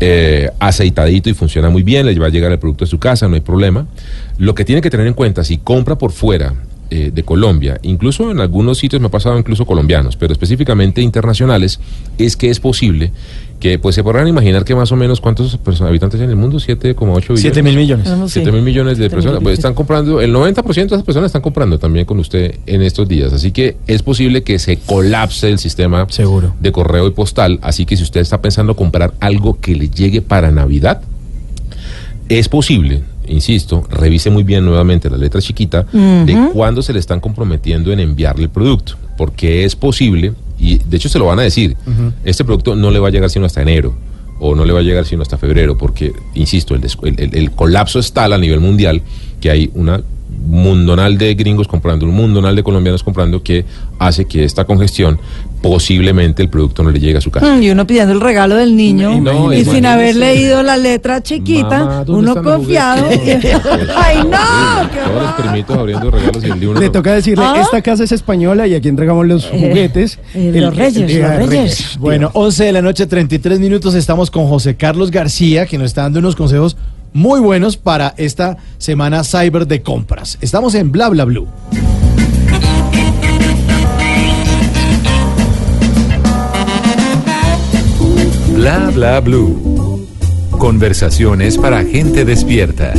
eh, 0.00 0.50
aceitadito 0.58 1.30
y 1.30 1.34
funciona 1.34 1.70
muy 1.70 1.82
bien, 1.82 2.04
le 2.04 2.18
va 2.18 2.26
a 2.26 2.30
llegar 2.30 2.52
el 2.52 2.58
producto 2.58 2.84
a 2.84 2.86
su 2.86 2.98
casa, 2.98 3.26
no 3.26 3.36
hay 3.36 3.40
problema. 3.40 3.86
Lo 4.38 4.54
que 4.54 4.64
tiene 4.64 4.80
que 4.80 4.90
tener 4.90 5.06
en 5.06 5.14
cuenta, 5.14 5.44
si 5.44 5.58
compra 5.58 5.96
por 5.96 6.12
fuera 6.12 6.54
eh, 6.90 7.10
de 7.14 7.22
Colombia, 7.22 7.78
incluso 7.82 8.30
en 8.30 8.40
algunos 8.40 8.76
sitios 8.78 9.00
me 9.00 9.06
ha 9.06 9.10
pasado 9.10 9.38
incluso 9.38 9.64
colombianos, 9.64 10.16
pero 10.16 10.32
específicamente 10.32 11.00
internacionales, 11.00 11.80
es 12.18 12.36
que 12.36 12.50
es 12.50 12.60
posible 12.60 13.12
que 13.60 13.78
pues 13.78 13.94
se 13.94 14.02
podrán 14.02 14.26
imaginar 14.26 14.64
que 14.64 14.74
más 14.74 14.90
o 14.92 14.96
menos 14.96 15.20
cuántos 15.20 15.56
perso- 15.62 15.86
habitantes 15.86 16.18
hay 16.20 16.24
en 16.24 16.30
el 16.30 16.36
mundo, 16.36 16.58
7,8 16.58 16.96
billones. 17.20 17.40
Siete 17.40 17.62
mil 17.62 17.76
millones. 17.76 18.08
Ah, 18.08 18.16
no 18.16 18.26
sé. 18.28 18.40
7 18.40 18.50
mil 18.52 18.60
millones 18.62 18.98
de 18.98 19.08
personas. 19.08 19.36
mil 19.38 19.44
Pues 19.44 19.58
están 19.58 19.72
comprando, 19.74 20.20
el 20.20 20.34
90% 20.34 20.74
de 20.74 20.82
esas 20.96 21.02
personas 21.04 21.26
están 21.28 21.42
comprando 21.42 21.78
también 21.78 22.04
con 22.04 22.18
usted 22.18 22.56
en 22.66 22.82
estos 22.82 23.06
días. 23.08 23.32
Así 23.32 23.52
que 23.52 23.76
es 23.86 24.02
posible 24.02 24.42
que 24.42 24.58
se 24.58 24.78
colapse 24.78 25.48
el 25.48 25.58
sistema 25.60 26.06
Seguro. 26.10 26.54
de 26.60 26.72
correo 26.72 27.06
y 27.06 27.12
postal. 27.12 27.60
Así 27.62 27.86
que 27.86 27.96
si 27.96 28.02
usted 28.02 28.20
está 28.20 28.42
pensando 28.42 28.74
comprar 28.74 29.14
algo 29.20 29.58
que 29.60 29.76
le 29.76 29.88
llegue 29.88 30.20
para 30.22 30.50
Navidad, 30.50 31.00
es 32.28 32.48
posible, 32.48 33.02
insisto, 33.26 33.86
revise 33.90 34.30
muy 34.30 34.42
bien 34.42 34.64
nuevamente 34.64 35.08
la 35.10 35.16
letra 35.16 35.40
chiquita 35.40 35.86
de 36.26 36.50
cuándo 36.52 36.82
se 36.82 36.92
le 36.92 36.98
están 36.98 37.20
comprometiendo 37.20 37.92
en 37.92 38.00
enviarle 38.00 38.44
el 38.44 38.50
producto. 38.50 38.94
Porque 39.16 39.64
es 39.64 39.76
posible, 39.76 40.32
y 40.58 40.78
de 40.78 40.96
hecho 40.96 41.08
se 41.08 41.18
lo 41.18 41.26
van 41.26 41.38
a 41.38 41.42
decir, 41.42 41.76
este 42.24 42.44
producto 42.44 42.74
no 42.74 42.90
le 42.90 42.98
va 42.98 43.08
a 43.08 43.10
llegar 43.10 43.30
sino 43.30 43.46
hasta 43.46 43.62
enero 43.62 43.94
o 44.40 44.54
no 44.56 44.64
le 44.64 44.72
va 44.72 44.80
a 44.80 44.82
llegar 44.82 45.04
sino 45.04 45.22
hasta 45.22 45.38
febrero, 45.38 45.78
porque, 45.78 46.12
insisto, 46.34 46.74
el- 46.74 46.82
el- 47.18 47.34
el 47.36 47.50
colapso 47.52 47.98
es 48.00 48.12
tal 48.12 48.32
a 48.32 48.38
nivel 48.38 48.58
mundial 48.60 49.02
que 49.40 49.50
hay 49.50 49.70
una 49.74 50.02
mundonal 50.46 51.18
de 51.18 51.34
gringos 51.34 51.68
comprando, 51.68 52.06
un 52.06 52.14
mundonal 52.14 52.54
de 52.56 52.62
colombianos 52.62 53.02
comprando 53.02 53.42
que 53.42 53.64
hace 53.98 54.24
que 54.24 54.44
esta 54.44 54.64
congestión 54.64 55.18
posiblemente 55.62 56.42
el 56.42 56.48
producto 56.48 56.82
no 56.82 56.90
le 56.90 56.98
llegue 56.98 57.18
a 57.18 57.20
su 57.20 57.30
casa. 57.30 57.46
Mm, 57.46 57.62
Y 57.62 57.70
uno 57.70 57.86
pidiendo 57.86 58.12
el 58.12 58.20
regalo 58.20 58.56
del 58.56 58.74
niño 58.76 59.20
No, 59.20 59.52
y 59.52 59.64
sin 59.64 59.86
haber 59.86 60.16
leído 60.16 60.62
la 60.64 60.76
letra 60.76 61.22
chiquita, 61.22 61.68
Mamá, 61.84 62.04
¿dónde 62.04 62.32
uno 62.32 62.42
confiado. 62.42 63.04
juguetes? 63.04 63.54
¡Ay, 63.96 64.18
no! 64.24 64.90
¡Qué 64.90 64.98
Todos 65.08 65.22
los 65.22 65.32
primitos 65.34 65.78
abriendo 65.78 66.10
regalos 66.10 66.42
y 66.44 66.50
el 66.50 66.58
libro. 66.60 66.80
Le 66.80 66.90
toca 66.90 67.12
decirle, 67.14 67.44
¿Ah? 67.46 67.60
esta 67.62 67.80
casa 67.80 68.02
es 68.02 68.10
española 68.10 68.66
y 68.66 68.74
aquí 68.74 68.88
entregamos 68.88 69.24
los 69.26 69.44
Eh, 69.44 69.50
juguetes. 69.52 70.18
eh, 70.34 70.50
El- 70.52 70.60
los 70.62 70.76
reyes, 70.76 70.96
el- 70.96 71.20
los 71.22 71.30
eh, 71.30 71.46
reyes. 71.46 71.96
Bueno, 72.00 72.30
11 72.34 72.64
de 72.64 72.72
la 72.72 72.82
noche, 72.82 73.06
33 73.06 73.60
minutos. 73.60 73.94
Estamos 73.94 74.32
con 74.32 74.48
José 74.48 74.74
Carlos 74.74 75.12
García, 75.12 75.66
que 75.66 75.78
nos 75.78 75.86
está 75.86 76.02
dando 76.02 76.18
unos 76.18 76.34
consejos 76.34 76.76
muy 77.12 77.40
buenos 77.40 77.76
para 77.76 78.14
esta 78.16 78.56
semana 78.78 79.24
cyber 79.24 79.66
de 79.66 79.82
compras. 79.82 80.38
Estamos 80.40 80.74
en 80.74 80.92
Bla 80.92 81.08
Bla 81.08 81.24
Blue. 81.24 81.48
Bla 88.54 88.90
bla 88.94 89.20
blue. 89.20 90.06
Conversaciones 90.52 91.58
para 91.58 91.84
gente 91.84 92.24
despierta. 92.24 92.94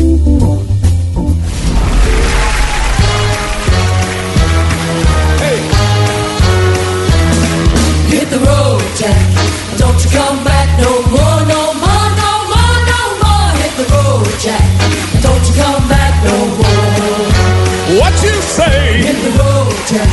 Say? 18.70 19.04
Hit 19.04 19.18
the 19.24 19.32
road, 19.40 19.74
Jack. 19.90 20.12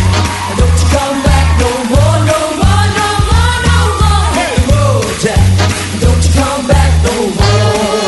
Don't 0.58 0.76
you 0.80 0.88
come 0.90 1.18
back 1.22 1.46
no 1.62 1.70
more, 1.92 2.18
no 2.30 2.40
more, 2.60 2.86
no 2.98 3.08
more, 3.30 3.56
no 3.68 3.78
more. 4.00 4.26
Hit 4.38 4.50
the 4.56 4.64
road, 4.74 5.06
Jack. 5.24 5.46
Don't 6.02 6.22
you 6.24 6.32
come 6.40 6.62
back 6.66 6.90
no 7.06 7.14
more. 7.38 8.00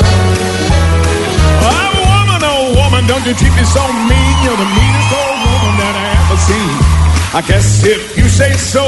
Oh, 1.70 1.90
woman, 2.06 2.42
oh, 2.42 2.64
woman, 2.78 3.02
don't 3.06 3.24
you 3.26 3.34
treat 3.34 3.54
me 3.54 3.64
so 3.64 3.82
mean. 4.10 4.34
You're 4.44 4.58
the 4.58 4.70
meanest 4.78 5.10
old 5.20 5.38
woman 5.46 5.74
that 5.82 5.94
I 6.02 6.06
ever 6.20 6.38
seen. 6.48 6.74
I 7.32 7.40
guess 7.40 7.84
if 7.84 8.16
you 8.18 8.28
say 8.28 8.52
so, 8.52 8.84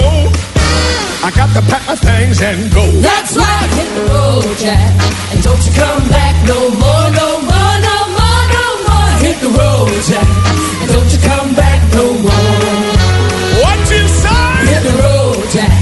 I 1.25 1.31
got 1.33 1.49
to 1.57 1.63
pack 1.71 1.87
my 1.87 1.97
things 1.97 2.43
and 2.43 2.71
go. 2.75 2.85
That's 3.01 3.37
right, 3.37 3.71
hit 3.79 3.89
the 3.97 4.05
road, 4.13 4.45
Jack. 4.59 4.93
And 5.33 5.41
don't 5.43 5.63
you 5.65 5.73
come 5.73 6.05
back 6.11 6.35
no 6.45 6.59
more, 6.83 7.07
no 7.21 7.29
more, 7.49 7.77
no 7.89 7.97
more, 8.19 8.43
no 8.53 8.67
more. 8.85 9.11
Hit 9.25 9.39
the 9.41 9.49
road, 9.49 9.97
Jack. 10.05 10.74
Don't 10.93 11.11
you 11.13 11.21
come 11.31 11.55
back 11.55 11.81
no 11.95 12.05
more. 12.25 12.33
What 13.63 13.79
you 13.91 14.03
say? 14.09 14.45
Hit 14.71 14.83
the 14.89 14.95
road, 15.05 15.45
Jack. 15.55 15.73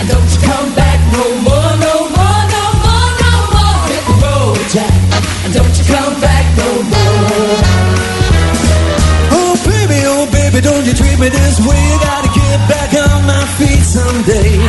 And 0.00 0.08
don't 0.08 0.28
you 0.32 0.40
come 0.50 0.74
back 0.74 0.98
no 1.12 1.24
more, 1.46 1.72
no 1.86 1.94
more, 2.16 2.42
no 2.54 2.64
more, 2.84 3.10
no 3.24 3.32
more. 3.54 3.78
Hit 3.92 4.04
the 4.10 4.16
road, 4.24 4.58
Jack. 4.74 4.94
And 5.44 5.52
don't 5.54 5.74
you 5.78 5.84
come 5.84 6.14
back 6.20 6.44
no 6.60 6.68
more. 6.92 7.60
Oh, 9.36 9.54
baby, 9.66 9.98
oh, 10.12 10.26
baby, 10.30 10.60
don't 10.60 10.84
you 10.86 10.94
treat 10.94 11.18
me 11.18 11.28
this 11.28 11.56
way. 11.60 11.84
Gotta 12.04 12.30
get 12.34 12.58
back 12.68 12.90
on 12.94 13.26
my 13.26 13.44
feet 13.58 13.82
someday. 13.84 14.52
You 14.56 14.68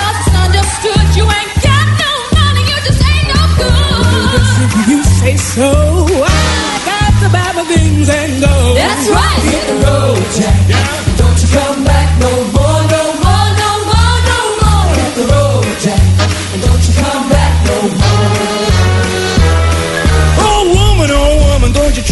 I 0.00 0.08
just 0.16 0.34
understood 0.44 1.06
you 1.16 1.24
ain't 1.38 1.54
got 1.62 1.86
no 2.04 2.12
money, 2.38 2.62
you 2.70 2.78
just 2.88 3.02
ain't 3.04 3.28
no 3.34 3.42
good. 3.60 4.88
You 4.90 4.98
say 5.04 5.36
so. 5.36 5.70
I 6.24 6.39
things 7.74 8.08
and 8.08 8.40
go. 8.40 8.74
That's 8.74 9.08
right, 9.08 9.42
hit 9.52 9.64
the 9.68 9.76
road, 9.86 10.24
Jack. 10.34 10.89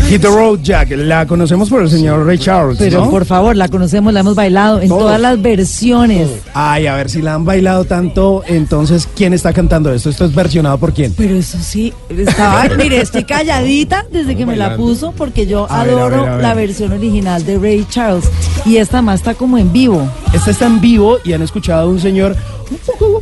Hit 0.09 0.23
the 0.23 0.29
Road 0.29 0.61
Jack, 0.63 0.91
la 0.93 1.27
conocemos 1.27 1.69
por 1.69 1.83
el 1.83 1.91
señor 1.91 2.25
Ray 2.25 2.39
Charles, 2.39 2.79
Pero 2.79 3.05
¿no? 3.05 3.11
por 3.11 3.27
favor, 3.27 3.55
la 3.57 3.69
conocemos, 3.69 4.11
la 4.15 4.21
hemos 4.21 4.35
bailado 4.35 4.81
en 4.81 4.89
Todos. 4.89 5.03
todas 5.03 5.21
las 5.21 5.41
versiones. 5.43 6.31
Ay, 6.55 6.87
a 6.87 6.95
ver 6.95 7.11
si 7.11 7.21
la 7.21 7.35
han 7.35 7.45
bailado 7.45 7.85
tanto, 7.85 8.43
entonces, 8.47 9.07
¿quién 9.15 9.35
está 9.35 9.53
cantando 9.53 9.93
esto? 9.93 10.09
¿Esto 10.09 10.25
es 10.25 10.35
versionado 10.35 10.79
por 10.79 10.95
quién? 10.95 11.13
Pero 11.15 11.35
eso 11.37 11.59
sí, 11.61 11.93
estaba, 12.09 12.65
mire, 12.79 13.03
estoy 13.03 13.25
calladita 13.25 14.07
desde 14.11 14.35
que 14.35 14.47
me 14.47 14.57
la 14.57 14.77
puso 14.77 15.13
porque 15.13 15.47
yo 15.47 15.67
A 15.71 15.85
ver, 15.85 15.93
a 15.93 15.97
adoro 15.99 16.23
ver, 16.23 16.29
a 16.31 16.35
ver. 16.37 16.43
la 16.43 16.55
versión 16.55 16.93
original 16.93 17.45
de 17.45 17.59
Ray 17.59 17.87
Charles 17.91 18.25
y 18.65 18.79
esta 18.79 19.03
más 19.03 19.21
está 19.21 19.35
como 19.35 19.59
en 19.59 19.75
vivo. 19.75 20.09
Esta 20.33 20.51
está 20.53 20.67
en 20.67 20.81
vivo 20.81 21.19
y 21.23 21.35
han 21.35 21.43
escuchado 21.43 21.83
a 21.83 21.87
un 21.91 22.01
señor 22.01 22.35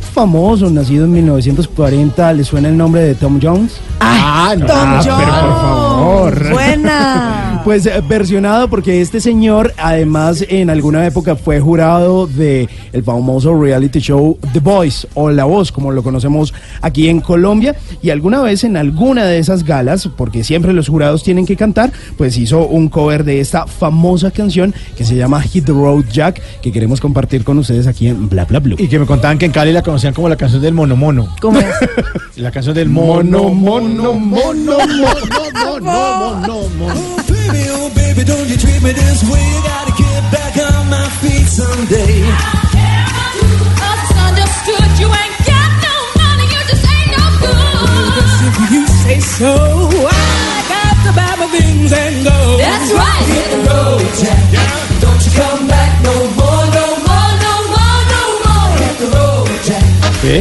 famoso, 0.01 0.69
nacido 0.69 1.05
en 1.05 1.11
1940. 1.13 2.33
¿Le 2.33 2.43
suena 2.43 2.69
el 2.69 2.77
nombre 2.77 3.01
de 3.01 3.15
Tom 3.15 3.39
Jones? 3.41 3.73
Ah, 3.99 4.55
no. 4.57 4.65
Tom 4.65 4.75
Ah, 4.79 5.01
Jones. 5.03 5.25
pero 5.25 5.41
por 5.47 5.61
favor. 5.61 6.51
Buena. 6.53 7.33
Pues 7.67 7.85
eh, 7.85 8.01
versionado 8.07 8.69
porque 8.69 9.01
este 9.01 9.19
señor 9.19 9.73
además 9.77 10.45
en 10.47 10.69
alguna 10.69 11.05
época 11.05 11.35
fue 11.35 11.59
jurado 11.59 12.25
de 12.25 12.69
el 12.93 13.03
famoso 13.03 13.59
reality 13.61 13.99
show 13.99 14.37
The 14.53 14.61
Voice 14.61 15.05
o 15.15 15.31
La 15.31 15.43
Voz 15.43 15.73
como 15.73 15.91
lo 15.91 16.01
conocemos 16.01 16.53
aquí 16.81 17.09
en 17.09 17.19
Colombia 17.19 17.75
y 18.01 18.11
alguna 18.11 18.41
vez 18.41 18.63
en 18.63 18.77
alguna 18.77 19.25
de 19.25 19.39
esas 19.39 19.65
galas 19.65 20.07
porque 20.15 20.45
siempre 20.45 20.71
los 20.71 20.87
jurados 20.87 21.23
tienen 21.23 21.45
que 21.45 21.57
cantar 21.57 21.91
pues 22.17 22.37
hizo 22.37 22.65
un 22.65 22.87
cover 22.87 23.25
de 23.25 23.41
esta 23.41 23.67
famosa 23.67 24.31
canción 24.31 24.73
que 24.95 25.03
se 25.03 25.15
llama 25.17 25.41
Hit 25.41 25.65
the 25.65 25.73
Road 25.73 26.05
Jack 26.09 26.41
que 26.61 26.71
queremos 26.71 27.01
compartir 27.01 27.43
con 27.43 27.57
ustedes 27.57 27.85
aquí 27.85 28.07
en 28.07 28.29
Bla 28.29 28.45
Bla 28.45 28.59
Blue. 28.59 28.77
Y 28.79 28.87
que 28.87 28.97
me 28.97 29.05
contaban 29.05 29.37
que 29.37 29.45
en 29.45 29.51
Cali 29.51 29.73
la 29.77 29.83
conocían 29.83 30.11
como 30.11 30.27
la 30.27 30.35
canción 30.35 30.59
del 30.59 30.73
Mono 30.73 30.95
Mono. 30.95 31.27
¿Cómo 31.39 31.59
es? 31.59 31.67
La 32.37 32.49
canción 32.49 32.73
del 32.73 32.89
Mono 32.89 33.49
Mono 33.49 34.13
Mono 34.13 34.13
Mono 34.13 34.77
Mono 34.87 35.79
Mono 35.81 36.69
Mono. 36.79 36.93
Oh, 36.95 37.17
baby, 37.27 37.67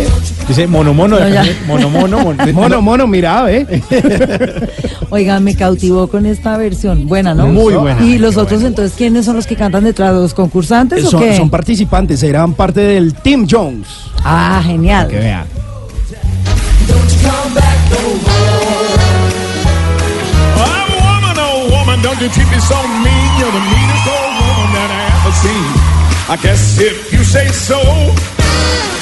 ¿Qué 0.05 0.45
Dice 0.49 0.67
mono 0.67 0.95
mono, 0.95 1.19
No, 1.19 1.27
mono 1.67 1.91
mono, 1.91 2.19
mono, 2.19 2.47
Mono, 2.53 2.83
mono, 2.83 3.07
mira, 3.07 3.51
¿eh? 3.51 3.83
Oiga, 5.11 5.41
me 5.41 5.55
cautivó 5.57 6.09
con 6.09 6.27
esta 6.27 6.57
versión. 6.57 7.07
Buena, 7.07 7.35
¿no? 7.35 7.47
Muy 7.49 7.75
buena. 7.75 8.03
¿Y 8.03 8.19
los 8.19 8.37
otros 8.37 8.63
entonces 8.63 8.95
quiénes 8.97 9.25
son 9.25 9.37
los 9.37 9.47
que 9.47 9.57
cantan 9.57 9.85
detrás? 9.85 10.15
¿Los 10.15 10.35
concursantes 10.35 11.05
o 11.05 11.11
Son, 11.11 11.21
qué? 11.21 11.37
son 11.37 11.51
participantes, 11.51 12.21
serán 12.21 12.55
parte 12.55 12.81
del 12.81 13.15
Team 13.15 13.47
Jones. 13.51 13.87
Ah, 14.25 14.63
genial. 14.65 15.09
Que 15.09 15.19
vean. 15.19 15.45
I'm 19.57 20.91
a 20.91 20.99
woman, 21.01 21.37
oh 21.39 21.69
woman, 21.71 22.03
don't 22.03 22.21
you 22.21 22.29
treat 22.29 22.49
me 22.51 22.59
so 22.61 22.77
mean. 23.05 23.31
You're 23.39 23.51
the 23.53 23.65
meanest 23.73 24.07
old 24.07 24.33
woman 24.41 24.69
that 24.77 24.91
I 24.91 25.01
ever 25.17 25.33
seen. 25.45 25.71
I 26.29 26.37
guess 26.43 26.79
if 26.81 27.13
you 27.13 27.23
say 27.25 27.49
so, 27.49 27.79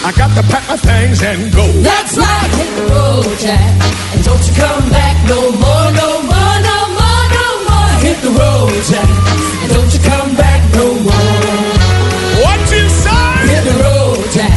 I 0.04 0.12
got 0.12 0.28
to 0.36 0.42
pack 0.52 0.68
my 0.68 0.76
things 0.76 1.22
and 1.22 1.50
go. 1.50 1.64
That's 1.80 2.18
right, 2.18 2.50
hit 2.60 2.76
the 2.76 2.92
road, 2.92 3.24
Jack. 3.40 3.72
And 4.12 4.20
don't 4.20 4.44
you 4.44 4.52
come 4.52 4.84
back 4.92 5.16
no 5.24 5.48
more, 5.48 5.88
no 5.96 6.08
more, 6.28 6.56
no 6.60 6.78
more, 6.92 7.24
no 7.32 7.46
more. 7.64 7.88
Hit 8.04 8.20
the 8.20 8.32
road, 8.36 8.76
Jack. 8.84 9.08
And 9.64 9.72
don't 9.72 9.88
you 9.88 10.00
come 10.04 10.36
back 10.36 10.60
no 10.76 10.92
more. 11.08 11.40
What 12.44 12.60
you 12.68 12.84
say? 12.84 13.48
Hit 13.48 13.64
the 13.64 13.76
road, 13.80 14.28
Jack. 14.28 14.52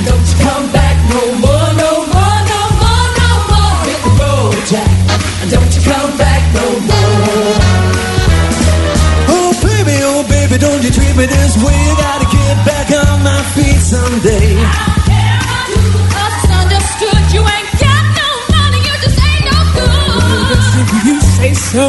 And 0.00 0.04
don't 0.08 0.24
you 0.32 0.36
come 0.40 0.72
back 0.72 0.96
no 1.12 1.20
more, 1.44 1.68
no 1.76 1.92
more, 2.08 2.40
no 2.48 2.62
more, 2.80 3.08
no 3.20 3.30
more. 3.52 3.76
Hit 3.84 4.00
the 4.00 4.12
road, 4.16 4.56
Jack. 4.64 4.96
And 5.44 5.48
don't 5.52 5.72
you 5.76 5.82
come 5.84 6.12
back 6.16 6.40
no 6.56 6.66
more. 6.88 7.52
Oh 9.28 9.52
baby, 9.60 10.00
oh 10.08 10.24
baby, 10.24 10.56
don't 10.56 10.80
you 10.80 10.88
treat 10.88 11.12
me 11.20 11.28
this 11.28 11.52
way. 11.60 11.84
Gotta 12.00 12.24
get 12.32 12.56
back 12.64 12.88
on 12.96 13.20
my 13.20 13.44
feet 13.52 13.76
someday. 13.84 14.55
Misunderstood, 16.26 17.24
you 17.34 17.42
ain't 17.54 17.70
got 17.80 18.04
no 18.20 18.28
money, 18.56 18.80
you 18.86 18.94
just 19.04 19.18
ain't 19.28 19.44
no 19.50 19.58
good. 19.76 20.58
If 20.82 20.90
you 21.06 21.16
say 21.20 21.52
so, 21.54 21.86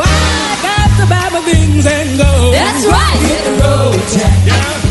I 0.00 0.58
got 0.62 0.90
to 1.00 1.04
and 1.86 2.18
go. 2.18 2.50
That's 2.52 2.84
right, 2.86 3.20
hit 3.28 3.40
the 3.44 3.54
road, 3.62 4.00
Jack. 4.14 4.36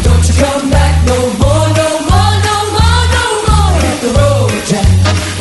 Don't 0.04 0.24
you 0.28 0.36
come 0.44 0.70
back 0.70 0.96
no 1.08 1.18
more, 1.42 1.68
no 1.82 1.90
more, 2.10 2.34
no 2.48 2.58
more, 2.78 3.04
no 3.18 3.26
more. 3.48 3.74
Hit 3.86 4.00
the 4.06 4.12
road, 4.20 4.54
Jack. 4.70 4.90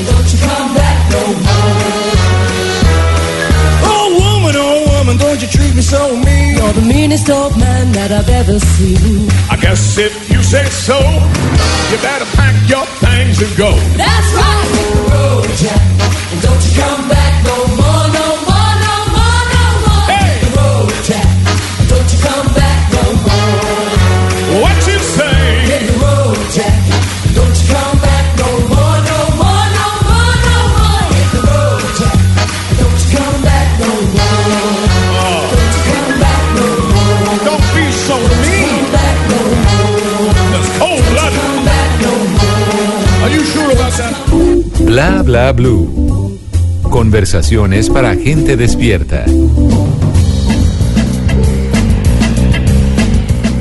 Don't 0.08 0.28
you 0.32 0.38
come 0.48 0.70
back 0.74 0.98
no 1.14 1.22
more. 1.44 1.74
Oh 3.86 4.06
woman, 4.20 4.54
oh 4.56 4.78
woman, 4.92 5.16
don't 5.16 5.40
you 5.40 5.48
treat 5.48 5.74
me 5.74 5.82
so 5.82 6.16
mean. 6.16 6.56
You're 6.56 6.72
the 6.72 6.86
meanest 6.94 7.28
old 7.30 7.56
man 7.58 7.92
that 7.92 8.10
I've 8.10 8.28
ever 8.28 8.58
seen. 8.58 9.28
I 9.50 9.56
guess 9.56 9.98
if 9.98 10.33
say 10.44 10.64
so, 10.68 10.98
you 11.90 11.96
better 12.02 12.26
pack 12.36 12.54
your 12.68 12.84
things 13.00 13.40
and 13.40 13.56
go. 13.56 13.72
That's 13.96 14.30
right, 14.34 14.43
Bla 45.44 45.52
blue. 45.52 46.38
Conversaciones 46.84 47.90
para 47.90 48.16
gente 48.16 48.56
despierta. 48.56 49.26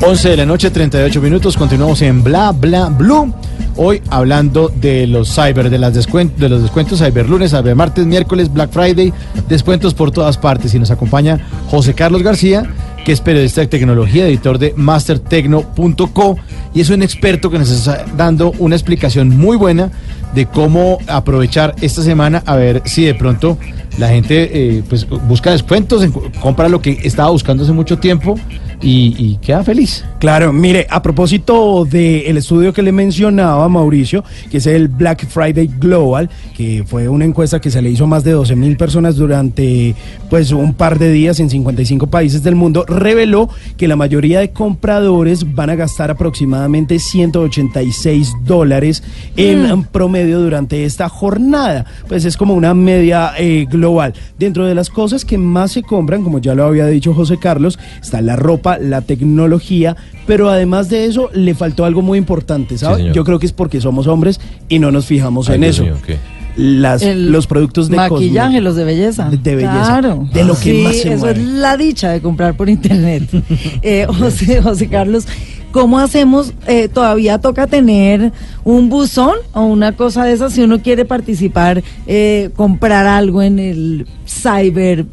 11 0.00 0.28
de 0.30 0.36
la 0.38 0.46
noche, 0.46 0.70
38 0.70 1.20
minutos. 1.20 1.58
Continuamos 1.58 2.00
en 2.00 2.24
Bla 2.24 2.52
Bla 2.52 2.88
Blue. 2.88 3.34
Hoy 3.76 4.00
hablando 4.08 4.70
de 4.70 5.06
los 5.06 5.34
cyber, 5.34 5.68
de, 5.68 5.76
las 5.76 5.92
descuentos, 5.92 6.40
de 6.40 6.48
los 6.48 6.62
descuentos 6.62 7.00
cyber 7.00 7.28
lunes, 7.28 7.52
martes, 7.76 8.06
miércoles, 8.06 8.50
Black 8.50 8.70
Friday, 8.70 9.12
descuentos 9.50 9.92
por 9.92 10.10
todas 10.10 10.38
partes. 10.38 10.72
Y 10.72 10.78
nos 10.78 10.90
acompaña 10.90 11.38
José 11.68 11.92
Carlos 11.92 12.22
García, 12.22 12.64
que 13.04 13.12
es 13.12 13.20
periodista 13.20 13.60
de 13.60 13.66
tecnología, 13.66 14.26
editor 14.26 14.58
de 14.58 14.72
mastertecno.co 14.74 16.38
y 16.72 16.80
es 16.80 16.88
un 16.88 17.02
experto 17.02 17.50
que 17.50 17.58
nos 17.58 17.70
está 17.70 18.06
dando 18.16 18.52
una 18.58 18.74
explicación 18.74 19.28
muy 19.28 19.58
buena 19.58 19.92
de 20.34 20.46
cómo 20.46 20.98
aprovechar 21.06 21.74
esta 21.80 22.02
semana 22.02 22.42
a 22.46 22.56
ver 22.56 22.82
si 22.84 23.04
de 23.04 23.14
pronto 23.14 23.58
la 23.98 24.08
gente 24.08 24.78
eh, 24.78 24.82
pues 24.88 25.08
busca 25.08 25.52
descuentos, 25.52 26.04
compra 26.40 26.68
lo 26.68 26.80
que 26.80 26.98
estaba 27.04 27.30
buscando 27.30 27.62
hace 27.62 27.72
mucho 27.72 27.98
tiempo 27.98 28.38
y, 28.84 29.14
y 29.18 29.36
queda 29.38 29.64
feliz. 29.64 30.04
Claro, 30.18 30.52
mire, 30.52 30.86
a 30.90 31.02
propósito 31.02 31.84
del 31.84 32.36
estudio 32.36 32.72
que 32.72 32.82
le 32.82 32.92
mencionaba 32.92 33.68
Mauricio, 33.68 34.24
que 34.50 34.58
es 34.58 34.66
el 34.66 34.88
Black 34.88 35.26
Friday 35.26 35.68
Global, 35.78 36.30
que 36.56 36.84
fue 36.86 37.08
una 37.08 37.24
encuesta 37.24 37.60
que 37.60 37.70
se 37.70 37.82
le 37.82 37.90
hizo 37.90 38.04
a 38.04 38.06
más 38.06 38.24
de 38.24 38.32
12 38.32 38.56
mil 38.56 38.76
personas 38.76 39.16
durante 39.16 39.94
pues 40.30 40.52
un 40.52 40.74
par 40.74 40.98
de 40.98 41.10
días 41.12 41.40
en 41.40 41.50
55 41.50 42.08
países 42.08 42.42
del 42.42 42.54
mundo, 42.54 42.84
reveló 42.86 43.48
que 43.76 43.88
la 43.88 43.96
mayoría 43.96 44.40
de 44.40 44.50
compradores 44.50 45.54
van 45.54 45.70
a 45.70 45.74
gastar 45.74 46.10
aproximadamente 46.10 46.98
186 46.98 48.32
dólares 48.44 49.02
en 49.36 49.84
promedio 49.84 50.40
durante 50.40 50.84
esta 50.84 51.08
jornada. 51.08 51.86
Pues 52.08 52.24
es 52.24 52.36
como 52.36 52.54
una 52.54 52.74
media 52.74 53.32
eh, 53.38 53.66
global. 53.68 54.14
Dentro 54.38 54.66
de 54.66 54.74
las 54.74 54.90
cosas 54.90 55.24
que 55.24 55.38
más 55.38 55.72
se 55.72 55.82
compran, 55.82 56.22
como 56.22 56.38
ya 56.38 56.54
lo 56.54 56.64
había 56.64 56.86
dicho 56.86 57.14
José 57.14 57.38
Carlos, 57.38 57.78
está 58.00 58.20
la 58.20 58.36
ropa, 58.36 58.73
la 58.78 59.00
tecnología, 59.02 59.96
pero 60.26 60.48
además 60.50 60.88
de 60.88 61.06
eso 61.06 61.30
le 61.32 61.54
faltó 61.54 61.84
algo 61.84 62.02
muy 62.02 62.18
importante, 62.18 62.78
¿sabes? 62.78 63.12
Yo 63.14 63.24
creo 63.24 63.38
que 63.38 63.46
es 63.46 63.52
porque 63.52 63.80
somos 63.80 64.06
hombres 64.06 64.40
y 64.68 64.78
no 64.78 64.90
nos 64.90 65.06
fijamos 65.06 65.48
Ay, 65.48 65.56
en 65.56 65.60
Dios 65.62 65.74
eso. 65.76 65.84
mío, 65.84 65.96
¿qué? 66.06 66.16
Las, 66.56 67.02
El 67.02 67.32
los 67.32 67.48
productos 67.48 67.88
de 67.88 67.96
Maquillaje, 67.96 68.60
los 68.60 68.76
de 68.76 68.84
belleza. 68.84 69.28
De 69.28 69.56
belleza. 69.56 69.72
Claro. 70.00 70.28
De 70.32 70.44
lo 70.44 70.54
que 70.54 70.72
Sí, 70.72 70.82
más 70.84 70.96
se 70.96 71.08
eso 71.14 71.18
mueve. 71.24 71.40
es 71.40 71.46
la 71.48 71.76
dicha 71.76 72.10
de 72.12 72.20
comprar 72.20 72.56
por 72.56 72.68
internet. 72.68 73.24
Eh, 73.82 74.06
José, 74.06 74.62
José 74.62 74.86
Carlos, 74.88 75.26
¿cómo 75.74 75.98
hacemos? 75.98 76.54
Eh, 76.68 76.86
¿Todavía 76.88 77.38
toca 77.38 77.66
tener 77.66 78.30
un 78.62 78.88
buzón 78.88 79.34
o 79.52 79.62
una 79.62 79.90
cosa 79.90 80.24
de 80.24 80.32
esas 80.32 80.52
si 80.52 80.62
uno 80.62 80.80
quiere 80.80 81.04
participar, 81.04 81.82
eh, 82.06 82.50
comprar 82.54 83.08
algo 83.08 83.42
en 83.42 83.58
el 83.58 84.06
cyber? 84.24 85.04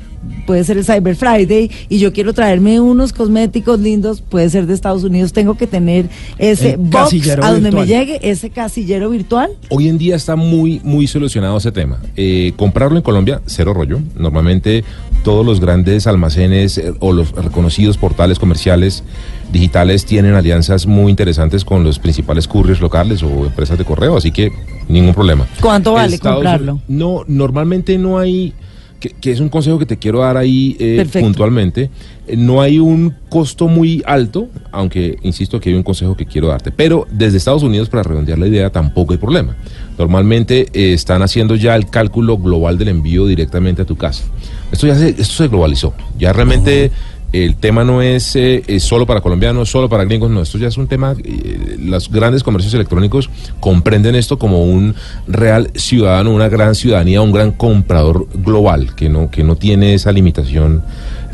Puede 0.46 0.64
ser 0.64 0.78
el 0.78 0.86
Cyber 0.86 1.16
Friday 1.16 1.72
y 1.90 1.98
yo 1.98 2.14
quiero 2.14 2.34
traerme 2.34 2.80
unos 2.80 3.12
cosméticos 3.12 3.80
lindos, 3.80 4.22
puede 4.22 4.50
ser 4.52 4.68
de 4.68 4.76
Estados 4.76 5.04
Unidos, 5.04 5.34
tengo 5.34 5.56
que 5.56 5.66
tener 5.66 6.10
ese 6.38 6.72
El 6.72 6.78
box 6.78 7.30
a 7.42 7.52
donde 7.52 7.72
me 7.72 7.88
llegue, 7.88 8.20
ese 8.22 8.52
casillero 8.52 9.10
virtual. 9.10 9.50
Hoy 9.70 9.88
en 9.88 9.98
día 9.98 10.16
está 10.16 10.36
muy, 10.36 10.80
muy 10.84 11.08
solucionado 11.08 11.58
ese 11.58 11.72
tema. 11.72 12.00
Eh, 12.16 12.54
comprarlo 12.56 12.98
en 12.98 13.04
Colombia, 13.04 13.42
cero 13.48 13.74
rollo. 13.74 14.00
Normalmente 14.16 14.84
todos 15.24 15.44
los 15.44 15.60
grandes 15.60 16.06
almacenes 16.06 16.78
eh, 16.78 16.94
o 17.00 17.14
los 17.14 17.32
reconocidos 17.32 17.98
portales 17.98 18.38
comerciales 18.38 19.04
digitales 19.52 20.06
tienen 20.06 20.34
alianzas 20.36 20.86
muy 20.88 21.10
interesantes 21.10 21.66
con 21.66 21.84
los 21.84 22.00
principales 22.00 22.48
couriers 22.48 22.80
locales 22.80 23.22
o 23.24 23.46
empresas 23.46 23.78
de 23.78 23.86
correo, 23.86 24.18
así 24.18 24.32
que 24.32 24.52
ningún 24.88 25.14
problema. 25.14 25.46
¿Cuánto 25.60 25.94
vale 25.94 26.16
Estados 26.16 26.38
comprarlo? 26.38 26.74
Unidos- 26.74 26.90
No, 26.90 27.24
normalmente 27.28 27.98
no 27.98 28.18
hay, 28.18 28.54
que, 29.00 29.10
que 29.10 29.32
es 29.32 29.40
un 29.40 29.50
consejo 29.50 29.78
que 29.80 29.86
te 29.86 29.98
quiero 29.98 30.20
dar 30.20 30.38
ahí 30.38 30.78
eh, 30.80 31.06
puntualmente, 31.20 31.90
eh, 32.28 32.38
no 32.38 32.62
hay 32.62 32.80
un 32.80 33.14
costo 33.30 33.68
muy 33.68 34.02
alto, 34.06 34.48
aunque 34.72 35.18
insisto 35.24 35.60
que 35.60 35.70
hay 35.70 35.76
un 35.76 35.84
consejo 35.84 36.16
que 36.16 36.26
quiero 36.26 36.48
darte, 36.48 36.72
pero 36.72 37.08
desde 37.12 37.38
Estados 37.38 37.64
Unidos, 37.64 37.90
para 37.90 38.04
redondear 38.04 38.38
la 38.40 38.48
idea, 38.48 38.70
tampoco 38.70 39.12
hay 39.14 39.20
problema. 39.20 39.56
Normalmente 39.98 40.68
eh, 40.74 40.94
están 40.94 41.22
haciendo 41.24 41.56
ya 41.56 41.76
el 41.76 41.90
cálculo 41.90 42.38
global 42.38 42.78
del 42.78 42.88
envío 42.90 43.26
directamente 43.28 43.82
a 43.82 43.86
tu 43.86 43.96
casa. 43.98 44.24
Esto 44.72 44.88
ya 44.88 44.96
se, 44.96 45.10
esto 45.10 45.24
se 45.34 45.48
globalizó, 45.50 45.94
ya 46.18 46.32
realmente... 46.32 46.92
El 47.32 47.56
tema 47.56 47.86
no 47.86 48.02
es, 48.02 48.36
eh, 48.36 48.64
es 48.68 48.84
solo 48.84 49.06
para 49.06 49.22
colombianos, 49.22 49.70
solo 49.70 49.88
para 49.88 50.04
gringos, 50.04 50.30
no, 50.30 50.42
esto 50.42 50.58
ya 50.58 50.68
es 50.68 50.78
un 50.78 50.88
tema, 50.88 51.16
eh, 51.24 51.78
los 51.80 52.12
grandes 52.12 52.44
comercios 52.44 52.74
electrónicos 52.74 53.30
comprenden 53.62 54.16
esto 54.16 54.38
como 54.38 54.66
un 54.66 54.96
real 55.28 55.72
ciudadano, 55.76 56.34
una 56.34 56.50
gran 56.50 56.76
ciudadanía, 56.76 57.22
un 57.22 57.32
gran 57.32 57.52
comprador 57.52 58.28
global, 58.34 58.96
que 58.96 59.08
no, 59.08 59.32
que 59.32 59.44
no 59.44 59.56
tiene 59.56 59.94
esa 59.94 60.12
limitación 60.12 60.84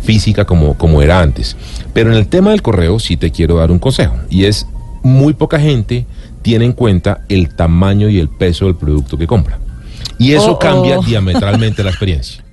física 0.04 0.46
como, 0.46 0.78
como 0.78 1.02
era 1.02 1.20
antes. 1.20 1.58
Pero 1.94 2.12
en 2.12 2.18
el 2.18 2.28
tema 2.28 2.52
del 2.52 2.62
correo 2.62 3.00
sí 3.00 3.18
te 3.18 3.32
quiero 3.32 3.58
dar 3.58 3.72
un 3.72 3.80
consejo, 3.80 4.18
y 4.30 4.46
es 4.46 4.68
muy 5.02 5.34
poca 5.34 5.60
gente 5.60 6.06
tiene 6.42 6.66
en 6.66 6.74
cuenta 6.74 7.26
el 7.28 7.56
tamaño 7.56 8.08
y 8.08 8.20
el 8.20 8.30
peso 8.30 8.66
del 8.66 8.76
producto 8.76 9.18
que 9.18 9.28
compra. 9.28 9.60
Y 10.20 10.34
eso 10.34 10.52
Oh, 10.52 10.54
oh. 10.54 10.60
cambia 10.60 11.00
diametralmente 11.00 11.84
la 11.84 11.90
experiencia. 11.90 12.44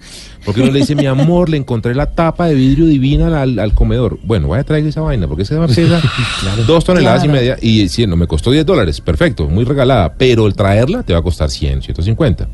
Porque 0.44 0.60
uno 0.60 0.70
le 0.72 0.80
dice, 0.80 0.94
mi 0.94 1.06
amor, 1.06 1.48
le 1.48 1.56
encontré 1.56 1.94
la 1.94 2.06
tapa 2.06 2.46
de 2.46 2.54
vidrio 2.54 2.86
divina 2.86 3.40
al, 3.42 3.58
al 3.58 3.72
comedor. 3.74 4.18
Bueno, 4.24 4.48
vaya 4.48 4.60
a 4.60 4.64
traer 4.64 4.86
esa 4.86 5.00
vaina, 5.00 5.26
porque 5.26 5.44
esa 5.44 5.66
pesa 5.66 6.02
dos 6.66 6.84
toneladas 6.84 7.22
Claro. 7.24 7.38
y 7.38 7.40
media. 7.40 7.56
Y 7.62 7.88
sí, 7.88 8.06
no 8.06 8.16
me 8.16 8.26
costó 8.26 8.50
10 8.50 8.66
dólares, 8.66 9.00
perfecto, 9.00 9.48
muy 9.48 9.64
regalada. 9.64 10.14
Pero 10.18 10.46
el 10.46 10.54
traerla 10.54 11.02
te 11.02 11.12
va 11.14 11.20
a 11.20 11.22
costar 11.22 11.50
100, 11.50 11.82
150. 11.82 12.48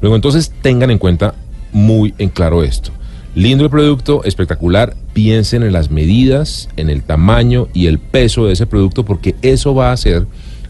Luego, 0.00 0.16
entonces, 0.16 0.52
tengan 0.62 0.90
en 0.90 0.98
cuenta 0.98 1.34
muy 1.72 2.12
en 2.18 2.28
claro 2.30 2.64
esto. 2.64 2.90
Lindo 3.34 3.62
el 3.62 3.70
producto, 3.70 4.24
espectacular. 4.24 4.96
Piensen 5.12 5.62
en 5.62 5.72
las 5.72 5.90
medidas, 5.90 6.68
en 6.76 6.90
el 6.90 7.02
tamaño 7.02 7.68
y 7.72 7.86
el 7.86 7.98
peso 8.00 8.46
de 8.46 8.54
ese 8.54 8.66
producto, 8.66 9.04
porque 9.04 9.36
eso 9.42 9.74
va 9.74 9.90
a 9.90 9.92
hacer 9.92 10.26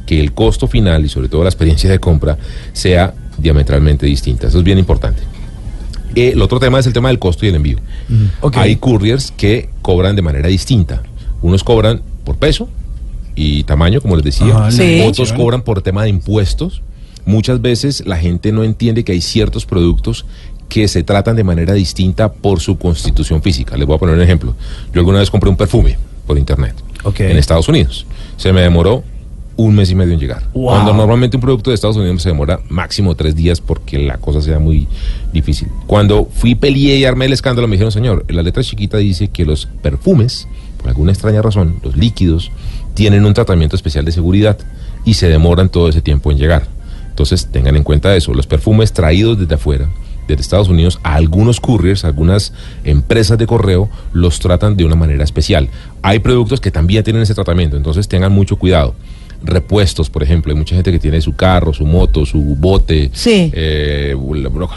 que 0.07 0.21
el 0.21 0.33
costo 0.33 0.67
final 0.67 1.05
y 1.05 1.09
sobre 1.09 1.29
todo 1.29 1.45
la 1.45 1.51
experiencia 1.51 1.91
de 1.91 1.99
compra 1.99 2.37
sea 2.73 3.15
diametralmente 3.39 4.05
distinta. 4.07 4.49
Eso 4.49 4.59
es 4.59 4.65
bien 4.65 4.79
importante. 4.79 5.23
Eh, 6.15 6.31
el 6.33 6.43
otro 6.43 6.59
tema 6.61 6.79
es 6.79 6.87
el 6.87 6.93
tema 6.93 7.09
del 7.09 7.19
costo 7.19 7.45
y 7.45 7.49
el 7.49 7.55
envío. 7.55 7.79
Hay 8.55 8.77
couriers 8.77 9.33
que 9.37 9.69
cobran 9.83 10.17
de 10.17 10.23
manera 10.23 10.49
distinta. 10.49 11.03
Unos 11.43 11.63
cobran 11.65 12.03
por 12.25 12.37
peso 12.37 12.69
y 13.37 13.63
tamaño, 13.65 14.01
como 14.01 14.17
les 14.17 14.25
decía. 14.25 14.53
Ah, 14.67 14.71
Sí. 14.71 15.03
Otros 15.07 15.33
cobran 15.33 15.63
por 15.63 15.83
tema 15.83 16.03
de 16.05 16.11
impuestos. 16.11 16.83
Muchas 17.25 17.61
veces 17.61 18.05
la 18.07 18.17
gente 18.17 18.53
no 18.53 18.65
entiende 18.65 19.05
que 19.05 19.13
hay 19.13 19.21
ciertos 19.21 19.67
productos 19.67 20.25
que 20.69 20.89
se 20.89 21.03
tratan 21.03 21.37
de 21.37 21.45
manera 21.45 21.73
distinta 21.75 22.33
por 22.33 22.61
su 22.61 22.79
constitución 22.79 23.43
física. 23.43 23.77
Les 23.77 23.87
voy 23.87 23.97
a 23.97 23.99
poner 23.99 24.15
un 24.15 24.23
ejemplo. 24.23 24.55
Yo 24.93 25.01
alguna 25.01 25.19
vez 25.19 25.31
compré 25.31 25.49
un 25.51 25.57
perfume 25.57 25.99
por 26.27 26.37
internet 26.39 26.75
en 27.31 27.37
Estados 27.39 27.69
Unidos. 27.69 28.07
Se 28.37 28.53
me 28.53 28.61
demoró 28.61 29.03
un 29.59 29.75
mes 29.75 29.91
y 29.91 29.97
medio 29.97 30.15
en 30.15 30.21
llegar. 30.21 30.45
Wow. 30.55 30.67
Cuando 30.67 30.95
normalmente 30.95 31.37
un 31.37 31.41
producto 31.41 31.71
de 31.71 31.75
Estados 31.75 31.97
Unidos 31.97 32.23
se 32.23 32.29
demora 32.29 32.61
máximo 32.69 33.17
tres 33.17 33.35
días 33.35 33.61
porque 33.61 33.99
la 33.99 34.17
cosa 34.19 34.41
sea 34.41 34.61
muy 34.61 34.87
difícil. 35.33 35.69
Cuando 35.89 36.27
fui, 36.33 36.55
peleé 36.55 36.97
y 36.97 37.05
armé 37.05 37.27
el 37.27 37.33
escándalo, 37.33 37.67
me 37.67 37.73
dijeron, 37.73 37.91
señor, 37.91 38.25
en 38.29 38.37
la 38.37 38.43
letra 38.45 38.63
chiquita 38.63 38.99
dice 38.99 39.29
que 39.29 39.45
los 39.45 39.67
perfumes, 39.67 40.47
por 40.79 40.89
alguna 40.89 41.11
extraña 41.11 41.43
razón, 41.43 41.81
los 41.83 41.97
líquidos, 41.97 42.53
tienen 42.95 43.27
un 43.27 43.35
tratamiento 43.35 43.75
especial 43.75 44.05
de 44.05 44.13
seguridad 44.13 44.57
y 45.05 45.15
se 45.15 45.29
demoran 45.29 45.69
todo 45.69 45.89
ese 45.89 46.03
tiempo 46.03 46.31
en 46.31 46.39
llegar. 46.39 46.69
Entonces 47.11 47.49
tengan 47.51 47.75
en 47.75 47.83
cuenta 47.83 48.15
eso, 48.15 48.33
los 48.33 48.47
perfumes 48.47 48.93
traídos 48.93 49.41
desde 49.41 49.57
afuera, 49.57 49.89
desde 50.29 50.43
Estados 50.43 50.69
Unidos, 50.69 51.01
a 51.03 51.17
algunos 51.17 51.59
couriers, 51.59 52.05
a 52.05 52.07
algunas 52.07 52.53
empresas 52.85 53.39
de 53.39 53.49
correo, 53.49 53.89
los 54.13 54.39
tratan 54.39 54.77
de 54.77 54.85
una 54.85 54.95
manera 54.95 55.25
especial. 55.25 55.69
Hay 56.03 56.21
productos 56.21 56.61
que 56.61 56.71
también 56.71 57.03
tienen 57.03 57.23
ese 57.23 57.35
tratamiento, 57.35 57.77
entonces 57.77 58.07
tengan 58.07 58.31
mucho 58.31 58.55
cuidado. 58.55 58.95
Repuestos, 59.43 60.11
por 60.11 60.23
ejemplo, 60.23 60.53
hay 60.53 60.59
mucha 60.59 60.75
gente 60.75 60.91
que 60.91 60.99
tiene 60.99 61.21
su 61.21 61.35
carro, 61.37 61.73
su 61.73 61.87
moto, 61.87 62.27
su 62.27 62.41
bote, 62.41 63.11
Sí. 63.13 63.51
eh, 63.55 64.17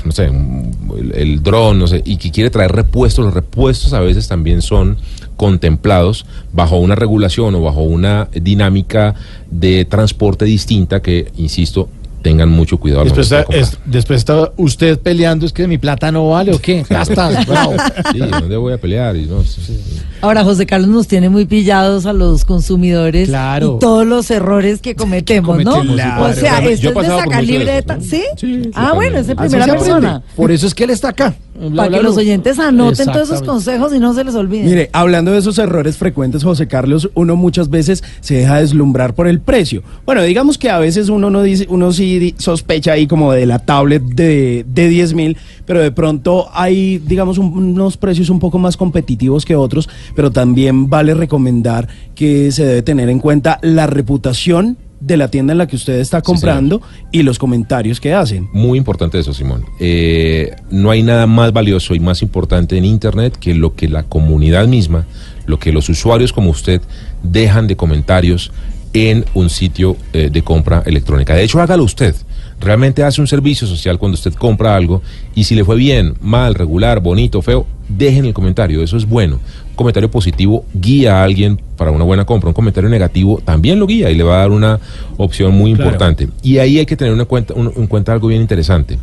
no 0.05 0.11
sé, 0.11 0.25
el, 0.25 1.11
el 1.15 1.43
dron, 1.43 1.79
no 1.79 1.87
sé, 1.87 2.01
y 2.05 2.17
que 2.17 2.31
quiere 2.31 2.49
traer 2.49 2.71
repuestos. 2.71 3.25
Los 3.25 3.33
repuestos 3.33 3.93
a 3.93 3.99
veces 4.01 4.27
también 4.27 4.61
son 4.61 4.97
contemplados 5.35 6.25
bajo 6.53 6.77
una 6.77 6.93
regulación 6.95 7.55
o 7.55 7.61
bajo 7.61 7.81
una 7.81 8.29
dinámica 8.33 9.15
de 9.49 9.85
transporte 9.85 10.45
distinta 10.45 11.01
que, 11.01 11.31
insisto, 11.37 11.89
tengan 12.21 12.49
mucho 12.49 12.77
cuidado. 12.77 13.01
al 13.01 13.07
Después 13.07 13.31
está, 13.31 13.51
de 13.51 13.59
es- 13.59 13.77
después 13.85 14.17
está 14.19 14.51
usted 14.57 14.99
peleando, 14.99 15.45
es 15.45 15.53
que 15.53 15.67
mi 15.67 15.77
plata 15.77 16.11
no 16.11 16.29
vale 16.29 16.53
o 16.53 16.59
qué. 16.59 16.85
Ya 16.89 17.01
estás, 17.01 17.45
bravo. 17.47 17.73
Sí, 18.11 18.19
¿dónde 18.19 18.57
voy 18.57 18.73
a 18.73 18.77
pelear? 18.77 19.15
Y 19.15 19.25
no, 19.25 19.43
sí, 19.43 19.61
sí. 19.65 19.79
Ahora, 20.21 20.43
José 20.43 20.65
Carlos 20.67 20.89
nos 20.89 21.07
tiene 21.07 21.29
muy 21.29 21.45
pillados 21.45 22.05
a 22.05 22.13
los 22.13 22.45
consumidores 22.45 23.27
Claro. 23.29 23.75
y 23.77 23.79
todos 23.79 24.05
los 24.05 24.29
errores 24.29 24.79
que 24.81 24.95
cometemos, 24.95 25.63
¿no? 25.63 25.71
cometemos, 25.71 25.95
claro. 25.95 26.23
O 26.25 26.33
sea, 26.33 26.59
esto 26.59 26.89
es 26.89 26.95
de 26.95 27.07
sacar 27.07 27.45
de. 27.45 27.83
¿Sí? 28.01 28.23
Sí, 28.37 28.69
ah, 28.75 28.91
bueno, 28.93 29.17
es 29.17 29.27
de 29.27 29.35
primera 29.35 29.65
persona. 29.65 30.21
Por 30.35 30.51
eso 30.51 30.67
es 30.67 30.75
que 30.75 30.83
él 30.83 30.91
está 30.91 31.09
acá. 31.09 31.33
Para 31.75 31.89
que 31.89 32.01
los 32.01 32.17
oyentes 32.17 32.57
anoten 32.59 33.05
todos 33.07 33.29
esos 33.29 33.43
consejos 33.43 33.93
y 33.93 33.99
no 33.99 34.13
se 34.13 34.23
les 34.23 34.33
olviden. 34.35 34.65
Mire, 34.65 34.89
hablando 34.93 35.31
de 35.31 35.37
esos 35.39 35.59
errores 35.59 35.95
frecuentes, 35.97 36.43
José 36.43 36.67
Carlos, 36.67 37.09
uno 37.13 37.35
muchas 37.35 37.69
veces 37.69 38.03
se 38.19 38.35
deja 38.35 38.59
deslumbrar 38.59 39.13
por 39.13 39.27
el 39.27 39.39
precio. 39.41 39.83
Bueno, 40.05 40.23
digamos 40.23 40.57
que 40.57 40.69
a 40.69 40.79
veces 40.79 41.09
uno 41.09 41.29
no 41.29 41.43
dice, 41.43 41.67
uno 41.69 41.91
sí 41.93 42.10
sospecha 42.37 42.93
ahí 42.93 43.07
como 43.07 43.31
de 43.33 43.45
la 43.45 43.59
tablet 43.59 44.01
de, 44.03 44.65
de 44.67 44.87
10 44.89 45.13
mil, 45.13 45.37
pero 45.65 45.79
de 45.81 45.91
pronto 45.91 46.47
hay, 46.53 46.97
digamos, 46.99 47.37
un- 47.37 47.53
unos 47.53 47.97
precios 47.97 48.29
un 48.29 48.39
poco 48.39 48.57
más 48.59 48.77
competitivos 48.77 49.45
que 49.45 49.55
otros, 49.55 49.89
pero 50.15 50.31
también 50.31 50.89
vale 50.89 51.13
recomendar 51.13 51.87
que 52.15 52.51
se 52.51 52.65
debe 52.65 52.81
tener 52.81 53.09
en 53.09 53.19
cuenta 53.19 53.59
la 53.61 53.87
reputación 53.87 54.77
de 54.99 55.17
la 55.17 55.29
tienda 55.29 55.51
en 55.53 55.57
la 55.57 55.65
que 55.67 55.75
usted 55.75 55.99
está 55.99 56.21
comprando 56.21 56.79
y 57.11 57.23
los 57.23 57.39
comentarios 57.39 57.99
que 57.99 58.13
hacen. 58.13 58.47
Muy 58.53 58.77
importante 58.77 59.17
eso, 59.17 59.33
Simón. 59.33 59.65
Eh, 59.79 60.51
no 60.69 60.91
hay 60.91 61.01
nada 61.01 61.25
más 61.25 61.51
valioso 61.53 61.95
y 61.95 61.99
más 61.99 62.21
importante 62.21 62.77
en 62.77 62.85
Internet 62.85 63.35
que 63.39 63.55
lo 63.55 63.73
que 63.73 63.89
la 63.89 64.03
comunidad 64.03 64.67
misma, 64.67 65.07
lo 65.47 65.57
que 65.57 65.71
los 65.71 65.89
usuarios 65.89 66.31
como 66.31 66.51
usted 66.51 66.81
dejan 67.23 67.65
de 67.65 67.75
comentarios 67.75 68.51
en 68.93 69.25
un 69.33 69.49
sitio 69.49 69.95
eh, 70.13 70.29
de 70.31 70.41
compra 70.41 70.83
electrónica. 70.85 71.33
De 71.35 71.43
hecho, 71.43 71.61
hágalo 71.61 71.83
usted. 71.83 72.15
Realmente 72.59 73.03
hace 73.03 73.21
un 73.21 73.27
servicio 73.27 73.65
social 73.65 73.97
cuando 73.97 74.15
usted 74.15 74.33
compra 74.33 74.75
algo 74.75 75.01
y 75.33 75.45
si 75.45 75.55
le 75.55 75.63
fue 75.65 75.75
bien, 75.77 76.13
mal, 76.21 76.53
regular, 76.53 76.99
bonito, 76.99 77.41
feo, 77.41 77.65
dejen 77.89 78.25
el 78.25 78.33
comentario. 78.33 78.83
Eso 78.83 78.97
es 78.97 79.07
bueno. 79.07 79.39
Un 79.71 79.75
comentario 79.75 80.11
positivo 80.11 80.63
guía 80.73 81.19
a 81.19 81.23
alguien 81.23 81.59
para 81.75 81.89
una 81.89 82.03
buena 82.03 82.23
compra. 82.25 82.49
Un 82.49 82.53
comentario 82.53 82.87
negativo 82.89 83.41
también 83.43 83.79
lo 83.79 83.87
guía 83.87 84.11
y 84.11 84.15
le 84.15 84.23
va 84.23 84.35
a 84.35 84.39
dar 84.41 84.51
una 84.51 84.79
opción 85.17 85.53
muy 85.55 85.73
Claro. 85.73 85.89
importante. 85.89 86.29
Y 86.43 86.59
ahí 86.59 86.77
hay 86.77 86.85
que 86.85 86.95
tener 86.95 87.13
una 87.13 87.25
cuenta, 87.25 87.55
un- 87.55 87.73
en 87.75 87.87
cuenta 87.87 88.13
algo 88.13 88.27
bien 88.27 88.41
interesante. 88.41 88.99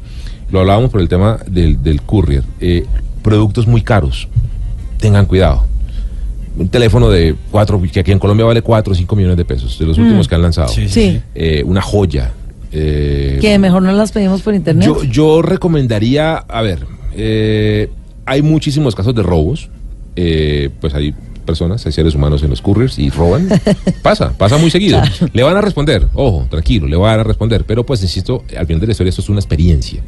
Lo 0.52 0.60
hablábamos 0.60 0.90
por 0.90 1.00
el 1.00 1.08
tema 1.08 1.38
del, 1.48 1.82
del 1.82 2.00
courier. 2.02 2.44
Eh, 2.60 2.86
productos 3.22 3.66
muy 3.66 3.82
caros. 3.82 4.28
Tengan 4.98 5.26
cuidado. 5.26 5.64
Un 6.58 6.68
teléfono 6.68 7.08
de 7.08 7.34
cuatro, 7.50 7.80
que 7.92 8.00
aquí 8.00 8.10
en 8.12 8.18
Colombia 8.18 8.44
vale 8.44 8.62
4 8.62 8.92
o 8.92 8.96
5 8.96 9.14
millones 9.16 9.36
de 9.36 9.44
pesos, 9.44 9.78
de 9.78 9.86
los 9.86 9.96
Mm. 9.98 10.02
últimos 10.02 10.26
que 10.28 10.34
han 10.34 10.42
lanzado. 10.42 10.68
Sí, 10.68 10.88
sí, 10.88 11.10
sí. 11.12 11.20
Eh, 11.34 11.62
una 11.64 11.80
joya. 11.80 12.32
Eh, 12.72 13.38
Que 13.40 13.58
mejor 13.58 13.82
no 13.82 13.92
las 13.92 14.12
pedimos 14.12 14.42
por 14.42 14.54
internet. 14.54 14.86
yo, 14.86 15.02
yo 15.04 15.40
recomendaría, 15.42 16.36
a 16.36 16.60
ver, 16.62 16.80
eh, 17.14 17.88
hay 18.26 18.42
muchísimos 18.42 18.94
casos 18.94 19.14
de 19.14 19.22
robos. 19.22 19.70
eh, 20.20 20.70
pues 20.80 20.94
hay 20.94 21.14
personas, 21.48 21.84
hay 21.86 21.92
seres 21.92 22.14
humanos 22.14 22.42
en 22.44 22.50
los 22.50 22.60
couriers 22.62 22.98
y 22.98 23.10
roban. 23.10 23.48
Pasa, 24.02 24.32
pasa 24.38 24.56
muy 24.58 24.70
seguido. 24.70 25.00
Le 25.32 25.42
van 25.42 25.56
a 25.56 25.60
responder, 25.60 26.06
ojo, 26.14 26.46
tranquilo, 26.48 26.86
le 26.86 26.96
van 26.96 27.18
a 27.18 27.24
responder. 27.24 27.64
Pero 27.64 27.84
pues 27.84 28.00
insisto, 28.02 28.44
al 28.56 28.66
final 28.66 28.80
de 28.80 28.86
la 28.86 28.92
historia 28.92 29.08
esto 29.10 29.22
es 29.22 29.28
una 29.28 29.40
experiencia. 29.40 30.00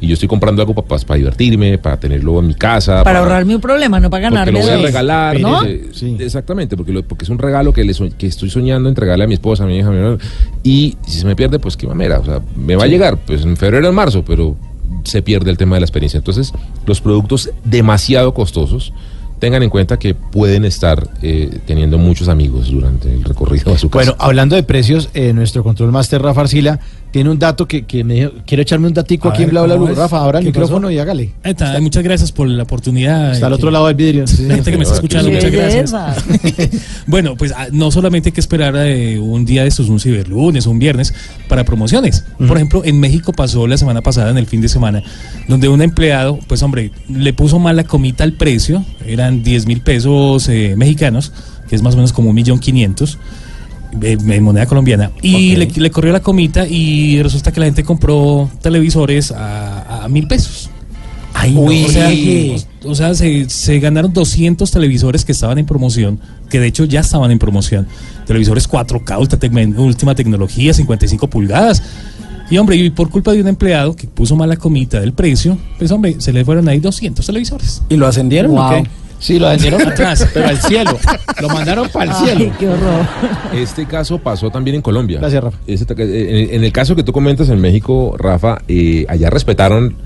Y 0.00 0.06
yo 0.08 0.14
estoy 0.14 0.28
comprando 0.28 0.60
algo 0.62 0.74
para, 0.74 1.02
para 1.04 1.18
divertirme, 1.18 1.78
para 1.78 1.98
tenerlo 1.98 2.38
en 2.40 2.48
mi 2.48 2.54
casa. 2.54 3.02
para 3.02 3.20
ahorrarme 3.20 3.54
un 3.54 3.60
problema, 3.60 3.98
no 3.98 4.10
para 4.10 4.28
Porque 4.28 4.34
ganarme 4.36 4.58
lo 4.60 4.64
voy 4.66 4.74
a 4.74 4.82
regalar, 4.82 5.40
¿no? 5.40 5.60
Exactamente, 5.64 6.76
porque, 6.76 6.92
lo- 6.92 7.02
porque 7.02 7.24
es 7.24 7.30
un 7.30 7.38
regalo 7.38 7.72
que, 7.72 7.84
le 7.84 7.94
so- 7.94 8.08
que 8.16 8.26
estoy 8.26 8.50
soñando 8.50 8.88
entregarle 8.88 9.24
a 9.24 9.26
mi 9.26 9.34
esposa, 9.34 9.64
a 9.64 9.66
mi 9.66 9.78
hija, 9.78 9.88
a 9.88 9.90
mi 9.90 9.96
hermano. 9.98 10.18
Y 10.62 10.96
si 11.06 11.18
se 11.20 11.26
me 11.26 11.34
pierde, 11.36 11.58
pues 11.58 11.76
qué 11.76 11.86
mamera. 11.86 12.18
O 12.20 12.24
sea, 12.24 12.40
me 12.56 12.76
va 12.76 12.84
a 12.84 12.86
llegar, 12.88 13.16
pues 13.18 13.42
en 13.42 13.56
febrero 13.56 13.86
o 13.86 13.90
en 13.90 13.94
marzo, 13.96 14.24
pero 14.24 14.56
se 15.04 15.22
pierde 15.22 15.50
el 15.50 15.56
tema 15.56 15.76
de 15.76 15.80
la 15.80 15.86
experiencia. 15.86 16.18
Entonces, 16.18 16.52
los 16.86 17.00
productos 17.00 17.50
demasiado 17.64 18.34
costosos, 18.34 18.92
tengan 19.38 19.62
en 19.62 19.70
cuenta 19.70 19.98
que 19.98 20.14
pueden 20.14 20.64
estar 20.64 21.08
eh, 21.22 21.60
teniendo 21.66 21.98
muchos 21.98 22.28
amigos 22.28 22.70
durante 22.70 23.12
el 23.12 23.24
recorrido 23.24 23.72
a 23.72 23.78
su 23.78 23.90
casa. 23.90 24.12
Bueno, 24.12 24.16
hablando 24.18 24.56
de 24.56 24.62
precios, 24.62 25.10
eh, 25.14 25.32
nuestro 25.32 25.62
control 25.62 25.92
master 25.92 26.22
Rafa 26.22 26.42
Arcila 26.42 26.80
tiene 27.10 27.30
un 27.30 27.38
dato 27.38 27.66
que, 27.66 27.84
que 27.86 28.04
me 28.04 28.14
dijo, 28.14 28.32
quiero 28.46 28.62
echarme 28.62 28.86
un 28.86 28.94
datico 28.94 29.28
A 29.28 29.32
aquí 29.32 29.42
en 29.42 29.48
ver, 29.48 29.52
Bla 29.52 29.62
Bla 29.62 29.74
¿cómo 29.74 29.86
Blue. 29.86 29.94
Rafa, 29.94 30.18
ahora 30.18 30.38
el 30.38 30.44
¿Qué 30.44 30.50
micrófono 30.50 30.88
pasó? 30.88 30.90
y 30.92 30.98
hágale. 30.98 31.32
Ahí 31.42 31.52
está, 31.52 31.80
muchas 31.80 32.02
gracias 32.02 32.32
por 32.32 32.48
la 32.48 32.62
oportunidad. 32.64 33.32
Está 33.32 33.46
al 33.46 33.52
Eh, 33.52 33.56
otro 33.56 33.70
lado 33.70 33.86
del 33.86 33.96
vidrio. 33.96 34.26
Sí, 34.26 34.44
La 34.44 34.56
gente 34.56 34.70
que 34.70 34.76
me 34.76 34.82
está 34.82 34.94
escuchando, 34.96 35.30
muchas 35.30 35.50
gracias. 35.50 35.92
bueno, 37.06 37.34
pues 37.36 37.52
ah, 37.56 37.68
no 37.72 37.90
solamente 37.90 38.28
hay 38.28 38.32
que 38.32 38.40
esperar 38.40 38.74
eh, 38.76 39.18
un 39.18 39.44
día 39.44 39.62
de 39.62 39.68
estos, 39.68 39.88
un 39.88 40.00
ciberlunes, 40.00 40.66
un 40.66 40.78
viernes, 40.78 41.14
para 41.48 41.64
promociones. 41.64 42.24
Por 42.38 42.56
ejemplo, 42.56 42.82
en 42.84 43.00
México 43.00 43.32
pasó 43.32 43.66
la 43.66 43.76
semana 43.76 44.02
pasada, 44.02 44.30
en 44.30 44.38
el 44.38 44.46
fin 44.46 44.60
de 44.60 44.68
semana, 44.68 45.02
donde 45.48 45.68
un 45.68 45.82
empleado, 45.82 46.38
pues 46.46 46.62
hombre, 46.62 46.90
le 47.08 47.32
puso 47.32 47.58
mal 47.58 47.76
la 47.76 47.84
comita 47.84 48.24
al 48.24 48.34
precio, 48.34 48.84
eran 49.06 49.42
10 49.42 49.66
mil 49.66 49.80
pesos 49.80 50.48
eh, 50.48 50.74
mexicanos, 50.76 51.32
que 51.68 51.76
es 51.76 51.82
más 51.82 51.94
o 51.94 51.96
menos 51.96 52.12
como 52.12 52.30
un 52.30 52.34
millón 52.34 52.58
quinientos 52.58 53.16
eh, 53.16 53.18
en 54.00 54.42
moneda 54.42 54.66
colombiana 54.66 55.10
y 55.22 55.56
le, 55.56 55.66
le 55.66 55.90
corrió 55.90 56.12
la 56.12 56.20
comita 56.20 56.66
y 56.66 57.22
resulta 57.22 57.52
que 57.52 57.60
la 57.60 57.66
gente 57.66 57.84
compró 57.84 58.50
televisores 58.62 59.30
a, 59.32 60.04
a 60.04 60.08
mil 60.08 60.26
pesos. 60.28 60.70
Ay, 61.34 61.54
no. 61.54 61.60
O 61.62 61.88
sea, 61.88 62.08
o 62.84 62.94
sea, 62.94 63.14
se, 63.14 63.48
se 63.48 63.78
ganaron 63.78 64.12
200 64.12 64.70
televisores 64.70 65.24
que 65.24 65.32
estaban 65.32 65.58
en 65.58 65.66
promoción, 65.66 66.18
que 66.50 66.58
de 66.58 66.66
hecho 66.66 66.84
ya 66.84 67.00
estaban 67.00 67.30
en 67.30 67.38
promoción. 67.38 67.86
Televisores 68.26 68.68
4K, 68.68 69.18
ultra 69.20 69.38
tecme- 69.38 69.76
última 69.78 70.14
tecnología, 70.14 70.74
55 70.74 71.28
pulgadas. 71.28 71.82
Y 72.50 72.56
hombre, 72.58 72.76
y 72.76 72.90
por 72.90 73.10
culpa 73.10 73.32
de 73.32 73.42
un 73.42 73.48
empleado 73.48 73.94
que 73.94 74.06
puso 74.08 74.34
mala 74.34 74.56
comita 74.56 75.00
del 75.00 75.12
precio, 75.12 75.58
pues 75.78 75.90
hombre, 75.92 76.16
se 76.18 76.32
le 76.32 76.44
fueron 76.44 76.66
ahí 76.68 76.80
200 76.80 77.24
televisores. 77.24 77.82
¿Y 77.88 77.96
lo 77.96 78.06
ascendieron 78.06 78.52
o 78.52 78.70
qué? 78.70 78.88
Sí, 79.18 79.38
lo 79.38 79.48
ascendieron 79.48 79.88
atrás, 79.88 80.28
pero 80.32 80.48
al 80.48 80.58
cielo. 80.58 80.96
Lo 81.40 81.48
mandaron 81.48 81.88
para 81.88 82.04
el 82.06 82.10
Ay, 82.12 82.24
cielo. 82.36 82.52
qué 82.58 82.68
horror. 82.68 83.06
Este 83.54 83.84
caso 83.86 84.18
pasó 84.18 84.50
también 84.50 84.76
en 84.76 84.82
Colombia. 84.82 85.18
Gracias, 85.18 85.42
Rafa. 85.42 85.58
Este 85.66 85.94
ta- 85.94 86.02
en, 86.02 86.54
en 86.54 86.64
el 86.64 86.72
caso 86.72 86.94
que 86.94 87.02
tú 87.02 87.12
comentas 87.12 87.48
en 87.48 87.60
México, 87.60 88.14
Rafa, 88.18 88.58
eh, 88.68 89.04
allá 89.08 89.28
respetaron 89.30 89.96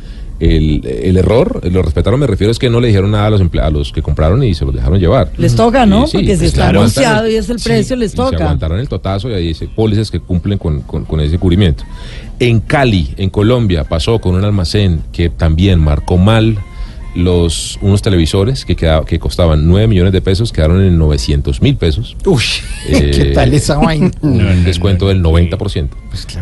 El, 0.41 0.85
el 0.85 1.17
error, 1.19 1.61
lo 1.71 1.83
respetaron, 1.83 2.19
me 2.19 2.27
refiero 2.27 2.51
es 2.51 2.59
que 2.59 2.69
no 2.69 2.81
le 2.81 2.89
dijeron 2.89 3.13
nada 3.13 3.27
a 3.27 3.31
los 3.31 3.41
a 3.61 3.71
los 3.71 3.93
que 3.93 4.03
compraron 4.03 4.43
y 4.43 4.55
se 4.55 4.65
los 4.65 4.75
dejaron 4.75 4.99
llevar. 4.99 5.31
Les 5.37 5.55
toca, 5.55 5.87
¿no? 5.87 6.05
Y 6.05 6.07
sí, 6.09 6.13
Porque 6.17 6.33
si 6.33 6.39
pues 6.39 6.43
está 6.49 6.63
claro, 6.63 6.81
anunciado 6.81 7.29
y 7.29 7.37
es 7.37 7.49
el 7.49 7.59
precio, 7.61 7.95
les 7.95 8.09
y 8.09 8.11
Se 8.11 8.17
toca. 8.17 8.37
aguantaron 8.39 8.81
el 8.81 8.89
totazo 8.89 9.31
y 9.31 9.35
ahí 9.35 9.47
dice 9.49 9.69
pólizas 9.69 10.11
que 10.11 10.19
cumplen 10.19 10.59
con, 10.59 10.81
con- 10.81 11.05
con 11.05 11.21
ese 11.21 11.39
cubrimiento. 11.39 11.85
En 12.41 12.59
Cali, 12.59 13.15
en 13.19 13.31
Colombia, 13.31 13.85
pasó 13.85 14.19
con 14.21 14.35
un 14.35 14.45
almacén 14.45 15.03
que 15.13 15.29
también 15.29 15.79
marcó 15.79 16.17
mal 16.19 16.59
los 17.15 17.79
unos 17.83 18.01
televisores 18.01 18.65
que, 18.65 18.75
quedaba- 18.75 19.05
que 19.05 19.19
costaban 19.19 19.69
9 19.69 19.87
millones 19.87 20.13
de 20.13 20.21
pesos, 20.23 20.51
quedaron 20.53 20.83
en 20.83 20.97
900 20.99 21.61
mil 21.61 21.77
pesos. 21.77 22.17
Uy, 22.25 22.43
¿qué 22.87 23.33
tal 23.35 23.53
esa 23.53 23.77
vaina? 23.79 24.11
Un 24.23 24.65
descuento 24.65 25.09
del 25.09 25.23
90%. 25.23 25.89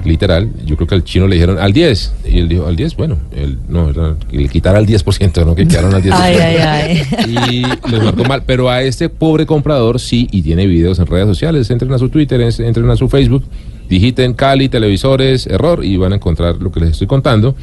Literal, 0.04 0.50
yo 0.64 0.76
creo 0.76 0.86
que 0.88 0.94
al 0.94 1.04
chino 1.04 1.26
le 1.26 1.34
dijeron 1.36 1.58
al 1.58 1.72
10. 1.72 2.12
Y 2.28 2.38
él 2.38 2.48
dijo, 2.48 2.66
al 2.66 2.76
10, 2.76 2.96
bueno, 2.96 3.16
él, 3.34 3.58
no, 3.68 3.90
era 3.90 4.16
le 4.30 4.48
quitara 4.48 4.78
al 4.78 4.86
10%, 4.86 5.44
no 5.44 5.54
que 5.54 5.66
quedaron 5.66 5.94
al 5.94 6.02
10%. 6.02 6.12
Ay, 6.12 6.36
ay, 6.36 6.56
ay. 6.56 7.02
Y 7.50 7.90
les 7.90 8.02
marcó 8.02 8.24
mal. 8.24 8.42
Pero 8.46 8.70
a 8.70 8.82
este 8.82 9.08
pobre 9.08 9.46
comprador 9.46 9.98
sí, 10.00 10.28
y 10.30 10.42
tiene 10.42 10.66
videos 10.66 10.98
en 10.98 11.06
redes 11.06 11.26
sociales. 11.26 11.70
Entren 11.70 11.92
a 11.92 11.98
su 11.98 12.08
Twitter, 12.08 12.40
entren 12.40 12.88
a 12.90 12.96
su 12.96 13.08
Facebook, 13.08 13.44
digiten 13.88 14.34
Cali, 14.34 14.68
televisores, 14.68 15.46
error, 15.46 15.84
y 15.84 15.96
van 15.96 16.12
a 16.12 16.16
encontrar 16.16 16.56
lo 16.56 16.70
que 16.70 16.80
les 16.80 16.90
estoy 16.90 17.06
contando. 17.06 17.54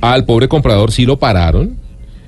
Al 0.00 0.24
pobre 0.24 0.48
comprador 0.48 0.92
sí 0.92 1.06
lo 1.06 1.18
pararon 1.18 1.76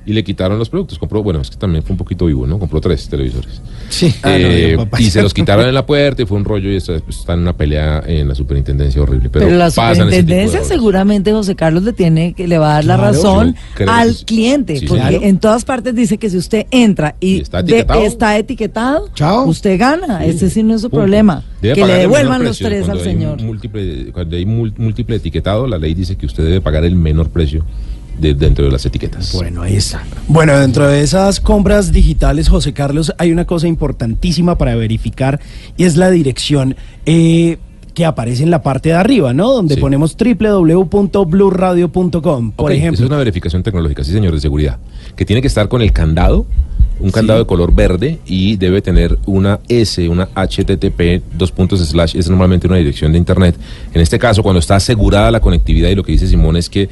y 0.07 0.13
le 0.13 0.23
quitaron 0.23 0.57
los 0.57 0.69
productos. 0.69 0.97
Compró, 0.97 1.21
bueno, 1.21 1.41
es 1.41 1.49
que 1.51 1.57
también 1.57 1.83
fue 1.83 1.91
un 1.93 1.97
poquito 1.97 2.25
vivo, 2.27 2.47
¿no? 2.47 2.57
Compró 2.57 2.79
tres 2.81 3.07
televisores. 3.09 3.61
Sí. 3.89 4.07
Eh, 4.25 4.75
Ah, 4.79 4.85
no, 4.91 4.97
y 4.99 5.09
se 5.11 5.21
los 5.21 5.33
quitaron 5.33 5.67
en 5.67 5.73
la 5.73 5.85
puerta 5.85 6.21
y 6.21 6.25
fue 6.25 6.37
un 6.37 6.45
rollo 6.45 6.71
y 6.71 6.77
está, 6.77 6.95
está 7.09 7.33
en 7.33 7.41
una 7.41 7.53
pelea 7.55 8.01
en 8.07 8.27
la 8.29 8.33
superintendencia 8.35 9.01
horrible. 9.01 9.29
Pero, 9.29 9.45
Pero, 9.45 9.57
la 9.57 9.69
superintendencia 9.69 10.63
seguramente 10.63 11.31
José 11.33 11.55
Carlos 11.55 11.83
le 11.83 11.93
tiene 11.93 12.33
que 12.33 12.47
le 12.47 12.57
va 12.57 12.71
a 12.71 12.73
dar 12.75 12.85
la 12.85 12.97
razón 12.97 13.55
al 13.87 14.15
cliente, 14.25 14.77
Sí, 14.79 14.85
porque 14.87 15.01
claro. 15.03 15.19
en 15.23 15.37
todas 15.39 15.65
partes 15.65 15.93
dice 15.93 16.17
que 16.17 16.29
si 16.29 16.37
usted 16.37 16.65
entra 16.71 17.15
y, 17.19 17.41
está 17.41 17.61
de- 17.61 17.73
etiquetado. 17.79 18.01
está 18.03 18.37
etiquetado, 18.37 19.09
usted 19.45 19.77
gana. 19.79 20.19
Sí. 20.23 20.29
Ese 20.29 20.49
sí 20.49 20.63
no 20.63 20.75
es 20.75 20.81
su 20.81 20.89
Punto. 20.89 21.01
problema. 21.03 21.43
Debe 21.61 21.75
que 21.75 21.85
le 21.85 21.93
devuelvan 21.93 22.43
los 22.43 22.57
tres 22.59 22.81
al 22.83 22.85
Cuando 22.97 23.03
señor. 23.03 23.41
Múltiple, 23.41 24.11
cuando 24.13 24.35
hay 24.37 24.45
múltiple 24.45 25.17
etiquetado, 25.17 25.67
la 25.67 25.77
ley 25.77 25.93
dice 25.93 26.15
que 26.15 26.25
usted 26.25 26.43
debe 26.45 26.61
pagar 26.61 26.85
el 26.85 26.95
menor 26.95 27.29
precio 27.29 27.65
de- 28.19 28.33
dentro 28.33 28.65
de 28.65 28.71
las 28.71 28.85
etiquetas. 28.85 29.33
Bueno, 29.33 29.61
ahí 29.61 29.75
está. 29.75 30.03
Bueno, 30.27 30.57
dentro 30.57 30.87
de 30.87 31.01
esas 31.01 31.39
compras 31.39 31.91
digitales, 31.91 32.49
José 32.49 32.73
Carlos, 32.73 33.13
hay 33.17 33.31
una 33.31 33.45
cosa 33.45 33.67
importantísima 33.67 34.57
para 34.57 34.75
verificar 34.75 35.39
y 35.77 35.83
es 35.85 35.95
la 35.97 36.09
dirección 36.11 36.75
eh, 37.05 37.57
que 37.93 38.05
aparece 38.05 38.43
en 38.43 38.51
la 38.51 38.61
parte 38.61 38.89
de 38.89 38.95
arriba, 38.95 39.33
¿no? 39.33 39.51
Donde 39.51 39.75
Sí. 39.75 39.81
ponemos 39.81 40.15
www.bluradio.com, 40.15 42.51
por 42.51 42.71
ejemplo. 42.71 42.93
Esa 42.95 43.03
es 43.03 43.09
una 43.09 43.17
verificación 43.17 43.63
tecnológica, 43.63 44.03
sí 44.03 44.11
señor, 44.11 44.33
de 44.33 44.39
seguridad. 44.39 44.77
Que 45.15 45.25
tiene 45.25 45.41
que 45.41 45.47
estar 45.47 45.67
con 45.67 45.81
el 45.81 45.91
candado, 45.91 46.45
un 46.99 47.11
candado 47.11 47.39
de 47.39 47.45
color 47.45 47.73
verde 47.73 48.19
y 48.25 48.55
debe 48.57 48.81
tener 48.81 49.17
una 49.25 49.59
S, 49.67 50.07
una 50.09 50.29
HTTP, 50.35 51.21
dos 51.37 51.51
puntos 51.51 51.79
slash, 51.79 52.15
es 52.15 52.29
normalmente 52.29 52.67
una 52.67 52.77
dirección 52.77 53.11
de 53.11 53.17
internet. 53.17 53.55
En 53.93 54.01
este 54.01 54.19
caso, 54.19 54.43
cuando 54.43 54.59
está 54.59 54.75
asegurada 54.75 55.31
la 55.31 55.39
conectividad 55.39 55.89
y 55.89 55.95
lo 55.95 56.03
que 56.03 56.11
dice 56.11 56.27
Simón 56.27 56.55
es 56.57 56.69
que 56.69 56.89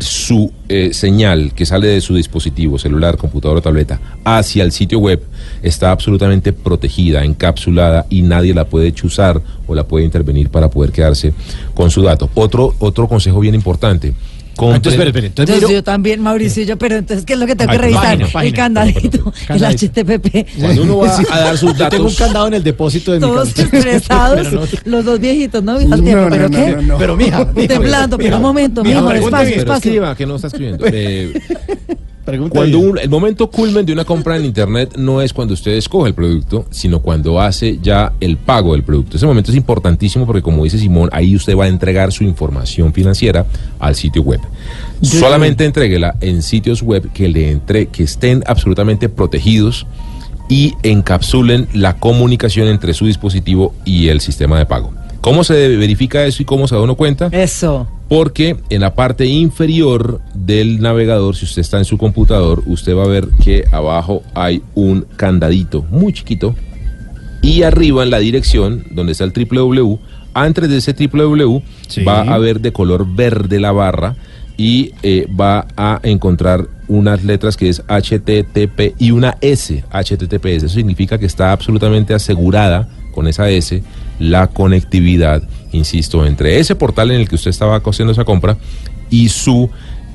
su 0.00 0.52
eh, 0.68 0.92
señal 0.92 1.52
que 1.54 1.66
sale 1.66 1.88
de 1.88 2.00
su 2.00 2.14
dispositivo, 2.14 2.78
celular, 2.78 3.16
computador 3.16 3.58
o 3.58 3.62
tableta, 3.62 4.00
hacia 4.24 4.64
el 4.64 4.72
sitio 4.72 4.98
web 4.98 5.22
está 5.62 5.90
absolutamente 5.90 6.52
protegida, 6.52 7.24
encapsulada 7.24 8.06
y 8.10 8.22
nadie 8.22 8.54
la 8.54 8.64
puede 8.64 8.92
chuzar 8.92 9.40
o 9.66 9.74
la 9.74 9.84
puede 9.84 10.04
intervenir 10.04 10.50
para 10.50 10.70
poder 10.70 10.92
quedarse 10.92 11.32
con 11.74 11.90
su 11.90 12.02
dato. 12.02 12.30
Otro, 12.34 12.74
otro 12.78 13.08
consejo 13.08 13.40
bien 13.40 13.54
importante. 13.54 14.14
Entonces, 14.58 14.92
espere, 14.94 15.08
espere. 15.10 15.26
Entonces, 15.28 15.54
Entonces, 15.54 15.68
miro- 15.68 15.78
yo 15.80 15.84
también, 15.84 16.20
Mauricio, 16.22 16.62
y 16.62 16.66
yo, 16.66 16.76
pero 16.78 16.96
entonces, 16.96 17.24
¿qué 17.26 17.34
es 17.34 17.38
lo 17.38 17.46
que 17.46 17.54
tengo 17.56 17.70
Ay, 17.72 17.76
que 17.78 17.82
revisar? 17.82 18.02
página, 18.04 18.26
página. 18.28 18.42
el 18.48 18.54
candadito, 18.54 19.32
el. 19.48 19.64
HTTP. 19.64 20.46
Cuando 20.60 20.82
uno 20.82 20.96
va 20.98 21.16
a 21.30 21.40
dar 21.40 21.58
sus 21.58 21.76
Yo 21.76 21.88
tengo 21.88 22.04
un 22.04 22.10
datos- 22.10 22.16
candado 22.18 22.46
en 22.48 22.54
el 22.54 22.62
depósito 22.64 23.12
de 23.12 23.18
mi 23.20 23.26
Todos 23.26 23.58
estresados, 23.58 24.52
no- 24.52 24.62
los 24.84 25.04
dos 25.04 25.20
viejitos, 25.20 25.62
¿no? 25.62 25.78
Tiempo, 25.78 26.26
¿pero 26.30 26.48
no, 26.48 26.56
qué? 26.56 26.72
no, 26.76 26.82
no. 26.82 26.98
Pero, 26.98 27.16
mija, 27.16 27.44
mija, 27.54 27.68
Temblando, 27.68 28.16
pero 28.16 28.28
mija, 28.28 28.36
un 28.36 28.42
momento, 28.42 28.82
mija, 28.84 29.76
escriba, 29.76 30.14
que 30.14 30.26
no 30.26 30.36
está 30.36 30.46
escribiendo. 30.48 30.84
Eh, 30.92 31.32
cuando 32.50 32.78
un- 32.90 32.98
el 32.98 33.08
momento 33.08 33.48
culmen 33.50 33.86
de 33.86 33.92
una 33.92 34.04
compra 34.04 34.36
en 34.36 34.44
internet 34.44 34.94
no 34.98 35.22
es 35.22 35.32
cuando 35.32 35.54
usted 35.54 35.72
escoge 35.72 36.08
el 36.08 36.14
producto, 36.14 36.66
sino 36.70 37.00
cuando 37.00 37.40
hace 37.40 37.78
ya 37.80 38.12
el 38.20 38.36
pago 38.36 38.72
del 38.72 38.82
producto. 38.82 39.16
Ese 39.16 39.26
momento 39.26 39.50
es 39.52 39.56
importantísimo 39.56 40.26
porque, 40.26 40.42
como 40.42 40.64
dice 40.64 40.78
Simón, 40.78 41.08
ahí 41.12 41.34
usted 41.36 41.56
va 41.56 41.64
a 41.64 41.68
entregar 41.68 42.12
su 42.12 42.24
información 42.24 42.92
financiera 42.92 43.46
al 43.78 43.94
sitio 43.94 44.22
web. 44.22 44.40
Yo- 45.00 45.20
Solamente 45.20 45.64
entréguela 45.64 46.16
en 46.20 46.42
sitios 46.42 46.82
web 46.82 47.10
que 47.12 47.28
le 47.28 47.50
entre, 47.50 47.86
que 47.86 48.02
estén 48.02 48.42
absolutamente 48.46 49.08
protegidos 49.08 49.86
y 50.48 50.74
encapsulen 50.82 51.68
la 51.74 51.96
comunicación 51.96 52.68
entre 52.68 52.94
su 52.94 53.06
dispositivo 53.06 53.74
y 53.84 54.08
el 54.08 54.20
sistema 54.20 54.58
de 54.58 54.66
pago. 54.66 54.92
¿Cómo 55.26 55.42
se 55.42 55.76
verifica 55.76 56.24
eso 56.24 56.40
y 56.40 56.44
cómo 56.44 56.68
se 56.68 56.76
da 56.76 56.82
uno 56.82 56.94
cuenta? 56.94 57.26
Eso. 57.32 57.88
Porque 58.08 58.58
en 58.70 58.80
la 58.80 58.94
parte 58.94 59.26
inferior 59.26 60.20
del 60.34 60.80
navegador, 60.80 61.34
si 61.34 61.46
usted 61.46 61.62
está 61.62 61.78
en 61.78 61.84
su 61.84 61.98
computador, 61.98 62.62
usted 62.66 62.94
va 62.94 63.02
a 63.02 63.08
ver 63.08 63.26
que 63.42 63.64
abajo 63.72 64.22
hay 64.36 64.62
un 64.76 65.04
candadito 65.16 65.84
muy 65.90 66.12
chiquito 66.12 66.54
y 67.42 67.64
arriba 67.64 68.04
en 68.04 68.10
la 68.10 68.20
dirección 68.20 68.84
donde 68.92 69.10
está 69.10 69.24
el 69.24 69.32
www, 69.32 69.98
antes 70.32 70.68
de 70.68 70.76
ese 70.76 70.92
www 70.94 71.60
Sí. 71.88 72.04
va 72.04 72.20
a 72.20 72.38
ver 72.38 72.60
de 72.60 72.72
color 72.72 73.04
verde 73.12 73.58
la 73.58 73.72
barra 73.72 74.14
y 74.56 74.92
eh, 75.02 75.26
va 75.28 75.66
a 75.76 75.98
encontrar 76.04 76.68
unas 76.86 77.24
letras 77.24 77.56
que 77.56 77.68
es 77.68 77.82
HTTP 77.88 78.94
y 79.00 79.10
una 79.10 79.38
S, 79.40 79.82
HTTPS. 79.90 80.62
Eso 80.62 80.68
significa 80.68 81.18
que 81.18 81.26
está 81.26 81.50
absolutamente 81.50 82.14
asegurada 82.14 82.88
con 83.12 83.26
esa 83.26 83.50
S 83.50 83.82
la 84.18 84.46
conectividad, 84.48 85.42
insisto, 85.72 86.24
entre 86.26 86.58
ese 86.58 86.74
portal 86.74 87.10
en 87.10 87.20
el 87.20 87.28
que 87.28 87.34
usted 87.34 87.50
estaba 87.50 87.76
haciendo 87.84 88.12
esa 88.12 88.24
compra 88.24 88.56
y 89.10 89.28
su 89.28 89.68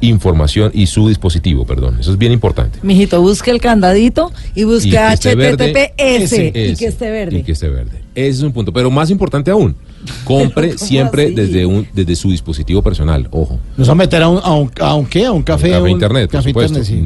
información 0.03 0.71
y 0.73 0.87
su 0.87 1.07
dispositivo, 1.07 1.63
perdón. 1.65 1.97
Eso 1.99 2.11
es 2.11 2.17
bien 2.17 2.31
importante. 2.31 2.79
Mijito, 2.81 3.21
busque 3.21 3.51
el 3.51 3.61
candadito 3.61 4.31
y 4.55 4.63
busque 4.63 4.97
HTTPS 4.97 6.33
y 6.33 6.75
que 6.75 6.85
esté 6.87 7.11
verde. 7.11 7.37
Y 7.39 7.43
que 7.43 7.51
esté 7.51 7.69
verde. 7.69 8.01
Ese 8.15 8.29
es 8.29 8.41
un 8.41 8.51
punto. 8.51 8.73
Pero 8.73 8.89
más 8.89 9.09
importante 9.11 9.51
aún, 9.51 9.75
compre 10.23 10.69
¿Cómo 10.75 10.79
siempre 10.79 11.25
así? 11.25 11.33
desde, 11.35 11.65
un, 11.65 11.87
desde 11.93 12.15
su 12.15 12.31
dispositivo 12.31 12.81
personal. 12.81 13.27
Ojo. 13.31 13.59
Nos 13.77 13.87
va 13.87 13.91
a 13.91 13.95
meter 13.95 14.23
a 14.23 14.29
un, 14.29 14.39
a 14.43 14.53
un, 14.55 14.71
a 14.79 14.95
un 14.95 15.05
qué? 15.05 15.25
A 15.25 15.31
un 15.31 15.43
café. 15.43 15.69
Café 15.69 15.81
un- 15.83 15.89
internet, 15.89 16.23
por 16.31 16.39
café 16.39 16.49
supuesto. 16.49 16.79
internet, 16.79 16.99
sí. 16.99 17.05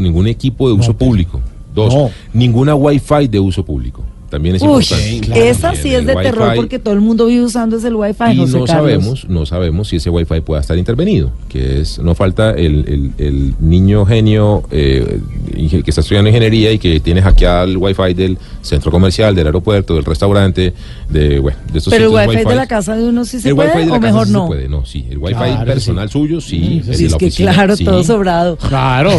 ningún, 0.00 0.26
equipo 0.26 0.68
de 0.68 0.74
uso 0.74 0.96
público. 0.96 1.40
Dos, 1.72 1.94
No. 1.94 2.10
ninguna 2.32 2.74
wifi 2.74 3.28
de 3.28 3.38
uso 3.40 3.64
público. 3.64 4.04
También 4.34 4.56
es 4.56 4.62
Uy, 4.62 4.82
importante. 5.14 5.48
esa 5.48 5.74
sí 5.76 5.94
es 5.94 6.04
de 6.06 6.14
terror 6.16 6.54
porque 6.56 6.80
todo 6.80 6.92
el 6.92 7.00
mundo 7.00 7.26
vive 7.26 7.44
usando 7.44 7.76
ese 7.76 7.88
Wi-Fi, 7.94 8.32
y 8.32 8.36
José 8.38 8.58
no 8.58 8.64
Carlos. 8.64 8.66
sabemos, 8.66 9.28
no 9.28 9.46
sabemos 9.46 9.88
si 9.88 9.96
ese 9.96 10.10
wifi 10.10 10.40
pueda 10.40 10.60
estar 10.60 10.76
intervenido, 10.76 11.30
que 11.48 11.80
es, 11.80 12.00
no 12.00 12.16
falta 12.16 12.50
el, 12.50 12.84
el- 12.88 13.24
el 13.24 13.54
niño 13.60 14.04
genio 14.04 14.64
eh, 14.72 15.20
que 15.54 15.84
está 15.90 16.00
estudiando 16.00 16.28
ingeniería 16.30 16.72
y 16.72 16.78
que 16.80 16.98
tiene 16.98 17.22
hackeado 17.22 17.64
el 17.66 17.76
wifi 17.76 18.12
del 18.12 18.36
centro 18.60 18.90
comercial, 18.90 19.36
del 19.36 19.46
aeropuerto, 19.46 19.94
del 19.94 20.04
restaurante, 20.04 20.72
de, 21.14 21.38
bueno, 21.38 21.56
de 21.72 21.78
estos 21.78 21.90
Pero 21.92 22.04
el 22.06 22.10
sitios 22.10 22.26
Wi-Fi 22.28 22.38
de 22.40 22.44
Wi-Fi. 22.46 22.56
la 22.56 22.66
casa 22.66 22.96
de 22.96 23.08
uno 23.08 23.24
sí 23.24 23.40
se 23.40 23.48
el 23.48 23.54
puede 23.54 23.68
wifi 23.70 23.80
de 23.80 23.86
la 23.86 23.92
o 23.96 24.00
casa 24.00 24.06
mejor 24.06 24.26
sí 24.26 24.32
no. 24.32 24.42
se 24.42 24.46
puede, 24.48 24.68
no, 24.68 24.84
sí, 24.84 25.06
el 25.10 25.18
wifi 25.18 25.34
Claro, 25.34 25.64
personal 25.64 26.10
suyo, 26.10 26.40
sí, 26.40 26.82
Sí, 26.84 26.90
de 26.90 26.92
es 26.92 27.12
la 27.12 27.18
que 27.18 27.26
oficina, 27.26 27.52
claro, 27.54 27.76
sí. 27.76 27.84
todo 27.84 28.04
sobrado. 28.04 28.56
Claro, 28.56 29.10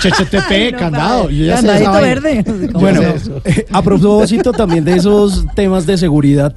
HTTP, 0.00 0.76
candado. 0.78 1.30
Yo 1.30 1.44
ya 1.44 1.56
Candadito 1.56 1.92
verde. 1.92 2.44
¿Cómo 2.72 2.80
Bueno, 2.80 3.02
eh, 3.44 3.66
a 3.70 3.82
propósito 3.82 4.52
también 4.52 4.84
de 4.84 4.96
esos 4.96 5.44
temas 5.54 5.86
de 5.86 5.98
seguridad, 5.98 6.54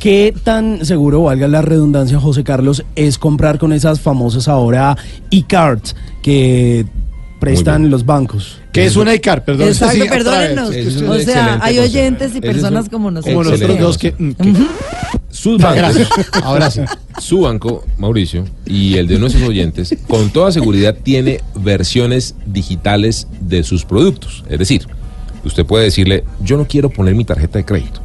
¿qué 0.00 0.34
tan 0.44 0.84
seguro, 0.84 1.22
valga 1.24 1.46
la 1.48 1.62
redundancia, 1.62 2.18
José 2.18 2.42
Carlos, 2.44 2.84
es 2.96 3.18
comprar 3.18 3.58
con 3.58 3.72
esas 3.72 4.00
famosas 4.00 4.48
ahora 4.48 4.96
e-cards 5.30 5.94
que 6.22 6.86
prestan 7.38 7.90
los 7.90 8.04
bancos? 8.04 8.58
¿Qué 8.72 8.84
es 8.86 8.96
una 8.96 9.14
iCar? 9.14 9.44
Perdón. 9.44 9.68
Exacto, 9.68 9.94
sí, 10.72 10.78
es 10.78 10.96
un 10.96 11.08
O 11.08 11.18
sea, 11.18 11.58
hay 11.62 11.78
oyentes 11.78 12.32
y 12.34 12.38
es 12.38 12.40
personas 12.42 12.84
un 12.84 12.90
como 12.90 13.10
nosotros. 13.10 13.34
Como 13.34 13.50
nosotros 13.50 13.78
dos 13.78 13.98
que... 13.98 14.12
que- 14.12 14.34
Sus 15.30 15.60
bancos. 15.60 16.08
Ahora 16.42 16.70
sí. 16.70 16.80
su 17.20 17.40
banco, 17.42 17.84
Mauricio, 17.98 18.44
y 18.66 18.96
el 18.96 19.06
de 19.06 19.18
nuestros 19.18 19.48
oyentes, 19.48 19.94
con 20.08 20.30
toda 20.30 20.50
seguridad 20.52 20.96
tiene 21.02 21.40
versiones 21.54 22.34
digitales 22.46 23.26
de 23.40 23.62
sus 23.62 23.84
productos. 23.84 24.44
Es 24.48 24.58
decir, 24.58 24.86
usted 25.44 25.64
puede 25.66 25.84
decirle, 25.84 26.24
yo 26.40 26.56
no 26.56 26.66
quiero 26.66 26.90
poner 26.90 27.14
mi 27.14 27.24
tarjeta 27.24 27.58
de 27.58 27.64
crédito. 27.64 28.00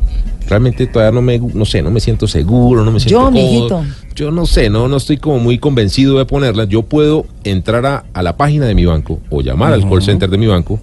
Realmente 0.47 0.87
todavía 0.87 1.11
no 1.13 1.21
me, 1.21 1.39
no 1.39 1.65
sé, 1.65 1.81
no 1.81 1.89
me 1.89 1.99
siento 1.99 2.27
seguro, 2.27 2.83
no 2.83 2.91
me 2.91 2.99
siento 2.99 3.21
Yo, 3.21 3.31
mijito. 3.31 3.83
Yo 4.15 4.29
no 4.31 4.45
sé, 4.45 4.69
no, 4.69 4.87
no 4.87 4.97
estoy 4.97 5.17
como 5.17 5.39
muy 5.39 5.57
convencido 5.57 6.17
de 6.17 6.25
ponerla. 6.25 6.65
Yo 6.65 6.83
puedo 6.83 7.25
entrar 7.43 7.85
a, 7.85 8.03
a 8.13 8.21
la 8.23 8.35
página 8.37 8.65
de 8.65 8.75
mi 8.75 8.85
banco 8.85 9.19
o 9.29 9.41
llamar 9.41 9.73
al 9.73 9.87
call 9.89 10.01
center 10.01 10.29
de 10.29 10.37
mi 10.37 10.47
banco 10.47 10.79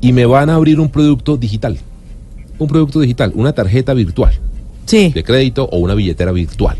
y 0.00 0.12
me 0.12 0.26
van 0.26 0.50
a 0.50 0.56
abrir 0.56 0.80
un 0.80 0.88
producto 0.90 1.36
digital. 1.36 1.78
Un 2.58 2.68
producto 2.68 3.00
digital, 3.00 3.32
una 3.34 3.52
tarjeta 3.52 3.94
virtual 3.94 4.32
Sí. 4.86 5.10
de 5.14 5.24
crédito 5.24 5.68
o 5.72 5.78
una 5.78 5.94
billetera 5.94 6.30
virtual. 6.32 6.76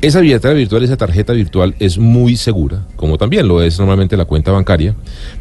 Esa 0.00 0.20
billetera 0.20 0.54
virtual, 0.54 0.82
esa 0.82 0.96
tarjeta 0.96 1.32
virtual 1.32 1.74
es 1.78 1.98
muy 1.98 2.36
segura, 2.36 2.86
como 2.96 3.18
también 3.18 3.46
lo 3.48 3.62
es 3.62 3.78
normalmente 3.78 4.16
la 4.16 4.24
cuenta 4.24 4.50
bancaria, 4.52 4.94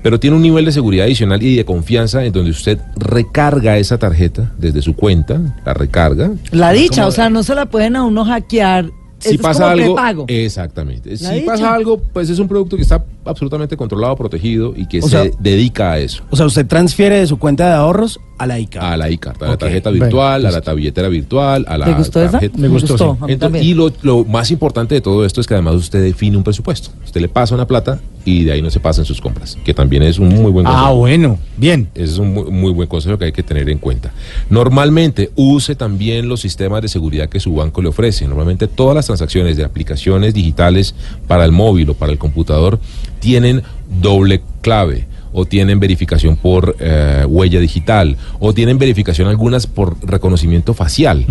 pero 0.03 0.19
tiene 0.19 0.35
un 0.35 0.41
nivel 0.41 0.65
de 0.65 0.71
seguridad 0.71 1.05
adicional 1.05 1.41
y 1.41 1.55
de 1.55 1.65
confianza 1.65 2.23
en 2.25 2.33
donde 2.33 2.51
usted 2.51 2.79
recarga 2.97 3.77
esa 3.77 3.97
tarjeta 3.97 4.51
desde 4.57 4.81
su 4.81 4.95
cuenta, 4.95 5.39
la 5.65 5.73
recarga. 5.73 6.31
La 6.51 6.71
dicha, 6.71 7.01
Como- 7.03 7.07
o 7.07 7.11
sea, 7.11 7.29
no 7.29 7.43
se 7.43 7.55
la 7.55 7.65
pueden 7.67 7.95
a 7.95 8.03
uno 8.03 8.25
hackear. 8.25 8.89
si 9.19 9.37
pasa 9.37 9.63
como 9.63 9.71
algo, 9.73 9.95
prepago. 9.95 10.25
exactamente. 10.29 11.09
La 11.11 11.17
si 11.17 11.33
dicha. 11.35 11.45
pasa 11.45 11.73
algo, 11.73 11.99
pues 12.13 12.29
es 12.29 12.39
un 12.39 12.47
producto 12.47 12.77
que 12.77 12.83
está 12.83 13.03
absolutamente 13.25 13.75
controlado, 13.75 14.15
protegido 14.15 14.73
y 14.75 14.87
que 14.87 14.99
O 14.99 15.03
se 15.03 15.09
sea- 15.09 15.31
dedica 15.39 15.91
a 15.91 15.99
eso. 15.99 16.23
O 16.29 16.37
sea, 16.37 16.45
usted 16.45 16.65
transfiere 16.65 17.19
de 17.19 17.27
su 17.27 17.37
cuenta 17.37 17.67
de 17.67 17.73
ahorros 17.73 18.17
a 18.39 18.47
la 18.47 18.57
ICA. 18.57 18.93
A 18.93 18.97
la 18.97 19.09
ICA, 19.09 19.33
a 19.39 19.45
la 19.45 19.57
tarjeta 19.57 19.89
virtual, 19.91 20.45
a 20.45 20.51
la 20.51 20.73
billetera 20.73 21.09
virtual, 21.09 21.65
a 21.67 21.77
la 21.77 21.85
¿Te 21.85 21.93
gustó 21.93 22.21
esa? 22.21 22.31
tarjeta. 22.31 22.57
Me 22.57 22.69
gustó, 22.69 22.97
sí. 22.97 23.03
Entonces, 23.03 23.39
también. 23.39 23.65
y 23.65 23.73
lo, 23.73 23.91
lo 24.01 24.23
más 24.23 24.49
importante 24.49 24.95
de 24.95 25.01
todo 25.01 25.25
esto 25.25 25.41
es 25.41 25.47
que 25.47 25.53
además 25.53 25.75
usted 25.75 26.01
define 26.01 26.37
un 26.37 26.43
presupuesto. 26.43 26.89
Usted 27.03 27.19
le 27.19 27.27
pasa 27.27 27.53
una 27.53 27.67
plata 27.67 27.99
y 28.23 28.45
de 28.45 28.53
ahí 28.53 28.61
no 28.61 28.69
se 28.69 28.79
pasan 28.79 29.03
sus 29.03 29.19
compras, 29.19 29.57
que 29.65 29.73
también 29.73 30.03
es 30.03 30.19
un 30.19 30.29
muy 30.29 30.51
buen 30.51 30.65
consejo. 30.65 30.85
Ah, 30.85 30.91
bueno, 30.91 31.37
bien. 31.57 31.89
Ese 31.95 32.13
es 32.13 32.17
un 32.17 32.33
muy, 32.33 32.49
muy 32.49 32.71
buen 32.71 32.87
consejo 32.87 33.17
que 33.17 33.25
hay 33.25 33.31
que 33.33 33.43
tener 33.43 33.69
en 33.69 33.77
cuenta. 33.79 34.13
Normalmente 34.49 35.31
use 35.35 35.75
también 35.75 36.29
los 36.29 36.39
sistemas 36.39 36.81
de 36.81 36.87
seguridad 36.87 37.27
que 37.27 37.41
su 37.41 37.53
banco 37.53 37.81
le 37.81 37.89
ofrece. 37.89 38.25
Normalmente 38.25 38.67
todas 38.67 38.95
las 38.95 39.05
transacciones 39.07 39.57
de 39.57 39.65
aplicaciones 39.65 40.33
digitales 40.33 40.95
para 41.27 41.43
el 41.43 41.51
móvil 41.51 41.89
o 41.89 41.93
para 41.93 42.13
el 42.13 42.17
computador 42.17 42.79
tienen 43.19 43.63
doble 44.01 44.41
clave 44.61 45.08
o 45.33 45.45
tienen 45.45 45.79
verificación 45.79 46.35
por 46.37 46.75
eh, 46.79 47.25
huella 47.27 47.59
digital 47.59 48.17
o 48.39 48.53
tienen 48.53 48.77
verificación 48.77 49.27
algunas 49.27 49.67
por 49.67 49.95
reconocimiento 50.07 50.73
facial. 50.73 51.25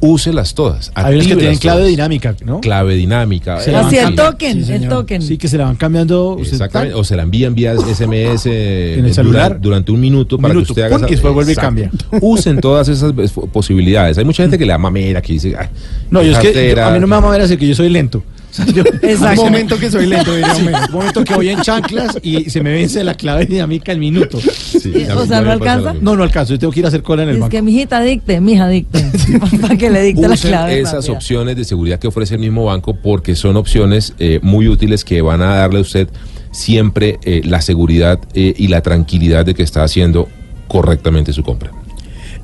Úselas 0.00 0.52
todas. 0.52 0.92
Hay 0.96 1.14
unas 1.14 1.26
que 1.28 1.36
tienen 1.36 1.56
clave 1.56 1.78
todas. 1.78 1.90
dinámica, 1.90 2.36
¿no? 2.44 2.60
Clave 2.60 2.94
dinámica. 2.94 3.58
Se 3.60 3.70
eh, 3.70 3.76
Así 3.76 3.96
el 3.96 4.02
cambiando. 4.04 4.32
token, 4.32 4.64
Sí, 4.66 4.72
el 4.72 4.88
token. 4.88 5.22
Sí, 5.22 5.38
que 5.38 5.48
se 5.48 5.56
la 5.56 5.64
van 5.64 5.76
cambiando. 5.76 6.36
Exactamente, 6.38 6.94
o 6.94 7.04
se 7.04 7.16
la 7.16 7.22
envían 7.22 7.54
vía 7.54 7.74
SMS 7.78 8.44
eh, 8.46 8.96
En 8.98 9.06
el 9.06 9.14
celular. 9.14 9.42
Durante, 9.52 9.62
durante 9.62 9.92
un 9.92 10.00
minuto 10.00 10.36
Un 10.36 10.42
para 10.42 10.52
minuto, 10.52 10.66
que 10.66 10.72
usted 10.72 10.82
haga 10.82 10.96
esa- 10.96 11.06
y 11.06 11.10
después 11.12 11.32
vuelve 11.32 11.52
y 11.52 11.54
cambia. 11.54 11.90
Usen 12.20 12.60
todas 12.60 12.88
esas 12.88 13.14
posibilidades. 13.52 14.18
Hay 14.18 14.26
mucha 14.26 14.42
gente 14.42 14.58
que 14.58 14.66
le 14.66 14.72
da 14.72 14.78
mamera, 14.78 15.22
que 15.22 15.32
dice, 15.32 15.54
"Ay, 15.58 15.68
No, 16.10 16.22
yo 16.22 16.32
es 16.32 16.38
que 16.38 16.48
cartera". 16.52 16.82
yo- 16.82 16.88
a 16.88 16.92
mí 16.92 17.00
no 17.00 17.06
me 17.06 17.18
va 17.20 17.34
a 17.34 17.38
decir 17.38 17.58
que 17.58 17.66
yo 17.66 17.74
soy 17.74 17.88
lento. 17.88 18.22
O 18.54 18.56
sea, 18.56 18.66
yo- 18.66 18.84
Exacto. 19.02 19.42
Un 19.42 19.48
momento 19.48 19.76
que 19.78 19.90
soy 19.90 20.06
lento, 20.06 20.32
diría 20.32 20.52
Homero. 20.54 20.78
Un 20.88 20.92
momento 20.92 21.24
que 21.24 21.34
voy 21.34 21.48
en 21.48 21.60
chanclas 21.60 22.16
y 22.22 22.48
se 22.50 22.60
me 22.62 22.70
vence 22.72 23.02
la 23.02 23.14
clave 23.14 23.46
dinámica 23.46 23.90
el 23.90 23.98
minuto. 23.98 24.38
Sí, 24.40 24.92
Y- 24.94 25.10
o 25.10 25.26
sea, 25.26 25.40
¿no 25.40 25.50
alcanza? 25.50 25.92
No, 26.00 26.14
no 26.14 26.22
alcanzo. 26.22 26.52
Yo 26.54 26.60
tengo 26.60 26.72
que 26.72 26.78
ir 26.78 26.84
a 26.84 26.88
hacer 26.88 27.02
cola 27.02 27.24
en 27.24 27.30
el 27.30 27.34
Es 27.34 27.40
banco. 27.40 27.50
que 27.50 27.62
mi 27.62 27.74
hijita 27.74 28.00
dicte, 28.00 28.40
mi 28.40 28.52
hija 28.52 28.68
dicte. 28.68 29.04
para 29.60 29.76
que 29.76 29.90
le 29.90 30.02
dicte 30.02 30.28
la 30.28 30.34
Usen 30.34 30.50
clave. 30.52 30.78
esas 30.80 30.94
rápida. 30.94 31.12
opciones 31.14 31.56
de 31.56 31.64
seguridad 31.64 31.98
que 31.98 32.06
ofrece 32.06 32.34
el 32.36 32.40
mismo 32.40 32.66
banco 32.66 32.94
porque 32.94 33.34
son 33.34 33.56
opciones 33.56 34.14
eh, 34.20 34.38
muy 34.40 34.68
útiles 34.68 35.04
que 35.04 35.20
van 35.20 35.42
a 35.42 35.56
darle 35.56 35.78
a 35.80 35.82
usted 35.82 36.08
siempre 36.52 37.18
eh, 37.24 37.42
la 37.44 37.60
seguridad 37.60 38.20
eh, 38.34 38.54
y 38.56 38.68
la 38.68 38.80
tranquilidad 38.82 39.44
de 39.44 39.54
que 39.54 39.64
está 39.64 39.82
haciendo 39.82 40.28
correctamente 40.68 41.32
su 41.32 41.42
compra. 41.42 41.72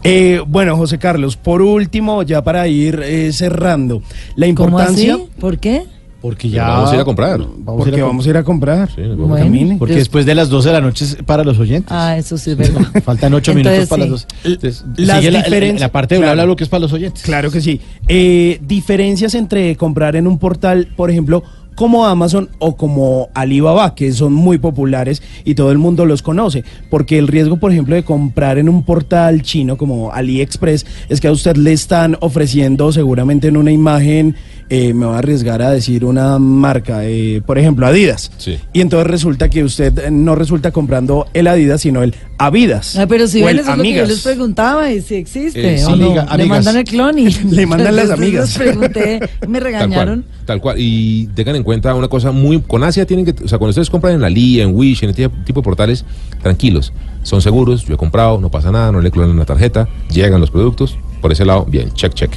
Eh, 0.02 0.40
bueno, 0.46 0.76
José 0.76 0.98
Carlos, 0.98 1.36
por 1.36 1.60
último, 1.62 2.22
ya 2.22 2.42
para 2.42 2.66
ir 2.68 3.00
eh, 3.04 3.32
cerrando, 3.34 4.02
la 4.34 4.46
¿Cómo 4.54 4.68
importancia... 4.70 5.14
así? 5.14 5.24
¿Por 5.38 5.58
qué? 5.58 5.82
Porque 6.20 6.50
ya- 6.50 6.68
Vamos 6.68 6.90
a 6.90 6.94
ir 6.96 7.00
a 7.00 7.04
comprar. 7.04 7.38
Vamos 7.38 7.56
a 7.56 7.72
ir 7.72 7.76
Porque 7.78 8.00
a 8.00 8.04
vamos 8.04 8.26
a 8.26 8.30
ir 8.30 8.36
a 8.36 8.44
comprar. 8.44 8.90
Sí, 8.94 9.00
Bueno, 9.16 9.36
Camine. 9.36 9.76
Porque 9.78 9.94
después 9.94 10.26
de 10.26 10.34
las 10.34 10.50
12 10.50 10.68
de 10.68 10.74
la 10.74 10.80
noche 10.82 11.04
es 11.06 11.16
para 11.24 11.44
los 11.44 11.58
oyentes. 11.58 11.90
Ah, 11.90 12.16
eso 12.18 12.36
sí 12.36 12.50
es 12.50 12.56
verdad. 12.58 12.82
Faltan 13.04 13.32
8 13.32 13.52
Entonces, 13.52 13.72
minutos 13.72 13.88
para 13.88 14.02
sí. 14.04 14.10
las 14.10 14.26
12. 14.42 14.48
Entonces, 14.54 14.84
Las 14.98 15.18
sigue 15.18 15.30
la, 15.30 15.38
la- 15.38 15.44
diferencias- 15.46 15.80
la 15.80 15.92
parte 15.92 16.14
de 16.16 16.20
claro. 16.20 16.34
bla 16.34 16.42
bla 16.44 16.48
lo 16.50 16.56
que 16.56 16.64
es 16.64 16.68
para 16.70 16.80
los 16.80 16.92
oyentes. 16.92 17.22
Claro 17.22 17.50
que 17.50 17.60
sí. 17.62 17.80
Eh, 18.08 18.60
diferencias 18.66 19.34
entre 19.34 19.76
comprar 19.76 20.14
en 20.16 20.26
un 20.26 20.38
portal, 20.38 20.88
por 20.94 21.10
ejemplo, 21.10 21.42
como 21.76 22.04
Amazon 22.04 22.50
o 22.58 22.76
como 22.76 23.30
Alibaba, 23.32 23.94
que 23.94 24.12
son 24.12 24.34
muy 24.34 24.58
populares 24.58 25.22
y 25.46 25.54
todo 25.54 25.70
el 25.72 25.78
mundo 25.78 26.04
los 26.04 26.20
conoce. 26.20 26.64
Porque 26.90 27.16
el 27.16 27.28
riesgo, 27.28 27.56
por 27.56 27.72
ejemplo, 27.72 27.94
de 27.94 28.02
comprar 28.02 28.58
en 28.58 28.68
un 28.68 28.82
portal 28.82 29.40
chino 29.40 29.78
como 29.78 30.12
AliExpress 30.12 30.84
es 31.08 31.20
que 31.22 31.28
a 31.28 31.32
usted 31.32 31.56
le 31.56 31.72
están 31.72 32.18
ofreciendo 32.20 32.92
seguramente 32.92 33.48
en 33.48 33.56
una 33.56 33.72
imagen, 33.72 34.36
eh, 34.70 34.94
me 34.94 35.04
voy 35.04 35.16
a 35.16 35.18
arriesgar 35.18 35.60
a 35.62 35.70
decir 35.70 36.04
una 36.04 36.38
marca, 36.38 37.04
eh, 37.04 37.42
por 37.44 37.58
ejemplo, 37.58 37.86
Adidas. 37.86 38.30
Sí. 38.38 38.56
Y 38.72 38.80
entonces 38.80 39.06
resulta 39.08 39.48
que 39.50 39.64
usted 39.64 39.98
eh, 39.98 40.10
no 40.12 40.36
resulta 40.36 40.70
comprando 40.70 41.26
el 41.34 41.48
Adidas, 41.48 41.80
sino 41.80 42.02
el 42.04 42.14
Avidas. 42.38 42.96
Ah, 42.96 43.06
pero 43.08 43.26
si 43.26 43.42
o 43.42 43.46
ven, 43.46 43.56
el 43.56 43.60
eso 43.62 43.72
es 43.72 43.76
lo 43.76 43.82
que 43.82 43.94
yo 43.94 44.04
les 44.06 44.20
preguntaba 44.22 44.90
y 44.92 45.02
si 45.02 45.16
existe 45.16 45.74
Eh, 45.74 45.78
sí, 45.78 45.84
o 45.84 45.96
no. 45.96 46.06
amiga, 46.06 46.36
Le 46.36 46.46
mandan 46.46 46.76
el 46.76 46.84
clon 46.84 47.18
y 47.18 47.30
Le 47.50 47.66
mandan 47.66 47.96
las 47.96 48.10
amigas. 48.16 48.56
Les 48.56 48.58
pregunté, 48.58 49.20
me 49.46 49.58
Tal 49.58 49.62
regañaron. 49.64 50.22
cual, 50.22 50.46
tal 50.46 50.60
cual. 50.60 50.76
Y 50.78 51.26
tengan 51.34 51.56
en 51.56 51.62
cuenta 51.64 51.94
una 51.94 52.08
cosa 52.08 52.30
muy... 52.30 52.60
Con 52.62 52.84
Asia 52.84 53.04
tienen 53.04 53.26
que... 53.26 53.32
O 53.44 53.48
sea, 53.48 53.58
cuando 53.58 53.70
ustedes 53.70 53.90
compran 53.90 54.14
en 54.14 54.20
la 54.20 54.30
Lia, 54.30 54.62
en 54.62 54.74
Wish, 54.74 55.02
en 55.02 55.10
este 55.10 55.28
tipo 55.44 55.60
de 55.60 55.64
portales, 55.64 56.04
tranquilos. 56.42 56.92
Son 57.24 57.42
seguros, 57.42 57.84
yo 57.86 57.94
he 57.94 57.98
comprado, 57.98 58.40
no 58.40 58.50
pasa 58.50 58.70
nada, 58.70 58.92
no 58.92 59.00
le 59.00 59.10
clonan 59.10 59.36
la 59.36 59.44
tarjeta, 59.44 59.88
llegan 60.10 60.40
los 60.40 60.50
productos. 60.50 60.96
Por 61.20 61.32
ese 61.32 61.44
lado, 61.44 61.66
bien, 61.68 61.92
check, 61.92 62.14
check. 62.14 62.30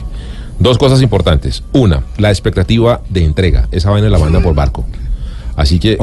Dos 0.64 0.77
cosas 0.77 1.02
importantes. 1.02 1.61
Una, 1.73 2.03
la 2.18 2.30
expectativa 2.30 3.02
de 3.10 3.26
entrega. 3.26 3.68
Esa 3.72 3.90
vaina 3.91 4.10
la 4.10 4.18
mandan 4.18 4.41
por 4.41 4.56
barco. 4.56 4.85
Así 5.57 5.77
que 5.77 5.98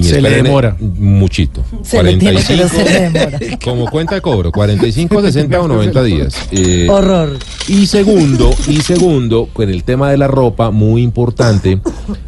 se 0.00 0.22
le 0.22 0.30
demora. 0.30 0.74
muchito. 0.80 1.62
Se 1.82 2.02
le 2.02 2.16
tiene, 2.16 2.40
pero 2.46 2.66
se 2.68 2.82
le 2.84 3.00
demora. 3.10 3.38
como 3.64 3.84
cuenta 3.90 4.14
de 4.14 4.22
cobro, 4.22 4.50
45, 4.50 5.20
60 5.20 5.60
o 5.60 5.68
90 5.68 6.02
días. 6.02 6.34
Eh, 6.50 6.88
Horror. 6.90 7.38
y 7.68 7.86
segundo, 7.86 8.50
y 8.68 8.80
segundo, 8.80 9.48
con 9.52 9.68
el 9.68 9.84
tema 9.84 10.10
de 10.10 10.16
la 10.16 10.28
ropa, 10.28 10.70
muy 10.70 11.02
importante, 11.02 11.78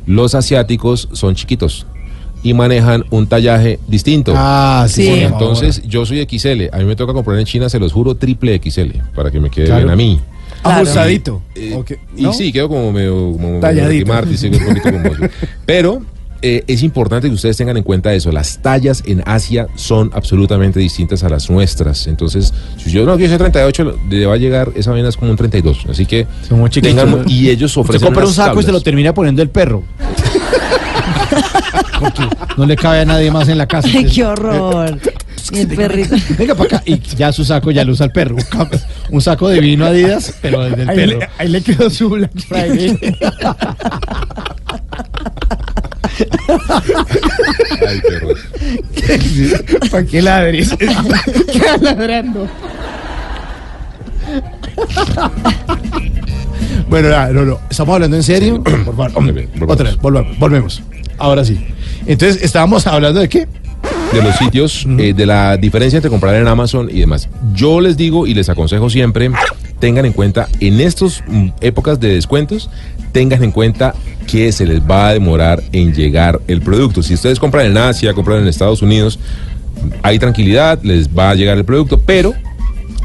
los 0.07 0.35
asiáticos 0.35 1.09
son 1.13 1.35
chiquitos 1.35 1.87
y 2.43 2.53
manejan 2.55 3.05
un 3.11 3.27
tallaje 3.27 3.81
distinto. 3.89 4.35
Ah, 4.37 4.87
sí. 4.89 5.09
Entonces, 5.09 5.83
yo 5.85 6.05
soy 6.07 6.25
XL, 6.31 6.69
a 6.71 6.79
mí 6.79 6.85
me 6.85 6.97
toca 6.97 7.13
comprar 7.15 7.39
en 7.39 7.47
China, 7.47 7.69
se 7.71 7.81
los 7.81 7.93
juro, 7.93 8.15
triple 8.15 8.61
XL, 8.63 8.99
para 9.17 9.31
que 9.31 9.41
me 9.41 9.51
quede 9.51 9.67
Claro. 9.67 9.81
bien 9.81 9.91
a 9.93 9.97
mí. 9.97 10.21
Claro. 10.63 10.77
Ajustadito. 10.83 11.43
Eh, 11.55 11.81
Y 12.17 12.33
sí, 12.33 12.53
quedo 12.53 12.69
como 12.69 12.93
medio 12.93 13.33
como 13.33 13.61
Talladito. 13.61 14.13
Sí, 14.37 14.51
como. 14.51 15.11
Pero 15.67 16.03
eh, 16.41 16.63
es 16.69 16.83
importante 16.83 17.29
que 17.29 17.35
ustedes 17.35 17.57
tengan 17.57 17.77
en 17.77 17.83
cuenta 17.83 18.13
eso. 18.15 18.31
Las 18.31 18.59
tallas 18.63 19.03
en 19.07 19.23
Asia 19.27 19.67
son 19.75 20.11
absolutamente 20.15 20.79
distintas 20.79 21.25
a 21.25 21.29
las 21.29 21.51
nuestras. 21.51 22.07
Entonces, 22.07 22.53
si 22.77 22.91
yo 22.93 23.05
no 23.05 23.17
quiero 23.17 23.31
ser 23.31 23.39
38, 23.39 23.99
le 24.11 24.27
va 24.27 24.35
a 24.35 24.37
llegar, 24.37 24.71
esa 24.77 24.93
vaina 24.93 25.09
es 25.09 25.17
como 25.17 25.31
un 25.33 25.37
32. 25.37 25.87
Así 25.91 26.07
que 26.07 26.27
Son 26.49 26.61
muy 26.61 26.71
chiquitos. 26.71 26.97
tengan, 27.05 27.25
y 27.29 27.49
ellos 27.51 27.71
Usted 27.77 27.81
ofrecen 27.81 28.07
compra 28.07 28.25
un 28.27 28.33
saco 28.33 28.61
y 28.61 28.63
se 28.63 28.73
lo 28.73 28.81
termina 28.81 29.13
poniendo 29.15 29.43
el 29.43 29.51
perro. 29.51 29.83
Porque 31.99 32.23
no 32.57 32.67
le 32.67 32.77
cabe 32.77 33.01
a 33.01 33.05
nadie 33.05 33.31
más 33.31 33.49
en 33.49 33.59
la 33.59 33.67
casa. 33.67 33.89
Ay, 33.95 34.07
qué 34.07 34.25
horror. 34.25 34.99
Y 35.53 35.61
el 35.61 35.69
perrito. 35.69 36.15
Venga 36.39 36.55
para 36.55 36.77
acá. 36.77 36.83
Y 36.85 36.99
ya 37.17 37.33
su 37.33 37.45
saco 37.45 37.71
ya 37.71 37.85
lo 37.85 37.93
usa 37.93 38.07
el 38.07 38.13
perro. 38.13 38.37
Un 39.11 39.21
saco 39.21 39.49
de 39.49 39.61
vino 39.61 39.87
Adidas, 39.87 40.35
pero 40.43 40.61
desde 40.63 40.83
el 40.83 40.89
Ahí 40.91 40.97
perro. 40.97 41.19
le, 41.21 41.29
ahí 41.39 41.49
le 41.49 41.63
quedó 41.63 41.89
su 41.91 42.11
Black 42.11 42.31
Friday. 42.49 42.99
Ay, 47.87 48.01
perros. 48.01 48.39
¿Para 49.91 50.05
qué 50.07 50.23
ladres? 50.23 50.75
Queda 50.77 51.77
ladrando. 51.81 52.49
Bueno, 56.89 57.09
ya, 57.11 57.29
no, 57.29 57.45
no. 57.45 57.61
¿Estamos 57.71 57.95
hablando 57.95 58.17
en 58.17 58.23
serio? 58.23 58.63
Por 58.85 58.85
favor, 58.97 59.11
otra 59.69 59.91
vez, 59.91 59.99
volvemos. 60.01 60.83
Ahora 61.19 61.45
sí. 61.45 61.59
Entonces, 62.07 62.43
estábamos 62.43 62.87
hablando 62.87 63.21
de 63.21 63.29
qué? 63.29 63.49
de 64.13 64.23
los 64.23 64.37
sitios, 64.37 64.87
eh, 64.99 65.13
de 65.13 65.27
la 65.27 65.57
diferencia 65.57 65.99
entre 65.99 66.11
comprar 66.11 66.35
en 66.35 66.49
Amazon 66.49 66.89
y 66.91 67.01
demás. 67.01 67.29
Yo 67.55 67.81
les 67.81 67.97
digo 67.97 68.27
y 68.27 68.35
les 68.35 68.49
aconsejo 68.49 68.89
siempre, 68.89 69.31
tengan 69.81 70.07
en 70.07 70.13
cuenta, 70.13 70.49
en 70.61 70.81
estas 70.81 71.23
épocas 71.61 72.01
de 72.01 72.15
descuentos, 72.15 72.71
tengan 73.13 73.45
en 73.45 73.51
cuenta 73.51 73.95
que 74.27 74.51
se 74.53 74.67
les 74.67 74.81
va 74.81 75.09
a 75.09 75.13
demorar 75.13 75.63
en 75.73 75.93
llegar 75.93 76.41
el 76.49 76.63
producto. 76.63 77.03
Si 77.03 77.15
ustedes 77.15 77.39
compran 77.39 77.67
en 77.67 77.77
Asia, 77.77 78.15
compran 78.15 78.41
en 78.41 78.49
Estados 78.49 78.83
Unidos, 78.83 79.19
hay 80.03 80.19
tranquilidad, 80.19 80.81
les 80.83 81.09
va 81.09 81.31
a 81.31 81.35
llegar 81.35 81.59
el 81.59 81.65
producto, 81.65 82.01
pero 82.01 82.35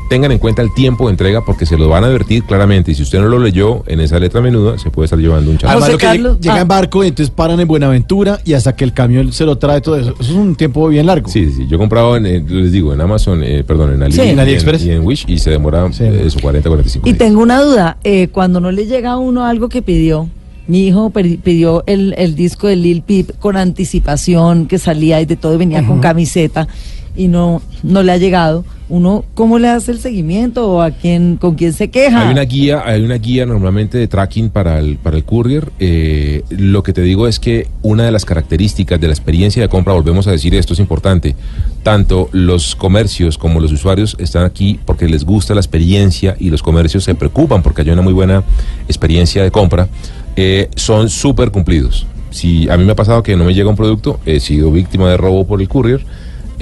tengan 0.09 0.31
en 0.31 0.37
cuenta 0.39 0.61
el 0.61 0.73
tiempo 0.73 1.05
de 1.07 1.11
entrega 1.11 1.43
porque 1.45 1.65
se 1.65 1.77
lo 1.77 1.89
van 1.89 2.03
a 2.03 2.07
advertir 2.07 2.43
claramente. 2.43 2.91
Y 2.91 2.95
si 2.95 3.03
usted 3.03 3.19
no 3.19 3.27
lo 3.27 3.39
leyó 3.39 3.83
en 3.87 3.99
esa 3.99 4.19
letra 4.19 4.41
menuda, 4.41 4.77
se 4.77 4.89
puede 4.89 5.05
estar 5.05 5.19
llevando 5.19 5.49
un 5.51 5.57
chavo. 5.57 5.71
Además, 5.71 5.97
Carlos, 5.97 6.37
lleg- 6.37 6.41
llega 6.43 6.55
ah. 6.55 6.61
en 6.61 6.67
barco 6.67 7.03
y 7.03 7.07
entonces 7.07 7.33
paran 7.33 7.59
en 7.59 7.67
Buenaventura 7.67 8.39
y 8.45 8.53
hasta 8.53 8.75
que 8.75 8.83
el 8.83 8.93
camión 8.93 9.31
se 9.33 9.45
lo 9.45 9.57
trae 9.57 9.81
todo 9.81 9.97
eso. 9.97 10.11
Eso 10.19 10.31
es 10.31 10.37
un 10.37 10.55
tiempo 10.55 10.87
bien 10.89 11.05
largo. 11.05 11.29
Sí, 11.29 11.49
sí. 11.51 11.65
Yo 11.67 11.75
he 11.75 11.79
comprado, 11.79 12.15
en, 12.17 12.25
eh, 12.25 12.43
les 12.47 12.71
digo, 12.71 12.93
en 12.93 13.01
Amazon, 13.01 13.43
eh, 13.43 13.63
perdón, 13.63 13.93
en, 13.93 14.03
Ali, 14.03 14.13
Sí. 14.13 14.21
y 14.21 14.29
En 14.29 14.39
AliExpress. 14.39 14.85
y 14.85 14.91
en 14.91 15.03
Wish 15.05 15.25
y 15.27 15.37
se 15.39 15.49
demora 15.51 15.91
Sí. 15.91 16.03
eh, 16.03 16.23
eso, 16.25 16.39
40, 16.41 16.69
45 16.69 17.07
Y 17.07 17.11
días. 17.13 17.17
tengo 17.19 17.41
una 17.41 17.61
duda, 17.61 17.97
eh, 18.03 18.27
cuando 18.29 18.59
no 18.59 18.71
le 18.71 18.85
llega 18.85 19.11
a 19.13 19.17
uno 19.17 19.45
algo 19.45 19.69
que 19.69 19.81
pidió, 19.81 20.29
mi 20.67 20.87
hijo 20.87 21.09
pidió 21.11 21.83
el, 21.87 22.13
el 22.17 22.35
disco 22.35 22.67
de 22.67 22.75
Lil 22.77 23.01
Peep 23.01 23.37
con 23.39 23.57
anticipación, 23.57 24.65
que 24.67 24.79
salía 24.79 25.19
y 25.21 25.25
de 25.25 25.35
todo, 25.35 25.53
y 25.53 25.57
venía 25.57 25.85
con 25.85 25.99
camiseta, 25.99 26.67
y 27.15 27.27
no, 27.27 27.61
no 27.83 28.03
le 28.03 28.11
ha 28.11 28.17
llegado, 28.17 28.65
uno, 28.89 29.25
¿cómo 29.33 29.59
le 29.59 29.69
hace 29.69 29.91
el 29.91 29.99
seguimiento 29.99 30.69
o 30.69 30.81
a 30.81 30.91
quién, 30.91 31.37
con 31.37 31.55
quién 31.55 31.73
se 31.73 31.89
queja? 31.89 32.27
Hay 32.27 32.31
una 32.31 32.43
guía, 32.43 32.83
hay 32.85 33.01
una 33.01 33.15
guía 33.15 33.45
normalmente 33.45 33.97
de 33.97 34.07
tracking 34.07 34.49
para 34.49 34.77
el, 34.77 34.97
para 34.97 35.17
el 35.17 35.23
courier. 35.23 35.71
Eh, 35.79 36.43
lo 36.49 36.83
que 36.83 36.93
te 36.93 37.01
digo 37.01 37.27
es 37.27 37.39
que 37.39 37.67
una 37.81 38.03
de 38.03 38.11
las 38.11 38.23
características 38.23 38.99
de 38.99 39.07
la 39.07 39.13
experiencia 39.13 39.61
de 39.61 39.69
compra, 39.69 39.93
volvemos 39.93 40.27
a 40.27 40.31
decir 40.31 40.53
esto 40.53 40.73
es 40.73 40.79
importante, 40.79 41.35
tanto 41.81 42.29
los 42.33 42.75
comercios 42.75 43.37
como 43.37 43.59
los 43.59 43.71
usuarios 43.71 44.15
están 44.19 44.43
aquí 44.43 44.79
porque 44.85 45.07
les 45.07 45.23
gusta 45.23 45.55
la 45.55 45.61
experiencia 45.61 46.35
y 46.39 46.49
los 46.49 46.61
comercios 46.61 47.03
se 47.03 47.15
preocupan 47.15 47.63
porque 47.63 47.81
hay 47.81 47.89
una 47.89 48.01
muy 48.01 48.13
buena 48.13 48.43
experiencia 48.87 49.43
de 49.43 49.49
compra, 49.49 49.87
eh, 50.35 50.69
son 50.75 51.09
súper 51.09 51.51
cumplidos. 51.51 52.05
Si 52.31 52.69
a 52.69 52.77
mí 52.77 52.83
me 52.83 52.91
ha 52.91 52.95
pasado 52.95 53.23
que 53.23 53.35
no 53.35 53.43
me 53.43 53.53
llega 53.53 53.69
un 53.69 53.75
producto, 53.75 54.19
he 54.25 54.39
sido 54.39 54.71
víctima 54.71 55.09
de 55.09 55.17
robo 55.17 55.45
por 55.45 55.61
el 55.61 55.69
courier 55.69 56.05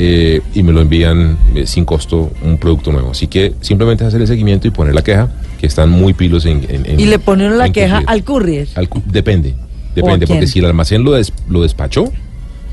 eh, 0.03 0.41
y 0.56 0.64
me 0.64 0.72
lo 0.72 0.82
envían 0.82 1.38
eh, 1.53 1.68
sin 1.68 1.86
costo 1.86 2.32
un 2.44 2.57
producto 2.57 2.91
nuevo. 2.91 3.11
Así 3.11 3.28
que 3.28 3.53
simplemente 3.61 4.03
hacer 4.03 4.19
el 4.19 4.26
seguimiento 4.28 4.68
y 4.68 4.72
poner 4.72 4.95
la 4.95 5.03
queja, 5.03 5.30
que 5.60 5.68
están 5.68 5.91
muy 5.91 6.14
pilos 6.14 6.45
en... 6.45 6.65
en- 6.69 6.86
en- 6.88 6.99
y 6.99 7.06
le 7.06 7.19
ponen 7.19 7.56
la 7.60 7.69
queja 7.72 8.02
al 8.07 8.23
courier. 8.23 8.68
Al 8.73 8.90
depende, 9.06 9.53
depende, 9.94 10.26
porque 10.26 10.48
si 10.48 10.57
el 10.60 10.65
almacén 10.65 11.03
lo, 11.03 11.11
des- 11.11 11.32
lo 11.48 11.61
despachó 11.61 12.11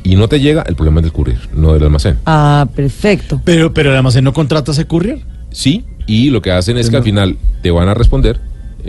y 0.03 0.17
no 0.17 0.27
te 0.29 0.41
llega, 0.41 0.63
el 0.63 0.75
problema 0.75 1.01
es 1.01 1.05
del 1.05 1.13
courier, 1.13 1.39
no 1.55 1.75
del 1.75 1.83
almacén. 1.83 2.17
Ah, 2.25 2.67
perfecto. 2.75 3.43
Pero, 3.45 3.75
pero 3.75 3.91
el 3.91 3.97
almacén 3.97 4.25
no 4.25 4.33
contrata 4.33 4.73
ese 4.73 4.87
courier. 4.87 5.19
Sí, 5.51 5.85
y 6.07 6.31
lo 6.31 6.41
que 6.41 6.51
hacen 6.51 6.79
es 6.79 6.89
que 6.89 6.97
al 6.97 7.03
final 7.03 7.37
te 7.63 7.71
van 7.71 7.89
a 7.89 7.95
responder 7.95 8.41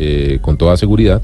eh, 0.01 0.39
con 0.41 0.55
toda 0.57 0.77
seguridad, 0.77 1.21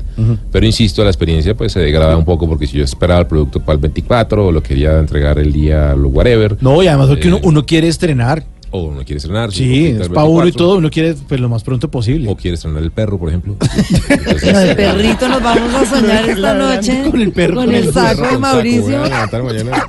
pero 0.51 0.65
insisto, 0.65 1.01
la 1.03 1.09
experiencia 1.09 1.55
pues 1.55 1.71
se 1.71 1.79
degrada 1.79 2.17
un 2.17 2.25
poco 2.25 2.45
porque 2.47 2.67
si 2.67 2.77
yo 2.77 2.83
esperaba 2.83 3.21
el 3.21 3.27
producto 3.27 3.61
para 3.61 3.75
el 3.75 3.79
24 3.79 4.47
o 4.47 4.51
lo 4.51 4.61
quería 4.61 4.99
entregar 4.99 5.39
el 5.39 5.53
día, 5.53 5.95
lo 5.95 6.09
whatever. 6.09 6.57
No, 6.61 6.83
y 6.83 6.87
además 6.87 7.07
porque 7.07 7.27
eh, 7.29 7.31
uno, 7.31 7.39
uno 7.43 7.65
quiere 7.65 7.87
estrenar. 7.87 8.43
O 8.71 8.83
uno 8.87 9.05
quiere 9.05 9.17
estrenar. 9.17 9.53
Sí, 9.53 9.85
es 9.85 10.09
para 10.09 10.25
uno 10.27 10.45
y 10.45 10.51
todo, 10.51 10.77
uno 10.79 10.89
quiere 10.89 11.15
pues 11.29 11.39
lo 11.39 11.47
más 11.47 11.63
pronto 11.63 11.89
posible. 11.89 12.29
O 12.29 12.35
quiere 12.35 12.55
estrenar 12.55 12.83
el 12.83 12.91
perro, 12.91 13.17
por 13.17 13.29
ejemplo. 13.29 13.55
Con 14.41 14.55
el 14.57 14.75
perrito 14.75 15.29
nos 15.29 15.41
vamos 15.41 15.73
a 15.73 15.85
soñar 15.85 16.29
esta 16.29 16.53
noche. 16.55 17.03
Con 17.09 17.21
el 17.21 17.31
perro, 17.31 17.55
Con 17.55 17.65
con 17.67 17.75
el 17.75 17.85
el 17.85 17.93
saco 17.93 18.21
perro, 18.23 18.31
de 18.33 18.37
Mauricio. 18.39 18.81
Voy 18.83 18.93
a 18.95 19.03
levantar 19.05 19.43
mañana. 19.43 19.87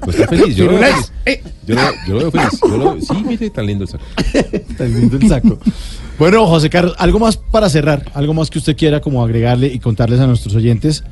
Pues 0.00 0.16
está 0.18 0.28
feliz, 0.28 0.56
yo 0.56 0.66
lo 0.66 0.78
veo 0.78 0.82
feliz. 1.24 1.42
Yo 1.66 1.74
lo, 1.74 1.80
yo 2.06 2.14
lo 2.14 2.18
veo 2.18 2.30
feliz. 2.30 2.60
Yo 2.62 2.76
lo- 2.76 3.00
sí, 3.00 3.24
mire, 3.26 3.50
tan 3.50 3.66
lindo 3.66 3.84
el 3.84 3.90
saco. 3.90 4.04
Tan 4.78 4.94
lindo 5.00 5.16
el 5.16 5.28
saco. 5.28 5.58
Bueno, 6.20 6.46
José 6.46 6.68
Carlos, 6.68 6.94
algo 6.98 7.18
más 7.18 7.38
para 7.38 7.70
cerrar, 7.70 8.04
algo 8.12 8.34
más 8.34 8.50
que 8.50 8.58
usted 8.58 8.76
quiera 8.76 9.00
como 9.00 9.24
agregarle 9.24 9.68
y 9.68 9.78
contarles 9.78 10.20
a 10.20 10.26
nuestros 10.26 10.54
oyentes 10.54 11.02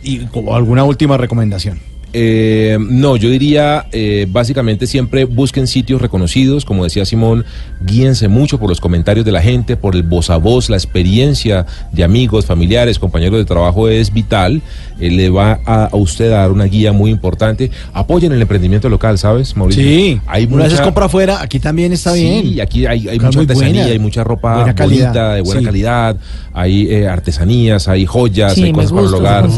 y 0.00 0.26
como 0.26 0.54
alguna 0.54 0.84
última 0.84 1.16
recomendación. 1.16 1.80
Eh, 2.16 2.78
no, 2.80 3.16
yo 3.16 3.28
diría 3.28 3.86
eh, 3.90 4.26
básicamente 4.30 4.86
siempre 4.86 5.24
busquen 5.24 5.66
sitios 5.66 6.00
reconocidos, 6.00 6.64
como 6.64 6.84
decía 6.84 7.04
Simón, 7.04 7.44
guíense 7.84 8.28
mucho 8.28 8.60
por 8.60 8.68
los 8.68 8.80
comentarios 8.80 9.26
de 9.26 9.32
la 9.32 9.42
gente, 9.42 9.76
por 9.76 9.96
el 9.96 10.04
voz 10.04 10.30
a 10.30 10.36
voz, 10.36 10.70
la 10.70 10.76
experiencia 10.76 11.66
de 11.90 12.04
amigos, 12.04 12.46
familiares, 12.46 13.00
compañeros 13.00 13.38
de 13.40 13.44
trabajo 13.44 13.88
es 13.88 14.12
vital, 14.12 14.62
eh, 15.00 15.10
le 15.10 15.28
va 15.28 15.58
a, 15.66 15.86
a 15.86 15.96
usted 15.96 16.26
a 16.32 16.36
dar 16.42 16.52
una 16.52 16.64
guía 16.66 16.92
muy 16.92 17.10
importante. 17.10 17.70
Apoyen 17.92 18.30
el 18.32 18.40
emprendimiento 18.40 18.88
local, 18.88 19.18
¿sabes, 19.18 19.56
Mauricio? 19.56 19.82
Sí, 19.82 20.20
hay 20.26 20.44
una 20.44 20.64
vez 20.64 20.72
mucha- 20.74 20.84
compra 20.84 21.06
afuera, 21.06 21.42
aquí 21.42 21.58
también 21.58 21.92
está 21.92 22.12
bien. 22.12 22.42
Sí, 22.44 22.60
aquí 22.60 22.86
hay, 22.86 23.00
mucha 23.18 23.40
artesanía, 23.40 23.72
buena, 23.82 23.92
hay 23.92 23.98
mucha 23.98 24.22
ropa 24.22 24.54
buena 24.56 24.74
calidad, 24.76 25.06
bonita, 25.08 25.34
de 25.34 25.40
buena 25.40 25.60
sí. 25.60 25.66
calidad, 25.66 26.16
hay 26.52 26.86
eh, 26.92 27.08
artesanías, 27.08 27.88
hay 27.88 28.06
joyas, 28.06 28.54
Sí, 28.54 28.62
hay 28.64 28.72
me 28.72 28.84
cosas 28.84 28.92
para 28.92 29.02
el 29.02 29.08
gusta 29.10 29.18
hogar. 29.18 29.50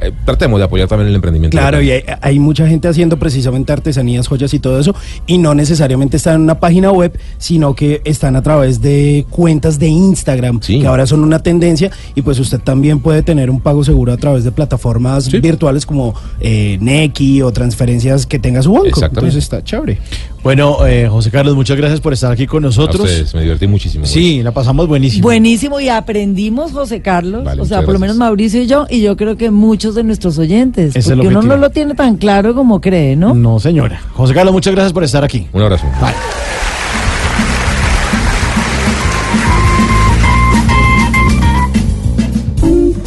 Eh, 0.00 0.12
tratemos 0.24 0.60
de 0.60 0.64
apoyar 0.64 0.86
también 0.86 1.08
el 1.08 1.14
emprendimiento 1.16 1.56
Claro, 1.56 1.78
local. 1.80 2.02
y 2.03 2.03
hay, 2.20 2.34
hay 2.34 2.38
mucha 2.38 2.66
gente 2.66 2.88
haciendo 2.88 3.16
precisamente 3.16 3.72
artesanías, 3.72 4.26
joyas 4.26 4.52
y 4.54 4.58
todo 4.58 4.78
eso, 4.78 4.94
y 5.26 5.38
no 5.38 5.54
necesariamente 5.54 6.16
están 6.16 6.36
en 6.36 6.40
una 6.42 6.58
página 6.58 6.90
web, 6.90 7.18
sino 7.38 7.74
que 7.74 8.02
están 8.04 8.36
a 8.36 8.42
través 8.42 8.80
de 8.80 9.24
cuentas 9.30 9.78
de 9.78 9.88
Instagram, 9.88 10.60
que 10.60 10.86
ahora 10.86 11.06
son 11.06 11.22
una 11.22 11.38
tendencia, 11.38 11.90
y 12.14 12.22
pues 12.22 12.38
usted 12.40 12.60
también 12.60 13.00
puede 13.00 13.22
tener 13.22 13.50
un 13.50 13.60
pago 13.60 13.84
seguro 13.84 14.12
a 14.12 14.16
través 14.16 14.44
de 14.44 14.52
plataformas 14.52 15.30
virtuales 15.30 15.86
como 15.86 16.14
eh, 16.40 16.78
Nequi 16.80 17.42
o 17.42 17.52
transferencias 17.52 18.26
que 18.26 18.38
tenga 18.38 18.62
su 18.62 18.72
banco. 18.72 19.04
Entonces 19.04 19.36
está 19.36 19.62
chévere. 19.62 19.98
Bueno, 20.44 20.86
eh, 20.86 21.08
José 21.08 21.30
Carlos, 21.30 21.56
muchas 21.56 21.78
gracias 21.78 22.02
por 22.02 22.12
estar 22.12 22.30
aquí 22.30 22.46
con 22.46 22.62
nosotros. 22.62 23.00
A 23.00 23.04
ustedes, 23.04 23.34
me 23.34 23.40
divertí 23.40 23.66
muchísimo. 23.66 24.04
Sí, 24.04 24.42
la 24.42 24.52
pasamos 24.52 24.86
buenísimo. 24.86 25.22
Buenísimo 25.22 25.80
y 25.80 25.88
aprendimos, 25.88 26.72
José 26.72 27.00
Carlos, 27.00 27.44
Vale, 27.44 27.62
o 27.62 27.64
sea, 27.64 27.80
por 27.80 27.94
lo 27.94 27.98
menos 27.98 28.18
Mauricio 28.18 28.60
y 28.60 28.66
yo, 28.66 28.86
y 28.90 29.00
yo 29.00 29.16
creo 29.16 29.38
que 29.38 29.50
muchos 29.50 29.94
de 29.94 30.04
nuestros 30.04 30.36
oyentes, 30.36 30.94
es 30.94 31.08
porque 31.08 31.28
uno 31.28 31.40
no 31.40 31.56
lo 31.56 31.70
tiene 31.70 31.94
tan 31.94 32.16
claro 32.16 32.54
como 32.54 32.82
cree, 32.82 33.16
¿no? 33.16 33.32
No, 33.32 33.58
señora. 33.58 34.02
José 34.12 34.34
Carlos, 34.34 34.52
muchas 34.52 34.74
gracias 34.74 34.92
por 34.92 35.02
estar 35.02 35.24
aquí. 35.24 35.48
Un 35.54 35.62
abrazo. 35.62 35.86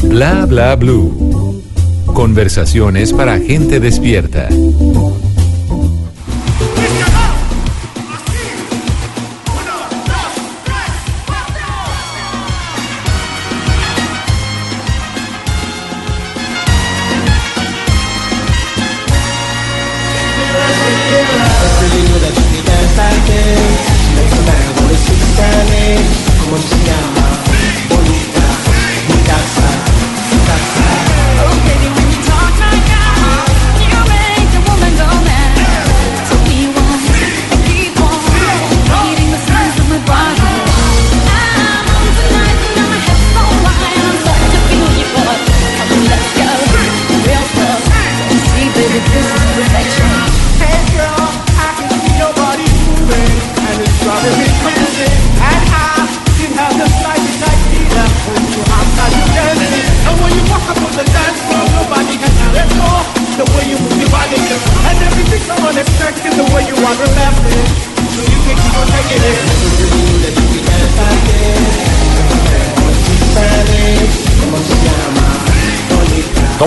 Bla 0.01 0.47
bla 0.47 0.75
blue. 0.75 1.61
Conversaciones 2.07 3.13
para 3.13 3.37
gente 3.37 3.79
despierta. 3.79 4.49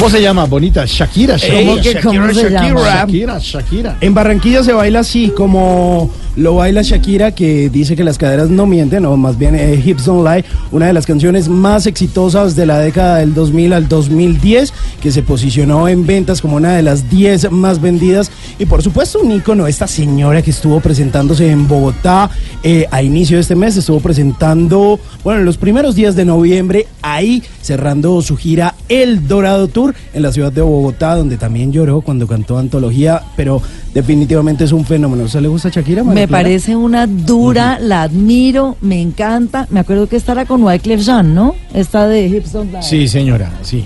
¿Cómo 0.00 0.10
se 0.10 0.22
llama? 0.22 0.46
Bonita. 0.46 0.86
Shakira. 0.86 1.36
Shakira. 1.36 1.60
¿Cómo 1.60 1.82
que 1.82 2.00
cómo 2.00 2.32
se 2.32 2.50
llama? 2.50 2.80
Shakira, 2.80 3.38
Shakira. 3.38 3.96
En 4.00 4.14
Barranquilla 4.14 4.62
se 4.62 4.72
baila 4.72 5.00
así, 5.00 5.28
como 5.36 6.10
lo 6.40 6.54
baila 6.54 6.80
Shakira, 6.80 7.32
que 7.32 7.68
dice 7.68 7.94
que 7.94 8.02
las 8.02 8.16
caderas 8.16 8.48
no 8.48 8.64
mienten, 8.64 9.04
o 9.04 9.14
más 9.18 9.36
bien 9.36 9.54
eh, 9.54 9.80
Hips 9.84 10.06
Don't 10.06 10.26
Lie, 10.26 10.42
una 10.72 10.86
de 10.86 10.94
las 10.94 11.04
canciones 11.04 11.50
más 11.50 11.86
exitosas 11.86 12.56
de 12.56 12.64
la 12.64 12.78
década 12.78 13.18
del 13.18 13.34
2000 13.34 13.74
al 13.74 13.88
2010, 13.88 14.72
que 15.02 15.12
se 15.12 15.22
posicionó 15.22 15.86
en 15.86 16.06
ventas 16.06 16.40
como 16.40 16.56
una 16.56 16.74
de 16.74 16.82
las 16.82 17.10
10 17.10 17.50
más 17.50 17.82
vendidas. 17.82 18.30
Y 18.58 18.64
por 18.64 18.82
supuesto, 18.82 19.20
un 19.20 19.32
ícono, 19.32 19.66
esta 19.66 19.86
señora 19.86 20.40
que 20.40 20.50
estuvo 20.50 20.80
presentándose 20.80 21.50
en 21.50 21.68
Bogotá 21.68 22.30
eh, 22.62 22.86
a 22.90 23.02
inicio 23.02 23.36
de 23.36 23.42
este 23.42 23.54
mes, 23.54 23.76
estuvo 23.76 24.00
presentando, 24.00 24.98
bueno, 25.22 25.40
en 25.40 25.46
los 25.46 25.58
primeros 25.58 25.94
días 25.94 26.16
de 26.16 26.24
noviembre, 26.24 26.86
ahí 27.02 27.42
cerrando 27.60 28.22
su 28.22 28.38
gira 28.38 28.74
El 28.88 29.28
Dorado 29.28 29.68
Tour 29.68 29.94
en 30.14 30.22
la 30.22 30.32
ciudad 30.32 30.52
de 30.52 30.62
Bogotá, 30.62 31.16
donde 31.16 31.36
también 31.36 31.70
lloró 31.70 32.00
cuando 32.00 32.26
cantó 32.26 32.56
Antología, 32.56 33.24
pero 33.36 33.60
definitivamente 33.94 34.64
es 34.64 34.72
un 34.72 34.84
fenómeno. 34.84 35.28
¿Se 35.28 35.40
le 35.40 35.48
gusta 35.48 35.68
Shakira? 35.68 36.02
María 36.04 36.22
Me 36.22 36.28
Clara? 36.28 36.42
parece 36.42 36.76
una 36.76 37.06
dura, 37.06 37.78
la 37.80 38.02
admiro, 38.02 38.76
me 38.80 39.00
encanta. 39.00 39.66
Me 39.70 39.80
acuerdo 39.80 40.08
que 40.08 40.16
esta 40.16 40.32
era 40.32 40.46
con 40.46 40.62
Wyclef 40.62 41.00
Jean, 41.02 41.34
¿no? 41.34 41.54
Esta 41.74 42.06
de 42.06 42.26
Hips. 42.26 42.52
Sí, 42.82 43.08
señora, 43.08 43.50
sí. 43.62 43.84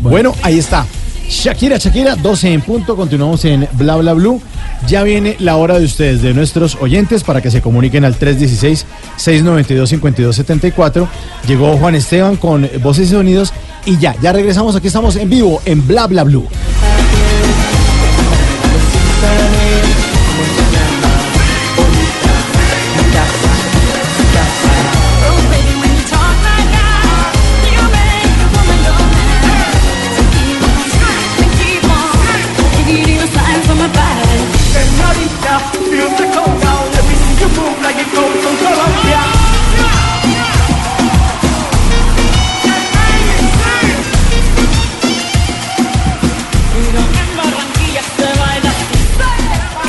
Bueno, 0.00 0.34
ahí 0.42 0.58
está. 0.58 0.86
Shakira, 1.28 1.78
Shakira, 1.78 2.16
12 2.16 2.52
en 2.52 2.60
punto. 2.60 2.96
Continuamos 2.96 3.44
en 3.46 3.66
Bla 3.72 3.96
Bla 3.96 4.12
Blue. 4.12 4.40
Ya 4.86 5.02
viene 5.02 5.36
la 5.38 5.56
hora 5.56 5.78
de 5.78 5.86
ustedes, 5.86 6.20
de 6.20 6.34
nuestros 6.34 6.76
oyentes, 6.80 7.24
para 7.24 7.40
que 7.40 7.50
se 7.50 7.62
comuniquen 7.62 8.04
al 8.04 8.18
316-692-5274. 8.18 11.08
Llegó 11.48 11.78
Juan 11.78 11.94
Esteban 11.94 12.36
con 12.36 12.68
voces 12.82 13.08
y 13.08 13.12
sonidos. 13.12 13.54
Y 13.86 13.96
ya, 13.98 14.14
ya 14.20 14.32
regresamos. 14.32 14.76
Aquí 14.76 14.88
estamos 14.88 15.16
en 15.16 15.30
vivo 15.30 15.62
en 15.64 15.86
Bla 15.86 16.06
Bla 16.06 16.24
Blue. 16.24 16.46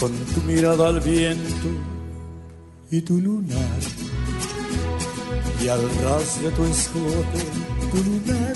con 0.00 0.10
tu 0.32 0.40
mirada 0.42 0.88
al 0.88 0.98
viento 1.00 1.68
y 2.90 3.02
tu 3.02 3.18
lunar. 3.18 3.80
Y 5.62 5.68
al 5.68 5.82
ras 6.02 6.42
de 6.42 6.50
tu 6.52 6.64
escote, 6.64 7.40
tu 7.90 7.98
lunar. 8.08 8.54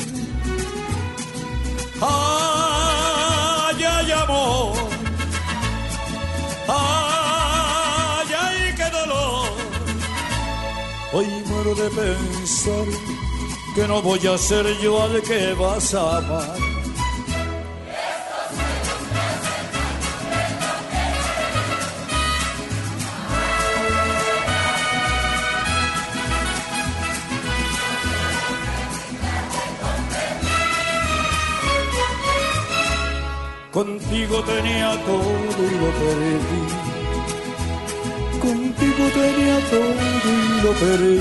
Ay, 2.00 3.84
ay, 3.84 4.12
amor. 4.12 4.72
Ay, 6.66 8.28
ay, 8.44 8.74
qué 8.78 8.88
dolor. 8.98 9.48
Hoy 11.12 11.26
muero 11.46 11.74
de 11.74 11.90
pensar 11.90 12.86
que 13.74 13.86
no 13.86 14.00
voy 14.00 14.26
a 14.26 14.38
ser 14.38 14.66
yo 14.80 15.02
al 15.02 15.20
que 15.20 15.52
vas 15.52 15.92
a 15.92 16.16
amar. 16.18 16.73
Contigo 33.74 34.40
tenía 34.44 34.92
todo 35.04 35.32
y 35.58 35.70
lo 35.80 35.90
perdí. 35.98 36.38
Contigo 38.38 39.04
tenía 39.12 39.58
todo 39.68 39.94
y 40.24 40.62
lo 40.62 40.72
perdí. 40.74 41.20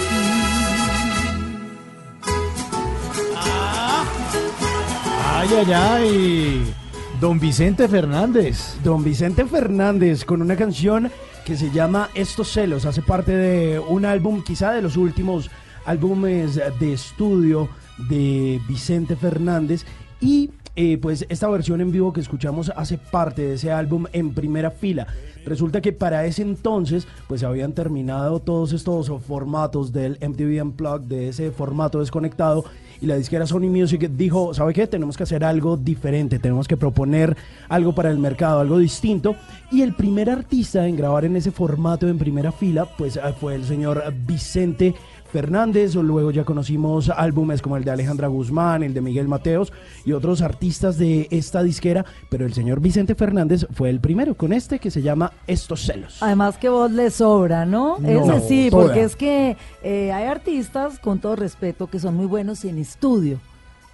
Ay, 5.34 5.50
ay, 5.58 5.74
ay. 5.74 6.74
Don 7.20 7.40
Vicente 7.40 7.88
Fernández. 7.88 8.76
Don 8.84 9.04
Vicente 9.04 9.46
Fernández 9.46 10.24
con 10.24 10.44
una 10.44 10.56
canción 10.56 11.12
que 11.46 11.58
se 11.58 11.72
llama 11.72 12.12
Estos 12.14 12.52
celos. 12.52 12.86
Hace 12.86 13.02
parte 13.02 13.32
de 13.36 13.80
un 13.80 14.06
álbum, 14.06 14.44
quizá 14.44 14.74
de 14.74 14.84
los 14.84 14.96
últimos 14.96 15.50
álbumes 15.86 16.62
de 16.80 16.94
estudio 16.94 17.68
de 17.98 18.62
Vicente 18.68 19.16
Fernández. 19.16 19.88
Y 20.22 20.52
eh, 20.76 20.98
pues 20.98 21.26
esta 21.30 21.48
versión 21.50 21.82
en 21.82 21.92
vivo 21.92 22.14
que 22.14 22.22
escuchamos 22.22 22.72
hace 22.76 22.98
parte 22.98 23.44
de 23.44 23.54
ese 23.56 23.72
álbum 23.72 24.06
en 24.12 24.34
primera 24.34 24.72
fila. 24.72 25.08
Resulta 25.46 25.82
que 25.82 25.92
para 25.92 26.26
ese 26.26 26.42
entonces 26.42 27.08
pues 27.28 27.44
habían 27.44 27.74
terminado 27.74 28.40
todos 28.40 28.74
estos 28.74 29.12
formatos 29.24 29.92
del 29.92 30.18
MTV 30.22 30.64
Unplugged, 30.64 31.06
de 31.06 31.30
ese 31.30 31.52
formato 31.52 32.00
desconectado 32.00 32.66
y 33.04 33.06
la 33.06 33.18
disquera 33.18 33.46
Sony 33.46 33.70
Music 33.70 34.10
dijo, 34.16 34.54
¿sabe 34.54 34.74
qué? 34.74 34.88
Tenemos 34.88 35.18
que 35.18 35.24
hacer 35.24 35.44
algo 35.44 35.76
diferente, 35.76 36.40
tenemos 36.40 36.70
que 36.70 36.78
proponer 36.78 37.36
algo 37.68 37.94
para 37.94 38.10
el 38.10 38.18
mercado, 38.18 38.62
algo 38.62 38.78
distinto. 38.78 39.36
Y 39.72 39.82
el 39.82 39.94
primer 39.94 40.30
artista 40.30 40.88
en 40.88 40.96
grabar 40.96 41.26
en 41.26 41.36
ese 41.36 41.52
formato 41.52 42.08
en 42.08 42.18
primera 42.18 42.54
fila 42.54 42.86
pues 42.98 43.20
fue 43.42 43.56
el 43.56 43.66
señor 43.66 44.02
Vicente 44.26 44.96
Fernández, 45.34 45.96
o 45.96 46.04
luego 46.04 46.30
ya 46.30 46.44
conocimos 46.46 47.10
álbumes 47.10 47.64
como 47.64 47.76
el 47.76 47.84
de 47.84 47.90
Alejandra 47.90 48.28
Guzmán, 48.28 48.84
el 48.84 48.94
de 48.94 49.02
Miguel 49.02 49.28
Mateos 49.28 49.74
y 50.06 50.12
otros 50.12 50.44
artistas 50.44 51.00
de 51.00 51.28
esta 51.32 51.64
disquera, 51.64 52.06
pero 52.30 52.46
el 52.46 52.54
señor 52.54 52.80
Vicente 52.80 53.16
Fernández 53.16 53.66
fue 53.74 53.90
el 53.90 54.00
primero 54.00 54.36
con 54.36 54.54
este 54.54 54.78
que 54.78 54.92
se 54.92 55.02
llama 55.02 55.34
Estos 55.48 55.82
celos. 55.82 56.22
Además 56.22 56.58
que 56.60 56.70
voz 56.70 56.92
le 56.92 57.10
sobra, 57.10 57.66
¿no? 57.66 57.98
No, 57.98 58.36
Ese 58.36 58.48
sí, 58.48 58.70
toda. 58.70 58.84
porque 58.84 59.04
es 59.04 59.16
que 59.16 59.58
eh, 59.82 60.12
hay 60.12 60.26
artistas, 60.26 61.00
con 61.00 61.18
todo 61.18 61.36
respeto, 61.36 61.88
que 61.88 61.98
son 61.98 62.16
muy 62.16 62.28
buenos 62.28 62.64
en 62.64 62.78
estudio, 62.78 63.40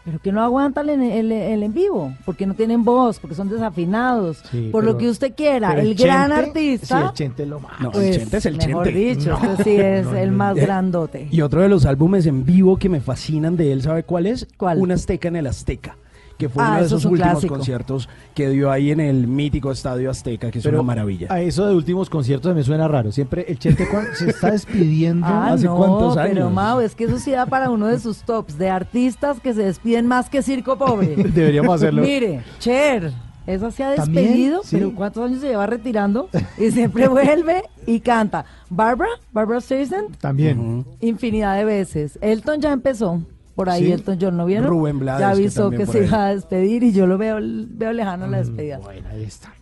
pero 0.05 0.17
que 0.19 0.31
no 0.31 0.41
aguantan 0.41 0.89
el, 0.89 1.01
el- 1.01 1.31
el 1.31 1.63
en 1.63 1.73
vivo, 1.73 2.13
porque 2.25 2.45
no 2.47 2.53
tienen 2.55 2.83
voz, 2.83 3.19
porque 3.19 3.35
son 3.35 3.49
desafinados, 3.49 4.37
Sí, 4.49 4.69
por 4.71 4.81
pero- 4.81 4.93
lo 4.93 4.97
que 4.97 5.09
usted 5.09 5.33
quiera. 5.35 5.73
El, 5.73 5.87
el 5.87 5.95
gran 5.95 6.31
Chente, 6.31 6.45
artista... 6.47 6.99
sí, 7.01 7.05
el 7.07 7.13
Chente 7.13 7.43
es 7.43 7.49
lo 7.49 7.59
más. 7.59 7.79
No, 7.79 7.91
pues, 7.91 8.05
el 8.15 8.19
Chente 8.21 8.37
es 8.37 8.45
el 8.45 8.57
mejor 8.57 8.85
Chente. 8.85 8.99
dicho, 8.99 9.29
No. 9.41 9.51
este 9.51 9.63
sí 9.63 9.75
es 9.77 10.05
No, 10.05 10.15
el 10.15 10.31
no, 10.31 10.37
más 10.37 10.57
eh, 10.57 10.61
grandote. 10.61 11.27
Y 11.29 11.41
otro 11.41 11.61
de 11.61 11.69
los 11.69 11.85
álbumes 11.85 12.25
en 12.25 12.45
vivo 12.45 12.77
que 12.77 12.89
me 12.89 13.01
fascinan 13.01 13.55
de 13.57 13.71
él, 13.71 13.81
¿sabe 13.81 14.03
cuál 14.03 14.25
es? 14.25 14.47
¿Cuál? 14.57 14.79
Un 14.79 14.91
Azteca 14.91 15.27
en 15.27 15.35
el 15.35 15.47
Azteca. 15.47 15.95
Que 16.39 16.49
fue 16.49 16.63
Ah, 16.63 16.67
uno 16.69 16.75
de 16.79 16.85
eso 16.85 16.95
esos 16.95 17.01
es 17.01 17.05
un 17.05 17.11
últimos 17.11 17.31
clásico. 17.33 17.53
conciertos 17.55 18.09
que 18.33 18.49
dio 18.49 18.71
ahí 18.71 18.89
en 18.91 19.01
el 19.01 19.27
mítico 19.27 19.71
Estadio 19.71 20.09
Azteca, 20.09 20.49
que 20.49 20.59
es 20.59 20.63
Pero 20.63 20.77
una 20.79 20.87
maravilla. 20.87 21.27
A 21.29 21.41
eso 21.41 21.67
de 21.67 21.75
últimos 21.75 22.09
conciertos 22.09 22.55
me 22.55 22.63
suena 22.63 22.87
raro. 22.87 23.11
Siempre 23.11 23.45
el 23.47 23.59
Chente 23.59 23.85
se 24.15 24.29
está 24.29 24.49
despidiendo 24.51 25.27
Ah, 25.27 25.49
hace 25.53 25.65
no, 25.65 25.75
cuántos 25.75 26.15
años. 26.17 26.33
pero 26.35 26.49
Mau, 26.49 26.79
es 26.79 26.95
que 26.95 27.03
eso 27.03 27.19
sí 27.19 27.31
da 27.31 27.45
para 27.45 27.69
uno 27.69 27.87
de 27.87 27.99
sus 27.99 28.19
tops 28.23 28.57
de 28.57 28.69
artistas 28.69 29.39
que 29.41 29.53
se 29.53 29.63
despiden 29.63 30.07
más 30.07 30.29
que 30.29 30.41
Circo 30.41 30.77
Pobre. 30.77 31.15
Deberíamos 31.17 31.75
hacerlo. 31.75 32.01
Mire, 32.03 32.41
Cher, 32.59 33.11
esa 33.45 33.69
se 33.71 33.83
ha 33.83 33.89
despedido, 33.89 34.61
Sí. 34.63 34.77
pero 34.77 34.95
¿cuántos 34.95 35.25
años 35.29 35.41
se 35.41 35.47
lleva 35.49 35.65
retirando? 35.67 36.29
Y 36.57 36.71
siempre 36.71 37.07
vuelve 37.09 37.63
y 37.85 37.99
canta. 37.99 38.45
Barbara, 38.69 39.11
Barbara 39.33 39.59
Streisand, 39.59 40.15
También. 40.19 40.85
infinidad 41.01 41.57
de 41.57 41.65
veces. 41.65 42.17
Elton 42.21 42.61
ya 42.61 42.71
empezó. 42.71 43.21
Por 43.59 43.69
ahí 43.69 43.87
Sí. 43.87 43.91
Elton 43.91 44.17
John, 44.21 44.37
¿no 44.37 44.45
vieron? 44.45 44.69
Rubén 44.69 44.99
Blades, 44.99 45.19
Ya 45.19 45.31
avisó 45.31 45.69
que, 45.69 45.85
se 45.85 46.05
iba 46.05 46.27
a 46.27 46.33
despedir 46.33 46.81
y 46.81 46.93
yo 46.93 47.07
lo 47.07 47.17
veo, 47.17 47.39
veo 47.41 47.91
lejano 47.91 48.25
la 48.25 48.37
despedida. 48.37 48.79
ahí 48.87 49.23
está. 49.23 49.53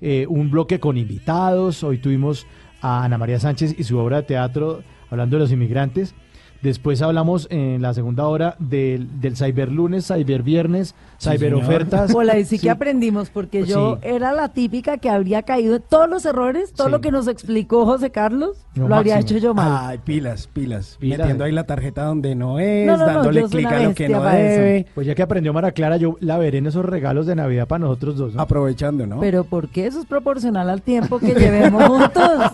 eh, 0.00 0.26
un 0.28 0.50
bloque 0.50 0.78
con 0.78 0.96
invitados. 0.96 1.82
Hoy 1.82 1.98
tuvimos 1.98 2.46
a 2.80 3.04
Ana 3.04 3.18
María 3.18 3.40
Sánchez 3.40 3.74
y 3.78 3.84
su 3.84 3.98
obra 3.98 4.18
de 4.18 4.22
teatro 4.24 4.82
hablando 5.10 5.36
de 5.36 5.40
los 5.40 5.52
inmigrantes. 5.52 6.14
Después 6.62 7.02
hablamos 7.02 7.46
en 7.50 7.82
la 7.82 7.94
segunda 7.94 8.26
hora 8.26 8.56
del, 8.58 9.20
del 9.20 9.36
Cyberlunes, 9.36 10.06
Cyberviernes, 10.06 10.94
Cyberofertas. 11.20 12.14
Hola, 12.14 12.38
y 12.38 12.44
sí, 12.44 12.56
Sí. 12.56 12.62
que 12.64 12.70
aprendimos, 12.70 13.30
porque 13.30 13.64
yo 13.64 13.98
sí. 14.02 14.08
era 14.08 14.32
la 14.32 14.48
típica 14.48 14.98
que 14.98 15.08
habría 15.10 15.42
caído 15.42 15.76
en 15.76 15.82
todos 15.88 16.08
los 16.08 16.24
errores, 16.24 16.72
todo 16.72 16.86
Sí. 16.88 16.90
lo 16.92 17.00
que 17.00 17.10
nos 17.10 17.28
explicó 17.28 17.84
José 17.84 18.10
Carlos, 18.10 18.56
No, 18.74 18.88
lo 18.88 18.94
habría 18.96 19.16
máximo. 19.16 19.36
hecho 19.38 19.46
yo 19.46 19.54
mal. 19.54 19.78
Ay, 19.90 19.98
pilas, 20.04 20.46
pilas, 20.46 20.96
Pilas. 20.98 21.18
Metiendo 21.18 21.44
ahí 21.44 21.52
la 21.52 21.64
tarjeta 21.64 22.04
donde 22.04 22.34
no 22.34 22.58
es, 22.58 22.86
No, 22.86 22.96
no, 22.96 23.06
dándole 23.06 23.44
clic 23.44 23.66
a 23.66 23.80
lo 23.82 23.94
que 23.94 24.08
no 24.08 24.22
debe. 24.22 24.86
Pues 24.94 25.06
ya 25.06 25.14
que 25.14 25.22
aprendió 25.22 25.52
Mara 25.52 25.72
Clara, 25.72 25.96
yo 25.98 26.16
la 26.20 26.38
veré 26.38 26.58
en 26.58 26.66
esos 26.66 26.84
regalos 26.84 27.26
de 27.26 27.34
Navidad 27.36 27.66
para 27.68 27.80
nosotros 27.80 28.16
dos. 28.16 28.34
¿no? 28.34 28.40
Aprovechando, 28.42 29.06
¿no? 29.06 29.20
Pero 29.20 29.44
¿por 29.44 29.68
qué 29.68 29.86
eso 29.86 30.00
es 30.00 30.06
proporcional 30.06 30.70
al 30.70 30.82
tiempo 30.82 31.18
que 31.18 31.34
llevemos 31.34 31.84
juntos? 31.86 32.52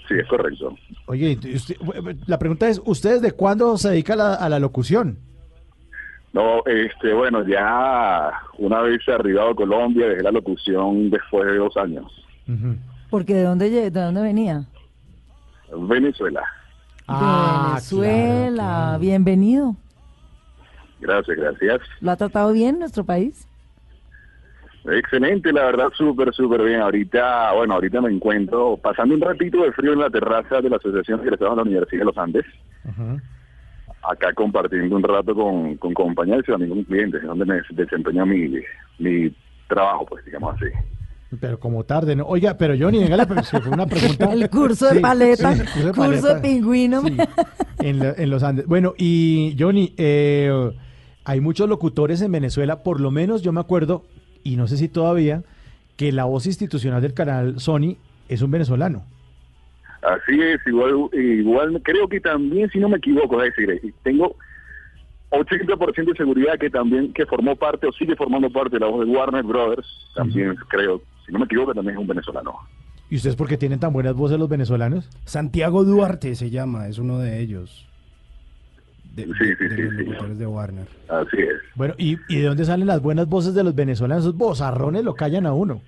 Sí, 0.09 0.15
es 0.15 0.27
correcto. 0.29 0.75
Oye, 1.07 1.39
y 1.43 1.55
usted- 1.57 1.77
la 2.27 2.39
pregunta 2.39 2.69
es, 2.69 2.81
¿usted 2.85 3.21
desde 3.21 3.33
cuándo 3.33 3.77
se 3.79 3.91
dedica 3.91 4.15
a 4.15 4.17
la, 4.17 4.35
a 4.35 4.49
la 4.49 4.59
locución? 4.59 5.19
No, 6.33 6.63
este, 6.67 7.13
bueno, 7.15 7.47
ya 7.47 8.31
una 8.59 8.81
vez 8.83 9.01
arribado 9.09 9.51
a 9.51 9.55
Colombia, 9.55 10.07
dejé 10.09 10.23
la 10.23 10.31
locución 10.31 11.11
después 11.11 11.47
de 11.47 11.57
dos 11.57 11.77
años. 11.77 12.05
Porque 13.11 13.35
¿de 13.35 13.43
dónde, 13.45 13.71
de 13.71 13.91
dónde 13.91 14.21
venía? 14.21 14.65
Venezuela. 15.75 16.43
Ah, 17.07 17.71
Venezuela, 17.91 18.99
bienvenido. 19.01 19.75
Gracias, 21.01 21.37
gracias. 21.37 21.81
¿Lo 22.01 22.11
ha 22.11 22.17
tratado 22.17 22.53
bien 22.53 22.79
nuestro 22.79 23.05
país? 23.05 23.48
Excelente, 24.93 25.53
la 25.53 25.65
verdad, 25.65 25.89
súper, 25.97 26.33
súper 26.33 26.63
bien. 26.63 26.81
Ahorita, 26.81 27.53
bueno, 27.53 27.75
ahorita 27.75 28.01
me 28.01 28.11
encuentro 28.11 28.77
pasando 28.77 29.15
un 29.15 29.21
ratito 29.21 29.63
de 29.63 29.73
frío 29.73 29.93
en 29.93 30.01
la 30.01 30.11
terraza 30.11 30.61
de 30.61 30.71
la 30.71 30.77
Asociación 30.77 31.21
de 31.21 31.27
Egresados 31.27 31.53
de 31.53 31.57
la 31.57 31.63
Universidad 31.69 32.01
de 32.01 32.05
los 32.07 32.19
Andes. 32.19 32.45
Acá 34.03 34.33
compartiendo 34.33 34.97
un 34.97 35.03
rato 35.03 35.35
con, 35.35 35.77
con 35.77 35.93
compañeros 35.93 36.45
y 36.47 36.51
también 36.53 36.71
con 36.71 36.85
clientes, 36.85 37.23
donde 37.23 37.45
me 37.45 37.61
desempeño 37.71 38.25
mi, 38.25 38.49
mi 38.99 39.35
trabajo, 39.69 40.07
pues, 40.07 40.25
digamos 40.25 40.55
así. 40.55 40.67
Pero 41.41 41.59
como 41.61 41.85
tarde, 41.85 42.17
¿no? 42.17 42.25
Oiga, 42.25 42.57
pero 42.57 42.75
Johnny, 42.79 43.01
venga, 43.01 43.27
fue 43.27 43.61
una 43.71 43.87
pregunta. 43.87 44.25
El 44.33 44.49
curso 44.49 44.87
de 44.87 44.95
Sí, 44.95 45.01
paleta, 45.01 45.53
sí, 45.55 45.61
el 45.61 45.67
curso 45.69 45.87
de 45.89 45.93
paleta. 45.93 46.41
pingüino. 46.43 47.03
Sí, 47.03 47.19
en, 47.81 47.99
lo- 47.99 48.17
en 48.17 48.31
los 48.31 48.43
Andes. 48.43 48.67
Bueno, 48.67 48.95
y 48.97 49.55
Johnny, 49.59 49.93
eh, 49.99 50.71
hay 51.25 51.41
muchos 51.41 51.69
locutores 51.69 52.23
en 52.23 52.33
Venezuela, 52.33 52.83
por 52.83 53.01
lo 53.01 53.11
menos 53.11 53.43
yo 53.43 53.53
me 53.53 53.61
acuerdo, 53.61 54.05
y 54.49 54.57
no 54.57 54.67
sé 54.67 54.79
si 54.79 54.89
todavía, 54.89 55.43
que 55.97 56.11
la 56.13 56.25
voz 56.25 56.47
institucional 56.47 57.03
del 57.03 57.13
canal 57.13 57.61
Sony 57.61 57.97
es 58.29 58.41
un 58.41 58.51
venezolano. 58.51 59.05
Así 60.01 60.41
es, 60.41 60.61
igual, 60.67 61.11
igual 61.13 61.81
creo 61.83 62.09
que 62.09 62.21
también, 62.21 62.71
si 62.71 62.79
no 62.79 62.89
me 62.89 62.97
equivoco, 62.97 63.43
es 63.43 63.55
decir, 63.55 63.95
tengo 64.03 64.37
80% 65.31 66.07
de 66.07 66.17
seguridad 66.17 66.59
que 66.59 66.71
también 66.71 67.13
que 67.13 67.27
formó 67.27 67.57
parte 67.57 67.87
o 67.87 67.93
sigue 67.93 68.17
formando 68.17 68.49
parte 68.49 68.77
de 68.77 68.81
la 68.81 68.87
voz 68.87 69.05
de 69.05 69.13
Warner 69.13 69.43
Brothers, 69.43 69.87
también 70.15 70.55
creo, 70.69 71.03
si 71.27 71.33
no 71.33 71.41
me 71.41 71.45
equivoco, 71.45 71.75
también 71.75 71.97
es 71.97 72.01
un 72.01 72.07
venezolano. 72.07 72.55
¿Y 73.11 73.17
ustedes 73.17 73.37
por 73.37 73.49
qué 73.49 73.57
tienen 73.57 73.81
tan 73.81 73.93
buenas 73.93 74.15
voces 74.15 74.39
los 74.39 74.49
venezolanos? 74.49 75.11
Santiago 75.25 75.85
Duarte 75.85 76.35
se 76.37 76.51
llama, 76.51 76.89
es 76.89 76.99
uno 76.99 77.19
de 77.19 77.41
ellos. 77.41 77.88
De, 79.27 79.35
Sí, 79.35 79.55
sí, 79.59 79.65
de 79.69 79.83
los 79.83 79.95
locutores 79.95 80.39
de 80.39 80.47
Warner. 80.47 80.87
Así 81.09 81.39
es. 81.39 81.57
Bueno, 81.75 81.95
¿y, 81.99 82.17
y 82.29 82.41
de 82.41 82.47
dónde 82.47 82.65
salen 82.65 82.87
las 82.87 83.03
buenas 83.03 83.29
voces 83.29 83.55
de 83.55 83.65
los 83.65 83.75
venezolanos? 83.75 84.25
Esos 84.25 84.37
bozarrones 84.37 85.05
lo 85.05 85.15
callan 85.15 85.47
a 85.47 85.53
uno. 85.53 85.81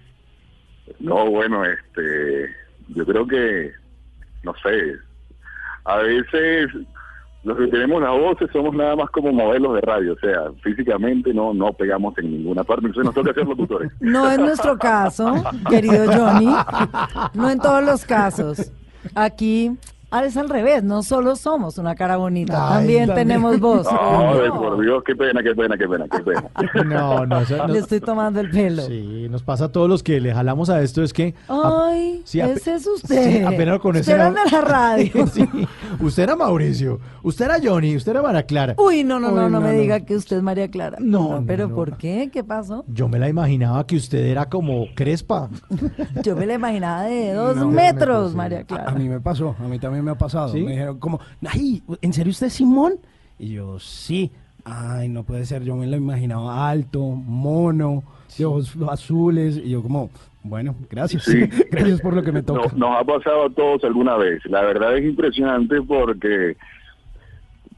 No, 0.99 1.31
bueno, 1.31 1.65
este, 1.65 2.51
yo 2.89 3.07
creo 3.07 3.27
que, 3.27 3.71
no 4.43 4.53
sé, 4.63 4.97
a 5.85 5.99
veces 5.99 6.71
los 7.43 7.57
que 7.57 7.69
tenemos 7.69 8.03
las 8.03 8.11
voces 8.11 8.51
somos 8.53 8.75
nada 8.75 8.97
más 8.97 9.09
como 9.11 9.33
modelos 9.33 9.75
de 9.75 9.81
radio, 9.81 10.13
o 10.13 10.19
sea, 10.19 10.51
físicamente 10.63 11.33
no 11.33 11.55
no 11.55 11.73
pegamos 11.73 12.17
en 12.19 12.31
ninguna 12.31 12.65
parte, 12.65 12.87
entonces 12.87 13.05
nos 13.05 13.15
toca 13.15 13.33
ser 13.33 13.47
locutores. 13.47 13.91
No 14.01 14.31
es 14.31 14.39
nuestro 14.39 14.77
caso, 14.77 15.33
querido 15.69 16.07
Johnny. 16.07 16.53
No 17.35 17.49
en 17.49 17.59
todos 17.61 17.83
los 17.85 18.05
casos. 18.05 18.73
Aquí 19.15 19.71
es 20.13 20.37
al 20.37 20.49
revés, 20.49 20.83
no 20.83 21.03
solo 21.03 21.37
somos 21.37 21.79
una 21.79 21.95
cara 21.95 22.17
bonita, 22.17 22.67
Ay, 22.69 22.75
también 22.79 23.07
también. 23.07 23.29
tenemos 23.29 23.61
voz. 23.61 23.87
No, 24.11 24.37
de 24.41 24.51
por 24.51 24.81
Dios, 24.83 25.03
qué 25.07 25.15
pena, 25.15 25.41
qué 25.43 25.55
pena, 25.55 25.77
qué 25.79 25.87
pena, 25.89 26.07
qué 26.11 26.19
pena. 26.23 26.51
No, 26.85 27.27
no, 27.27 27.41
eso 27.41 27.57
Le 27.57 27.67
nos, 27.69 27.77
estoy 27.79 28.01
tomando 28.01 28.41
el 28.41 28.51
pelo. 28.51 28.83
sí, 28.83 29.29
nos 29.31 29.43
pasa 29.43 29.67
a 29.67 29.69
todos 29.73 29.89
los 29.89 30.03
que 30.03 30.21
le 30.21 30.33
jalamos 30.35 30.69
a 30.71 30.83
esto, 30.83 31.03
es 31.03 31.13
que... 31.13 31.35
a- 31.49 31.89
Ay, 31.91 32.23
sí, 32.25 32.39
ape- 32.41 32.53
ese 32.57 32.75
es 32.75 32.87
usted. 32.87 33.39
sí, 33.39 33.45
apenas 33.45 33.79
con 33.81 33.97
ese 33.97 34.01
usted 34.13 34.15
era 34.15 34.31
de 34.31 34.51
la 34.51 34.61
radio. 34.61 35.27
Sí, 35.33 35.49
usted 36.01 36.23
era 36.25 36.35
Mauricio, 36.37 36.99
usted 37.23 37.45
era 37.45 37.57
Johnny, 37.63 37.97
usted 37.97 38.11
era 38.13 38.23
Mara 38.23 38.43
Clara. 38.43 38.75
Uy, 38.79 39.05
no, 39.05 39.21
no, 39.21 39.31
no, 39.31 39.49
no, 39.49 39.61
me 39.61 39.73
no. 39.75 39.79
diga 39.81 40.01
que 40.01 40.17
usted 40.17 40.39
es 40.39 40.43
María 40.43 40.69
Clara. 40.71 40.97
No, 41.01 41.41
no, 41.41 41.47
pero 41.47 41.69
no. 41.69 41.75
¿por 41.75 41.97
qué? 41.97 42.31
¿Qué 42.33 42.43
pasó? 42.43 42.85
Yo 42.89 43.09
me 43.09 43.19
la 43.19 43.29
imaginaba 43.29 43.87
que 43.87 43.97
usted 43.97 44.19
era 44.27 44.49
como 44.49 44.87
Crespa. 44.97 45.49
Yo 46.23 46.35
me 46.37 46.47
la 46.47 46.55
imaginaba 46.55 47.03
de 47.05 47.33
dos 47.33 47.57
No, 47.57 47.69
metros, 47.69 48.33
sí. 48.33 48.37
María 48.37 48.61
A, 48.61 48.65
Clara. 48.65 48.91
a 48.91 48.95
mí 48.95 49.09
me 49.09 49.21
pasó, 49.21 49.55
a 49.59 49.63
mí 49.69 49.79
también 49.79 50.00
me 50.03 50.11
ha 50.11 50.19
pasado. 50.19 50.49
¿Sí? 50.53 50.61
Me 50.63 50.73
dijeron 50.73 50.99
como, 50.99 51.21
ay, 51.47 51.83
¿en 52.03 52.13
serio 52.13 52.31
usted 52.31 52.49
es 52.49 52.53
Simón? 52.55 52.95
Y 53.39 53.51
yo, 53.55 53.79
sí. 53.79 54.31
Ay, 54.65 55.09
no 55.09 55.23
puede 55.25 55.47
ser, 55.47 55.65
yo 55.65 55.75
me 55.77 55.87
lo 55.87 55.97
imaginaba 55.97 56.69
alto, 56.69 57.01
mono, 57.01 58.03
de 58.37 58.45
ojos 58.45 58.77
azules. 58.91 59.57
Y 59.57 59.71
yo 59.71 59.83
como, 59.83 60.11
bueno, 60.43 60.75
gracias. 60.91 61.25
Sí. 61.25 61.41
gracias 61.71 62.01
por 62.03 62.15
lo 62.15 62.23
que 62.23 62.31
me 62.33 62.41
No- 62.43 62.47
toca. 62.47 62.73
nos 62.77 63.01
ha 63.01 63.05
pasado 63.05 63.47
a 63.47 63.51
todos 63.51 63.83
alguna 63.85 64.17
vez. 64.17 64.45
La 64.47 64.61
verdad 64.63 64.97
es 64.99 65.05
impresionante 65.05 65.81
porque 65.83 66.57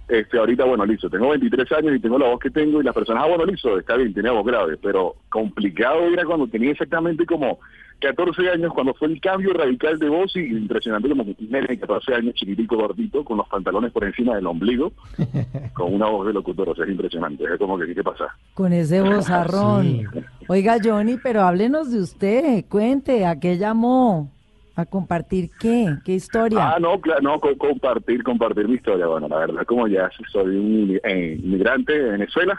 este 0.08 0.38
ahorita, 0.38 0.64
bueno, 0.64 0.84
listo, 0.84 1.08
tengo 1.08 1.30
23 1.30 1.70
años 1.72 1.96
y 1.96 2.00
tengo 2.00 2.18
la 2.18 2.28
voz 2.28 2.40
que 2.40 2.50
tengo 2.50 2.80
y 2.80 2.84
las 2.84 2.94
personas, 2.94 3.22
ah, 3.24 3.28
bueno, 3.28 3.46
listo, 3.46 3.78
está 3.78 3.96
bien, 3.96 4.12
tiene 4.12 4.30
voz 4.30 4.44
grave, 4.44 4.76
pero 4.76 5.14
complicado 5.30 6.00
era 6.08 6.24
cuando 6.24 6.46
tenía 6.48 6.72
exactamente 6.72 7.24
como 7.24 7.58
14 8.02 8.50
años, 8.50 8.72
cuando 8.74 8.92
fue 8.94 9.08
el 9.08 9.20
cambio 9.20 9.52
radical 9.54 9.98
de 9.98 10.08
voz 10.08 10.36
y 10.36 10.40
impresionante 10.40 11.08
como 11.08 11.24
nene 11.38 11.66
de 11.68 11.78
14 11.78 12.14
años, 12.14 12.34
chiquitico, 12.34 12.76
gordito, 12.76 13.24
con 13.24 13.38
los 13.38 13.48
pantalones 13.48 13.92
por 13.92 14.04
encima 14.04 14.34
del 14.34 14.46
ombligo, 14.46 14.92
con 15.74 15.94
una 15.94 16.06
voz 16.06 16.26
de 16.26 16.32
locutor, 16.34 16.68
o 16.68 16.74
sea, 16.74 16.84
es 16.84 16.90
impresionante, 16.90 17.44
es 17.44 17.58
como 17.58 17.78
que, 17.78 17.94
¿qué 17.94 18.02
pasa? 18.02 18.26
Con 18.54 18.72
ese 18.72 19.00
bozarrón. 19.00 19.84
Sí. 20.12 20.20
Oiga, 20.48 20.76
Johnny, 20.84 21.16
pero 21.22 21.42
háblenos 21.42 21.90
de 21.90 22.00
usted. 22.00 22.64
Cuente, 22.68 23.24
¿a 23.24 23.38
qué 23.40 23.56
llamó? 23.56 24.30
¿A 24.74 24.86
compartir 24.86 25.50
qué? 25.60 25.94
¿Qué 26.04 26.14
historia? 26.14 26.72
Ah, 26.74 26.78
no, 26.80 26.98
claro, 27.00 27.20
no, 27.22 27.38
co- 27.40 27.56
compartir, 27.58 28.22
compartir 28.22 28.66
mi 28.68 28.74
historia. 28.76 29.06
Bueno, 29.06 29.28
la 29.28 29.38
verdad, 29.38 29.64
como 29.66 29.86
ya 29.86 30.10
soy 30.32 30.56
un 30.56 30.98
eh, 31.04 31.38
inmigrante 31.42 31.92
de 31.92 32.10
Venezuela, 32.12 32.58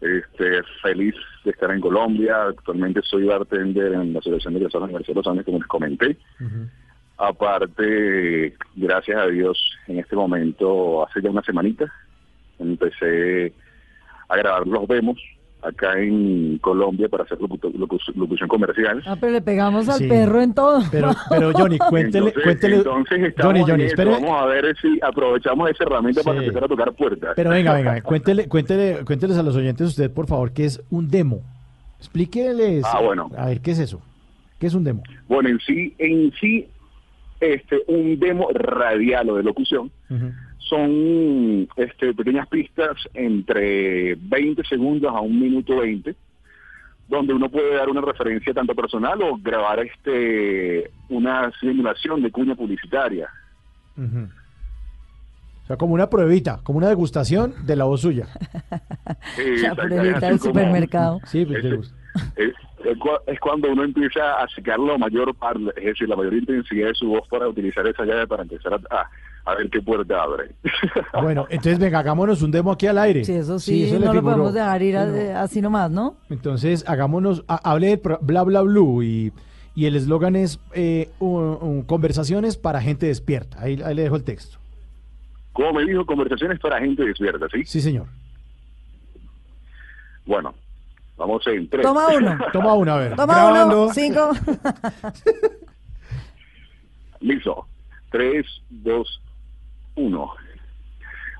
este, 0.00 0.62
feliz 0.82 1.14
de 1.48 1.52
estar 1.52 1.70
en 1.70 1.80
Colombia. 1.80 2.46
Actualmente 2.48 3.00
soy 3.02 3.24
bartender 3.24 3.92
en 3.92 4.12
la 4.12 4.18
Asociación 4.20 4.54
de 4.54 4.60
la 4.60 4.78
Universidad 4.78 5.14
de 5.14 5.20
los 5.20 5.26
Andes, 5.26 5.44
como 5.44 5.58
les 5.58 5.66
comenté. 5.66 6.16
Aparte, 7.16 8.54
gracias 8.76 9.18
a 9.18 9.26
Dios, 9.26 9.58
en 9.88 9.98
este 9.98 10.14
momento, 10.14 11.06
hace 11.06 11.20
ya 11.20 11.30
una 11.30 11.42
semanita, 11.42 11.92
empecé 12.58 13.52
a 14.28 14.36
grabar 14.36 14.66
los 14.66 14.86
demos 14.86 15.18
acá 15.62 15.98
en 15.98 16.58
Colombia 16.58 17.08
para 17.08 17.24
hacer 17.24 17.38
locu- 17.38 17.72
locución 18.14 18.48
comercial. 18.48 19.02
Ah, 19.06 19.16
pero 19.20 19.32
le 19.32 19.40
pegamos 19.42 19.88
al 19.88 19.98
Sí. 19.98 20.06
perro 20.08 20.40
en 20.40 20.54
todo. 20.54 20.80
Pero, 20.90 21.10
pero 21.28 21.52
Johnny, 21.52 21.78
cuéntele, 21.90 22.28
entonces, 22.28 22.42
cuéntele. 22.44 22.76
entonces 22.76 23.22
estamos 23.24 23.60
Johnny, 23.60 23.72
en 23.72 23.80
espere. 23.88 24.10
Vamos 24.12 24.42
a 24.42 24.46
ver 24.46 24.76
si 24.80 24.98
aprovechamos 25.02 25.70
esa 25.70 25.84
herramienta 25.84 26.22
para 26.22 26.38
empezar 26.40 26.64
a 26.64 26.68
tocar 26.68 26.92
puertas. 26.92 27.32
Pero 27.36 27.50
venga, 27.50 27.74
venga, 27.74 28.00
cuéntele, 28.02 28.46
cuéntele, 28.48 29.04
cuénteles 29.04 29.36
a 29.36 29.42
los 29.42 29.56
oyentes 29.56 29.86
usted, 29.88 30.10
por 30.12 30.26
favor, 30.26 30.52
qué 30.52 30.64
es 30.64 30.80
un 30.90 31.08
demo. 31.08 31.42
Explíqueles. 31.98 32.84
Ah, 32.86 33.00
bueno. 33.02 33.30
A 33.36 33.46
ver, 33.46 33.60
¿qué 33.60 33.72
es 33.72 33.78
eso? 33.80 34.00
¿Qué 34.58 34.66
es 34.68 34.74
un 34.74 34.84
demo? 34.84 35.02
Bueno, 35.28 35.48
en 35.48 35.58
sí, 35.60 35.94
en 35.98 36.32
sí, 36.40 36.68
este, 37.40 37.82
un 37.88 38.18
demo 38.18 38.48
radial 38.52 39.28
o 39.30 39.36
de 39.36 39.42
locución 39.42 39.90
son 40.68 41.68
este, 41.76 42.12
pequeñas 42.14 42.48
pistas 42.48 42.96
entre 43.14 44.14
20 44.16 44.62
segundos 44.64 45.12
a 45.14 45.20
un 45.20 45.40
minuto 45.40 45.78
20, 45.78 46.14
donde 47.08 47.32
uno 47.34 47.48
puede 47.48 47.74
dar 47.74 47.88
una 47.88 48.00
referencia 48.02 48.52
tanto 48.52 48.74
personal 48.74 49.20
o 49.22 49.36
grabar 49.38 49.80
este 49.80 50.90
una 51.08 51.50
simulación 51.58 52.22
de 52.22 52.30
cuña 52.30 52.54
publicitaria. 52.54 53.28
Ujú. 53.96 54.28
O 55.64 55.66
sea, 55.68 55.76
como 55.76 55.94
una 55.94 56.08
pruebita, 56.08 56.60
como 56.62 56.78
una 56.78 56.88
degustación 56.88 57.54
de 57.66 57.76
la 57.76 57.84
voz 57.84 58.00
suya. 58.02 58.26
Sí, 59.36 59.56
La 59.62 59.74
pruebita 59.74 60.20
del 60.28 60.38
supermercado. 60.40 61.20
Sí, 61.26 61.44
pues, 61.44 61.62
Este, 61.64 61.74
es, 62.36 62.54
es 62.84 62.98
cua- 62.98 63.20
es 63.26 63.38
cuando 63.38 63.70
uno 63.70 63.84
empieza 63.84 64.40
a 64.42 64.48
sacar 64.48 64.78
la 64.78 64.96
mayor 64.96 65.34
parte, 65.34 65.60
es 65.76 65.84
decir, 65.84 66.08
la 66.08 66.16
mayor 66.16 66.34
intensidad 66.34 66.88
de 66.88 66.94
su 66.94 67.08
voz 67.08 67.26
para 67.28 67.46
utilizar 67.48 67.86
esa 67.86 68.04
llave 68.04 68.26
para 68.26 68.42
empezar 68.44 68.74
a, 68.74 68.96
a- 68.96 69.10
a 69.50 69.54
ver 69.54 69.70
qué 69.70 69.80
puerta 69.80 70.22
abre. 70.22 70.50
Bueno, 71.22 71.46
entonces 71.48 71.78
venga, 71.78 72.00
hagámonos 72.00 72.42
un 72.42 72.50
demo 72.50 72.72
aquí 72.72 72.86
al 72.86 72.98
aire. 72.98 73.24
Sí, 73.24 73.32
eso 73.32 73.58
sí, 73.58 73.84
eso 73.84 73.94
no 73.94 74.00
lo 74.06 74.12
figuró. 74.12 74.22
podemos 74.22 74.54
dejar 74.54 74.82
ir 74.82 74.96
a- 74.96 75.06
Sí, 75.06 75.12
no. 75.32 75.38
así 75.38 75.60
nomás, 75.62 75.90
¿no? 75.90 76.16
Entonces, 76.30 76.84
hagámonos, 76.88 77.44
ha- 77.48 77.70
hable 77.70 77.96
pro- 77.98 78.18
bla 78.20 78.42
bla 78.44 78.62
blue 78.62 79.02
y, 79.02 79.32
y 79.74 79.86
el 79.86 79.96
eslogan 79.96 80.36
es 80.36 80.60
eh, 80.74 81.10
un- 81.18 81.58
un- 81.60 81.82
conversaciones 81.82 82.56
para 82.56 82.80
gente 82.80 83.06
despierta. 83.06 83.60
Ahí, 83.60 83.80
ahí 83.84 83.94
le 83.94 84.02
dejo 84.02 84.16
el 84.16 84.24
texto. 84.24 84.58
Como 85.52 85.72
me 85.72 85.84
dijo, 85.84 86.04
conversaciones 86.06 86.58
para 86.60 86.78
gente 86.78 87.04
despierta, 87.04 87.46
¿sí? 87.52 87.64
Sí, 87.64 87.80
señor. 87.80 88.06
Bueno, 90.26 90.54
vamos 91.16 91.44
en 91.46 91.68
tres. 91.68 91.82
Toma 91.84 92.06
uno. 92.16 92.38
Toma 92.52 92.74
una, 92.74 92.94
a 92.94 92.98
ver. 92.98 93.16
Toma 93.16 93.34
Grabando. 93.34 93.84
uno, 93.84 93.94
cinco. 93.94 94.30
Listo. 97.20 97.66
Tres, 98.10 98.46
dos, 98.70 99.20
uno. 99.98 100.32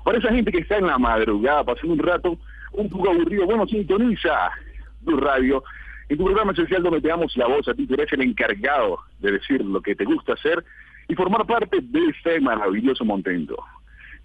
Para 0.03 0.17
esa 0.17 0.29
gente 0.29 0.51
que 0.51 0.59
está 0.59 0.77
en 0.77 0.87
la 0.87 0.97
madrugada, 0.97 1.63
pasando 1.63 1.93
un 1.93 1.99
rato 1.99 2.37
un 2.73 2.89
poco 2.89 3.09
aburrido, 3.09 3.45
bueno, 3.45 3.65
sintoniza 3.67 4.51
tu 5.05 5.17
radio 5.17 5.63
en 6.09 6.17
tu 6.17 6.23
programa 6.25 6.51
especial 6.51 6.83
donde 6.83 7.01
te 7.01 7.07
damos 7.07 7.35
la 7.37 7.47
voz 7.47 7.67
a 7.67 7.73
ti, 7.73 7.85
tú 7.85 7.93
eres 7.93 8.11
el 8.13 8.21
encargado 8.21 8.99
de 9.19 9.33
decir 9.33 9.63
lo 9.63 9.81
que 9.81 9.95
te 9.95 10.05
gusta 10.05 10.33
hacer 10.33 10.63
y 11.07 11.15
formar 11.15 11.45
parte 11.45 11.77
de 11.81 11.99
este 12.07 12.39
maravilloso 12.39 13.05
momento. 13.05 13.55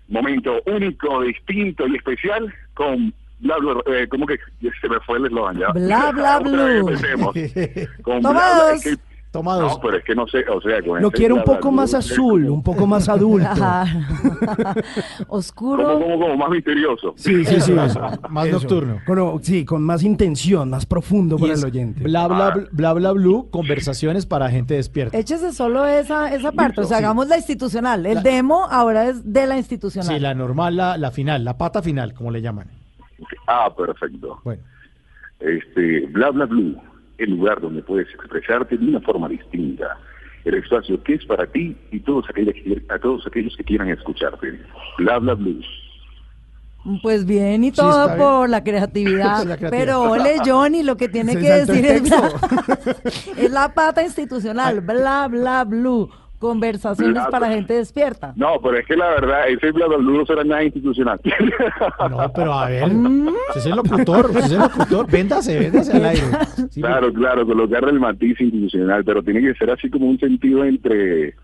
Momento 0.08 0.60
único, 0.66 1.22
distinto 1.22 1.86
y 1.86 1.96
especial 1.96 2.52
con 2.74 3.12
bla 3.40 3.56
bla, 3.58 3.74
eh, 3.86 4.06
¿cómo 4.08 4.26
que 4.26 4.38
se 4.80 4.88
me 4.88 5.00
fue 5.00 5.18
el 5.18 5.26
eslogan 5.26 5.58
ya? 5.58 5.68
Bla, 5.72 6.12
bla, 6.12 6.38
blue. 6.40 6.88
empecemos. 6.88 7.34
Con 8.02 8.20
bla, 8.20 8.30
bla, 8.30 8.72
es 8.74 8.84
que- 8.84 9.13
Toma 9.34 9.58
No, 9.58 9.80
pero 9.82 9.96
es 9.96 10.04
que 10.04 10.14
no 10.14 10.28
sé, 10.28 10.44
o 10.48 10.60
sea, 10.60 10.80
con 10.80 11.02
Lo 11.02 11.08
ese 11.08 11.16
quiero 11.16 11.34
un 11.34 11.42
poco 11.42 11.72
más 11.72 11.92
azul, 11.92 12.48
un 12.48 12.62
poco 12.62 12.86
más 12.86 13.08
adulto. 13.08 13.48
Ajá. 13.48 13.84
Como, 15.26 15.38
Oscuro. 15.38 15.98
como, 15.98 16.20
como 16.20 16.36
más 16.36 16.50
misterioso. 16.50 17.14
Sí, 17.16 17.44
sí, 17.44 17.60
sí. 17.60 17.72
Eso, 17.84 18.00
más 18.30 18.48
nocturno. 18.48 19.00
Con- 19.04 19.42
sí, 19.42 19.64
con 19.64 19.82
más 19.82 20.04
intención, 20.04 20.70
más 20.70 20.86
profundo 20.86 21.36
para 21.36 21.54
el 21.54 21.64
oyente. 21.64 22.04
Bla 22.04 22.28
bla 22.28 22.50
bla 22.52 22.68
bla 22.70 22.92
bla 22.92 23.12
blue, 23.12 23.48
conversaciones 23.50 24.24
para 24.24 24.48
gente 24.50 24.74
despierta. 24.74 25.18
Échese 25.18 25.52
solo 25.52 25.84
esa, 25.84 26.32
esa 26.32 26.52
parte, 26.52 26.82
o 26.82 26.84
sea, 26.84 26.98
Sí. 26.98 27.02
hagamos 27.04 27.26
la 27.26 27.36
institucional. 27.36 28.06
El 28.06 28.14
La- 28.14 28.22
demo 28.22 28.68
ahora 28.70 29.06
es 29.08 29.32
de 29.32 29.46
la 29.48 29.56
institucional. 29.58 30.14
Sí, 30.14 30.20
la 30.20 30.32
normal, 30.34 30.76
la, 30.76 30.96
la 30.96 31.10
final, 31.10 31.44
la 31.44 31.58
pata 31.58 31.82
final, 31.82 32.14
como 32.14 32.30
le 32.30 32.40
llaman. 32.40 32.68
Ah, 33.48 33.68
perfecto. 33.76 34.38
Bueno. 34.44 34.62
Este, 35.40 36.06
bla, 36.06 36.30
bla, 36.30 36.46
blue, 36.46 36.76
el 37.18 37.30
lugar 37.30 37.60
donde 37.60 37.82
puedes 37.82 38.08
expresarte 38.08 38.76
de 38.76 38.86
una 38.86 39.00
forma 39.00 39.28
distinta. 39.28 39.98
El 40.44 40.54
espacio 40.54 41.02
que 41.02 41.14
es 41.14 41.24
para 41.24 41.46
ti 41.46 41.76
y 41.90 42.00
todos 42.00 42.26
aquellos 42.28 42.54
que, 42.54 42.82
a 42.90 42.98
todos 42.98 43.26
aquellos 43.26 43.56
que 43.56 43.64
quieran 43.64 43.88
escucharte. 43.88 44.60
Bla, 44.98 45.18
bla, 45.18 45.34
blue. 45.34 45.60
Pues 47.02 47.24
bien, 47.24 47.64
y 47.64 47.70
Sí, 47.70 47.76
todo 47.76 48.06
bien. 48.08 48.18
por 48.18 48.50
la 48.50 48.62
creatividad. 48.62 49.44
La 49.46 49.56
creatividad. 49.56 49.70
Pero 49.70 50.02
ole, 50.02 50.36
Johnny, 50.44 50.82
lo 50.82 50.96
que 50.96 51.08
tiene 51.08 51.32
Se 51.34 51.40
que 51.40 51.50
decir 51.50 51.86
es 53.38 53.50
la 53.50 53.72
pata 53.72 54.02
institucional. 54.02 54.82
Bla, 54.82 55.28
bla, 55.28 55.64
blue. 55.64 56.10
Conversaciones 56.44 57.14
Bla, 57.14 57.30
para 57.30 57.48
gente 57.48 57.72
despierta. 57.72 58.34
No, 58.36 58.60
pero 58.62 58.76
es 58.76 58.86
que 58.86 58.94
la 58.94 59.08
verdad, 59.08 59.48
ese 59.48 59.72
bla, 59.72 59.86
bla, 59.86 59.96
blue 59.96 60.18
no 60.18 60.26
será 60.26 60.44
nada 60.44 60.62
institucional. 60.62 61.18
No, 62.10 62.30
pero 62.34 62.52
a 62.52 62.68
ver, 62.68 62.84
usted 62.84 63.56
es 63.56 63.66
el 63.66 63.76
locutor, 63.76 64.26
usted 64.26 64.40
es 64.40 64.52
el 64.52 64.58
locutor, 64.58 65.10
véndase, 65.10 65.58
véndase 65.58 65.92
al 65.92 66.04
aire. 66.04 66.22
claro, 66.74 67.14
claro, 67.14 67.46
colocarle 67.46 67.92
el 67.92 68.00
matiz 68.00 68.38
institucional, 68.38 69.02
pero 69.04 69.22
tiene 69.22 69.40
que 69.40 69.54
ser 69.54 69.70
así 69.70 69.88
como 69.88 70.06
un 70.06 70.18
sentido 70.18 70.66
entre, 70.66 71.34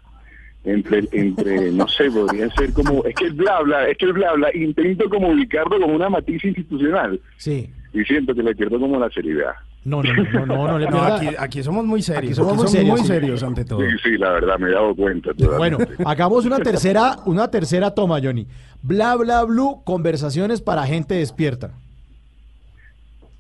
entre, 0.65 1.09
entre, 1.13 1.73
no 1.73 1.89
sé, 1.89 2.11
podría 2.11 2.51
ser 2.51 2.75
como, 2.75 3.03
es 3.07 3.15
que 3.15 3.25
el 3.25 3.33
bla 3.33 3.63
bla, 3.63 3.89
es 3.89 3.97
que 3.97 4.05
el 4.05 4.13
bla 4.13 4.35
bla, 4.35 4.55
intento 4.55 5.09
como 5.09 5.31
ubicarlo 5.31 5.81
como 5.81 5.95
una 5.95 6.11
matiz 6.11 6.45
institucional 6.45 7.19
Sí. 7.39 7.71
Y 7.93 8.05
siento 8.05 8.35
que 8.35 8.43
le 8.43 8.55
pierdo 8.55 8.79
como 8.79 8.99
la 8.99 9.11
seriedad. 9.11 9.53
No, 9.85 10.03
no, 10.03 10.13
no, 10.15 10.25
no, 10.33 10.47
no, 10.47 10.67
no 10.69 10.79
le 10.79 10.85
No, 10.91 10.91
pierda- 10.93 11.17
aquí, 11.17 11.29
aquí 11.39 11.63
somos 11.63 11.85
muy 11.85 12.03
serios. 12.03 12.25
Aquí 12.25 12.35
somos 12.35 12.57
muy 12.85 13.01
serios, 13.05 13.43
ante 13.43 13.65
todo. 13.65 13.81
Sí, 13.81 13.87
sí, 14.03 14.17
la 14.19 14.31
verdad, 14.33 14.59
me 14.59 14.69
he 14.69 14.73
dado 14.73 14.95
cuenta. 14.95 15.31
Bueno, 15.57 15.79
hagamos 16.05 16.45
una 16.45 16.59
tercera, 16.59 17.17
una 17.27 17.49
tercera 17.51 17.91
toma, 17.93 18.21
Johnny. 18.23 18.47
Bla 18.83 19.17
bla 19.17 19.45
blue, 19.45 19.83
conversaciones 19.85 20.61
para 20.63 20.85
gente 20.87 21.15
despierta. 21.15 21.73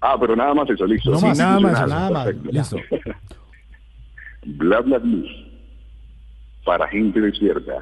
Ah, 0.00 0.16
pero 0.18 0.34
nada 0.34 0.54
más 0.54 0.68
eso, 0.70 0.86
listo. 0.86 1.10
No 1.10 1.18
Sí, 1.18 1.26
más, 1.26 1.38
nada 1.38 1.60
más, 1.60 1.70
institucional, 1.72 2.12
nada 2.12 2.24
más, 2.24 2.34
listo. 2.52 2.76
Bla 4.46 4.80
bla 4.80 4.98
blue 4.98 5.26
para 6.64 6.88
gente 6.88 7.20
despierta. 7.20 7.72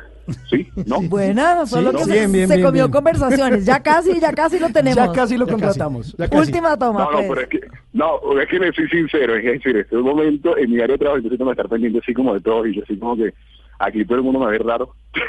¿Sí? 0.51 0.69
¿No? 0.87 1.01
Buena, 1.03 1.65
solo 1.67 1.91
Sí, 1.91 1.97
que 1.97 2.01
¿no? 2.01 2.07
se, 2.07 2.13
Bien, 2.13 2.33
bien, 2.33 2.49
se 2.49 2.55
bien, 2.57 2.67
comió 2.67 2.85
bien. 2.85 2.93
conversaciones. 2.93 3.65
Ya 3.65 3.81
casi, 3.81 4.21
ya 4.21 4.33
casi 4.33 4.59
lo 4.59 4.69
tenemos. 4.71 4.97
Ya 4.97 5.13
casi 5.13 5.37
lo 5.37 5.47
contratamos. 5.47 6.15
Última 6.33 6.77
toma, 6.77 7.05
No, 7.05 7.11
no, 7.13 7.17
pues. 7.19 7.29
pero 7.29 7.41
es 7.43 7.49
que, 7.49 7.61
no, 7.93 8.41
es 8.41 8.49
que 8.49 8.59
le 8.59 8.73
soy 8.73 8.89
sincero, 8.89 9.37
es 9.37 9.45
decir, 9.45 9.77
este 9.77 9.95
es 9.97 10.01
un 10.01 10.03
momento 10.03 10.57
en 10.57 10.71
mi 10.71 10.77
área 10.81 10.95
de 10.95 10.99
trabajo, 10.99 11.17
entonces 11.19 11.39
tengo 11.39 11.51
que 11.51 11.55
estar 11.55 11.69
pendiente 11.69 11.99
así 12.03 12.13
como 12.15 12.35
de 12.35 12.41
todo, 12.41 12.67
y 12.67 12.77
yo 12.77 12.83
así 12.83 12.97
como 12.99 13.17
que 13.17 13.33
aquí 13.79 14.05
todo 14.05 14.19
el 14.19 14.25
mundo 14.25 14.41
me 14.41 14.51
ve 14.51 14.59
raro. 14.59 14.95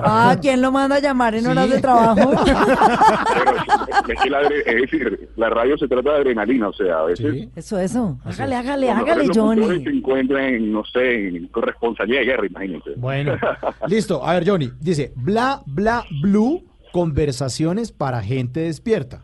Ah, 0.00 0.36
¿quién 0.40 0.60
lo 0.62 0.70
manda 0.70 0.96
a 0.96 1.00
llamar 1.00 1.34
en 1.34 1.46
horas 1.46 1.68
de 1.70 1.80
trabajo? 1.80 2.32
es 4.08 4.20
que 4.22 4.30
la, 4.30 4.42
adre- 4.42 4.62
es 4.66 4.76
decir, 4.82 5.30
la 5.36 5.50
radio 5.50 5.76
se 5.76 5.88
trata 5.88 6.10
de 6.12 6.16
adrenalina, 6.18 6.68
o 6.68 6.72
sea, 6.72 7.00
a 7.00 7.04
veces... 7.04 7.48
Eso, 7.56 7.78
eso. 7.78 8.18
Hágale, 8.24 8.54
hágale, 8.56 8.90
hágale, 8.90 9.28
Johnny. 9.34 9.82
se 9.84 9.90
encuentran 9.90 10.44
en, 10.44 10.72
no 10.72 10.84
sé, 10.84 11.28
en 11.28 11.48
corresponsalía 11.48 12.20
de 12.20 12.26
guerra, 12.26 12.46
imagínense. 12.46 12.90
Bueno, 12.96 13.36
listo. 13.88 14.24
A 14.24 14.34
ver, 14.34 14.48
Johnny, 14.48 14.70
dice 14.80 15.12
bla 15.16 15.60
bla 15.66 16.04
blue, 16.22 16.62
conversaciones 16.92 17.92
para 17.92 18.22
gente 18.22 18.60
despierta. 18.60 19.22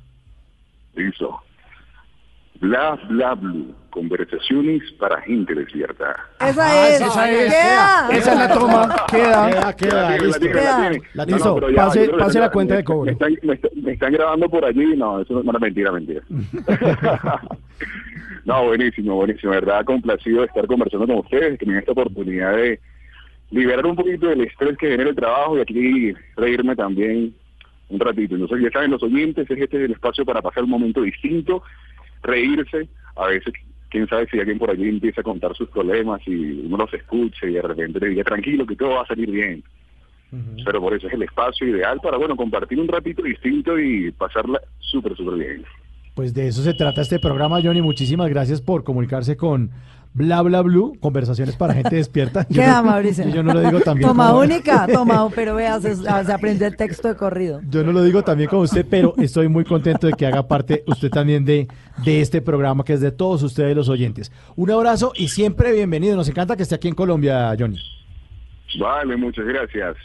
Listo. 0.94 1.38
Bla, 2.60 2.98
bla, 3.08 3.34
blue. 3.34 3.74
Conversaciones 3.94 4.82
para 4.98 5.20
gente 5.22 5.54
despierta. 5.54 6.16
Esa 6.40 6.88
es. 6.88 7.00
esa 7.00 7.30
es. 7.30 7.52
Queda. 7.52 8.08
Esa 8.10 8.32
es 8.32 8.38
la 8.40 8.52
toma. 8.52 8.96
Queda. 9.08 9.46
Queda, 9.48 9.76
queda, 9.76 10.10
La 10.10 10.16
tiene, 10.16 10.26
listo. 10.26 10.44
la 10.46 10.50
tiene, 10.50 10.54
la 10.64 10.76
tiene. 10.90 11.02
La 11.14 11.22
No, 11.22 11.26
tiene. 11.26 11.44
no, 11.44 11.54
pero 11.54 11.70
ya, 11.70 11.76
pase- 12.16 12.40
la 12.40 12.50
cuenta 12.50 12.74
me- 12.74 12.78
de 12.78 12.84
cobro. 12.84 13.04
Me 13.04 13.12
están, 13.12 13.36
me 13.44 13.60
me 13.82 13.92
están 13.92 14.12
grabando 14.12 14.48
por 14.48 14.64
allí, 14.64 14.96
no, 14.96 15.20
eso 15.20 15.38
es 15.38 15.46
una 15.46 15.58
mentira, 15.60 15.92
mentira. 15.92 16.22
no, 18.44 18.64
buenísimo, 18.64 19.14
buenísimo, 19.14 19.52
de 19.52 19.60
verdad 19.60 19.84
complacido 19.84 20.40
de 20.40 20.46
estar 20.46 20.66
conversando 20.66 21.06
con 21.06 21.18
ustedes, 21.18 21.56
que 21.58 21.66
me 21.66 21.78
esta 21.78 21.92
oportunidad 21.92 22.56
de 22.56 22.80
liberar 23.52 23.86
un 23.86 23.94
poquito 23.96 24.26
del 24.26 24.40
estrés 24.42 24.76
que 24.76 24.88
genera 24.90 25.10
el 25.10 25.16
trabajo 25.16 25.56
y 25.56 25.60
aquí 25.60 26.14
reírme 26.36 26.74
también 26.74 27.32
un 27.90 28.00
ratito. 28.00 28.34
Entonces, 28.34 28.60
ya 28.60 28.70
saben 28.70 28.90
los 28.90 29.02
oyentes, 29.04 29.48
es 29.48 29.56
este 29.58 29.76
es 29.76 29.84
el 29.84 29.92
espacio 29.92 30.24
para 30.24 30.42
pasar 30.42 30.64
un 30.64 30.70
momento 30.70 31.02
distinto, 31.02 31.62
reírse, 32.22 32.88
a 33.16 33.26
veces 33.26 33.52
quién 33.94 34.08
sabe 34.08 34.26
si 34.28 34.40
alguien 34.40 34.58
por 34.58 34.70
allí 34.70 34.88
empieza 34.88 35.20
a 35.20 35.24
contar 35.24 35.54
sus 35.54 35.68
problemas 35.68 36.20
y 36.26 36.66
uno 36.66 36.78
los 36.78 36.92
escucha 36.92 37.46
y 37.46 37.52
de 37.52 37.62
repente 37.62 38.00
le 38.00 38.08
diga 38.08 38.24
tranquilo 38.24 38.66
que 38.66 38.74
todo 38.74 38.96
va 38.96 39.02
a 39.02 39.06
salir 39.06 39.30
bien. 39.30 39.62
Pero 40.64 40.80
por 40.80 40.92
eso 40.94 41.06
es 41.06 41.12
el 41.12 41.22
espacio 41.22 41.68
ideal 41.68 42.00
para, 42.02 42.16
bueno, 42.16 42.34
compartir 42.34 42.80
un 42.80 42.88
ratito 42.88 43.22
distinto 43.22 43.78
y 43.78 44.10
pasarla 44.10 44.60
súper, 44.80 45.16
súper 45.16 45.38
bien. 45.38 45.64
Pues 46.12 46.34
de 46.34 46.48
eso 46.48 46.60
se 46.62 46.74
trata 46.74 47.02
este 47.02 47.20
programa, 47.20 47.60
Johnny. 47.62 47.82
Muchísimas 47.82 48.28
gracias 48.28 48.60
por 48.60 48.82
comunicarse 48.82 49.36
con 49.36 49.70
Bla 50.16 50.42
Bla 50.42 50.62
Blue, 50.62 50.96
conversaciones 51.00 51.56
para 51.56 51.74
gente 51.74 51.96
despierta. 51.96 52.46
Yo 52.48 52.62
Queda, 52.62 52.76
no- 52.80 52.90
Mauricio. 52.90 53.28
Yo 53.30 53.42
no 53.42 53.52
lo 53.52 53.60
digo 53.60 53.80
también. 53.80 54.08
Toma 54.08 54.28
como- 54.28 54.40
única, 54.42 54.86
toma, 54.92 55.28
pero 55.34 55.56
vea, 55.56 55.80
se, 55.80 55.92
aprendió 56.32 56.68
el 56.68 56.76
texto 56.76 57.08
de 57.08 57.16
corrido. 57.16 57.60
Yo 57.68 57.82
no 57.82 57.90
lo 57.90 58.02
digo 58.04 58.22
también 58.22 58.48
como 58.48 58.62
usted, 58.62 58.86
pero 58.88 59.14
estoy 59.18 59.48
muy 59.48 59.64
contento 59.64 60.06
de 60.06 60.12
que 60.12 60.24
haga 60.24 60.46
parte 60.46 60.84
usted 60.86 61.10
también 61.10 61.44
de, 61.44 61.66
de 62.04 62.20
este 62.20 62.40
programa 62.40 62.84
que 62.84 62.92
es 62.92 63.00
de 63.00 63.10
todos 63.10 63.42
ustedes 63.42 63.74
los 63.74 63.88
oyentes. 63.88 64.30
Un 64.54 64.70
abrazo 64.70 65.12
y 65.16 65.28
siempre 65.28 65.72
bienvenido. 65.72 66.14
Nos 66.14 66.28
encanta 66.28 66.56
que 66.56 66.62
esté 66.62 66.76
aquí 66.76 66.86
en 66.86 66.94
Colombia, 66.94 67.52
Johnny. 67.58 67.78
Vale, 68.78 69.16
muchas 69.16 69.44
gracias. 69.46 69.96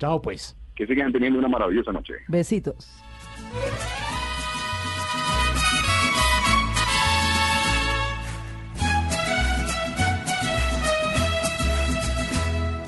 Chao, 0.00 0.20
pues. 0.20 0.56
Que 0.74 0.84
sigan 0.86 1.12
teniendo 1.12 1.38
una 1.38 1.48
maravillosa 1.48 1.92
noche. 1.92 2.14
Besitos. 2.26 2.88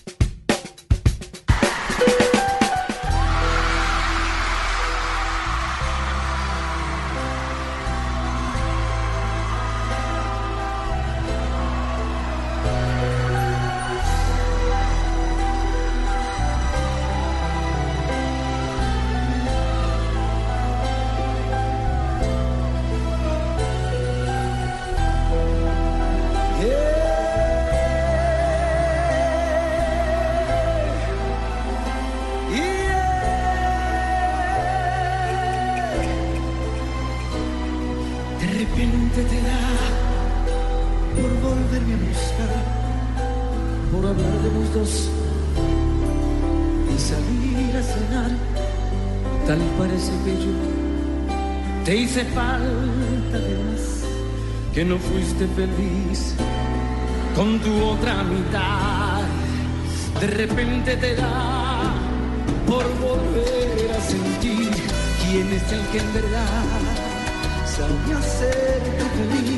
Sabía 67.76 68.16
hacerte 68.18 69.04
feliz, 69.16 69.55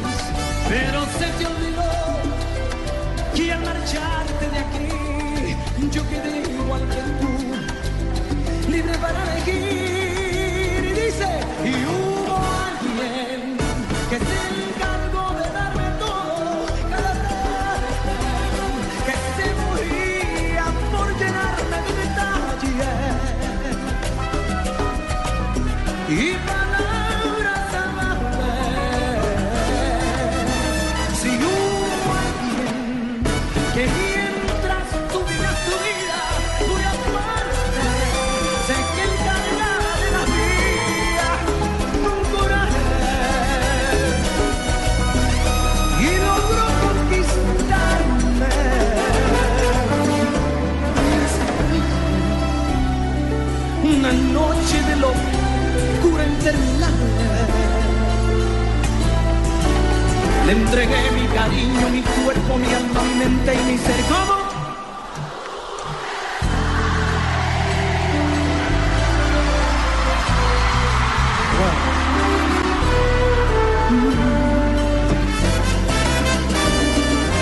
entregué 60.68 61.10
mi 61.12 61.26
cariño, 61.28 61.88
mi 61.88 62.02
cuerpo, 62.02 62.56
mi 62.58 62.74
alma, 62.74 63.02
mi 63.02 63.14
mente 63.14 63.54
y 63.54 63.72
mi 63.72 63.78
ser. 63.78 64.00
¿Cómo? 64.08 64.38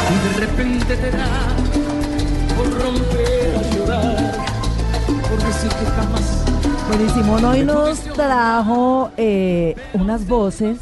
Y 0.09 0.29
de 0.29 0.47
repente 0.47 0.97
te 0.97 1.11
da 1.11 1.29
por 2.57 2.81
romper 2.81 3.57
a 3.57 3.77
llorar, 3.77 4.47
por 5.29 5.39
decir 5.45 5.71
que 5.71 5.87
jamás 5.87 6.45
Buenísimo. 6.89 7.35
Hoy 7.35 7.65
nos 7.65 7.99
trajo 8.15 9.11
eh, 9.17 9.75
unas 9.95 10.27
voces 10.29 10.79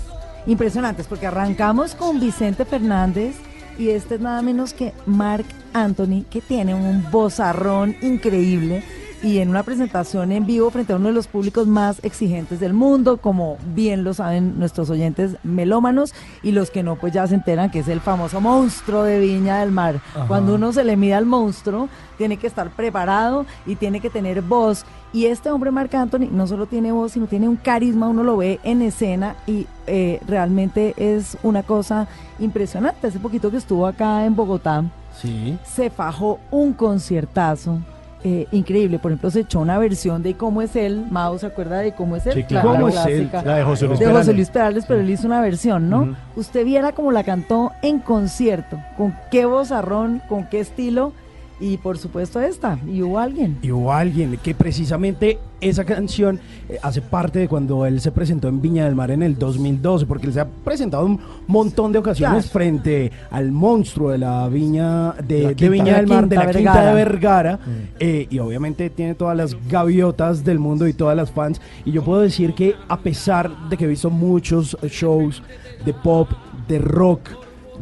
impresionantes 0.47 1.07
porque 1.07 1.27
arrancamos 1.27 1.95
con 1.95 2.21
Vicente 2.21 2.65
Fernández 2.65 3.37
y 3.79 3.89
este 3.91 4.17
es 4.17 4.21
nada 4.21 4.43
menos 4.43 4.73
que 4.73 4.93
Mark 5.07 5.47
Anthony 5.73 6.25
que 6.31 6.41
tiene 6.41 6.75
un 6.75 7.05
vozarrón 7.11 7.97
increíble 8.03 8.85
y 9.25 9.39
en 9.39 9.49
una 9.49 9.63
presentación 9.63 10.33
en 10.33 10.45
vivo 10.45 10.71
frente 10.71 10.93
a 10.93 10.97
uno 10.97 11.09
de 11.09 11.15
los 11.15 11.29
públicos 11.29 11.67
más 11.67 11.99
exigentes 12.05 12.61
del 12.61 12.75
mundo, 12.75 13.17
como 13.17 13.57
bien 13.75 14.05
lo 14.05 14.13
saben 14.13 14.59
nuestros 14.59 14.91
oyentes 14.91 15.37
melómanos 15.43 16.13
y 16.43 16.53
los 16.53 16.71
que 16.71 16.83
no, 16.83 16.97
pues 16.97 17.15
ya 17.15 17.27
se 17.27 17.35
enteran 17.35 17.71
que 17.71 17.79
es 17.79 17.89
el 17.89 18.03
famoso 18.03 18.43
monstruo 18.43 19.03
de 19.03 19.19
Viña 19.21 19.61
del 19.61 19.71
Mar. 19.71 19.99
Ajá. 20.15 20.27
Cuando 20.27 20.55
uno 20.55 20.75
se 20.75 20.85
le 20.85 20.99
mide 20.99 21.15
al 21.15 21.25
monstruo, 21.25 21.89
tiene 22.19 22.37
que 22.37 22.47
estar 22.47 22.69
preparado 22.69 23.47
y 23.65 23.77
tiene 23.77 24.01
que 24.01 24.11
tener 24.11 24.43
voz. 24.43 24.85
Y 25.15 25.27
este 25.27 25.49
hombre, 25.51 25.71
Marc 25.71 25.95
Anthony, 25.95 26.29
no 26.31 26.47
solo 26.47 26.67
tiene 26.67 26.91
voz, 26.93 27.13
sino 27.13 27.27
tiene 27.29 27.49
un 27.49 27.55
carisma, 27.57 28.09
uno 28.09 28.23
lo 28.25 28.37
ve 28.37 28.59
en 28.65 28.83
escena 28.83 29.37
y 29.47 29.67
eh, 29.87 30.21
realmente 30.27 30.93
es 30.97 31.39
una 31.43 31.63
cosa 31.63 32.07
impresionante. 32.41 33.07
Hace 33.07 33.21
poquito 33.21 33.51
que 33.51 33.57
estuvo 33.59 33.87
acá 33.87 34.27
en 34.27 34.35
Bogotá, 34.35 34.85
Sí. 35.21 35.57
se 35.65 35.89
fajó 35.89 36.41
un 36.51 36.73
conciertazo. 36.75 37.79
eh, 38.27 38.49
increíble, 38.53 38.99
por 38.99 39.11
ejemplo, 39.13 39.31
se 39.31 39.41
echó 39.41 39.61
una 39.61 39.77
versión 39.77 40.23
de 40.23 40.33
cómo 40.35 40.63
es 40.63 40.75
él. 40.77 41.05
Mao 41.11 41.37
se 41.39 41.45
acuerda 41.45 41.81
de 41.81 41.93
cómo 41.95 42.17
es 42.17 42.25
él. 42.25 42.33
Sí, 42.33 42.45
claro. 42.45 42.71
¿Cómo 42.71 42.89
es 42.89 42.97
él? 43.05 43.29
La 43.45 43.57
de 43.57 43.65
José 43.65 43.87
Luis 43.87 43.99
De. 44.01 44.07
José 44.07 44.33
Luis 44.33 44.49
Perales, 44.49 44.87
pero 44.89 45.01
él 45.01 45.11
hizo 45.11 45.27
una 45.27 45.43
versión, 45.43 45.91
¿no? 45.91 46.17
Usted 46.35 46.65
viera 46.65 46.93
cómo 46.93 47.13
la 47.13 47.23
cantó 47.23 47.73
en 47.83 47.99
concierto, 47.99 48.79
con 48.97 49.15
qué 49.31 49.45
vozarrón, 49.45 50.23
con 50.27 50.45
qué 50.47 50.61
estilo, 50.61 51.13
y 51.61 51.77
por 51.77 51.99
supuesto 51.99 52.41
esta, 52.41 52.79
y 52.87 53.03
hubo 53.03 53.19
alguien. 53.19 53.59
Y 53.63 53.71
hubo 53.71 53.93
alguien 53.93 54.39
que 54.43 54.55
precisamente 54.55 55.39
esa 55.61 55.85
canción 55.85 56.41
eh, 56.69 56.79
hace 56.83 57.01
parte 57.01 57.39
de 57.39 57.49
cuando 57.49 57.87
él 57.87 58.01
se 58.01 58.11
presentó 58.13 58.49
en 58.49 58.61
Viña 58.61 58.85
del 58.85 58.95
Mar 58.95 59.11
en 59.11 59.23
el 59.23 59.39
2012, 59.39 60.05
porque 60.07 60.27
él 60.27 60.33
se 60.33 60.41
ha 60.41 60.47
presentado 60.47 61.07
un 61.07 61.19
montón 61.47 61.93
de 61.93 61.99
ocasiones 62.01 62.45
Claro. 62.45 62.53
frente 62.53 63.13
al 63.31 63.53
monstruo 63.53 64.11
de 64.11 64.19
la 64.19 64.49
Viña 64.49 65.13
de, 65.13 65.43
La 65.43 65.53
de 65.53 65.69
Viña 65.69 65.97
del 65.97 66.07
Mar, 66.07 66.29
de 66.29 66.37
la 66.37 66.51
Quinta 66.51 66.87
de 66.87 66.95
Vergara, 66.95 67.59
eh, 67.99 68.27
y 68.29 68.39
obviamente 68.41 68.91
tiene 68.91 69.15
todas 69.15 69.37
las 69.37 69.57
gaviotas 69.69 70.45
del 70.45 70.59
mundo 70.59 70.87
y 70.89 70.93
todas 70.93 71.17
las 71.17 71.31
fans. 71.31 71.61
Y 71.85 71.93
yo 71.93 72.03
puedo 72.05 72.21
decir 72.21 72.55
que 72.55 72.75
a 72.89 72.99
pesar 72.99 73.69
de 73.69 73.77
que 73.77 73.85
he 73.85 73.89
visto 73.89 74.11
muchos 74.11 74.77
shows 74.91 75.43
de 75.87 75.95
pop, 75.95 76.29
de 76.69 76.79
rock, 76.79 77.21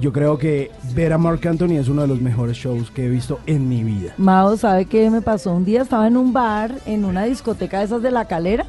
yo 0.01 0.13
creo 0.13 0.39
que 0.39 0.71
ver 0.95 1.13
a 1.13 1.19
Mark 1.19 1.47
Anthony 1.47 1.73
es 1.79 1.89
uno 1.89 2.03
de 2.03 2.09
los 2.09 2.21
mejores 2.21 2.57
shows 2.57 2.91
que 2.91 3.07
he 3.07 3.09
visto 3.09 3.39
en 3.47 3.69
mi 3.69 3.85
vida. 3.85 4.15
Mao, 4.17 4.57
¿sabe 4.57 4.87
qué 4.87 5.11
me 5.11 5.21
pasó? 5.23 5.53
Un 5.55 5.65
día 5.65 5.83
estaba 5.83 6.07
en 6.07 6.17
un 6.17 6.33
bar, 6.33 6.75
en 6.87 7.05
una 7.05 7.25
discoteca 7.25 7.79
de 7.79 7.85
esas 7.85 8.03
de 8.03 8.11
la 8.11 8.27
calera. 8.27 8.67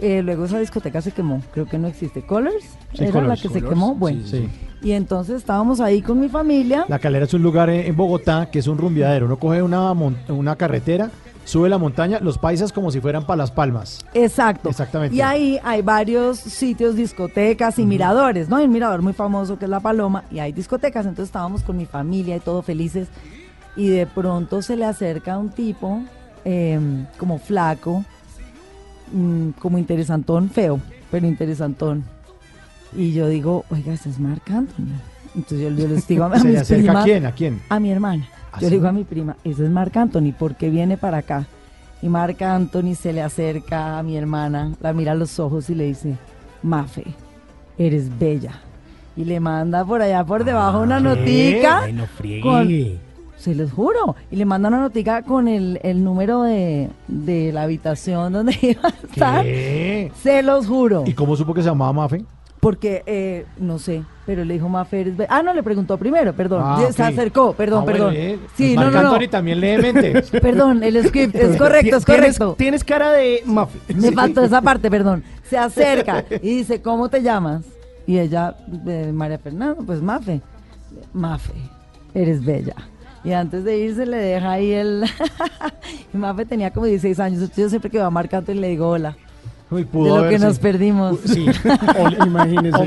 eh, 0.00 0.22
luego 0.22 0.44
esa 0.44 0.60
discoteca 0.60 1.00
se 1.02 1.10
quemó, 1.10 1.42
creo 1.52 1.66
que 1.66 1.76
no 1.78 1.88
existe. 1.88 2.22
Colors 2.24 2.62
Sí, 2.94 3.02
era 3.04 3.12
Colors, 3.12 3.28
la 3.28 3.36
que 3.48 3.48
se 3.52 3.62
quemó. 3.66 3.94
Bueno, 3.96 4.20
sí, 4.24 4.38
sí. 4.42 4.48
Y 4.80 4.92
entonces 4.92 5.36
estábamos 5.36 5.80
ahí 5.80 6.02
con 6.02 6.20
mi 6.20 6.28
familia. 6.28 6.84
La 6.88 7.00
calera 7.00 7.24
es 7.24 7.34
un 7.34 7.42
lugar 7.42 7.68
en 7.68 7.96
Bogotá 7.96 8.48
que 8.52 8.60
es 8.60 8.68
un 8.68 8.78
rumbeadero. 8.78 9.26
Uno 9.26 9.36
coge 9.36 9.60
una, 9.60 9.92
mon- 9.94 10.16
una 10.28 10.54
carretera, 10.54 11.10
sube 11.48 11.68
la 11.70 11.78
montaña, 11.78 12.20
los 12.20 12.36
paisas 12.36 12.72
como 12.72 12.90
si 12.90 13.00
fueran 13.00 13.24
para 13.24 13.38
las 13.38 13.50
palmas. 13.50 14.04
Exacto. 14.12 14.68
Exactamente. 14.68 15.16
Y 15.16 15.20
ahí 15.22 15.58
hay 15.64 15.80
varios 15.82 16.38
sitios, 16.38 16.94
discotecas 16.94 17.78
y 17.78 17.86
miradores, 17.86 18.48
¿no? 18.50 18.56
Hay 18.56 18.66
un 18.66 18.72
mirador 18.72 19.00
muy 19.00 19.14
famoso 19.14 19.58
que 19.58 19.64
es 19.64 19.70
La 19.70 19.80
Paloma 19.80 20.24
y 20.30 20.40
hay 20.40 20.52
discotecas. 20.52 21.06
Entonces 21.06 21.30
estábamos 21.30 21.62
con 21.62 21.76
mi 21.78 21.86
familia 21.86 22.36
y 22.36 22.40
todo 22.40 22.60
felices. 22.62 23.08
Y 23.76 23.88
de 23.88 24.06
pronto 24.06 24.60
se 24.60 24.76
le 24.76 24.84
acerca 24.84 25.38
un 25.38 25.48
tipo 25.48 26.02
eh, 26.44 26.78
como 27.16 27.38
flaco, 27.38 28.04
mm, 29.12 29.50
como 29.58 29.78
interesantón, 29.78 30.50
feo, 30.50 30.80
pero 31.10 31.26
interesantón. 31.26 32.04
Y 32.94 33.12
yo 33.12 33.26
digo, 33.28 33.64
oiga, 33.70 33.92
ese 33.94 34.10
es 34.10 34.18
Marc 34.18 34.50
Anthony. 34.50 34.92
Entonces 35.34 35.60
yo, 35.60 35.70
yo 35.70 35.88
les 35.88 36.06
digo 36.06 36.24
a, 36.24 36.26
a 36.34 36.38
¿Se 36.38 36.44
le 36.44 36.50
mis 36.52 36.60
acerca 36.60 36.82
primas- 36.92 37.02
a 37.02 37.04
quién? 37.04 37.26
¿A 37.26 37.32
quién? 37.32 37.60
a 37.68 37.80
mi 37.80 37.90
hermana. 37.90 38.28
¿Ah, 38.52 38.58
Yo 38.60 38.66
sí? 38.68 38.70
le 38.70 38.76
digo 38.76 38.88
a 38.88 38.92
mi 38.92 39.04
prima, 39.04 39.36
ese 39.44 39.64
es 39.64 39.70
Marc 39.70 39.96
Anthony, 39.96 40.32
¿por 40.38 40.54
qué 40.56 40.70
viene 40.70 40.96
para 40.96 41.18
acá? 41.18 41.46
Y 42.02 42.08
Marc 42.08 42.40
Anthony 42.42 42.94
se 42.94 43.12
le 43.12 43.22
acerca 43.22 43.98
a 43.98 44.02
mi 44.02 44.16
hermana, 44.16 44.72
la 44.80 44.92
mira 44.92 45.12
a 45.12 45.14
los 45.16 45.38
ojos 45.40 45.68
y 45.70 45.74
le 45.74 45.84
dice, 45.86 46.16
Mafe, 46.62 47.04
eres 47.76 48.16
bella. 48.18 48.60
Y 49.16 49.24
le 49.24 49.40
manda 49.40 49.84
por 49.84 50.00
allá 50.00 50.24
por 50.24 50.44
debajo 50.44 50.80
una 50.80 51.00
notica. 51.00 51.80
Ay, 51.82 51.92
no 51.92 52.04
con- 52.40 52.68
se 53.36 53.54
los 53.54 53.72
juro. 53.72 54.14
Y 54.30 54.36
le 54.36 54.44
manda 54.44 54.68
una 54.68 54.78
notica 54.80 55.22
con 55.22 55.48
el, 55.48 55.80
el 55.82 56.02
número 56.04 56.42
de, 56.42 56.88
de 57.08 57.52
la 57.52 57.62
habitación 57.62 58.32
donde 58.32 58.56
iba 58.62 58.82
a 58.84 58.88
estar. 58.88 59.42
¿Qué? 59.44 60.12
Se 60.22 60.42
los 60.44 60.66
juro. 60.68 61.02
¿Y 61.06 61.14
cómo 61.14 61.34
supo 61.36 61.52
que 61.54 61.62
se 61.62 61.68
llamaba 61.68 61.92
Mafe? 61.92 62.24
Porque, 62.60 63.02
eh, 63.06 63.46
no 63.58 63.78
sé, 63.78 64.02
pero 64.26 64.44
le 64.44 64.54
dijo 64.54 64.68
Mafe, 64.68 65.00
eres 65.02 65.16
bella. 65.16 65.28
Ah, 65.32 65.42
no, 65.44 65.54
le 65.54 65.62
preguntó 65.62 65.96
primero, 65.96 66.32
perdón. 66.34 66.62
Ah, 66.64 66.88
Se 66.92 67.02
acercó, 67.02 67.52
perdón, 67.52 67.82
Ah, 67.82 67.84
bueno, 67.84 67.98
perdón. 68.06 68.14
eh, 68.16 68.38
Sí, 68.56 68.74
Marc 68.74 68.92
no, 68.92 69.02
no, 69.02 69.18
no. 69.18 69.28
También 69.28 69.60
lee 69.60 69.78
mentes. 69.78 70.30
Perdón, 70.42 70.82
el 70.82 71.06
script 71.06 71.36
es 71.36 71.56
correcto, 71.58 71.96
es 71.96 72.04
correcto. 72.04 72.54
Tienes 72.58 72.82
cara 72.82 73.12
de 73.12 73.42
Mafe. 73.46 73.78
Me 73.94 74.10
faltó 74.12 74.42
esa 74.42 74.60
parte, 74.60 74.90
perdón. 74.90 75.22
Se 75.48 75.56
acerca 75.56 76.24
y 76.42 76.56
dice, 76.56 76.82
¿cómo 76.82 77.08
te 77.08 77.22
llamas? 77.22 77.62
Y 78.06 78.18
ella, 78.18 78.56
eh, 78.86 79.10
María 79.14 79.38
Fernanda, 79.38 79.76
pues 79.86 80.02
Mafe. 80.02 80.40
Mafe, 81.12 81.52
eres 82.14 82.44
bella. 82.44 82.74
Y 83.22 83.32
antes 83.32 83.62
de 83.64 83.78
irse 83.78 84.06
le 84.06 84.16
deja 84.16 84.50
ahí 84.52 84.72
el... 84.72 85.04
y 86.12 86.16
Mafe 86.16 86.44
tenía 86.44 86.72
como 86.72 86.86
16 86.86 87.20
años, 87.20 87.40
entonces 87.40 87.62
yo 87.64 87.68
siempre 87.68 87.90
que 87.90 87.98
va 87.98 88.10
marcando 88.10 88.50
y 88.52 88.56
le 88.56 88.68
digo 88.68 88.88
hola. 88.88 89.16
Uy, 89.70 89.82
De 89.82 89.86
pudo 89.86 90.08
lo 90.08 90.16
haber 90.16 90.30
que 90.30 90.38
nos 90.38 90.58
perdimos. 90.58 91.18
Sí. 91.24 91.46
O, 91.98 92.08
imagínese. 92.26 92.76
O 92.76 92.84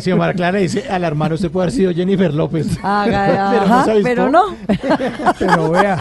si 0.00 0.12
María 0.14 0.34
Clara 0.34 0.58
dice 0.58 0.88
al 0.88 1.04
hermano, 1.04 1.34
usted 1.36 1.50
puede 1.50 1.64
haber 1.66 1.74
sido 1.74 1.92
Jennifer 1.92 2.32
López. 2.34 2.78
Haga- 2.82 3.50
Pero 3.52 3.66
no 3.66 3.74
ajá, 3.74 3.84
se 3.84 4.00
pero 4.02 4.30
no. 4.30 4.42
Pero 5.38 5.70
vea. 5.70 6.00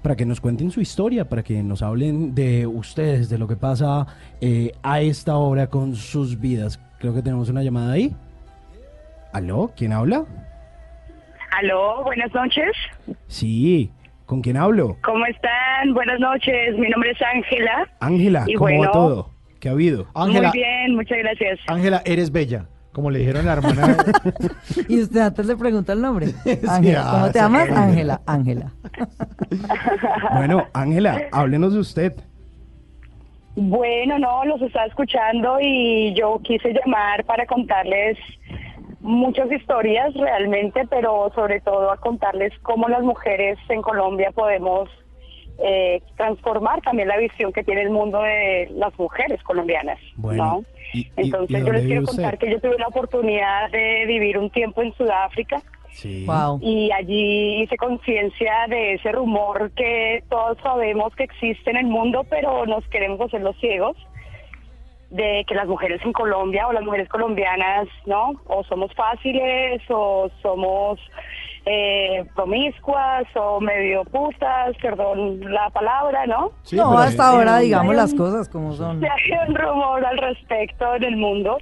para 0.03 0.17
que 0.17 0.25
nos 0.25 0.41
cuenten 0.41 0.71
su 0.71 0.81
historia, 0.81 1.29
para 1.29 1.43
que 1.43 1.63
nos 1.63 1.83
hablen 1.83 2.35
de 2.35 2.67
ustedes, 2.67 3.29
de 3.29 3.39
lo 3.39 3.47
que 3.47 3.57
pasa 3.57 4.07
eh, 4.41 4.73
a 4.83 5.01
esta 5.01 5.37
hora 5.37 5.67
con 5.69 5.95
sus 5.95 6.41
vidas. 6.41 6.81
Creo 6.99 7.15
que 7.15 7.23
tenemos 7.23 7.49
una 7.49 7.63
llamada 7.63 7.93
ahí. 7.93 8.15
¿Aló? 9.33 9.73
¿Quién 9.77 9.93
habla? 9.93 10.25
Aló, 11.59 12.03
buenas 12.05 12.33
noches. 12.35 12.73
Sí, 13.27 13.91
¿con 14.27 14.41
quién 14.41 14.57
hablo? 14.57 14.97
¿Cómo 15.03 15.25
están? 15.27 15.95
Buenas 15.95 16.21
noches. 16.21 16.79
Mi 16.79 16.89
nombre 16.89 17.11
es 17.11 17.23
Ángela. 17.23 17.89
Ángela, 18.01 18.45
¿cómo 18.47 18.59
bueno, 18.61 18.81
va 18.83 18.93
todo? 18.93 19.31
¿Qué 19.61 19.69
ha 19.69 19.73
habido? 19.73 20.07
Muy 20.15 20.41
bien, 20.53 20.95
muchas 20.95 21.19
gracias. 21.19 21.61
Ángela, 21.67 22.03
eres 22.05 22.33
bella. 22.33 22.67
Como 23.01 23.13
le 23.13 23.21
dijeron 23.21 23.49
a 23.49 23.55
la 23.55 23.67
hermana. 23.67 23.97
Y 24.89 25.01
usted 25.01 25.21
antes 25.21 25.47
le 25.47 25.57
preguntó 25.57 25.95
el 25.95 26.03
nombre. 26.03 26.27
Ángela, 26.69 27.09
¿cómo 27.11 27.31
te 27.31 27.39
llamas? 27.39 27.71
Ángela, 27.71 28.21
Ángela. 28.27 28.73
Bueno, 30.37 30.67
Ángela, 30.75 31.23
háblenos 31.33 31.73
de 31.73 31.79
usted. 31.81 32.13
Bueno, 33.57 34.19
no, 34.19 34.45
los 34.45 34.61
estaba 34.61 34.85
escuchando 34.85 35.57
y 35.63 36.13
yo 36.13 36.41
quise 36.45 36.75
llamar 36.75 37.25
para 37.25 37.47
contarles 37.47 38.19
muchas 39.01 39.51
historias 39.51 40.13
realmente, 40.13 40.87
pero 40.91 41.33
sobre 41.35 41.63
todo 41.63 41.91
a 41.91 41.97
contarles 41.97 42.53
cómo 42.61 42.87
las 42.91 43.03
mujeres 43.03 43.59
en 43.71 43.81
Colombia 43.81 44.31
podemos 44.33 44.91
eh, 45.59 46.03
transformar 46.19 46.83
también 46.83 47.09
la 47.09 47.17
visión 47.17 47.51
que 47.51 47.65
tiene 47.65 47.81
el 47.81 47.91
mundo 47.91 48.21
de 48.21 48.69
las 48.75 48.97
mujeres 48.99 49.43
colombianas, 49.43 49.99
Bueno, 50.17 50.45
¿no? 50.45 50.65
Y- 50.93 51.11
Entonces 51.17 51.63
¿y 51.63 51.67
yo 51.67 51.73
les 51.73 51.87
quiero 51.87 52.03
usted? 52.03 52.17
contar 52.17 52.39
que 52.39 52.51
yo 52.51 52.61
tuve 52.61 52.79
la 52.79 52.89
oportunidad 52.89 53.71
de 53.71 54.05
vivir 54.07 54.39
un 54.39 54.51
tiempo 54.51 54.83
en 54.83 54.93
Sudáfrica. 54.95 55.61
Sí. 55.91 56.25
Y 56.61 56.91
allí 56.93 57.63
hice 57.63 57.77
conciencia 57.77 58.53
de 58.69 58.95
ese 58.95 59.11
rumor 59.11 59.73
que 59.73 60.23
todos 60.29 60.57
sabemos 60.63 61.15
que 61.17 61.25
existe 61.25 61.71
en 61.71 61.77
el 61.79 61.87
mundo, 61.87 62.25
pero 62.31 62.65
nos 62.67 62.87
queremos 62.89 63.21
hacer 63.21 63.41
los 63.41 63.57
ciegos, 63.59 63.97
de 65.11 65.45
que 65.49 65.57
las 65.57 65.67
mujeres 65.67 66.01
en 66.05 66.13
Colombia 66.13 66.69
o 66.69 66.73
las 66.73 66.85
mujeres 66.85 67.09
colombianas, 67.09 67.89
¿no? 68.07 68.41
O 68.47 68.63
somos 68.65 68.95
fáciles 68.95 69.83
o 69.89 70.31
somos 70.41 71.01
eh, 71.67 72.25
promiscuas 72.35 73.25
o 73.37 73.61
medio 73.61 74.05
putas, 74.05 74.77
perdón 74.81 75.41
la 75.53 75.69
palabra, 75.71 76.27
¿no? 76.27 76.53
no, 76.73 76.99
hasta 76.99 77.29
ahora 77.29 77.59
digamos 77.59 77.95
las 77.95 78.15
cosas 78.15 78.49
como 78.49 78.73
son. 78.73 79.03
hay 79.05 79.49
un 79.49 79.55
rumor 79.55 80.05
al 80.05 80.19
respecto 80.19 80.95
en 80.97 81.05
el 81.05 81.17
mundo 81.17 81.59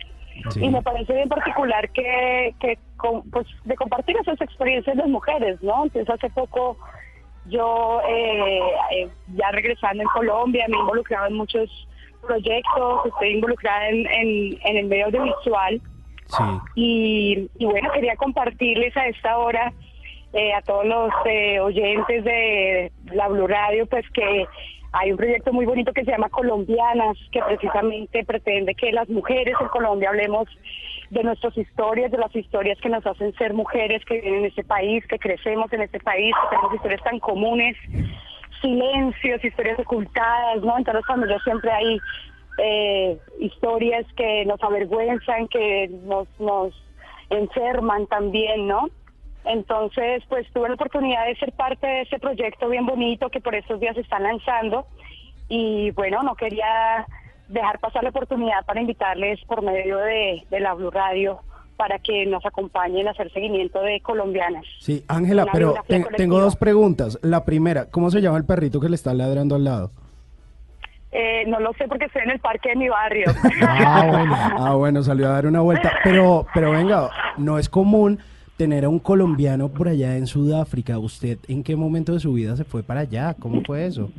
Sí. 0.51 0.65
y 0.65 0.69
me 0.69 0.81
parece 0.83 1.13
bien 1.15 1.29
particular 1.29 1.91
que, 1.91 2.55
que 2.61 2.79
con- 2.97 3.29
pues, 3.29 3.45
de 3.65 3.75
compartir 3.75 4.17
esas 4.19 4.41
experiencias 4.41 4.97
de 4.97 5.03
mujeres, 5.07 5.61
¿no? 5.65 5.83
Entonces 5.83 6.09
hace 6.09 6.31
poco 6.31 6.77
yo 7.47 8.01
eh, 8.09 8.61
eh, 8.93 9.09
ya 9.35 9.51
regresando 9.51 10.03
en 10.05 10.09
Colombia 10.11 10.65
me 10.69 10.77
he 10.77 10.81
involucrado 10.81 11.27
en 11.27 11.35
muchos 11.35 11.69
proyectos, 12.25 13.07
estoy 13.07 13.31
involucrada 13.31 13.89
en, 13.89 14.07
en, 14.07 14.59
en 14.65 14.77
el 14.77 14.87
medio 14.87 15.07
audiovisual 15.07 15.81
Sí. 16.27 16.45
y, 16.77 17.51
y 17.59 17.65
bueno, 17.65 17.91
quería 17.93 18.15
compartirles 18.17 18.95
a 18.99 19.07
esta 19.07 19.39
hora 19.39 19.73
eh, 20.33 20.53
a 20.53 20.63
todos 20.63 20.85
los 20.85 21.11
eh, 21.25 21.61
oyentes 21.61 22.25
de 22.25 22.93
la 23.13 23.29
Blue 23.29 23.47
Radio, 23.47 23.87
pues 23.87 24.09
que 24.11 24.47
hay 24.93 25.11
un 25.11 25.17
proyecto 25.17 25.53
muy 25.53 25.67
bonito 25.67 25.93
que 25.93 26.05
se 26.05 26.11
llama 26.11 26.29
Colombianas, 26.29 27.17
que 27.31 27.41
precisamente 27.43 28.25
pretende 28.25 28.75
que 28.75 28.93
las 28.93 29.09
mujeres 29.09 29.55
en 29.61 29.69
Colombia 29.69 30.09
hablemos 30.09 30.49
de 31.11 31.25
nuestras 31.25 31.57
historias, 31.57 32.11
de 32.11 32.19
las 32.19 32.35
historias 32.35 32.79
que 32.81 32.89
nos 32.89 33.07
hacen 33.07 33.35
ser 33.35 33.55
mujeres 33.55 34.05
que 34.05 34.21
viven 34.21 34.41
en 34.41 34.45
este 34.47 34.65
país, 34.65 35.07
que 35.07 35.19
crecemos 35.19 35.73
en 35.73 35.83
este 35.83 36.01
país, 36.01 36.35
que 36.35 36.49
tenemos 36.51 36.75
historias 36.75 37.03
tan 37.03 37.19
comunes, 37.19 37.77
silencios, 38.61 39.45
historias 39.45 39.79
ocultadas, 39.79 40.63
¿no? 40.63 40.77
Entonces 40.77 41.05
cuando 41.07 41.27
yo 41.27 41.39
siempre 41.41 41.71
hay 41.71 41.99
eh, 42.59 43.19
historias 43.41 44.05
que 44.17 44.45
nos 44.47 44.63
avergüenzan, 44.63 45.49
que 45.49 45.89
nos, 46.05 46.29
nos 46.39 46.75
enferman 47.31 48.07
también, 48.07 48.67
¿no? 48.67 48.89
Entonces, 49.49 50.23
pues 50.29 50.47
tuve 50.53 50.69
la 50.69 50.75
oportunidad 50.75 51.27
de 51.27 51.37
ser 51.37 51.53
parte 51.53 51.87
de 51.87 52.03
ese 52.03 52.19
proyecto 52.19 52.69
bien 52.69 52.85
bonito 52.87 53.31
que 53.31 53.41
por 53.41 53.55
estos 53.55 53.81
días 53.81 53.95
se 53.95 54.03
está 54.03 54.19
lanzando 54.21 54.87
y 55.49 55.91
bueno, 55.93 56.23
no 56.23 56.35
quería 56.35 57.07
dejar 57.49 57.79
pasar 57.79 58.03
la 58.05 58.11
oportunidad 58.11 58.65
para 58.67 58.81
invitarles 58.83 59.41
por 59.47 59.63
medio 59.63 59.97
de, 59.99 60.45
de 60.51 60.61
la 60.61 60.75
Blue 60.75 60.91
Radio 60.91 61.39
para 61.79 61.99
que 61.99 62.27
nos 62.27 62.45
acompañen 62.45 63.09
a 63.09 63.13
hacer 63.13 63.33
seguimiento 63.33 63.81
de 63.81 64.01
colombianas. 64.01 64.65
Sí, 64.81 65.05
Ángela, 65.09 65.47
pero 65.53 65.75
ten- 65.87 66.05
tengo 66.17 66.41
dos 66.41 66.57
preguntas. 66.57 67.19
La 67.23 67.45
primera, 67.45 67.87
¿cómo 67.91 68.11
se 68.11 68.21
llama 68.21 68.37
el 68.37 68.45
perrito 68.45 68.81
que 68.81 68.89
le 68.91 68.97
está 68.97 69.15
ladrando 69.15 69.55
al 69.55 69.65
lado? 69.65 69.93
Eh, 71.11 71.45
no 71.47 71.59
lo 71.61 71.73
sé 71.75 71.89
porque 71.89 72.05
estoy 72.05 72.23
en 72.23 72.31
el 72.33 72.41
parque 72.41 72.71
de 72.71 72.77
mi 72.77 72.89
barrio. 72.91 73.27
Ah, 73.67 74.05
bueno. 74.11 74.37
Ah, 74.59 74.75
bueno, 74.75 75.03
salió 75.03 75.27
a 75.29 75.31
dar 75.33 75.47
una 75.47 75.61
vuelta. 75.63 75.91
Pero, 76.05 76.47
pero 76.53 76.73
venga, 76.73 77.09
no 77.39 77.59
es 77.59 77.69
común 77.71 78.19
tener 78.59 78.85
a 78.85 78.89
un 78.89 78.99
colombiano 78.99 79.69
por 79.71 79.89
allá 79.89 80.17
en 80.17 80.27
Sudáfrica. 80.27 80.99
¿Usted 80.99 81.39
en 81.49 81.63
qué 81.63 81.77
momento 81.77 82.13
de 82.13 82.21
su 82.21 82.33
vida 82.35 82.57
se 82.57 82.65
fue 82.65 82.83
para 82.83 83.01
allá? 83.01 83.35
¿Cómo 83.41 83.63
fue 83.65 83.87
eso? 83.87 84.11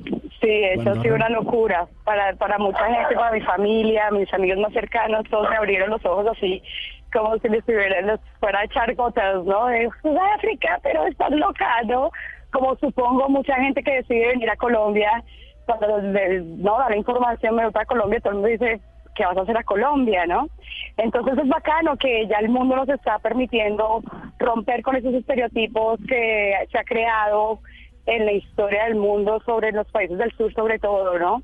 Sí, 0.41 0.49
eso 0.49 0.91
ha 0.91 1.01
sido 1.01 1.15
una 1.15 1.27
locura 1.29 1.85
para, 2.05 2.33
para 2.37 2.57
mucha 2.57 2.85
gente, 2.85 3.13
para 3.15 3.33
mi 3.33 3.41
familia, 3.41 4.09
mis 4.11 4.33
amigos 4.33 4.57
más 4.59 4.71
cercanos, 4.71 5.25
todos 5.29 5.49
me 5.49 5.57
abrieron 5.57 5.89
los 5.89 6.03
ojos 6.05 6.25
así, 6.35 6.63
como 7.11 7.37
si 7.39 7.49
les 7.49 7.59
estuvieran 7.59 8.07
les 8.07 8.19
fuera 8.39 8.59
a 8.61 8.63
echar 8.63 8.95
gotas, 8.95 9.43
¿no? 9.43 9.67
De 9.67 9.89
Sudáfrica, 10.01 10.79
pero 10.81 11.05
estás 11.07 11.31
loca, 11.31 11.67
¿no? 11.85 12.09
Como 12.53 12.75
supongo 12.77 13.27
mucha 13.27 13.55
gente 13.55 13.83
que 13.83 13.95
decide 13.95 14.27
venir 14.27 14.49
a 14.49 14.55
Colombia, 14.55 15.21
cuando 15.65 15.97
le- 15.99 16.39
no 16.41 16.77
da 16.79 16.89
la 16.89 16.95
información, 16.97 17.55
me 17.57 17.63
voy 17.63 17.73
para 17.73 17.85
Colombia, 17.85 18.21
todo 18.21 18.29
el 18.31 18.39
mundo 18.39 18.49
dice, 18.49 18.79
¿qué 19.19 19.25
vas 19.25 19.37
a 19.37 19.41
hacer 19.41 19.57
a 19.57 19.63
Colombia, 19.63 20.25
no? 20.25 20.47
Entonces 20.95 21.37
es 21.37 21.47
bacano 21.49 21.97
que 21.97 22.25
ya 22.27 22.37
el 22.37 22.47
mundo 22.47 22.77
nos 22.77 22.87
está 22.87 23.19
permitiendo 23.19 24.01
romper 24.39 24.81
con 24.81 24.95
esos 24.95 25.13
estereotipos 25.13 25.99
que 26.07 26.53
se 26.71 26.77
ha 26.77 26.83
creado 26.85 27.59
en 28.05 28.25
la 28.25 28.31
historia 28.31 28.85
del 28.85 28.95
mundo 28.95 29.41
sobre 29.45 29.73
los 29.73 29.87
países 29.91 30.17
del 30.17 30.31
sur 30.37 30.53
sobre 30.53 30.79
todo, 30.79 31.19
¿no? 31.19 31.43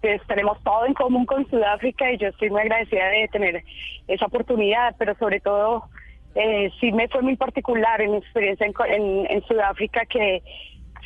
Pues 0.00 0.22
tenemos 0.28 0.62
todo 0.62 0.86
en 0.86 0.94
común 0.94 1.26
con 1.26 1.50
Sudáfrica 1.50 2.12
y 2.12 2.18
yo 2.18 2.28
estoy 2.28 2.48
muy 2.50 2.60
agradecida 2.60 3.08
de 3.08 3.28
tener 3.32 3.64
esa 4.06 4.26
oportunidad, 4.26 4.94
pero 4.96 5.16
sobre 5.16 5.40
todo 5.40 5.82
eh, 6.36 6.70
sí 6.78 6.92
me 6.92 7.08
fue 7.08 7.22
muy 7.22 7.34
particular 7.34 8.00
en 8.00 8.12
mi 8.12 8.18
experiencia 8.18 8.66
en, 8.66 8.74
en, 8.92 9.26
en 9.30 9.42
Sudáfrica 9.46 10.06
que 10.06 10.44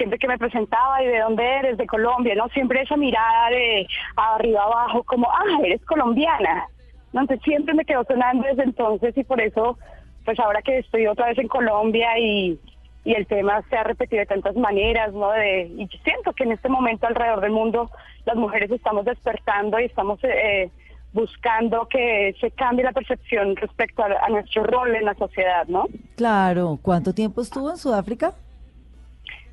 siempre 0.00 0.18
que 0.18 0.28
me 0.28 0.38
presentaba 0.38 1.02
y 1.02 1.06
de 1.08 1.18
dónde 1.18 1.44
eres, 1.44 1.76
de 1.76 1.86
Colombia, 1.86 2.34
¿no? 2.34 2.48
Siempre 2.48 2.80
esa 2.80 2.96
mirada 2.96 3.50
de 3.50 3.86
arriba 4.16 4.64
abajo 4.64 5.02
como, 5.02 5.30
ah, 5.30 5.58
eres 5.62 5.84
colombiana. 5.84 6.68
¿no? 7.12 7.20
Entonces 7.20 7.44
siempre 7.44 7.74
me 7.74 7.84
quedó 7.84 8.02
sonando 8.04 8.44
desde 8.48 8.62
entonces 8.62 9.14
y 9.14 9.24
por 9.24 9.42
eso, 9.42 9.76
pues 10.24 10.40
ahora 10.40 10.62
que 10.62 10.78
estoy 10.78 11.06
otra 11.06 11.26
vez 11.26 11.36
en 11.36 11.48
Colombia 11.48 12.18
y, 12.18 12.58
y 13.04 13.12
el 13.12 13.26
tema 13.26 13.60
se 13.68 13.76
ha 13.76 13.82
repetido 13.82 14.20
de 14.20 14.26
tantas 14.26 14.56
maneras, 14.56 15.12
¿no? 15.12 15.32
De, 15.32 15.70
y 15.76 15.86
siento 16.02 16.32
que 16.32 16.44
en 16.44 16.52
este 16.52 16.70
momento 16.70 17.06
alrededor 17.06 17.42
del 17.42 17.52
mundo 17.52 17.90
las 18.24 18.36
mujeres 18.36 18.70
estamos 18.70 19.04
despertando 19.04 19.78
y 19.80 19.84
estamos 19.84 20.18
eh, 20.22 20.70
buscando 21.12 21.86
que 21.90 22.34
se 22.40 22.50
cambie 22.52 22.86
la 22.86 22.92
percepción 22.92 23.54
respecto 23.56 24.02
a 24.02 24.30
nuestro 24.30 24.64
rol 24.64 24.94
en 24.94 25.04
la 25.04 25.14
sociedad, 25.14 25.66
¿no? 25.68 25.88
Claro, 26.16 26.78
¿cuánto 26.80 27.12
tiempo 27.12 27.42
estuvo 27.42 27.68
en 27.68 27.76
Sudáfrica? 27.76 28.32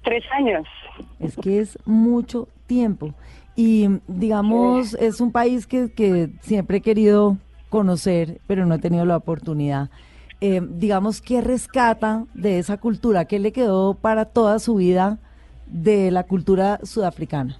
Tres 0.03 0.23
años. 0.31 0.67
Es 1.19 1.35
que 1.35 1.59
es 1.59 1.77
mucho 1.85 2.47
tiempo. 2.65 3.13
Y 3.55 3.87
digamos, 4.07 4.93
es 4.95 5.19
un 5.19 5.31
país 5.31 5.65
que, 5.65 5.91
que 5.91 6.29
siempre 6.41 6.77
he 6.77 6.81
querido 6.81 7.37
conocer, 7.69 8.39
pero 8.47 8.65
no 8.65 8.75
he 8.75 8.79
tenido 8.79 9.05
la 9.05 9.17
oportunidad. 9.17 9.89
Eh, 10.39 10.61
digamos, 10.61 11.21
¿qué 11.21 11.41
rescata 11.41 12.25
de 12.33 12.59
esa 12.59 12.77
cultura? 12.77 13.25
¿Qué 13.25 13.39
le 13.39 13.51
quedó 13.51 13.95
para 13.95 14.25
toda 14.25 14.59
su 14.59 14.75
vida 14.75 15.17
de 15.65 16.11
la 16.11 16.23
cultura 16.23 16.79
sudafricana? 16.83 17.57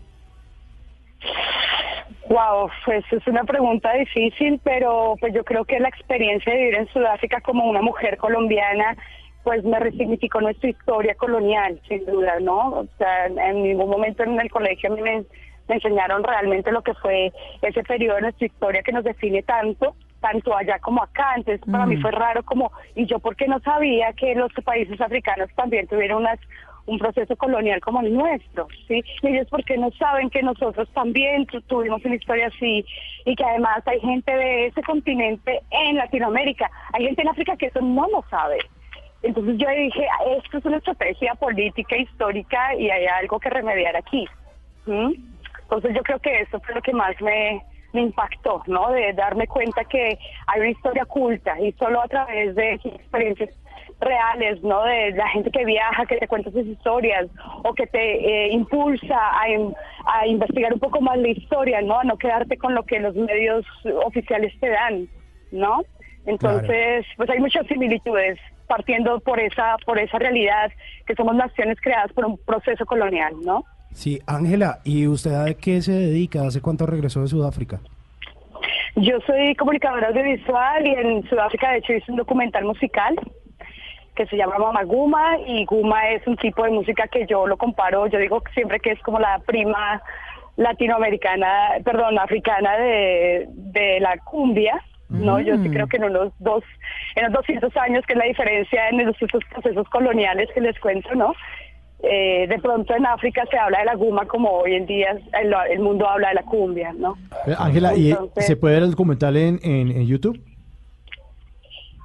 Wow, 2.29 2.69
pues 2.85 3.05
es 3.11 3.25
una 3.25 3.45
pregunta 3.45 3.93
difícil, 3.93 4.59
pero 4.63 5.15
pues 5.19 5.33
yo 5.33 5.43
creo 5.43 5.65
que 5.65 5.79
la 5.79 5.87
experiencia 5.87 6.51
de 6.51 6.59
vivir 6.59 6.75
en 6.75 6.87
Sudáfrica 6.89 7.41
como 7.41 7.65
una 7.65 7.81
mujer 7.81 8.17
colombiana, 8.17 8.97
pues 9.47 9.63
me 9.63 9.79
resignificó 9.79 10.41
nuestra 10.41 10.69
historia 10.69 11.15
colonial, 11.15 11.79
sin 11.87 12.05
duda, 12.05 12.37
¿no? 12.41 12.69
O 12.81 12.85
sea, 12.97 13.27
en 13.27 13.63
ningún 13.63 13.89
momento 13.89 14.23
en 14.23 14.37
el 14.37 14.51
colegio 14.51 14.91
a 14.91 14.95
mí 14.95 15.01
me, 15.01 15.23
me 15.69 15.75
enseñaron 15.75 16.21
realmente 16.21 16.69
lo 16.69 16.81
que 16.81 16.93
fue 16.95 17.31
ese 17.61 17.81
periodo 17.83 18.15
de 18.17 18.23
nuestra 18.23 18.45
historia 18.45 18.81
que 18.83 18.91
nos 18.91 19.05
define 19.05 19.43
tanto, 19.43 19.95
tanto 20.19 20.53
allá 20.53 20.79
como 20.79 21.01
acá. 21.01 21.35
Entonces, 21.37 21.61
para 21.71 21.85
mí 21.85 21.95
Mm. 21.95 22.01
fue 22.01 22.11
raro 22.11 22.43
como, 22.43 22.73
y 22.93 23.05
yo 23.05 23.19
porque 23.19 23.47
no 23.47 23.61
sabía 23.61 24.11
que 24.11 24.35
los 24.35 24.51
países 24.65 24.99
africanos 24.99 25.49
también 25.55 25.87
tuvieron 25.87 26.23
unas 26.23 26.39
un 26.89 26.99
proceso 26.99 27.35
colonial 27.35 27.81
como 27.81 27.99
el 27.99 28.13
nuestro, 28.13 28.65
¿sí? 28.87 29.03
Y 29.21 29.27
ellos 29.27 29.47
porque 29.49 29.77
no 29.77 29.91
saben 29.91 30.29
que 30.29 30.41
nosotros 30.41 30.87
también 30.93 31.45
tu- 31.45 31.59
tuvimos 31.63 32.03
una 32.05 32.15
historia 32.15 32.47
así 32.47 32.85
y 33.25 33.35
que 33.35 33.43
además 33.43 33.81
hay 33.85 33.99
gente 33.99 34.33
de 34.33 34.67
ese 34.67 34.81
continente 34.83 35.59
en 35.69 35.97
Latinoamérica, 35.97 36.71
hay 36.93 37.05
gente 37.07 37.23
en 37.23 37.27
África 37.27 37.57
que 37.57 37.65
eso 37.65 37.81
no 37.81 38.07
lo 38.09 38.23
sabe. 38.29 38.59
Entonces 39.23 39.57
yo 39.57 39.69
dije, 39.69 40.07
"Ah, 40.07 40.23
esto 40.37 40.57
es 40.57 40.65
una 40.65 40.77
estrategia 40.77 41.33
política, 41.35 41.97
histórica 41.97 42.75
y 42.75 42.89
hay 42.89 43.05
algo 43.05 43.39
que 43.39 43.49
remediar 43.49 43.95
aquí. 43.95 44.27
Entonces 44.85 45.95
yo 45.95 46.01
creo 46.03 46.19
que 46.19 46.41
eso 46.41 46.59
fue 46.61 46.75
lo 46.75 46.81
que 46.81 46.93
más 46.93 47.19
me, 47.21 47.61
impactó, 47.93 48.61
¿no? 48.67 48.91
De 48.91 49.11
darme 49.13 49.47
cuenta 49.47 49.83
que 49.85 50.19
hay 50.45 50.59
una 50.59 50.69
historia 50.69 51.03
oculta 51.03 51.59
y 51.59 51.71
solo 51.73 51.99
a 52.01 52.07
través 52.07 52.53
de 52.53 52.73
experiencias 52.73 53.49
reales, 53.99 54.61
¿no? 54.61 54.83
De 54.83 55.11
la 55.11 55.27
gente 55.29 55.49
que 55.49 55.65
viaja, 55.65 56.05
que 56.05 56.17
te 56.17 56.27
cuenta 56.27 56.51
sus 56.51 56.65
historias 56.67 57.25
o 57.63 57.73
que 57.73 57.87
te 57.87 57.99
eh, 57.99 58.51
impulsa 58.51 59.17
a 60.05 60.27
investigar 60.27 60.73
un 60.73 60.79
poco 60.79 61.01
más 61.01 61.17
la 61.17 61.29
historia, 61.29 61.81
¿no? 61.81 61.99
A 61.99 62.03
no 62.03 62.17
quedarte 62.17 62.55
con 62.57 62.75
lo 62.75 62.83
que 62.83 62.99
los 62.99 63.15
medios 63.15 63.65
oficiales 64.05 64.53
te 64.59 64.69
dan, 64.69 65.07
¿no? 65.51 65.81
Entonces, 66.27 67.05
pues 67.15 67.29
hay 67.29 67.39
muchas 67.39 67.65
similitudes 67.67 68.37
partiendo 68.67 69.19
por 69.21 69.39
esa 69.39 69.77
por 69.85 69.97
esa 69.97 70.19
realidad 70.19 70.71
que 71.05 71.15
somos 71.15 71.33
naciones 71.35 71.79
creadas 71.81 72.11
por 72.11 72.25
un 72.25 72.37
proceso 72.37 72.85
colonial, 72.85 73.33
¿no? 73.43 73.63
Sí, 73.93 74.19
Ángela, 74.27 74.79
¿y 74.83 75.07
usted 75.07 75.33
a 75.33 75.53
qué 75.53 75.81
se 75.81 75.93
dedica? 75.93 76.45
¿Hace 76.45 76.61
cuánto 76.61 76.85
regresó 76.85 77.21
de 77.21 77.27
Sudáfrica? 77.27 77.79
Yo 78.97 79.19
soy 79.25 79.55
comunicadora 79.55 80.09
audiovisual 80.09 80.85
y 80.85 80.93
en 80.95 81.29
Sudáfrica 81.29 81.71
de 81.71 81.77
hecho 81.77 81.93
hice 81.93 82.11
un 82.11 82.17
documental 82.17 82.65
musical 82.65 83.15
que 84.13 84.25
se 84.25 84.35
llama 84.35 84.57
Mama 84.57 84.83
Guma 84.83 85.37
y 85.47 85.63
Guma 85.63 86.09
es 86.09 86.27
un 86.27 86.35
tipo 86.35 86.63
de 86.63 86.71
música 86.71 87.07
que 87.07 87.25
yo 87.25 87.47
lo 87.47 87.55
comparo, 87.55 88.07
yo 88.07 88.19
digo 88.19 88.43
siempre 88.53 88.79
que 88.79 88.91
es 88.91 89.01
como 89.01 89.19
la 89.19 89.39
prima 89.45 90.01
latinoamericana, 90.57 91.75
perdón, 91.85 92.19
africana 92.19 92.75
de, 92.77 93.45
de 93.47 93.99
la 93.99 94.17
cumbia, 94.17 94.83
¿no? 95.09 95.39
Yo 95.39 95.55
sí 95.57 95.69
Mm. 95.69 95.73
creo 95.73 95.87
que 95.87 95.97
en 95.97 96.03
unos 96.05 96.33
dos, 96.39 96.63
en 97.15 97.23
los 97.25 97.33
200 97.33 97.75
años, 97.77 98.05
que 98.05 98.13
es 98.13 98.19
la 98.19 98.25
diferencia 98.25 98.89
en 98.89 99.05
los, 99.05 99.21
estos 99.21 99.43
procesos 99.53 99.87
coloniales 99.89 100.49
que 100.53 100.61
les 100.61 100.77
cuento, 100.79 101.13
¿no? 101.15 101.33
Eh, 102.03 102.45
de 102.47 102.59
pronto 102.59 102.93
en 102.95 103.05
África 103.07 103.43
se 103.49 103.57
habla 103.57 103.79
de 103.79 103.85
la 103.85 103.95
guma 103.95 104.25
como 104.27 104.51
hoy 104.51 104.75
en 104.75 104.85
día 104.85 105.17
el, 105.41 105.55
el 105.71 105.79
mundo 105.79 106.07
habla 106.07 106.29
de 106.29 106.35
la 106.35 106.43
cumbia, 106.43 106.93
¿no? 106.93 107.15
Eh, 107.47 107.55
Ángela, 107.57 107.95
¿y 107.95 108.11
Entonces- 108.11 108.45
se 108.45 108.55
puede 108.55 108.75
ver 108.75 108.83
el 108.83 108.91
documental 108.91 109.35
en, 109.35 109.59
en, 109.63 109.91
en 109.91 110.05
YouTube? 110.05 110.39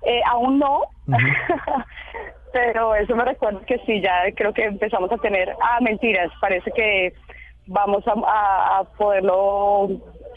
Eh, 0.06 0.20
aún 0.30 0.58
no, 0.58 0.82
pero 2.52 2.94
eso 2.94 3.14
me 3.16 3.24
recuerda 3.24 3.60
que 3.66 3.78
sí, 3.86 4.00
ya 4.00 4.22
creo 4.34 4.52
que 4.52 4.64
empezamos 4.64 5.10
a 5.12 5.16
tener, 5.18 5.54
ah, 5.62 5.78
mentiras, 5.80 6.30
parece 6.40 6.70
que 6.72 7.12
vamos 7.66 8.02
a, 8.08 8.12
a- 8.12 8.78
a 8.80 8.84
poderlo 8.84 9.88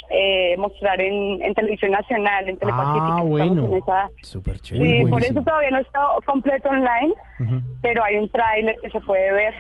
eh, 0.10 0.56
mostrar 0.58 1.00
en, 1.02 1.42
en 1.42 1.54
televisión 1.54 1.92
nacional, 1.92 2.48
en 2.50 2.58
Telepacífica. 2.58 3.06
Ah, 3.06 3.10
estamos 3.10 3.30
bueno. 3.30 3.66
en 3.66 3.74
esa- 3.74 4.10
Súper 4.22 4.58
Sí, 4.60 5.04
por 5.10 5.24
eso 5.24 5.42
todavía 5.42 5.72
no 5.72 5.80
está 5.80 6.00
completo 6.26 6.70
online, 6.70 7.14
pero 7.82 8.04
hay 8.04 8.18
un 8.18 8.30
tráiler 8.30 8.76
que 8.82 8.90
se 8.90 9.00
puede 9.02 9.32
ver, 9.32 9.54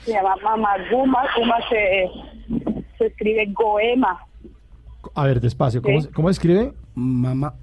se 0.00 0.12
llama 0.12 0.34
Mamá 0.42 0.74
Guma, 0.90 1.22
Guma 1.36 1.56
se, 1.68 2.10
se 2.98 3.06
escribe 3.06 3.46
Goema, 3.52 4.18
A 5.14 5.24
ver, 5.24 5.40
despacio. 5.40 5.80
¿Cómo, 5.82 6.00
Sí. 6.00 6.08
¿cómo 6.14 6.30
escribe? 6.30 6.72
Mamá. 6.94 7.54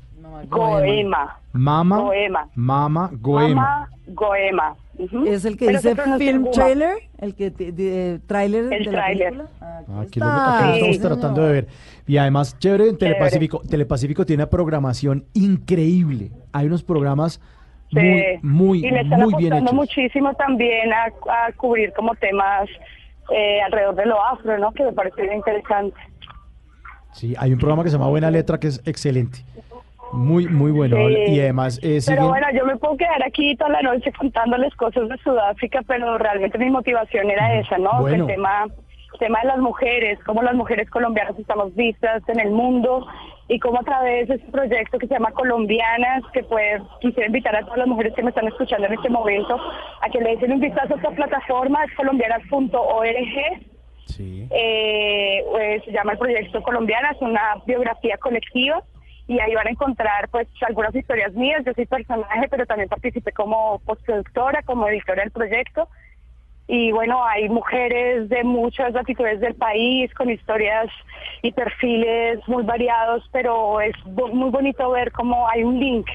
Goema, 0.49 1.39
Mama. 1.53 1.97
Goema. 1.99 2.47
Mama 2.55 3.09
Goema. 3.13 3.55
Mamá 3.61 3.89
Goema. 4.07 4.75
Ujú. 4.99 5.25
¿Es 5.25 5.45
el 5.45 5.57
que 5.57 5.67
Pero 5.67 5.79
dice 5.79 5.95
film 6.17 6.49
trailer? 6.51 6.95
¿El 7.19 7.35
que 7.35 7.51
de, 7.51 7.71
de- 7.71 8.19
trailer 8.25 8.73
El 8.73 8.79
de 8.85 8.85
la 8.85 8.91
tráiler. 8.91 9.29
película? 9.33 9.49
Ah, 9.61 9.81
Ah, 9.89 10.01
Aquí 10.01 10.19
lo, 10.19 10.25
aquí 10.25 10.63
lo 10.65 10.73
estamos 10.73 10.95
Sí, 10.95 11.01
tratando 11.01 11.41
de 11.45 11.51
ver. 11.53 11.67
Y 12.07 12.17
además, 12.17 12.57
chévere 12.59 12.89
en 12.89 12.97
Chévere. 12.97 13.13
Telepacífico. 13.15 13.61
Telepacífico 13.69 14.25
tiene 14.25 14.43
una 14.43 14.49
programación 14.49 15.25
increíble. 15.33 16.31
Hay 16.51 16.65
unos 16.67 16.83
programas 16.83 17.39
Sí. 17.89 17.95
muy, 17.95 18.39
muy, 18.41 18.85
y 18.85 18.91
le 18.91 19.01
están 19.01 19.21
muy 19.21 19.33
bien 19.35 19.53
hechos. 19.53 19.71
muchísimo 19.73 20.33
también 20.33 20.91
a, 20.91 21.05
a 21.05 21.51
cubrir 21.53 21.93
como 21.93 22.13
temas 22.15 22.67
eh, 23.33 23.61
alrededor 23.61 23.95
de 23.95 24.05
lo 24.07 24.21
afro, 24.25 24.57
¿no? 24.57 24.73
Que 24.73 24.83
me 24.83 24.91
parece 24.93 25.21
bien 25.21 25.35
interesante. 25.37 25.95
Sí, 27.13 27.33
hay 27.37 27.53
un 27.53 27.59
programa 27.59 27.83
que 27.83 27.89
se 27.89 27.95
llama 27.97 28.09
Buena 28.09 28.29
Letra 28.29 28.59
que 28.59 28.67
es 28.67 28.81
excelente. 28.85 29.39
Muy, 30.13 30.47
muy 30.47 30.71
bueno. 30.71 30.97
Sí. 30.97 31.33
Y 31.33 31.39
además, 31.41 31.79
eh, 31.83 31.99
Pero 32.05 32.29
bueno, 32.29 32.47
yo 32.53 32.65
me 32.65 32.77
puedo 32.77 32.97
quedar 32.97 33.23
aquí 33.23 33.55
toda 33.55 33.71
la 33.71 33.81
noche 33.81 34.11
contándoles 34.13 34.73
cosas 34.75 35.09
de 35.09 35.17
Sudáfrica, 35.17 35.81
pero 35.87 36.17
realmente 36.17 36.57
mi 36.57 36.69
motivación 36.69 37.29
era 37.29 37.59
esa, 37.59 37.77
¿no? 37.77 38.01
Bueno. 38.01 38.23
El 38.23 38.35
tema, 38.35 38.65
el 39.13 39.19
tema 39.19 39.39
de 39.41 39.47
las 39.47 39.59
mujeres, 39.59 40.19
cómo 40.25 40.41
las 40.41 40.55
mujeres 40.55 40.89
colombianas 40.89 41.37
estamos 41.37 41.75
vistas 41.75 42.23
en 42.27 42.39
el 42.39 42.51
mundo 42.51 43.05
y 43.49 43.59
cómo 43.59 43.79
a 43.79 43.83
través 43.83 44.27
de 44.27 44.35
este 44.35 44.51
proyecto 44.51 44.97
que 44.97 45.07
se 45.07 45.13
llama 45.13 45.31
Colombianas, 45.31 46.23
que 46.33 46.43
pues 46.43 46.81
quisiera 46.99 47.27
invitar 47.27 47.55
a 47.55 47.61
todas 47.61 47.77
las 47.77 47.87
mujeres 47.87 48.13
que 48.13 48.23
me 48.23 48.29
están 48.29 48.47
escuchando 48.47 48.87
en 48.87 48.93
este 48.93 49.09
momento 49.09 49.57
a 50.01 50.09
que 50.09 50.19
le 50.19 50.35
den 50.37 50.53
un 50.53 50.59
vistazo 50.59 50.93
a 50.93 50.97
esta 50.97 51.11
plataforma, 51.11 51.83
es 51.85 51.93
colombianas.org. 51.95 53.07
Eh, 54.19 55.43
eh, 55.59 55.81
se 55.83 55.91
llama 55.91 56.13
el 56.13 56.17
proyecto 56.17 56.61
Colombiana, 56.63 57.11
es 57.11 57.21
una 57.21 57.55
biografía 57.65 58.17
colectiva 58.17 58.81
y 59.27 59.39
ahí 59.39 59.53
van 59.55 59.67
a 59.67 59.71
encontrar 59.71 60.29
pues 60.29 60.47
algunas 60.67 60.95
historias 60.95 61.33
mías, 61.33 61.63
yo 61.65 61.73
soy 61.73 61.85
personaje 61.85 62.47
pero 62.49 62.65
también 62.65 62.89
participé 62.89 63.31
como 63.33 63.79
postproductora, 63.79 64.61
como 64.63 64.87
editora 64.87 65.23
del 65.23 65.31
proyecto 65.31 65.89
y 66.69 66.91
bueno, 66.91 67.23
hay 67.25 67.47
mujeres 67.47 68.27
de 68.27 68.43
muchas 68.43 68.91
latitudes 68.93 69.39
del 69.39 69.55
país 69.55 70.13
con 70.13 70.29
historias 70.29 70.87
y 71.41 71.53
perfiles 71.53 72.39
muy 72.47 72.63
variados, 72.63 73.23
pero 73.31 73.79
es 73.79 73.93
bo- 74.05 74.27
muy 74.27 74.49
bonito 74.49 74.89
ver 74.91 75.11
cómo 75.13 75.47
hay 75.49 75.63
un 75.63 75.79
link 75.79 76.07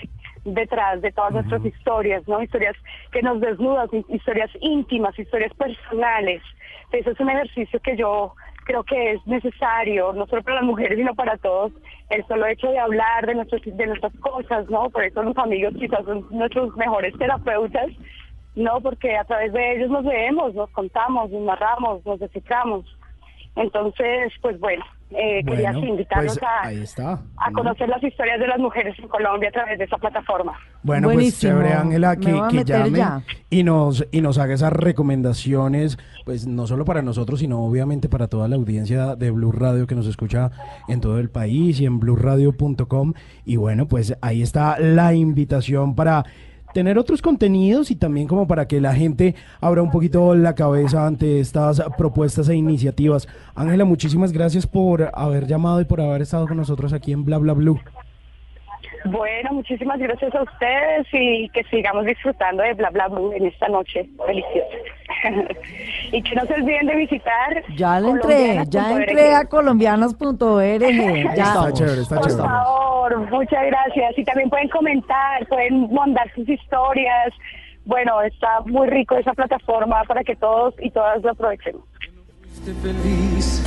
detrás 0.44 1.00
de 1.00 1.10
todas 1.12 1.32
nuestras 1.32 1.64
historias, 1.64 2.26
¿no? 2.28 2.42
Historias 2.42 2.76
que 3.12 3.22
nos 3.22 3.40
desnudan, 3.40 3.88
hi- 3.92 4.04
historias 4.10 4.50
íntimas, 4.60 5.18
historias 5.18 5.54
personales. 5.54 6.42
Ese 6.90 7.10
es 7.12 7.20
un 7.20 7.30
ejercicio 7.30 7.80
que 7.80 7.96
yo 7.96 8.34
creo 8.64 8.84
que 8.84 9.12
es 9.12 9.26
necesario, 9.26 10.12
no 10.12 10.26
solo 10.26 10.42
para 10.42 10.56
las 10.56 10.64
mujeres, 10.64 10.98
sino 10.98 11.14
para 11.14 11.36
todos, 11.38 11.72
el 12.10 12.26
solo 12.26 12.46
hecho 12.46 12.68
de 12.68 12.78
hablar 12.78 13.26
de, 13.26 13.34
nuestros, 13.34 13.62
de 13.64 13.86
nuestras 13.86 14.12
cosas, 14.20 14.68
¿no? 14.70 14.90
Por 14.90 15.04
eso 15.04 15.22
los 15.22 15.36
amigos 15.38 15.74
quizás 15.78 16.04
son 16.04 16.26
nuestros 16.30 16.76
mejores 16.76 17.16
terapeutas, 17.18 17.90
¿no? 18.54 18.80
Porque 18.80 19.16
a 19.16 19.24
través 19.24 19.52
de 19.52 19.76
ellos 19.76 19.90
nos 19.90 20.04
vemos, 20.04 20.54
nos 20.54 20.70
contamos, 20.70 21.30
nos 21.30 21.42
narramos, 21.42 22.04
nos 22.04 22.20
desciframos. 22.20 22.84
Entonces, 23.56 24.32
pues 24.40 24.58
bueno, 24.60 24.84
eh, 25.16 25.42
quería 25.44 25.72
Bueno, 25.72 25.86
invitarlos 25.88 26.38
pues, 26.38 26.50
a, 26.50 26.66
ahí 26.66 26.82
está. 26.82 27.20
a 27.36 27.52
conocer 27.52 27.88
las 27.88 28.02
historias 28.02 28.38
de 28.40 28.46
las 28.46 28.58
mujeres 28.58 28.98
en 28.98 29.08
Colombia 29.08 29.48
a 29.48 29.52
través 29.52 29.78
de 29.78 29.84
esa 29.84 29.96
plataforma. 29.98 30.52
Bueno, 30.82 31.08
pues 31.08 31.16
Buenísimo. 31.16 31.52
chévere, 31.52 31.74
Ángela, 31.74 32.16
que, 32.16 32.64
llame 32.64 32.98
ya. 32.98 33.22
y 33.50 33.62
nos, 33.62 34.06
y 34.10 34.20
nos 34.20 34.38
haga 34.38 34.54
esas 34.54 34.72
recomendaciones, 34.72 35.98
pues 36.24 36.46
no 36.46 36.66
solo 36.66 36.84
para 36.84 37.02
nosotros, 37.02 37.40
sino 37.40 37.64
obviamente 37.64 38.08
para 38.08 38.28
toda 38.28 38.48
la 38.48 38.56
audiencia 38.56 39.16
de 39.16 39.30
Blue 39.30 39.52
Radio 39.52 39.86
que 39.86 39.94
nos 39.94 40.06
escucha 40.06 40.50
en 40.88 41.00
todo 41.00 41.18
el 41.18 41.30
país 41.30 41.80
y 41.80 41.86
en 41.86 42.00
blueradio.com. 42.00 43.14
Y 43.44 43.56
bueno, 43.56 43.86
pues 43.86 44.16
ahí 44.20 44.42
está 44.42 44.78
la 44.78 45.14
invitación 45.14 45.94
para 45.94 46.24
tener 46.72 46.98
otros 46.98 47.22
contenidos 47.22 47.90
y 47.90 47.96
también 47.96 48.26
como 48.26 48.46
para 48.46 48.66
que 48.66 48.80
la 48.80 48.94
gente 48.94 49.34
abra 49.60 49.82
un 49.82 49.90
poquito 49.90 50.34
la 50.34 50.54
cabeza 50.54 51.06
ante 51.06 51.40
estas 51.40 51.82
propuestas 51.96 52.48
e 52.48 52.54
iniciativas. 52.54 53.28
Ángela, 53.54 53.84
muchísimas 53.84 54.32
gracias 54.32 54.66
por 54.66 55.10
haber 55.14 55.46
llamado 55.46 55.80
y 55.80 55.84
por 55.84 56.00
haber 56.00 56.22
estado 56.22 56.46
con 56.46 56.56
nosotros 56.56 56.92
aquí 56.92 57.12
en 57.12 57.24
Bla 57.24 57.38
Bla 57.38 57.52
Blue. 57.52 57.80
Bueno, 59.04 59.52
muchísimas 59.52 59.98
gracias 59.98 60.34
a 60.34 60.42
ustedes 60.42 61.06
y 61.12 61.48
que 61.50 61.64
sigamos 61.64 62.04
disfrutando 62.06 62.62
de 62.62 62.74
Bla 62.74 62.90
Bla 62.90 63.08
Blue 63.08 63.32
en 63.32 63.46
esta 63.46 63.68
noche 63.68 64.08
deliciosa. 64.26 64.76
y 66.12 66.22
que 66.22 66.34
no 66.34 66.46
se 66.46 66.54
olviden 66.54 66.86
de 66.86 66.96
visitar. 66.96 67.64
Ya 67.76 68.00
le 68.00 68.10
entré, 68.10 68.62
ya 68.68 68.92
entré 68.92 69.34
a 69.34 69.44
colombianas.org. 69.46 70.82
Ya. 71.36 71.44
Está 71.44 71.72
chévere, 71.72 72.02
está 72.02 72.16
Por 72.16 72.26
chévere. 72.28 72.48
favor, 72.48 73.30
muchas 73.30 73.66
gracias. 73.66 74.18
Y 74.18 74.24
también 74.24 74.50
pueden 74.50 74.68
comentar, 74.68 75.46
pueden 75.48 75.92
mandar 75.92 76.30
sus 76.34 76.48
historias. 76.48 77.32
Bueno, 77.84 78.20
está 78.22 78.60
muy 78.66 78.88
rico 78.88 79.16
esa 79.16 79.32
plataforma 79.32 80.02
para 80.04 80.22
que 80.22 80.36
todos 80.36 80.74
y 80.80 80.90
todas 80.90 81.22
lo 81.22 81.30
aprovechemos. 81.30 81.82
Feliz 82.64 83.62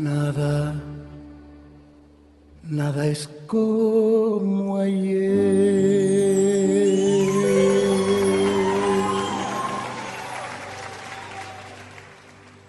Nada, 0.00 0.74
nada 2.62 3.06
es 3.06 3.28
como 3.46 4.78
ayer. 4.78 5.20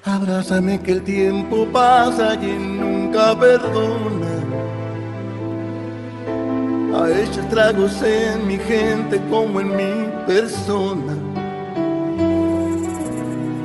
Abrázame 0.04 0.82
que 0.82 0.92
el 0.92 1.04
tiempo 1.04 1.66
pasa 1.72 2.36
y 2.36 2.52
nunca 2.52 3.40
perdona. 3.40 4.34
Ha 6.94 7.10
hecho 7.12 7.40
estragos 7.40 8.04
en 8.04 8.46
mi 8.46 8.58
gente 8.58 9.22
como 9.30 9.62
en 9.62 9.70
mi 9.78 10.12
persona. 10.28 11.16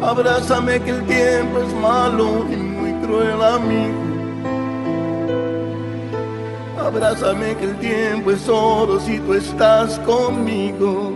Abrázame 0.01 0.81
que 0.83 0.91
el 0.91 1.05
tiempo 1.07 1.59
es 1.59 1.75
malo 1.75 2.47
y 2.49 2.66
cruel 3.07 3.43
amigo. 3.43 4.03
Abrázame 6.79 7.57
que 7.57 7.65
el 7.65 7.77
tiempo 7.79 8.31
es 8.33 8.49
oro 8.49 9.01
si 9.01 9.19
tú 9.21 9.35
estás 9.35 9.99
conmigo. 10.01 11.13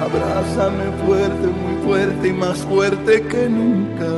Abrázame 0.00 0.84
fuerte, 1.06 1.46
muy 1.46 1.76
fuerte 1.84 2.28
y 2.28 2.32
más 2.32 2.58
fuerte 2.58 3.22
que 3.22 3.48
nunca. 3.48 4.10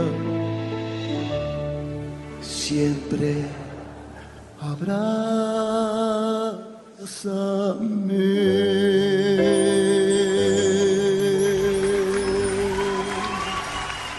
Siempre 2.41 3.45
abrázame. 4.61 5.03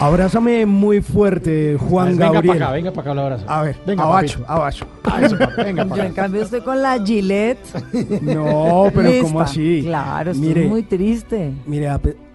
Abrázame 0.06 0.66
muy 0.66 1.00
fuerte, 1.00 1.76
Juan 1.78 2.10
venga 2.16 2.32
Gabriel. 2.32 2.54
para 2.58 2.64
acá, 2.66 2.74
venga 2.74 2.90
para 2.92 3.00
acá, 3.02 3.14
lo 3.14 3.20
abrazo. 3.22 3.44
A 3.48 3.62
ver, 3.62 3.76
Venga, 3.86 4.02
abacho, 4.04 4.40
papito. 4.40 4.52
abacho. 4.52 4.86
Eso, 5.22 5.36
venga 5.56 5.86
Yo 5.96 6.02
en 6.02 6.12
cambio 6.12 6.42
estoy 6.42 6.60
con 6.60 6.82
la 6.82 7.02
Gillette. 7.04 7.58
No, 8.22 8.90
pero 8.94 9.08
Lista. 9.08 9.22
¿cómo 9.22 9.40
así? 9.40 9.82
Claro, 9.84 10.30
estoy 10.32 10.48
Mire, 10.48 10.66
muy 10.68 10.82
triste. 10.82 11.52
Mire, 11.66 11.88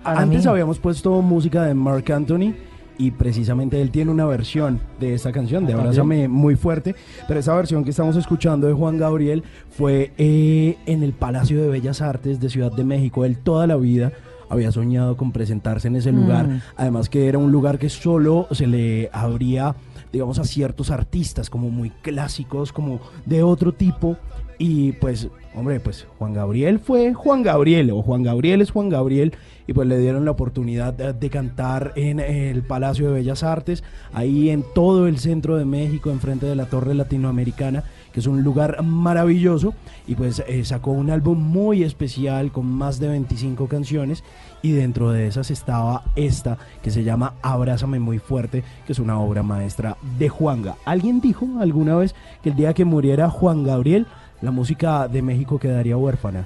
antes 0.03 0.43
mí. 0.45 0.49
habíamos 0.51 0.79
puesto 0.79 1.21
música 1.21 1.63
de 1.63 1.73
Mark 1.73 2.11
Anthony 2.11 2.53
y 2.97 3.11
precisamente 3.11 3.81
él 3.81 3.91
tiene 3.91 4.11
una 4.11 4.25
versión 4.25 4.79
de 4.99 5.13
esta 5.13 5.31
canción, 5.31 5.65
de 5.65 5.73
Ah, 5.73 5.77
Abrázame 5.77 6.27
muy 6.27 6.55
fuerte, 6.55 6.95
pero 7.27 7.39
esa 7.39 7.53
versión 7.53 7.83
que 7.83 7.91
estamos 7.91 8.15
escuchando 8.17 8.67
de 8.67 8.73
Juan 8.73 8.97
Gabriel 8.97 9.43
fue 9.69 10.11
eh, 10.17 10.75
en 10.85 11.03
el 11.03 11.13
Palacio 11.13 11.61
de 11.61 11.69
Bellas 11.69 12.01
Artes 12.01 12.39
de 12.39 12.49
Ciudad 12.49 12.71
de 12.71 12.83
México. 12.83 13.23
Él 13.25 13.37
toda 13.37 13.67
la 13.67 13.77
vida 13.77 14.11
había 14.49 14.71
soñado 14.71 15.15
con 15.15 15.31
presentarse 15.31 15.87
en 15.87 15.95
ese 15.95 16.11
lugar, 16.11 16.47
Mm. 16.47 16.61
además 16.75 17.09
que 17.09 17.27
era 17.27 17.37
un 17.37 17.51
lugar 17.51 17.77
que 17.79 17.89
solo 17.89 18.47
se 18.51 18.67
le 18.67 19.09
abría, 19.13 19.75
digamos, 20.11 20.39
a 20.39 20.43
ciertos 20.43 20.91
artistas 20.91 21.49
como 21.49 21.69
muy 21.69 21.89
clásicos, 21.89 22.73
como 22.73 22.99
de 23.25 23.43
otro 23.43 23.71
tipo. 23.73 24.17
Y 24.61 24.91
pues, 24.93 25.29
hombre, 25.55 25.79
pues 25.79 26.05
Juan 26.17 26.33
Gabriel 26.33 26.79
fue 26.79 27.13
Juan 27.13 27.43
Gabriel, 27.43 27.91
o 27.91 28.01
Juan 28.01 28.23
Gabriel 28.23 28.61
es 28.61 28.71
Juan 28.71 28.89
Gabriel, 28.89 29.33
y 29.67 29.73
pues 29.73 29.87
le 29.87 29.97
dieron 29.99 30.25
la 30.25 30.31
oportunidad 30.31 30.93
de, 30.93 31.13
de 31.13 31.29
cantar 31.29 31.93
en 31.95 32.19
el 32.19 32.61
Palacio 32.63 33.07
de 33.07 33.13
Bellas 33.13 33.43
Artes, 33.43 33.83
ahí 34.11 34.49
en 34.49 34.65
todo 34.75 35.07
el 35.07 35.17
centro 35.19 35.55
de 35.55 35.63
México, 35.63 36.09
enfrente 36.11 36.45
de 36.45 36.55
la 36.55 36.65
Torre 36.65 36.93
Latinoamericana, 36.93 37.85
que 38.19 38.21
es 38.21 38.27
un 38.27 38.43
lugar 38.43 38.83
maravilloso, 38.83 39.73
y 40.05 40.15
pues 40.15 40.43
eh, 40.45 40.65
sacó 40.65 40.91
un 40.91 41.09
álbum 41.09 41.37
muy 41.39 41.83
especial 41.83 42.51
con 42.51 42.65
más 42.65 42.99
de 42.99 43.07
25 43.07 43.67
canciones, 43.67 44.25
y 44.61 44.71
dentro 44.73 45.11
de 45.11 45.27
esas 45.27 45.49
estaba 45.51 46.03
esta, 46.17 46.57
que 46.83 46.91
se 46.91 47.05
llama 47.05 47.35
Abrázame 47.41 47.99
muy 47.99 48.19
fuerte, 48.19 48.65
que 48.85 48.91
es 48.91 48.99
una 48.99 49.17
obra 49.21 49.41
maestra 49.41 49.95
de 50.17 50.27
Juanga. 50.27 50.75
¿Alguien 50.83 51.21
dijo 51.21 51.47
alguna 51.61 51.95
vez 51.95 52.13
que 52.43 52.49
el 52.49 52.57
día 52.57 52.73
que 52.73 52.83
muriera 52.83 53.29
Juan 53.29 53.63
Gabriel, 53.63 54.05
la 54.41 54.51
música 54.51 55.07
de 55.07 55.21
México 55.21 55.57
quedaría 55.59 55.95
huérfana? 55.95 56.45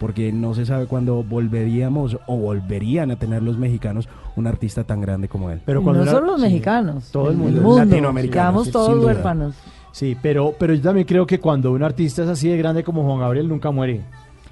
porque 0.00 0.32
no 0.32 0.52
se 0.52 0.66
sabe 0.66 0.86
cuándo 0.86 1.22
volveríamos 1.22 2.18
o 2.26 2.36
volverían 2.36 3.12
a 3.12 3.16
tener 3.20 3.40
los 3.40 3.56
mexicanos 3.56 4.08
un 4.34 4.48
artista 4.48 4.82
tan 4.82 5.00
grande 5.00 5.28
como 5.28 5.48
él. 5.48 5.60
Pero 5.64 5.78
no 5.78 5.84
cuando 5.84 6.02
era- 6.02 6.10
son 6.10 6.26
los 6.26 6.40
sí, 6.40 6.46
mexicanos. 6.48 7.12
todo 7.12 7.30
el 7.30 7.36
mundo, 7.36 7.76
latinoamericano, 7.78 8.48
Quedamos 8.48 8.70
todos 8.72 9.04
huérfanos. 9.04 9.54
Sí, 9.92 10.16
pero, 10.20 10.54
pero 10.58 10.74
yo 10.74 10.82
también 10.82 11.06
creo 11.06 11.26
que 11.26 11.38
cuando 11.38 11.72
un 11.72 11.82
artista 11.82 12.22
es 12.22 12.28
así 12.28 12.48
de 12.48 12.56
grande 12.56 12.82
como 12.82 13.04
Juan 13.04 13.20
Gabriel 13.20 13.48
nunca 13.48 13.70
muere. 13.70 14.00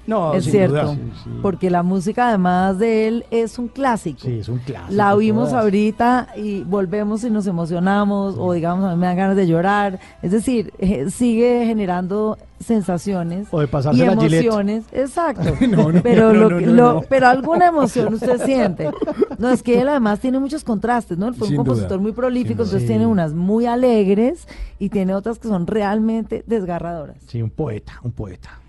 No, 0.07 0.33
es 0.33 0.45
cierto, 0.45 0.97
porque 1.41 1.69
la 1.69 1.83
música 1.83 2.29
además 2.29 2.79
de 2.79 3.07
él 3.07 3.25
es 3.31 3.59
un 3.59 3.67
clásico. 3.67 4.19
Sí, 4.21 4.39
es 4.39 4.49
un 4.49 4.57
clásico. 4.59 4.93
La 4.93 5.13
oímos 5.15 5.49
todas. 5.49 5.63
ahorita 5.63 6.29
y 6.35 6.63
volvemos 6.63 7.23
y 7.23 7.29
nos 7.29 7.45
emocionamos 7.47 8.35
o 8.37 8.53
digamos 8.53 8.83
a 8.85 8.91
mí 8.95 8.97
me 8.99 9.05
dan 9.07 9.15
ganas 9.17 9.35
de 9.35 9.47
llorar. 9.47 9.99
Es 10.21 10.31
decir, 10.31 10.73
eh, 10.79 11.09
sigue 11.11 11.65
generando 11.65 12.37
sensaciones 12.59 13.47
O 13.51 13.59
de 13.59 13.67
y 13.93 13.97
la 13.97 14.11
emociones. 14.13 14.83
Exacto. 14.91 15.53
No, 15.67 15.91
no, 15.91 16.01
pero, 16.01 16.33
no, 16.33 16.49
lo 16.49 16.59
lo- 16.59 17.01
pero 17.07 17.27
alguna 17.27 17.67
emoción 17.67 18.13
usted 18.13 18.39
siente. 18.45 18.89
No, 19.37 19.49
es 19.49 19.61
que 19.63 19.79
él 19.81 19.87
además 19.89 20.19
tiene 20.19 20.39
muchos 20.39 20.63
contrastes, 20.63 21.17
¿no? 21.17 21.27
Él 21.27 21.33
fue 21.35 21.47
Sin 21.47 21.57
un 21.59 21.63
duda. 21.63 21.73
compositor 21.75 21.99
muy 21.99 22.11
prolífico, 22.11 22.63
entonces 22.63 22.85
tiene 22.87 23.05
unas 23.05 23.33
muy 23.33 23.65
alegres 23.65 24.47
y 24.79 24.89
tiene 24.89 25.13
otras 25.15 25.39
que 25.39 25.47
son 25.47 25.67
realmente 25.67 26.43
desgarradoras. 26.47 27.17
Sí, 27.27 27.41
un 27.41 27.49
poeta, 27.51 27.93
un 28.03 28.11
poeta. 28.11 28.60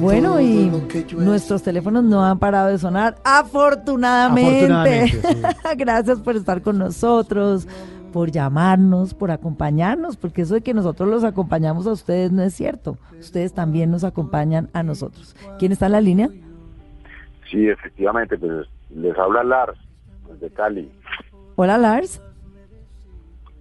Bueno, 0.00 0.40
y 0.40 0.70
nuestros 1.16 1.62
teléfonos 1.62 2.04
no 2.04 2.24
han 2.24 2.38
parado 2.38 2.68
de 2.68 2.78
sonar, 2.78 3.16
afortunadamente. 3.24 4.64
Afortunadamente, 4.64 5.76
Gracias 5.76 6.20
por 6.20 6.36
estar 6.36 6.62
con 6.62 6.78
nosotros, 6.78 7.68
por 8.12 8.30
llamarnos, 8.30 9.14
por 9.14 9.30
acompañarnos, 9.30 10.16
porque 10.16 10.42
eso 10.42 10.54
de 10.54 10.60
que 10.62 10.74
nosotros 10.74 11.08
los 11.08 11.24
acompañamos 11.24 11.86
a 11.86 11.92
ustedes 11.92 12.32
no 12.32 12.42
es 12.42 12.54
cierto. 12.54 12.98
Ustedes 13.18 13.52
también 13.52 13.90
nos 13.90 14.04
acompañan 14.04 14.68
a 14.72 14.82
nosotros. 14.82 15.36
¿Quién 15.58 15.72
está 15.72 15.86
en 15.86 15.92
la 15.92 16.00
línea? 16.00 16.28
Sí, 17.50 17.68
efectivamente, 17.68 18.36
pues 18.36 18.66
les 18.90 19.16
habla 19.18 19.44
Lars, 19.44 19.78
desde 20.28 20.52
Cali. 20.52 20.90
Hola, 21.54 21.78
Lars. 21.78 22.20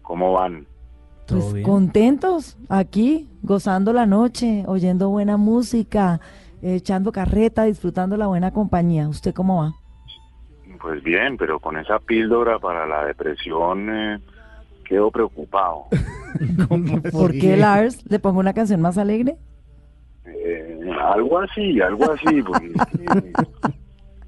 ¿Cómo 0.02 0.34
van? 0.34 0.66
Pues 1.28 1.64
contentos 1.64 2.58
aquí, 2.70 3.28
gozando 3.42 3.94
la 3.94 4.06
noche, 4.06 4.64
oyendo 4.68 5.10
buena 5.10 5.38
música, 5.38 6.20
echando 6.62 7.12
carreta, 7.12 7.64
disfrutando 7.64 8.16
la 8.18 8.28
buena 8.28 8.52
compañía. 8.52 9.08
¿Usted 9.08 9.34
cómo 9.34 9.64
va? 9.64 9.74
Pues 10.82 11.04
bien, 11.04 11.38
pero 11.38 11.60
con 11.60 11.78
esa 11.78 12.00
píldora 12.00 12.60
para 12.60 12.86
la 12.86 13.06
depresión 13.06 13.90
eh, 13.90 14.20
quedo 14.88 15.10
preocupado. 15.10 15.86
¿Por 17.12 17.32
qué, 17.32 17.58
Lars? 17.58 18.04
¿Le 18.10 18.20
pongo 18.20 18.40
una 18.40 18.54
canción 18.54 18.82
más 18.82 18.98
alegre? 18.98 19.36
Eh, 20.26 20.80
algo 21.02 21.40
así, 21.40 21.82
algo 21.82 22.12
así, 22.12 22.42
porque 22.44 22.72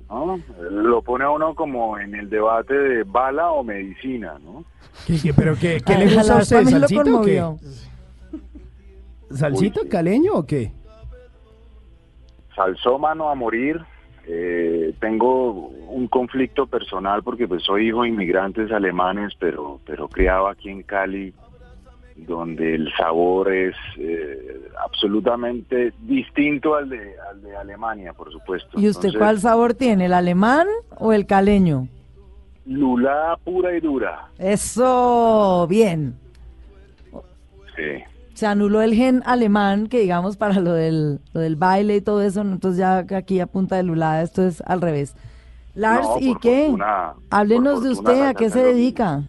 ¿no? 0.10 0.40
lo 0.72 1.02
pone 1.02 1.26
a 1.26 1.30
uno 1.30 1.54
como 1.56 1.98
en 2.00 2.16
el 2.16 2.30
debate 2.30 2.74
de 2.74 3.04
bala 3.04 3.52
o 3.52 3.64
medicina, 3.64 4.38
¿no? 4.44 4.64
¿Qué- 5.06 5.20
qué- 5.22 5.34
¿Pero 5.34 5.56
qué, 5.60 5.82
qué 5.86 5.94
A- 5.94 5.98
le 6.00 6.16
gusta 6.16 6.38
a 6.38 6.42
usted? 6.42 6.56
también 6.58 6.82
lo 6.82 6.88
¿Salsita 6.88 7.02
o 7.02 7.04
qué? 7.04 7.12
conmovió. 7.12 7.58
¿Salsita 9.32 9.82
caleño 9.90 10.34
o 10.36 10.46
qué? 10.46 10.72
salsómano 12.56 13.30
a 13.30 13.36
morir. 13.36 13.80
Eh, 14.30 14.94
tengo 15.00 15.52
un 15.90 16.08
conflicto 16.08 16.66
personal 16.68 17.24
porque 17.24 17.48
pues 17.48 17.64
soy 17.64 17.88
hijo 17.90 18.02
de 18.02 18.10
inmigrantes 18.10 18.72
alemanes, 18.72 19.34
pero 19.40 19.80
pero 19.86 20.08
criado 20.10 20.48
aquí 20.48 20.70
en 20.70 20.82
Cali, 20.84 21.34
donde 22.26 22.76
el 22.76 22.92
sabor 22.98 23.52
es 23.54 23.76
eh, 23.98 24.62
absolutamente 24.84 25.94
distinto 26.02 26.76
al 26.76 26.90
de, 26.90 27.14
al 27.30 27.42
de 27.42 27.56
Alemania, 27.56 28.14
por 28.14 28.32
supuesto. 28.32 28.70
¿Y 28.80 28.88
usted 28.90 29.10
Entonces, 29.10 29.20
cuál 29.20 29.40
sabor 29.40 29.74
tiene, 29.74 30.06
el 30.06 30.14
alemán 30.14 30.68
o 30.98 31.14
el 31.14 31.26
caleño? 31.26 31.88
Lulada 32.66 33.38
pura 33.38 33.76
y 33.76 33.80
dura. 33.80 34.28
Eso, 34.40 35.68
bien. 35.70 36.16
Sí. 37.76 38.04
Se 38.34 38.46
anuló 38.46 38.82
el 38.82 38.94
gen 38.94 39.24
alemán, 39.26 39.88
que 39.88 40.00
digamos 40.00 40.38
para 40.38 40.60
lo 40.60 40.74
del, 40.74 41.20
lo 41.34 41.42
del 41.42 41.56
baile 41.56 41.96
y 41.96 42.02
todo 42.02 42.22
eso, 42.22 42.42
entonces 42.42 42.80
ya 42.80 42.98
aquí 43.18 43.40
a 43.40 43.48
punta 43.48 43.76
de 43.78 43.84
lulada 43.84 44.22
esto 44.22 44.46
es 44.46 44.62
al 44.62 44.82
revés. 44.82 45.16
Lars, 45.76 46.08
No, 46.08 46.18
¿y 46.20 46.36
qué? 46.36 46.66
fortuna- 46.68 47.14
Háblenos 47.30 47.84
de 47.84 47.96
fortuna 47.96 48.12
usted, 48.12 48.26
¿a 48.28 48.34
qué 48.34 48.50
se 48.50 48.64
dedica? 48.64 49.24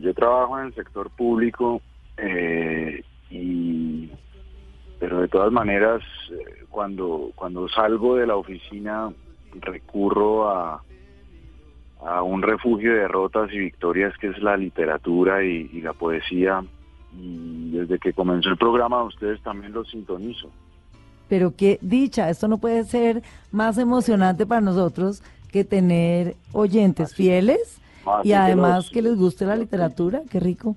Yo 0.00 0.14
trabajo 0.14 0.58
en 0.58 0.66
el 0.66 0.74
sector 0.74 1.10
público 1.10 1.80
eh, 2.16 3.02
y 3.30 4.10
pero 4.98 5.20
de 5.20 5.28
todas 5.28 5.52
maneras 5.52 6.02
eh, 6.30 6.64
cuando 6.70 7.32
cuando 7.34 7.68
salgo 7.68 8.16
de 8.16 8.26
la 8.26 8.36
oficina 8.36 9.12
recurro 9.60 10.48
a 10.48 10.82
a 12.04 12.22
un 12.22 12.42
refugio 12.42 12.92
de 12.92 13.00
derrotas 13.00 13.52
y 13.52 13.58
victorias 13.58 14.12
que 14.18 14.28
es 14.28 14.38
la 14.38 14.56
literatura 14.56 15.44
y, 15.44 15.70
y 15.72 15.80
la 15.80 15.92
poesía. 15.92 16.62
Y 17.18 17.70
desde 17.70 17.98
que 17.98 18.12
comenzó 18.12 18.50
el 18.50 18.58
programa 18.58 19.02
ustedes 19.02 19.42
también 19.42 19.72
lo 19.72 19.84
sintonizo. 19.84 20.50
Pero 21.28 21.54
qué 21.56 21.78
dicha, 21.80 22.28
esto 22.28 22.46
no 22.46 22.58
puede 22.58 22.84
ser 22.84 23.22
más 23.50 23.78
emocionante 23.78 24.46
para 24.46 24.60
nosotros 24.60 25.22
que 25.50 25.64
tener 25.64 26.36
oyentes 26.52 27.14
fieles 27.14 27.80
Y 28.24 28.28
que 28.28 28.34
además 28.36 28.76
los- 28.76 28.90
que 28.90 29.02
les 29.02 29.16
guste 29.16 29.44
la 29.46 29.56
literatura, 29.56 30.22
qué 30.30 30.40
rico. 30.40 30.76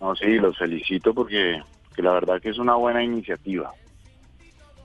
no 0.00 0.14
sí 0.14 0.26
los 0.38 0.56
felicito 0.58 1.12
porque 1.14 1.60
que 1.94 2.02
la 2.02 2.12
verdad 2.12 2.40
que 2.40 2.50
es 2.50 2.58
una 2.58 2.74
buena 2.76 3.02
iniciativa 3.02 3.72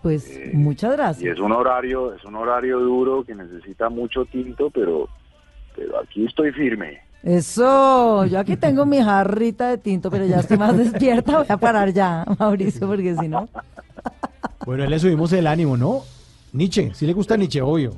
Pues 0.02 0.28
Eh, 0.28 0.52
muchas 0.54 0.94
y 0.94 0.96
gracias. 0.98 1.34
es 1.36 1.40
un 1.40 1.52
horario 1.52 2.14
es 2.16 2.24
un 2.26 2.36
horario 2.36 2.80
duro 2.80 3.24
que 3.24 3.36
necesita 3.36 3.90
mucho 3.90 4.26
tinto 4.26 4.70
pero 4.72 5.08
pero 5.76 6.00
aquí 6.00 6.26
estoy 6.26 6.52
firme 6.52 7.02
Eso, 7.24 8.26
yo 8.26 8.40
aquí 8.40 8.58
tengo 8.58 8.86
mi 8.86 9.02
jarrita 9.02 9.70
de 9.70 9.78
tinto, 9.78 10.10
pero 10.12 10.26
ya 10.26 10.40
estoy 10.40 10.58
más 10.58 10.76
despierta, 10.78 11.38
voy 11.38 11.46
a 11.50 11.58
parar 11.58 11.94
ya, 11.94 12.26
Mauricio, 12.40 12.86
porque 12.88 13.16
si 13.16 13.28
no... 13.30 13.48
Bueno, 14.66 14.86
le 14.86 15.00
subimos 15.00 15.32
el 15.34 15.48
ánimo, 15.48 15.78
¿no? 15.78 16.02
Nietzsche, 16.52 16.94
sí 16.94 17.06
le 17.06 17.14
gusta 17.14 17.38
Nietzsche, 17.38 17.62
obvio. 17.62 17.94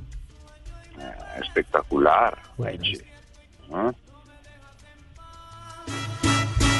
espectacular 1.40 2.38
Bueno, 2.58 2.84
¿no? 3.70 3.94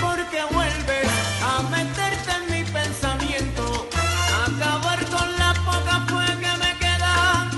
Porque 0.02 0.40
vuelves 0.54 1.08
a 1.44 1.62
meterte 1.70 2.32
en 2.32 2.52
mi 2.52 2.72
pensamiento, 2.72 3.88
a 4.34 4.46
acabar 4.46 5.00
con 5.06 5.32
la 5.38 5.54
poca 5.54 6.06
fue 6.08 6.26
que 6.26 6.58
me 6.58 6.78
queda 6.80 7.50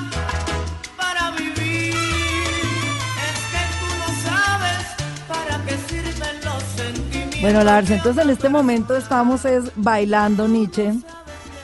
para 0.97 1.31
vivir. 1.31 1.93
Es 3.27 3.39
que 3.51 3.63
tú 3.79 3.87
no 3.99 4.07
sabes 4.29 4.85
para 5.27 5.63
qué 5.65 5.77
sirven 5.87 6.45
los 6.45 6.63
sentimientos. 6.63 7.41
Bueno, 7.41 7.63
Lars, 7.63 7.89
entonces 7.89 8.23
en 8.23 8.29
este 8.29 8.49
momento 8.49 8.95
estamos 8.95 9.45
es 9.45 9.71
bailando 9.75 10.47
Nietzsche 10.47 10.93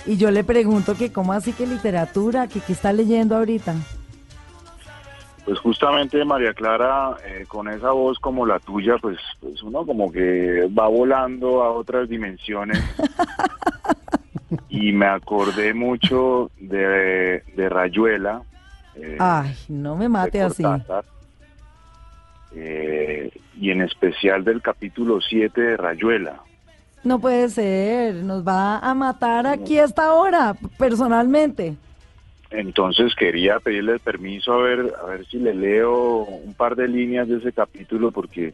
y 0.06 0.18
yo 0.18 0.32
le 0.32 0.44
pregunto 0.44 0.96
que 0.96 1.12
cómo 1.12 1.34
así 1.34 1.54
que 1.54 1.66
literatura, 1.66 2.48
que 2.48 2.60
qué 2.60 2.74
está 2.74 2.92
leyendo 2.92 3.38
ahorita. 3.38 3.76
Pues 5.46 5.60
justamente 5.60 6.24
María 6.24 6.54
Clara, 6.54 7.18
eh, 7.26 7.44
con 7.48 7.68
esa 7.68 7.92
voz 7.92 8.18
como 8.20 8.46
la 8.46 8.60
tuya, 8.60 8.96
pues, 9.02 9.18
pues 9.42 9.62
uno 9.62 9.86
como 9.86 10.10
que 10.12 10.70
va 10.78 10.88
volando 10.88 11.62
a 11.64 11.72
otras 11.72 12.08
dimensiones. 12.08 12.82
y 14.70 14.94
me 14.94 15.06
acordé 15.08 15.74
mucho 15.74 16.50
de, 16.60 17.44
de 17.56 17.70
Rayuela. 17.70 18.42
eh, 18.96 19.18
Ay, 19.20 19.54
no 19.68 19.98
me 19.98 20.08
mate 20.08 20.42
así. 20.42 20.64
Eh, 22.56 23.32
y 23.60 23.72
en 23.72 23.82
especial 23.82 24.44
del 24.44 24.62
capítulo 24.62 25.20
7 25.22 25.60
de 25.60 25.78
Rayuela. 25.78 26.40
No 27.04 27.20
puede 27.20 27.50
ser, 27.50 28.16
nos 28.16 28.48
va 28.48 28.78
a 28.80 28.94
matar 28.94 29.46
aquí 29.46 29.78
a 29.78 29.84
esta 29.84 30.14
hora, 30.14 30.56
personalmente. 30.78 31.76
Entonces 32.56 33.16
quería 33.16 33.60
pedirle 33.60 33.98
permiso 33.98 34.54
a 34.54 34.58
ver, 34.58 34.94
a 35.02 35.06
ver 35.08 35.26
si 35.26 35.40
le 35.40 35.56
leo 35.56 36.20
un 36.24 36.54
par 36.54 36.76
de 36.76 36.88
líneas 36.88 37.28
de 37.28 37.38
ese 37.38 37.52
capítulo 37.52 38.12
porque 38.12 38.54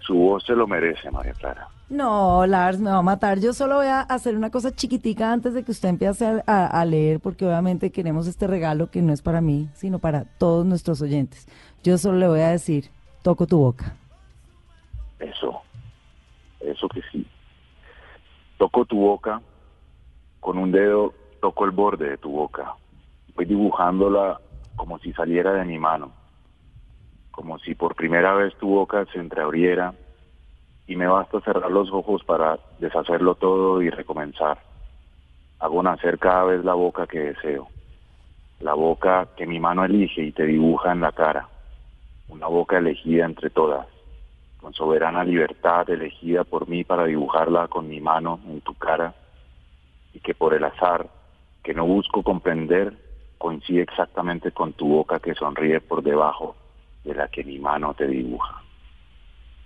su 0.00 0.14
voz 0.14 0.44
se 0.44 0.54
lo 0.54 0.66
merece, 0.66 1.10
María 1.10 1.32
Clara. 1.32 1.68
No, 1.88 2.46
Lars, 2.46 2.78
me 2.78 2.90
va 2.90 2.98
a 2.98 3.02
matar. 3.02 3.38
Yo 3.40 3.54
solo 3.54 3.76
voy 3.76 3.86
a 3.86 4.00
hacer 4.02 4.36
una 4.36 4.50
cosa 4.50 4.74
chiquitica 4.74 5.32
antes 5.32 5.54
de 5.54 5.62
que 5.64 5.70
usted 5.70 5.88
empiece 5.88 6.26
a, 6.26 6.42
a- 6.46 6.66
a 6.66 6.84
leer, 6.84 7.18
porque 7.20 7.46
obviamente 7.46 7.90
queremos 7.90 8.26
este 8.26 8.46
regalo 8.46 8.90
que 8.90 9.00
no 9.00 9.12
es 9.14 9.22
para 9.22 9.40
mí, 9.40 9.68
sino 9.74 9.98
para 9.98 10.24
todos 10.38 10.66
nuestros 10.66 11.00
oyentes. 11.00 11.46
Yo 11.82 11.96
solo 11.96 12.18
le 12.18 12.28
voy 12.28 12.40
a 12.40 12.48
decir, 12.50 12.90
toco 13.22 13.46
tu 13.46 13.58
boca. 13.58 13.96
Eso, 15.18 15.62
eso 16.60 16.88
que 16.88 17.00
sí. 17.10 17.26
Toco 18.58 18.84
tu 18.84 18.98
boca, 18.98 19.40
con 20.40 20.58
un 20.58 20.70
dedo 20.72 21.14
toco 21.40 21.64
el 21.64 21.70
borde 21.70 22.10
de 22.10 22.18
tu 22.18 22.30
boca. 22.30 22.74
Voy 23.34 23.46
dibujándola 23.46 24.40
como 24.76 24.98
si 24.98 25.12
saliera 25.12 25.52
de 25.52 25.64
mi 25.64 25.78
mano, 25.78 26.12
como 27.30 27.58
si 27.58 27.74
por 27.74 27.94
primera 27.94 28.34
vez 28.34 28.54
tu 28.56 28.68
boca 28.68 29.04
se 29.12 29.18
entreabriera 29.18 29.94
y 30.86 30.96
me 30.96 31.06
basta 31.06 31.40
cerrar 31.40 31.70
los 31.70 31.90
ojos 31.92 32.22
para 32.24 32.58
deshacerlo 32.78 33.34
todo 33.34 33.82
y 33.82 33.90
recomenzar. 33.90 34.58
hago 35.58 35.82
nacer 35.82 36.18
cada 36.18 36.44
vez 36.44 36.64
la 36.64 36.74
boca 36.74 37.06
que 37.06 37.18
deseo, 37.18 37.68
la 38.60 38.74
boca 38.74 39.28
que 39.36 39.46
mi 39.46 39.58
mano 39.58 39.84
elige 39.84 40.22
y 40.22 40.32
te 40.32 40.44
dibuja 40.44 40.92
en 40.92 41.00
la 41.00 41.12
cara, 41.12 41.48
una 42.28 42.46
boca 42.46 42.78
elegida 42.78 43.24
entre 43.24 43.50
todas, 43.50 43.86
con 44.60 44.74
soberana 44.74 45.24
libertad 45.24 45.88
elegida 45.88 46.44
por 46.44 46.68
mí 46.68 46.84
para 46.84 47.04
dibujarla 47.04 47.68
con 47.68 47.88
mi 47.88 48.00
mano 48.00 48.40
en 48.46 48.60
tu 48.60 48.74
cara 48.74 49.14
y 50.12 50.20
que 50.20 50.34
por 50.34 50.54
el 50.54 50.64
azar, 50.64 51.08
que 51.62 51.74
no 51.74 51.86
busco 51.86 52.22
comprender, 52.22 53.03
coincide 53.38 53.82
exactamente 53.82 54.50
con 54.52 54.72
tu 54.72 54.86
boca 54.88 55.18
que 55.18 55.34
sonríe 55.34 55.80
por 55.80 56.02
debajo 56.02 56.56
de 57.04 57.14
la 57.14 57.28
que 57.28 57.44
mi 57.44 57.58
mano 57.58 57.94
te 57.94 58.06
dibuja. 58.06 58.62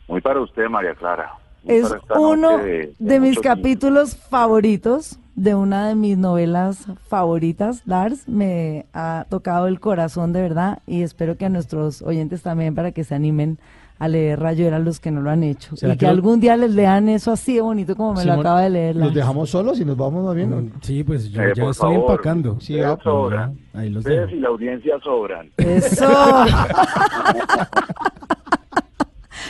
Muy 0.09 0.21
para 0.21 0.41
usted, 0.41 0.69
María 0.69 0.95
Clara. 0.95 1.35
Muy 1.63 1.75
Es 1.77 1.95
uno 2.17 2.59
de- 2.59 2.95
de 2.99 3.21
mis 3.21 3.39
capítulos 3.41 4.17
favoritos 4.17 5.19
de 5.35 5.55
una 5.55 5.87
de 5.89 5.95
mis 5.95 6.17
novelas 6.19 6.87
favoritas, 7.09 7.83
Lars. 7.87 8.27
Me 8.29 8.87
ha 8.93 9.27
tocado 9.29 9.69
el 9.69 9.79
corazón 9.79 10.33
de 10.33 10.43
verdad 10.43 10.79
y 10.87 11.03
espero 11.03 11.37
que 11.37 11.45
a 11.47 11.49
nuestros 11.49 12.03
oyentes 12.03 12.43
también 12.43 12.75
para 12.75 12.91
que 12.93 13.05
se 13.05 13.15
animen 13.15 13.59
a 14.01 14.07
leer 14.09 14.39
Rayuela 14.39 14.79
los 14.79 15.01
que 15.01 15.11
no 15.11 15.21
lo 15.21 15.31
han 15.31 15.43
hecho. 15.43 15.77
¿Será 15.77 15.95
Y 15.95 15.97
que 15.97 16.01
que 16.01 16.07
lo- 16.07 16.13
algún 16.13 16.41
día 16.41 16.57
les 16.57 16.73
lean 16.75 17.09
eso 17.09 17.33
así 17.33 17.55
de 17.57 17.63
bonito 17.63 17.97
como 17.97 18.11
me 18.13 18.17
lo 18.25 18.33
Simón, 18.33 18.39
acaba 18.41 18.61
de 18.63 18.71
leer. 18.71 18.97
¿Los 18.97 19.13
dejamos 19.15 19.51
solos 19.51 19.81
y 19.81 19.85
nos 19.85 19.97
vamos 19.97 20.25
más 20.25 20.35
bien? 20.37 20.73
Sí, 20.83 21.03
pues 21.05 21.31
yo 21.31 21.43
Eh, 21.43 21.53
ya 21.57 21.65
estoy 21.71 21.95
favor, 21.95 22.11
empacando. 22.13 22.53
ustedes 22.53 22.85
ah, 22.87 22.99
sobran. 23.03 23.59
Ahí 23.75 23.91
los 23.91 24.05
Ustedes 24.05 24.27
dejo. 24.27 24.37
y 24.37 24.41
la 24.41 24.49
audiencia 24.49 24.95
sobran. 25.03 25.51
Eso. 25.57 26.07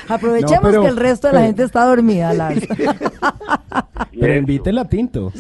Aprovechemos 0.09 0.63
No, 0.63 0.69
pero- 0.69 0.83
que 0.83 0.89
el 0.89 0.97
resto 0.97 1.27
de 1.29 1.33
la 1.35 1.39
pero- 1.41 1.47
gente 1.49 1.63
está 1.65 1.85
dormida, 1.85 2.33
Lars. 2.33 2.67
Pero 4.21 4.35
invítela 4.37 4.81
a 4.81 4.85
tinto. 4.89 5.33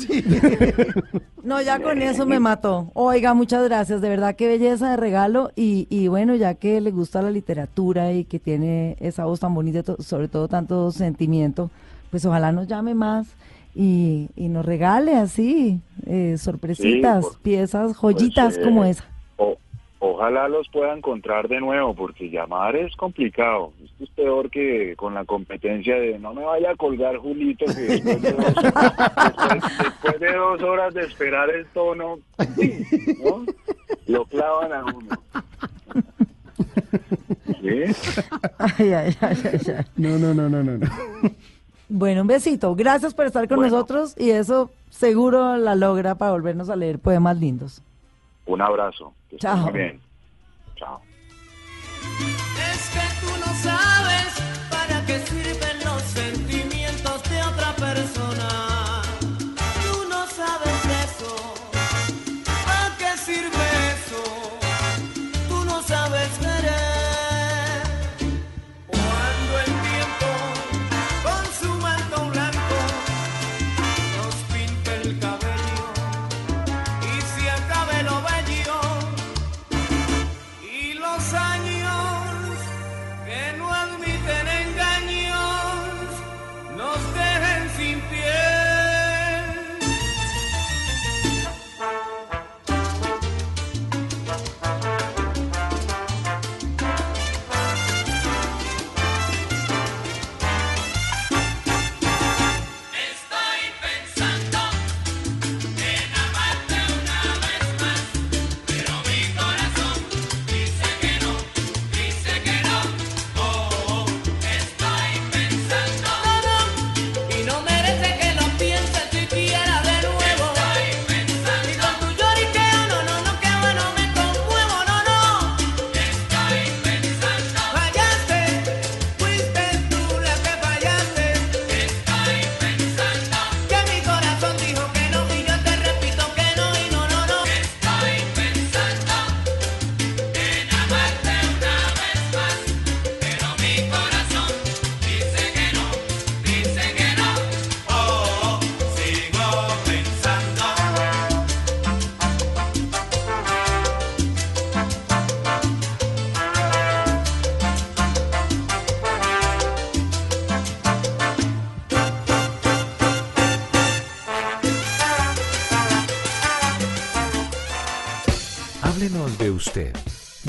No, 1.43 1.61
ya 1.63 1.81
con 1.83 2.01
eso 2.01 2.27
me 2.27 2.39
mató. 2.39 2.91
Oiga, 2.95 3.35
muchas 3.35 3.65
gracias, 3.65 4.01
de 4.01 4.09
verdad 4.09 4.37
qué 4.37 4.47
belleza 4.47 4.91
de 4.91 4.97
regalo 4.97 5.51
y, 5.57 5.87
y 5.91 6.07
bueno, 6.09 6.35
ya 6.37 6.55
que 6.55 6.81
le 6.81 6.91
gusta 6.93 7.21
la 7.23 7.31
literatura 7.31 8.13
y 8.13 8.25
que 8.25 8.39
tiene 8.39 8.97
esa 9.01 9.25
voz 9.25 9.41
tan 9.41 9.53
bonita, 9.55 9.83
sobre 9.99 10.29
todo 10.29 10.47
tanto 10.47 10.93
sentimiento, 10.93 11.71
pues 12.11 12.25
ojalá 12.25 12.53
nos 12.53 12.69
llame 12.69 12.95
más 12.95 13.27
y, 13.75 14.29
y 14.37 14.49
nos 14.49 14.65
regale 14.65 15.17
así 15.17 15.81
eh, 16.07 16.37
sorpresitas, 16.39 17.25
Sí, 17.25 17.31
por- 17.33 17.41
piezas, 17.41 17.97
joyitas 17.97 18.55
Pues, 18.55 18.59
eh, 18.59 18.63
como 18.63 18.85
esa. 18.85 19.05
o- 19.39 19.57
ojalá 20.01 20.49
los 20.49 20.69
pueda 20.69 20.95
encontrar 20.97 21.49
de 21.49 21.61
nuevo, 21.61 21.95
porque 21.95 22.31
llamar 22.31 22.77
es 22.77 22.95
complicado. 22.97 23.73
Esto 23.85 24.05
es 24.05 24.11
peor 24.11 24.51
que 24.51 24.95
con 24.97 25.15
la 25.15 25.25
competencia 25.25 25.97
de 25.97 26.19
no 26.19 26.33
me 26.35 26.45
vaya 26.45 26.71
a 26.71 26.77
colgar 26.77 27.17
Julito, 27.17 27.65
que 27.67 27.73
después 27.73 28.23
de 28.23 28.33
dos, 28.33 28.55
después- 28.55 29.63
después 29.83 30.21
de 30.21 30.33
dos 30.35 30.63
horas 30.63 30.95
de 30.95 31.03
esperar 31.03 31.51
el 31.51 31.67
tono, 31.67 32.19
¿no? 32.39 33.45
lo 34.07 34.25
clavan 34.27 34.73
a 34.73 34.85
uno. 34.85 35.09
¿Sí? 37.61 38.13
Ay, 38.59 38.93
ay, 38.93 39.17
ay, 39.21 39.37
ay, 39.45 39.61
ay. 39.79 39.85
No, 39.97 40.19
no, 40.19 40.33
no, 40.35 40.49
no, 40.49 40.63
no. 40.63 40.79
no. 40.79 40.87
Bueno, 41.89 42.21
un 42.23 42.27
besito. 42.27 42.75
Gracias 42.75 43.15
por 43.15 43.27
estar 43.27 43.49
con 43.49 43.57
Bueno. 43.57 43.73
nosotros 43.75 44.15
y 44.19 44.31
eso 44.31 44.71
seguro 44.91 45.57
la 45.57 45.75
logra 45.75 46.15
para 46.17 46.33
volvernos 46.33 46.69
a 46.71 46.77
leer 46.77 46.99
poemas 46.99 47.39
lindos. 47.39 47.83
Un 48.49 48.63
abrazo. 48.63 49.15
Que 49.29 49.37
Chao. 49.37 49.59
muy 49.59 49.73
bien. 49.73 50.01
Chao. 50.77 51.03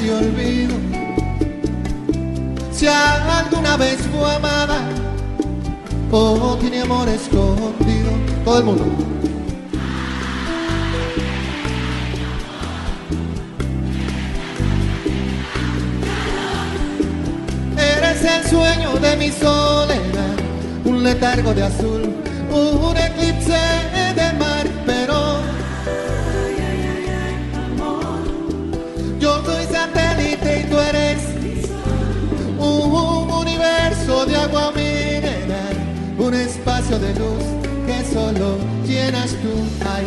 De 0.00 0.14
olvido. 0.14 0.74
Si 2.72 2.86
alguna 2.86 3.76
vez 3.76 3.98
fue 4.12 4.34
amada 4.34 4.80
o 6.10 6.56
tiene 6.60 6.82
amor 6.82 7.08
escondido. 7.08 8.10
Todo 8.44 8.58
el 8.58 8.64
mundo. 8.64 8.84
Eres 17.76 18.24
el 18.24 18.48
sueño 18.48 18.94
de 19.00 19.16
mi 19.16 19.30
soledad, 19.30 20.36
un 20.84 21.02
letargo 21.02 21.52
de 21.54 21.62
azul, 21.64 22.14
espacio 36.86 36.98
de 36.98 37.14
luz 37.18 37.44
que 37.86 38.04
solo 38.04 38.58
llenas 38.86 39.36
tú. 39.42 39.48
Ay, 39.84 40.06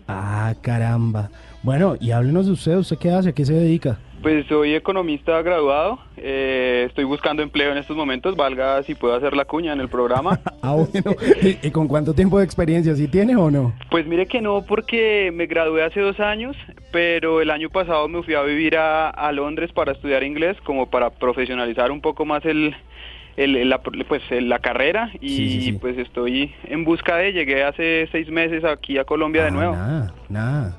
ah 0.09 0.55
caramba 0.61 1.31
bueno 1.63 1.95
y 2.01 2.11
háblenos 2.11 2.47
de 2.47 2.53
usted 2.53 2.77
¿usted 2.77 2.99
qué 2.99 3.11
hace? 3.11 3.29
¿a 3.31 3.33
qué 3.33 3.45
se 3.45 3.55
dedica? 3.55 3.99
Pues 4.23 4.47
soy 4.47 4.75
economista 4.77 5.43
graduado, 5.43 5.99
eh, 6.17 6.85
estoy 6.89 7.03
buscando 7.03 7.43
empleo 7.43 7.73
en 7.73 7.79
estos 7.79 7.97
momentos, 7.97 8.37
valga 8.37 8.81
si 8.85 8.95
puedo 8.95 9.17
hacer 9.17 9.35
la 9.35 9.45
cuña 9.45 9.73
en 9.73 9.81
el 9.81 9.89
programa. 9.89 10.39
ah 10.63 10.75
bueno 10.75 11.17
¿y, 11.43 11.67
y 11.67 11.71
con 11.73 11.89
cuánto 11.89 12.15
tiempo 12.15 12.39
de 12.39 12.45
experiencia? 12.45 12.95
¿sí 12.95 13.09
tiene 13.09 13.35
o 13.35 13.51
no? 13.51 13.75
Pues 13.91 14.07
mire 14.07 14.27
que 14.27 14.41
no, 14.41 14.63
porque 14.65 15.33
me 15.35 15.47
gradué 15.47 15.83
hace 15.83 16.01
dos 16.01 16.21
años, 16.21 16.57
pero 16.93 17.41
el 17.41 17.51
año 17.51 17.69
pasado 17.69 18.07
me 18.07 18.23
fui 18.23 18.35
a 18.35 18.43
vivir 18.43 18.77
a, 18.77 19.11
a 19.11 19.33
Londres 19.33 19.73
para 19.73 19.91
estudiar 19.91 20.23
inglés, 20.23 20.57
como 20.63 20.89
para 20.89 21.11
profesionalizar 21.11 21.91
un 21.91 22.01
poco 22.01 22.25
más 22.25 22.45
el, 22.45 22.77
el- 23.37 23.69
la, 23.69 23.79
pues, 23.83 24.23
la 24.31 24.61
carrera 24.61 25.11
y 25.21 25.29
Sí, 25.31 25.49
sí, 25.49 25.61
sí. 25.63 25.73
pues 25.73 25.99
estoy 25.99 26.55
en 26.69 26.85
busca 26.85 27.17
de, 27.17 27.33
llegué 27.33 27.65
hace 27.65 28.09
seis 28.13 28.29
meses 28.29 28.63
aquí 28.65 28.99
a 28.99 29.05
Colombia 29.05 29.47
de 29.47 29.51
nuevo. 29.51 29.73
Nada, 29.75 30.15
nada. 30.29 30.79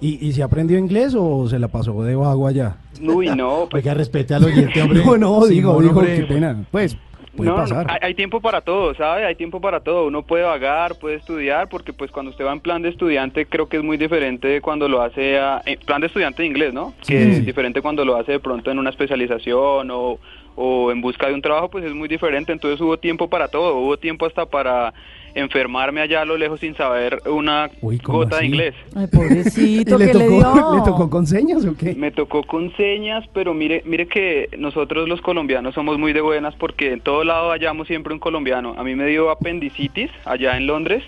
¿Y, 0.00 0.26
¿Y 0.26 0.32
se 0.32 0.42
aprendió 0.42 0.78
inglés 0.78 1.14
o 1.18 1.48
se 1.48 1.58
la 1.58 1.68
pasó 1.68 2.02
de 2.02 2.14
vago 2.14 2.46
allá? 2.46 2.76
Uy, 3.02 3.26
no, 3.28 3.66
pues 3.70 3.82
Oiga, 3.84 3.94
respete 3.94 4.34
al 4.34 4.44
oyente, 4.44 4.80
hombre. 4.82 5.04
No, 5.04 5.16
no, 5.18 5.46
digo, 5.46 5.72
Simón, 5.78 5.82
digo, 5.88 5.98
hombre. 6.00 6.16
qué 6.16 6.22
pena. 6.24 6.64
Pues, 6.70 6.96
puede 7.36 7.50
No, 7.50 7.56
no, 7.58 7.62
pasar. 7.62 7.86
hay, 7.90 7.98
hay 8.02 8.14
tiempo 8.14 8.40
para 8.40 8.60
todo, 8.62 8.94
¿sabe? 8.94 9.24
Hay 9.26 9.34
tiempo 9.36 9.60
para 9.60 9.80
todo. 9.80 10.06
Uno 10.06 10.22
puede 10.22 10.44
vagar, 10.44 10.94
puede 10.98 11.16
estudiar, 11.16 11.68
porque 11.68 11.92
pues 11.92 12.10
cuando 12.10 12.30
usted 12.30 12.44
va 12.46 12.52
en 12.52 12.60
plan 12.60 12.80
de 12.82 12.88
estudiante 12.88 13.46
creo 13.46 13.68
que 13.68 13.76
es 13.76 13.82
muy 13.84 13.96
diferente 13.98 14.48
de 14.48 14.60
cuando 14.60 14.88
lo 14.88 15.02
hace 15.02 15.38
a, 15.38 15.60
en 15.66 15.78
plan 15.80 16.00
de 16.00 16.06
estudiante 16.08 16.42
de 16.42 16.48
inglés, 16.48 16.72
¿no? 16.72 16.94
Sí, 17.02 17.12
que 17.12 17.24
sí, 17.24 17.30
es 17.32 17.46
diferente 17.46 17.82
cuando 17.82 18.04
lo 18.04 18.16
hace 18.16 18.32
de 18.32 18.40
pronto 18.40 18.70
en 18.70 18.78
una 18.78 18.90
especialización 18.90 19.90
o, 19.90 20.18
o 20.56 20.90
en 20.90 21.00
busca 21.00 21.28
de 21.28 21.34
un 21.34 21.42
trabajo, 21.42 21.68
pues 21.70 21.84
es 21.84 21.94
muy 21.94 22.08
diferente. 22.08 22.52
Entonces 22.52 22.80
hubo 22.80 22.98
tiempo 22.98 23.28
para 23.28 23.48
todo, 23.48 23.76
hubo 23.76 23.96
tiempo 23.98 24.26
hasta 24.26 24.46
para 24.46 24.92
enfermarme 25.34 26.00
allá 26.00 26.22
a 26.22 26.24
lo 26.24 26.36
lejos 26.36 26.60
sin 26.60 26.74
saber 26.74 27.20
una 27.26 27.70
¿cómo 28.02 28.18
gota 28.18 28.38
de 28.38 28.46
inglés. 28.46 28.74
Ay, 28.94 29.06
pobrecito, 29.06 29.96
¿Y 29.96 29.98
le 30.04 30.06
¿qué 30.06 30.18
le 30.18 30.24
tocó, 30.24 30.54
dio? 30.54 30.74
le 30.74 30.82
tocó 30.82 31.10
con 31.10 31.26
señas 31.26 31.64
o 31.64 31.76
qué? 31.76 31.94
Me 31.94 32.10
tocó 32.10 32.42
con 32.44 32.74
señas, 32.76 33.24
pero 33.32 33.54
mire, 33.54 33.82
mire 33.86 34.06
que 34.06 34.48
nosotros 34.58 35.08
los 35.08 35.20
colombianos 35.20 35.74
somos 35.74 35.98
muy 35.98 36.12
de 36.12 36.20
buenas 36.20 36.54
porque 36.56 36.92
en 36.92 37.00
todo 37.00 37.24
lado 37.24 37.50
hallamos 37.50 37.86
siempre 37.86 38.12
un 38.12 38.20
colombiano. 38.20 38.74
A 38.76 38.84
mí 38.84 38.94
me 38.94 39.06
dio 39.06 39.30
apendicitis 39.30 40.10
allá 40.24 40.56
en 40.56 40.66
Londres. 40.66 41.02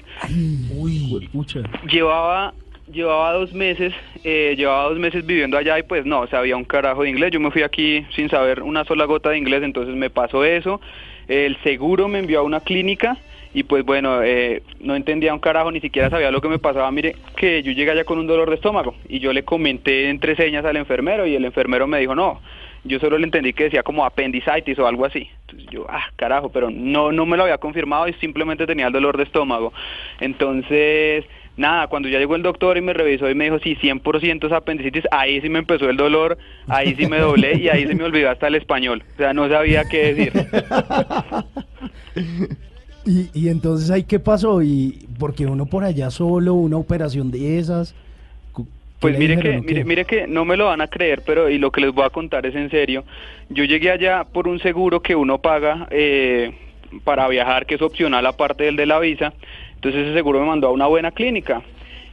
Uy, 0.76 1.28
pucha. 1.32 1.60
Llevaba 1.90 2.54
llevaba 2.92 3.32
dos 3.32 3.52
meses, 3.52 3.92
eh, 4.22 4.54
llevaba 4.56 4.90
dos 4.90 4.98
meses 4.98 5.24
viviendo 5.24 5.56
allá 5.56 5.78
y 5.78 5.82
pues 5.82 6.04
no, 6.04 6.26
sabía 6.26 6.56
un 6.56 6.64
carajo 6.64 7.02
de 7.02 7.10
inglés. 7.10 7.32
Yo 7.32 7.40
me 7.40 7.50
fui 7.50 7.62
aquí 7.62 8.04
sin 8.14 8.28
saber 8.28 8.62
una 8.62 8.84
sola 8.84 9.04
gota 9.06 9.30
de 9.30 9.38
inglés, 9.38 9.62
entonces 9.62 9.94
me 9.94 10.10
pasó 10.10 10.44
eso. 10.44 10.80
El 11.28 11.56
seguro 11.62 12.08
me 12.08 12.18
envió 12.18 12.40
a 12.40 12.42
una 12.42 12.60
clínica 12.60 13.16
y 13.54 13.64
pues 13.64 13.84
bueno, 13.84 14.22
eh, 14.22 14.62
no 14.80 14.96
entendía 14.96 15.34
un 15.34 15.40
carajo, 15.40 15.70
ni 15.70 15.80
siquiera 15.80 16.08
sabía 16.08 16.30
lo 16.30 16.40
que 16.40 16.48
me 16.48 16.58
pasaba. 16.58 16.90
Mire, 16.90 17.16
que 17.36 17.62
yo 17.62 17.72
llegué 17.72 17.90
allá 17.90 18.04
con 18.04 18.18
un 18.18 18.26
dolor 18.26 18.48
de 18.48 18.56
estómago 18.56 18.94
y 19.08 19.18
yo 19.18 19.32
le 19.32 19.44
comenté 19.44 20.08
entre 20.08 20.36
señas 20.36 20.64
al 20.64 20.76
enfermero 20.76 21.26
y 21.26 21.34
el 21.34 21.44
enfermero 21.44 21.86
me 21.86 22.00
dijo, 22.00 22.14
no, 22.14 22.40
yo 22.84 22.98
solo 22.98 23.18
le 23.18 23.24
entendí 23.24 23.52
que 23.52 23.64
decía 23.64 23.82
como 23.82 24.04
appendicitis 24.04 24.78
o 24.78 24.86
algo 24.86 25.04
así. 25.04 25.28
Entonces 25.42 25.68
yo, 25.70 25.86
ah, 25.88 26.06
carajo, 26.16 26.50
pero 26.50 26.70
no, 26.70 27.12
no 27.12 27.26
me 27.26 27.36
lo 27.36 27.44
había 27.44 27.58
confirmado 27.58 28.08
y 28.08 28.14
simplemente 28.14 28.66
tenía 28.66 28.86
el 28.86 28.92
dolor 28.92 29.18
de 29.18 29.24
estómago. 29.24 29.72
Entonces, 30.18 31.26
nada, 31.56 31.88
cuando 31.88 32.08
ya 32.08 32.18
llegó 32.18 32.36
el 32.36 32.42
doctor 32.42 32.78
y 32.78 32.80
me 32.80 32.94
revisó 32.94 33.28
y 33.28 33.34
me 33.34 33.44
dijo, 33.44 33.58
sí, 33.58 33.76
100% 33.76 34.46
es 34.46 34.52
apendicitis, 34.52 35.04
ahí 35.10 35.42
sí 35.42 35.50
me 35.50 35.58
empezó 35.58 35.90
el 35.90 35.98
dolor, 35.98 36.38
ahí 36.68 36.94
sí 36.94 37.06
me 37.06 37.18
doblé 37.18 37.58
y 37.58 37.68
ahí 37.68 37.86
se 37.86 37.94
me 37.94 38.04
olvidó 38.04 38.30
hasta 38.30 38.48
el 38.48 38.54
español. 38.54 39.04
O 39.14 39.16
sea, 39.18 39.34
no 39.34 39.46
sabía 39.48 39.84
qué 39.84 40.14
decir. 40.14 40.32
Y, 43.04 43.30
y 43.34 43.48
entonces 43.48 43.90
ahí 43.90 44.04
qué 44.04 44.20
pasó 44.20 44.62
y 44.62 45.08
porque 45.18 45.46
uno 45.46 45.66
por 45.66 45.84
allá 45.84 46.10
solo 46.10 46.54
una 46.54 46.76
operación 46.76 47.30
de 47.30 47.58
esas 47.58 47.94
cu- 48.52 48.64
¿qué 48.64 48.70
Pues 49.00 49.18
mire 49.18 49.36
que, 49.38 49.60
mire, 49.60 49.84
mire 49.84 50.04
que 50.04 50.26
no 50.28 50.44
me 50.44 50.56
lo 50.56 50.66
van 50.66 50.80
a 50.80 50.88
creer, 50.88 51.22
pero 51.26 51.50
y 51.50 51.58
lo 51.58 51.72
que 51.72 51.80
les 51.80 51.92
voy 51.92 52.04
a 52.04 52.10
contar 52.10 52.46
es 52.46 52.54
en 52.54 52.70
serio. 52.70 53.04
Yo 53.48 53.64
llegué 53.64 53.90
allá 53.90 54.24
por 54.24 54.46
un 54.46 54.60
seguro 54.60 55.00
que 55.02 55.16
uno 55.16 55.38
paga 55.38 55.88
eh, 55.90 56.52
para 57.04 57.26
viajar, 57.28 57.66
que 57.66 57.74
es 57.74 57.82
opcional 57.82 58.24
aparte 58.26 58.64
del 58.64 58.76
de 58.76 58.86
la 58.86 59.00
visa. 59.00 59.32
Entonces 59.74 60.02
ese 60.02 60.14
seguro 60.14 60.40
me 60.40 60.46
mandó 60.46 60.68
a 60.68 60.72
una 60.72 60.86
buena 60.86 61.10
clínica. 61.10 61.62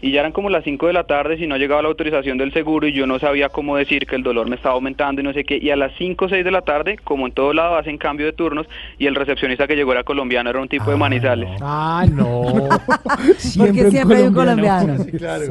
Y 0.01 0.11
ya 0.11 0.21
eran 0.21 0.31
como 0.31 0.49
las 0.49 0.63
5 0.63 0.87
de 0.87 0.93
la 0.93 1.03
tarde 1.03 1.37
si 1.37 1.45
no 1.47 1.57
llegaba 1.57 1.81
la 1.81 1.89
autorización 1.89 2.37
del 2.37 2.53
seguro 2.53 2.87
y 2.87 2.93
yo 2.93 3.05
no 3.05 3.19
sabía 3.19 3.49
cómo 3.49 3.75
decir 3.75 4.05
que 4.05 4.15
el 4.15 4.23
dolor 4.23 4.47
me 4.49 4.55
estaba 4.55 4.75
aumentando 4.75 5.21
y 5.21 5.23
no 5.23 5.33
sé 5.33 5.43
qué. 5.43 5.57
Y 5.61 5.69
a 5.71 5.75
las 5.75 5.91
5 5.97 6.25
o 6.25 6.29
6 6.29 6.43
de 6.45 6.51
la 6.51 6.61
tarde, 6.61 6.97
como 7.03 7.25
en 7.27 7.33
todo 7.33 7.53
lado, 7.53 7.75
hacen 7.75 7.97
cambio 7.97 8.25
de 8.25 8.33
turnos 8.33 8.67
y 8.97 9.07
el 9.07 9.15
recepcionista 9.15 9.67
que 9.67 9.75
llegó 9.75 9.91
era 9.91 10.03
colombiano, 10.03 10.49
era 10.49 10.59
un 10.61 10.67
tipo 10.69 10.89
de 10.89 10.97
manizales. 10.97 11.49
Ah, 11.61 12.05
no. 12.09 12.43
Porque 13.57 13.89
siempre 13.91 14.17
hay 14.17 14.23
un 14.23 14.33
colombiano. 14.33 14.97
Sí, 15.03 15.11
claro. 15.11 15.43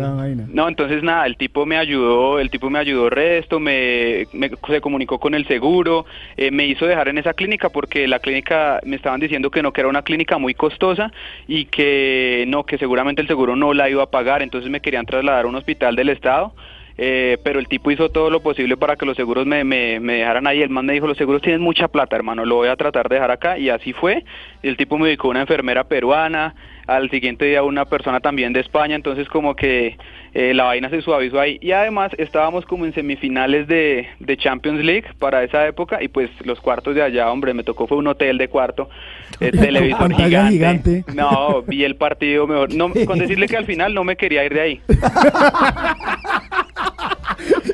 No, 0.53 0.69
entonces 0.69 1.03
nada, 1.03 1.27
el 1.27 1.37
tipo 1.37 1.67
me 1.67 1.77
ayudó, 1.77 2.39
el 2.39 2.51
tipo 2.51 2.71
me 2.71 2.79
ayudó 2.79 3.11
resto, 3.11 3.61
me, 3.61 4.27
me- 4.33 4.51
se 4.69 4.81
comunicó 4.81 5.19
con 5.19 5.35
el 5.35 5.47
seguro, 5.47 6.07
eh, 6.37 6.51
me 6.51 6.67
hizo 6.67 6.87
dejar 6.87 7.09
en 7.09 7.19
esa 7.19 7.35
clínica 7.35 7.69
porque 7.69 8.07
la 8.09 8.19
clínica 8.19 8.81
me 8.85 8.97
estaban 8.97 9.21
diciendo 9.21 9.51
que 9.51 9.63
no, 9.63 9.73
que 9.73 9.81
era 9.81 9.89
una 9.91 10.03
clínica 10.03 10.39
muy 10.39 10.55
costosa 10.55 11.13
y 11.47 11.67
que 11.67 12.45
no, 12.49 12.65
que 12.65 12.79
seguramente 12.79 13.23
el 13.23 13.29
seguro 13.29 13.57
no 13.57 13.75
la 13.75 13.89
iba 13.91 14.03
a 14.05 14.11
pagar, 14.11 14.38
entonces 14.43 14.71
me 14.71 14.81
querían 14.81 15.07
trasladar 15.07 15.45
a 15.45 15.49
un 15.49 15.57
hospital 15.57 15.97
del 15.97 16.11
estado. 16.11 16.55
Eh, 17.01 17.39
pero 17.45 17.61
el 17.61 17.69
tipo 17.69 17.93
hizo 17.93 18.09
todo 18.11 18.29
lo 18.29 18.41
posible 18.41 18.77
para 18.77 18.97
que 18.97 19.07
los 19.07 19.17
seguros 19.17 19.47
me, 19.47 19.63
me, 19.63 20.01
me 20.01 20.15
dejaran 20.15 20.49
ahí. 20.49 20.63
El 20.63 20.71
man 20.71 20.85
me 20.85 20.95
dijo, 20.95 21.07
los 21.07 21.17
seguros 21.17 21.41
tienen 21.41 21.61
mucha 21.61 21.87
plata, 21.87 22.17
hermano, 22.17 22.45
lo 22.45 22.57
voy 22.57 22.69
a 22.69 22.75
tratar 22.77 23.09
de 23.09 23.15
dejar 23.15 23.31
acá. 23.31 23.57
Y 23.57 23.71
así 23.71 23.93
fue. 23.93 24.25
El 24.65 24.77
tipo 24.77 24.99
me 24.99 25.07
dedicó 25.07 25.29
una 25.29 25.43
enfermera 25.43 25.85
peruana, 25.85 26.57
al 26.89 27.09
siguiente 27.11 27.45
día 27.45 27.63
una 27.63 27.85
persona 27.85 28.19
también 28.19 28.53
de 28.53 28.61
España, 28.61 28.97
entonces 28.97 29.29
como 29.29 29.55
que 29.55 29.97
eh, 30.35 30.55
la 30.55 30.65
vaina 30.65 30.91
se 30.91 31.01
suavizó 31.03 31.39
ahí. 31.39 31.59
Y 31.61 31.71
además 31.71 32.11
estábamos 32.19 32.65
como 32.65 32.85
en 32.85 32.93
semifinales 32.95 33.69
de, 33.69 34.09
de 34.19 34.37
Champions 34.37 34.83
League 34.83 35.05
para 35.19 35.45
esa 35.45 35.69
época 35.69 36.03
y 36.03 36.09
pues 36.09 36.31
los 36.45 36.61
cuartos 36.61 36.95
de 36.97 37.03
allá, 37.03 37.31
hombre, 37.31 37.55
me 37.55 37.63
tocó 37.63 37.87
fue 37.87 37.99
un 37.99 38.09
hotel 38.09 38.39
de 38.39 38.49
cuarto, 38.49 38.89
eh, 39.39 39.51
televisor 39.53 40.13
gigante. 40.15 40.53
gigante. 40.53 41.05
No, 41.15 41.63
vi 41.63 41.85
el 41.85 41.95
partido 41.95 42.47
mejor. 42.47 42.75
No, 42.75 42.91
con 43.07 43.19
decirle 43.19 43.47
que 43.47 43.57
al 43.57 43.67
final 43.67 43.95
no 43.95 44.03
me 44.03 44.17
quería 44.17 44.45
ir 44.45 44.55
de 44.55 44.61
ahí. 44.61 44.81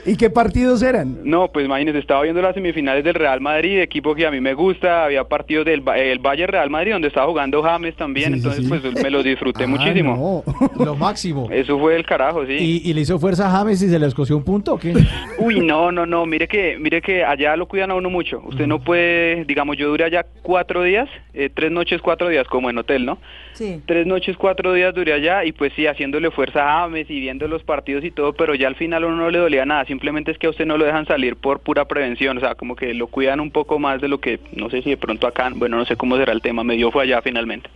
¿Y 0.06 0.16
qué 0.16 0.28
partidos 0.28 0.82
eran? 0.82 1.18
No, 1.24 1.48
pues 1.50 1.64
imagínese, 1.64 1.98
estaba 1.98 2.22
viendo 2.22 2.42
las 2.42 2.54
semifinales 2.54 3.02
del 3.04 3.14
Real 3.14 3.40
Madrid, 3.40 3.78
equipo 3.80 4.14
que 4.14 4.26
a 4.26 4.30
mí 4.30 4.40
me 4.40 4.52
gusta, 4.52 5.04
había 5.06 5.24
partidos 5.24 5.64
del 5.64 5.80
Ba- 5.80 5.96
el 5.98 6.18
Bayern 6.18 6.52
Real 6.52 6.68
Madrid 6.68 6.92
donde 6.92 7.08
estaba 7.08 7.26
jugando 7.26 7.62
James 7.62 7.96
también, 7.96 8.28
Sí, 8.28 8.34
entonces 8.34 8.62
sí. 8.64 8.68
pues 8.68 8.82
me 9.02 9.10
lo 9.10 9.22
disfruté 9.22 9.64
Ah, 9.64 9.66
muchísimo. 9.66 10.44
Lo 10.78 10.94
máximo. 10.94 11.48
Eso 11.50 11.78
fue 11.78 11.96
el 11.96 12.04
carajo, 12.04 12.44
sí. 12.44 12.52
¿Y, 12.84 12.90
y 12.90 12.92
le 12.92 13.00
hizo 13.00 13.18
fuerza 13.18 13.46
a 13.46 13.50
James 13.50 13.80
y 13.82 13.88
se 13.88 13.98
le 13.98 14.06
escoció 14.06 14.36
un 14.36 14.44
punto 14.44 14.74
o 14.74 14.78
qué? 14.78 14.92
Uy, 15.38 15.60
no, 15.60 15.90
no, 15.90 16.04
no, 16.04 16.26
mire 16.26 16.48
que, 16.48 16.76
mire 16.78 17.00
que 17.00 17.24
allá 17.24 17.56
lo 17.56 17.66
cuidan 17.66 17.90
a 17.90 17.94
uno 17.94 18.10
mucho. 18.10 18.42
Usted 18.44 18.66
no 18.66 18.80
puede, 18.80 19.44
digamos, 19.46 19.76
yo 19.78 19.88
duré 19.88 20.04
allá 20.04 20.26
cuatro 20.42 20.82
días, 20.82 21.08
eh, 21.32 21.48
tres 21.54 21.70
noches, 21.72 22.02
cuatro 22.02 22.28
días, 22.28 22.46
como 22.48 22.68
en 22.68 22.76
hotel, 22.78 23.06
¿no? 23.06 23.18
Sí. 23.54 23.80
Tres 23.86 24.06
noches, 24.06 24.36
cuatro 24.36 24.72
días 24.72 24.94
duré 24.94 25.12
allá 25.12 25.44
y 25.44 25.52
pues 25.52 25.72
sí, 25.74 25.86
haciéndole 25.86 26.30
fuerza 26.30 26.60
a 26.62 26.80
James 26.82 27.08
y 27.08 27.20
viendo 27.20 27.48
los 27.48 27.62
partidos 27.62 28.04
y 28.04 28.10
todo, 28.10 28.32
pero 28.32 28.54
ya 28.54 28.68
al 28.68 28.74
final 28.74 29.04
a 29.04 29.06
uno 29.06 29.16
no 29.16 29.30
le 29.30 29.38
dolía 29.38 29.64
nada, 29.64 29.84
simplemente 29.84 30.32
es 30.32 30.38
que 30.38 30.48
a 30.48 30.50
usted 30.50 30.66
no 30.66 30.76
lo 30.76 30.84
dejan 30.84 31.06
salir 31.06 31.36
por 31.36 31.60
pura 31.60 31.86
prevención, 31.86 32.36
o 32.36 32.40
sea, 32.40 32.54
como 32.56 32.76
que 32.76 32.92
lo 32.94 33.06
cuidan 33.06 33.40
un 33.40 33.50
poco 33.50 33.78
más 33.78 34.00
de 34.00 34.08
lo 34.08 34.18
que, 34.18 34.40
no 34.52 34.70
sé 34.70 34.82
si 34.82 34.90
de 34.90 34.96
pronto 34.96 35.26
acá, 35.26 35.50
bueno, 35.54 35.76
no 35.76 35.84
sé 35.84 35.96
cómo 35.96 36.16
será 36.16 36.32
el 36.32 36.42
tema, 36.42 36.64
me 36.64 36.76
dio 36.76 36.90
fue 36.90 37.04
allá 37.04 37.22
finalmente. 37.22 37.70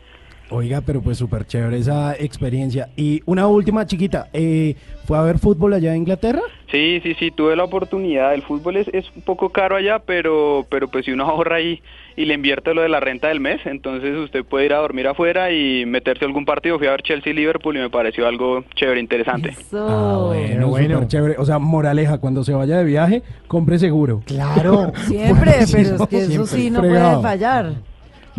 Oiga, 0.51 0.81
pero 0.81 1.03
pues 1.03 1.19
súper 1.19 1.47
chévere 1.47 1.79
esa 1.79 2.15
experiencia. 2.15 2.89
Y 2.97 3.23
una 3.27 3.47
última 3.47 3.87
chiquita, 3.87 4.29
eh, 4.33 4.77
¿fue 5.05 5.19
a 5.19 5.23
ver 5.23 5.39
fútbol 5.39 5.75
allá 5.75 5.93
en 5.93 5.99
Inglaterra? 5.99 6.41
Sí, 6.71 7.01
sí, 7.03 7.15
sí, 7.19 7.31
tuve 7.31 7.55
la 7.57 7.65
oportunidad. 7.65 8.35
El 8.35 8.43
fútbol 8.43 8.77
es, 8.77 8.89
es 8.89 9.05
un 9.15 9.23
poco 9.23 9.51
caro 9.51 9.77
allá, 9.77 10.01
pero, 10.01 10.67
pero 10.71 10.89
pues 10.89 11.05
si 11.05 11.13
uno 11.13 11.25
ahorra 11.29 11.57
ahí 11.57 11.83
y 12.17 12.25
le 12.25 12.35
invierte 12.35 12.75
lo 12.75 12.83
de 12.83 12.89
la 12.89 12.99
renta 12.99 13.29
del 13.29 13.41
mes, 13.41 13.61
entonces 13.65 14.17
usted 14.17 14.45
puede 14.45 14.67
ir 14.67 14.73
a 14.73 14.79
dormir 14.79 15.07
afuera 15.07 15.53
y 15.53 15.87
meterse 15.87 16.25
a 16.25 16.29
algún 16.29 16.45
partido. 16.45 16.79
Fui 16.79 16.87
a 16.87 16.93
ver 16.93 17.03
Chelsea-Liverpool 17.03 17.77
y 17.77 17.81
me 17.81 17.91
pareció 17.91 18.27
algo 18.27 18.65
chévere, 18.75 19.01
interesante. 19.01 19.55
Ah, 19.73 20.25
bueno, 20.27 20.69
bueno. 20.69 21.07
chévere. 21.07 21.37
O 21.39 21.45
sea, 21.45 21.59
moraleja, 21.59 22.19
cuando 22.19 22.43
se 22.43 22.55
vaya 22.55 22.79
de 22.79 22.85
viaje, 22.85 23.23
compre 23.47 23.79
seguro. 23.79 24.23
Claro. 24.27 24.93
Siempre, 25.07 25.53
pero 25.73 26.03
es 26.03 26.09
que 26.09 26.19
eso 26.19 26.47
sí 26.47 26.71
no 26.71 26.81
puede 26.81 27.23
fallar. 27.23 27.75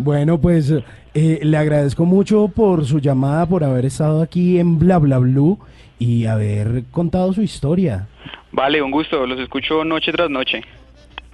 Bueno, 0.02 0.40
pues 0.40 0.72
eh, 1.14 1.40
le 1.42 1.56
agradezco 1.56 2.04
mucho 2.06 2.48
por 2.48 2.86
su 2.86 2.98
llamada, 3.00 3.44
por 3.46 3.64
haber 3.64 3.84
estado 3.84 4.22
aquí 4.22 4.58
en 4.58 4.78
Bla 4.78 4.98
Bla 4.98 5.18
Blue 5.18 5.58
y 5.98 6.24
haber 6.24 6.84
contado 6.90 7.32
su 7.34 7.42
historia. 7.42 8.06
Vale, 8.52 8.80
un 8.82 8.90
gusto. 8.90 9.26
Los 9.26 9.38
escucho 9.38 9.84
noche 9.84 10.10
tras 10.12 10.30
noche. 10.30 10.62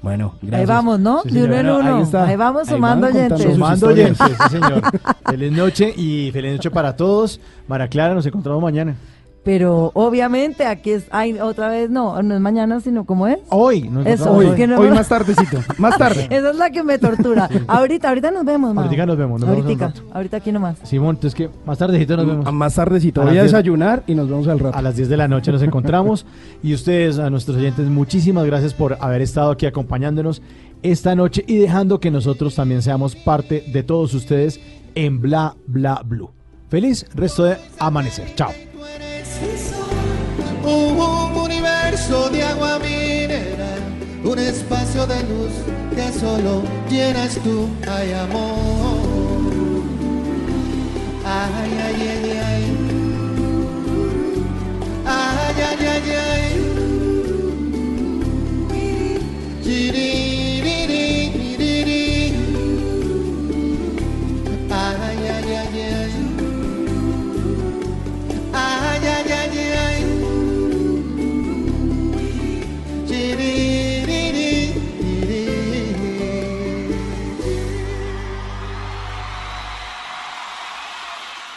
Bueno, 0.02 0.34
gracias. 0.42 0.68
Ahí 0.68 0.76
vamos, 0.76 0.98
¿no? 1.00 1.22
Sí, 1.22 1.30
de 1.30 1.44
uno 1.44 1.54
en 1.54 1.70
uno. 1.70 1.96
Ahí 1.96 2.02
está. 2.02 2.26
Ahí 2.26 2.36
vamos 2.36 2.68
Ahí 2.68 2.74
sumando 2.74 3.06
oyentes. 3.06 3.42
sus 3.42 3.52
Sumando 3.54 3.86
oyentes, 3.86 4.18
sí, 4.18 4.48
señor. 4.50 4.82
feliz 5.30 5.52
noche 5.52 5.94
y 5.96 6.30
feliz 6.32 6.52
noche 6.52 6.70
para 6.70 6.96
todos. 6.96 7.40
Mara 7.68 7.88
Clara, 7.88 8.14
nos 8.14 8.26
encontramos 8.26 8.60
mañana. 8.62 8.96
Pero 9.46 9.92
obviamente 9.94 10.66
aquí 10.66 10.90
es, 10.90 11.04
ay, 11.12 11.38
otra 11.38 11.68
vez 11.68 11.88
no, 11.88 12.20
no 12.20 12.34
es 12.34 12.40
mañana, 12.40 12.80
sino 12.80 13.04
como 13.04 13.28
es. 13.28 13.38
Hoy, 13.48 13.88
Eso, 14.04 14.24
encontramos 14.24 14.42
es 14.42 14.54
que 14.54 14.66
no 14.66 14.76
Hoy 14.80 14.90
más 14.90 15.08
tardecito, 15.08 15.60
más 15.78 15.96
tarde. 15.96 16.26
Esa 16.30 16.50
es 16.50 16.56
la 16.56 16.70
que 16.70 16.82
me 16.82 16.98
tortura. 16.98 17.48
ahorita, 17.68 18.08
ahorita 18.08 18.32
nos 18.32 18.44
vemos, 18.44 18.74
Mao. 18.74 18.82
Ahorita 18.82 19.06
nos 19.06 19.16
vemos, 19.16 19.40
nos 19.40 19.48
vemos 19.48 19.66
un 19.70 19.78
rato. 19.78 20.02
ahorita 20.12 20.38
aquí 20.38 20.50
nomás. 20.50 20.78
Simón, 20.82 21.14
entonces 21.14 21.36
que 21.36 21.48
más 21.64 21.78
tardecito 21.78 22.16
nos 22.16 22.26
vemos. 22.26 22.44
A 22.44 22.50
más 22.50 22.74
tardecito. 22.74 23.22
A 23.22 23.26
Voy 23.26 23.38
a 23.38 23.44
desayunar 23.44 24.02
y 24.08 24.16
nos 24.16 24.28
vemos 24.28 24.48
al 24.48 24.58
rato. 24.58 24.76
A 24.76 24.82
las 24.82 24.96
10 24.96 25.08
de 25.10 25.16
la 25.16 25.28
noche 25.28 25.52
nos 25.52 25.62
encontramos. 25.62 26.26
y 26.60 26.74
ustedes, 26.74 27.20
a 27.20 27.30
nuestros 27.30 27.56
oyentes, 27.56 27.88
muchísimas 27.88 28.46
gracias 28.46 28.74
por 28.74 28.98
haber 29.00 29.22
estado 29.22 29.52
aquí 29.52 29.66
acompañándonos 29.66 30.42
esta 30.82 31.14
noche 31.14 31.44
y 31.46 31.58
dejando 31.58 32.00
que 32.00 32.10
nosotros 32.10 32.56
también 32.56 32.82
seamos 32.82 33.14
parte 33.14 33.62
de 33.72 33.84
todos 33.84 34.12
ustedes 34.12 34.58
en 34.96 35.20
Bla 35.20 35.54
Bla 35.68 36.02
Blue. 36.04 36.30
Feliz 36.68 37.06
resto 37.14 37.44
de 37.44 37.58
amanecer. 37.78 38.34
Chao. 38.34 38.50
Un 40.64 41.36
universo 41.36 42.28
de 42.30 42.42
agua 42.42 42.78
mineral, 42.78 43.80
un 44.24 44.38
espacio 44.38 45.06
de 45.06 45.22
luz 45.24 45.52
que 45.94 46.12
solo 46.18 46.62
llenas 46.90 47.38
tú, 47.44 47.68
ay 47.86 48.12
amor. 48.12 48.96
Ay, 51.24 51.72
ay, 51.86 52.00
ay, 52.08 52.30
ay. 52.50 52.64
Ay, 55.04 55.56
ay, 55.68 55.86
ay, 55.86 56.10
ay. 56.10 56.54
Chiririririririri. 59.62 60.25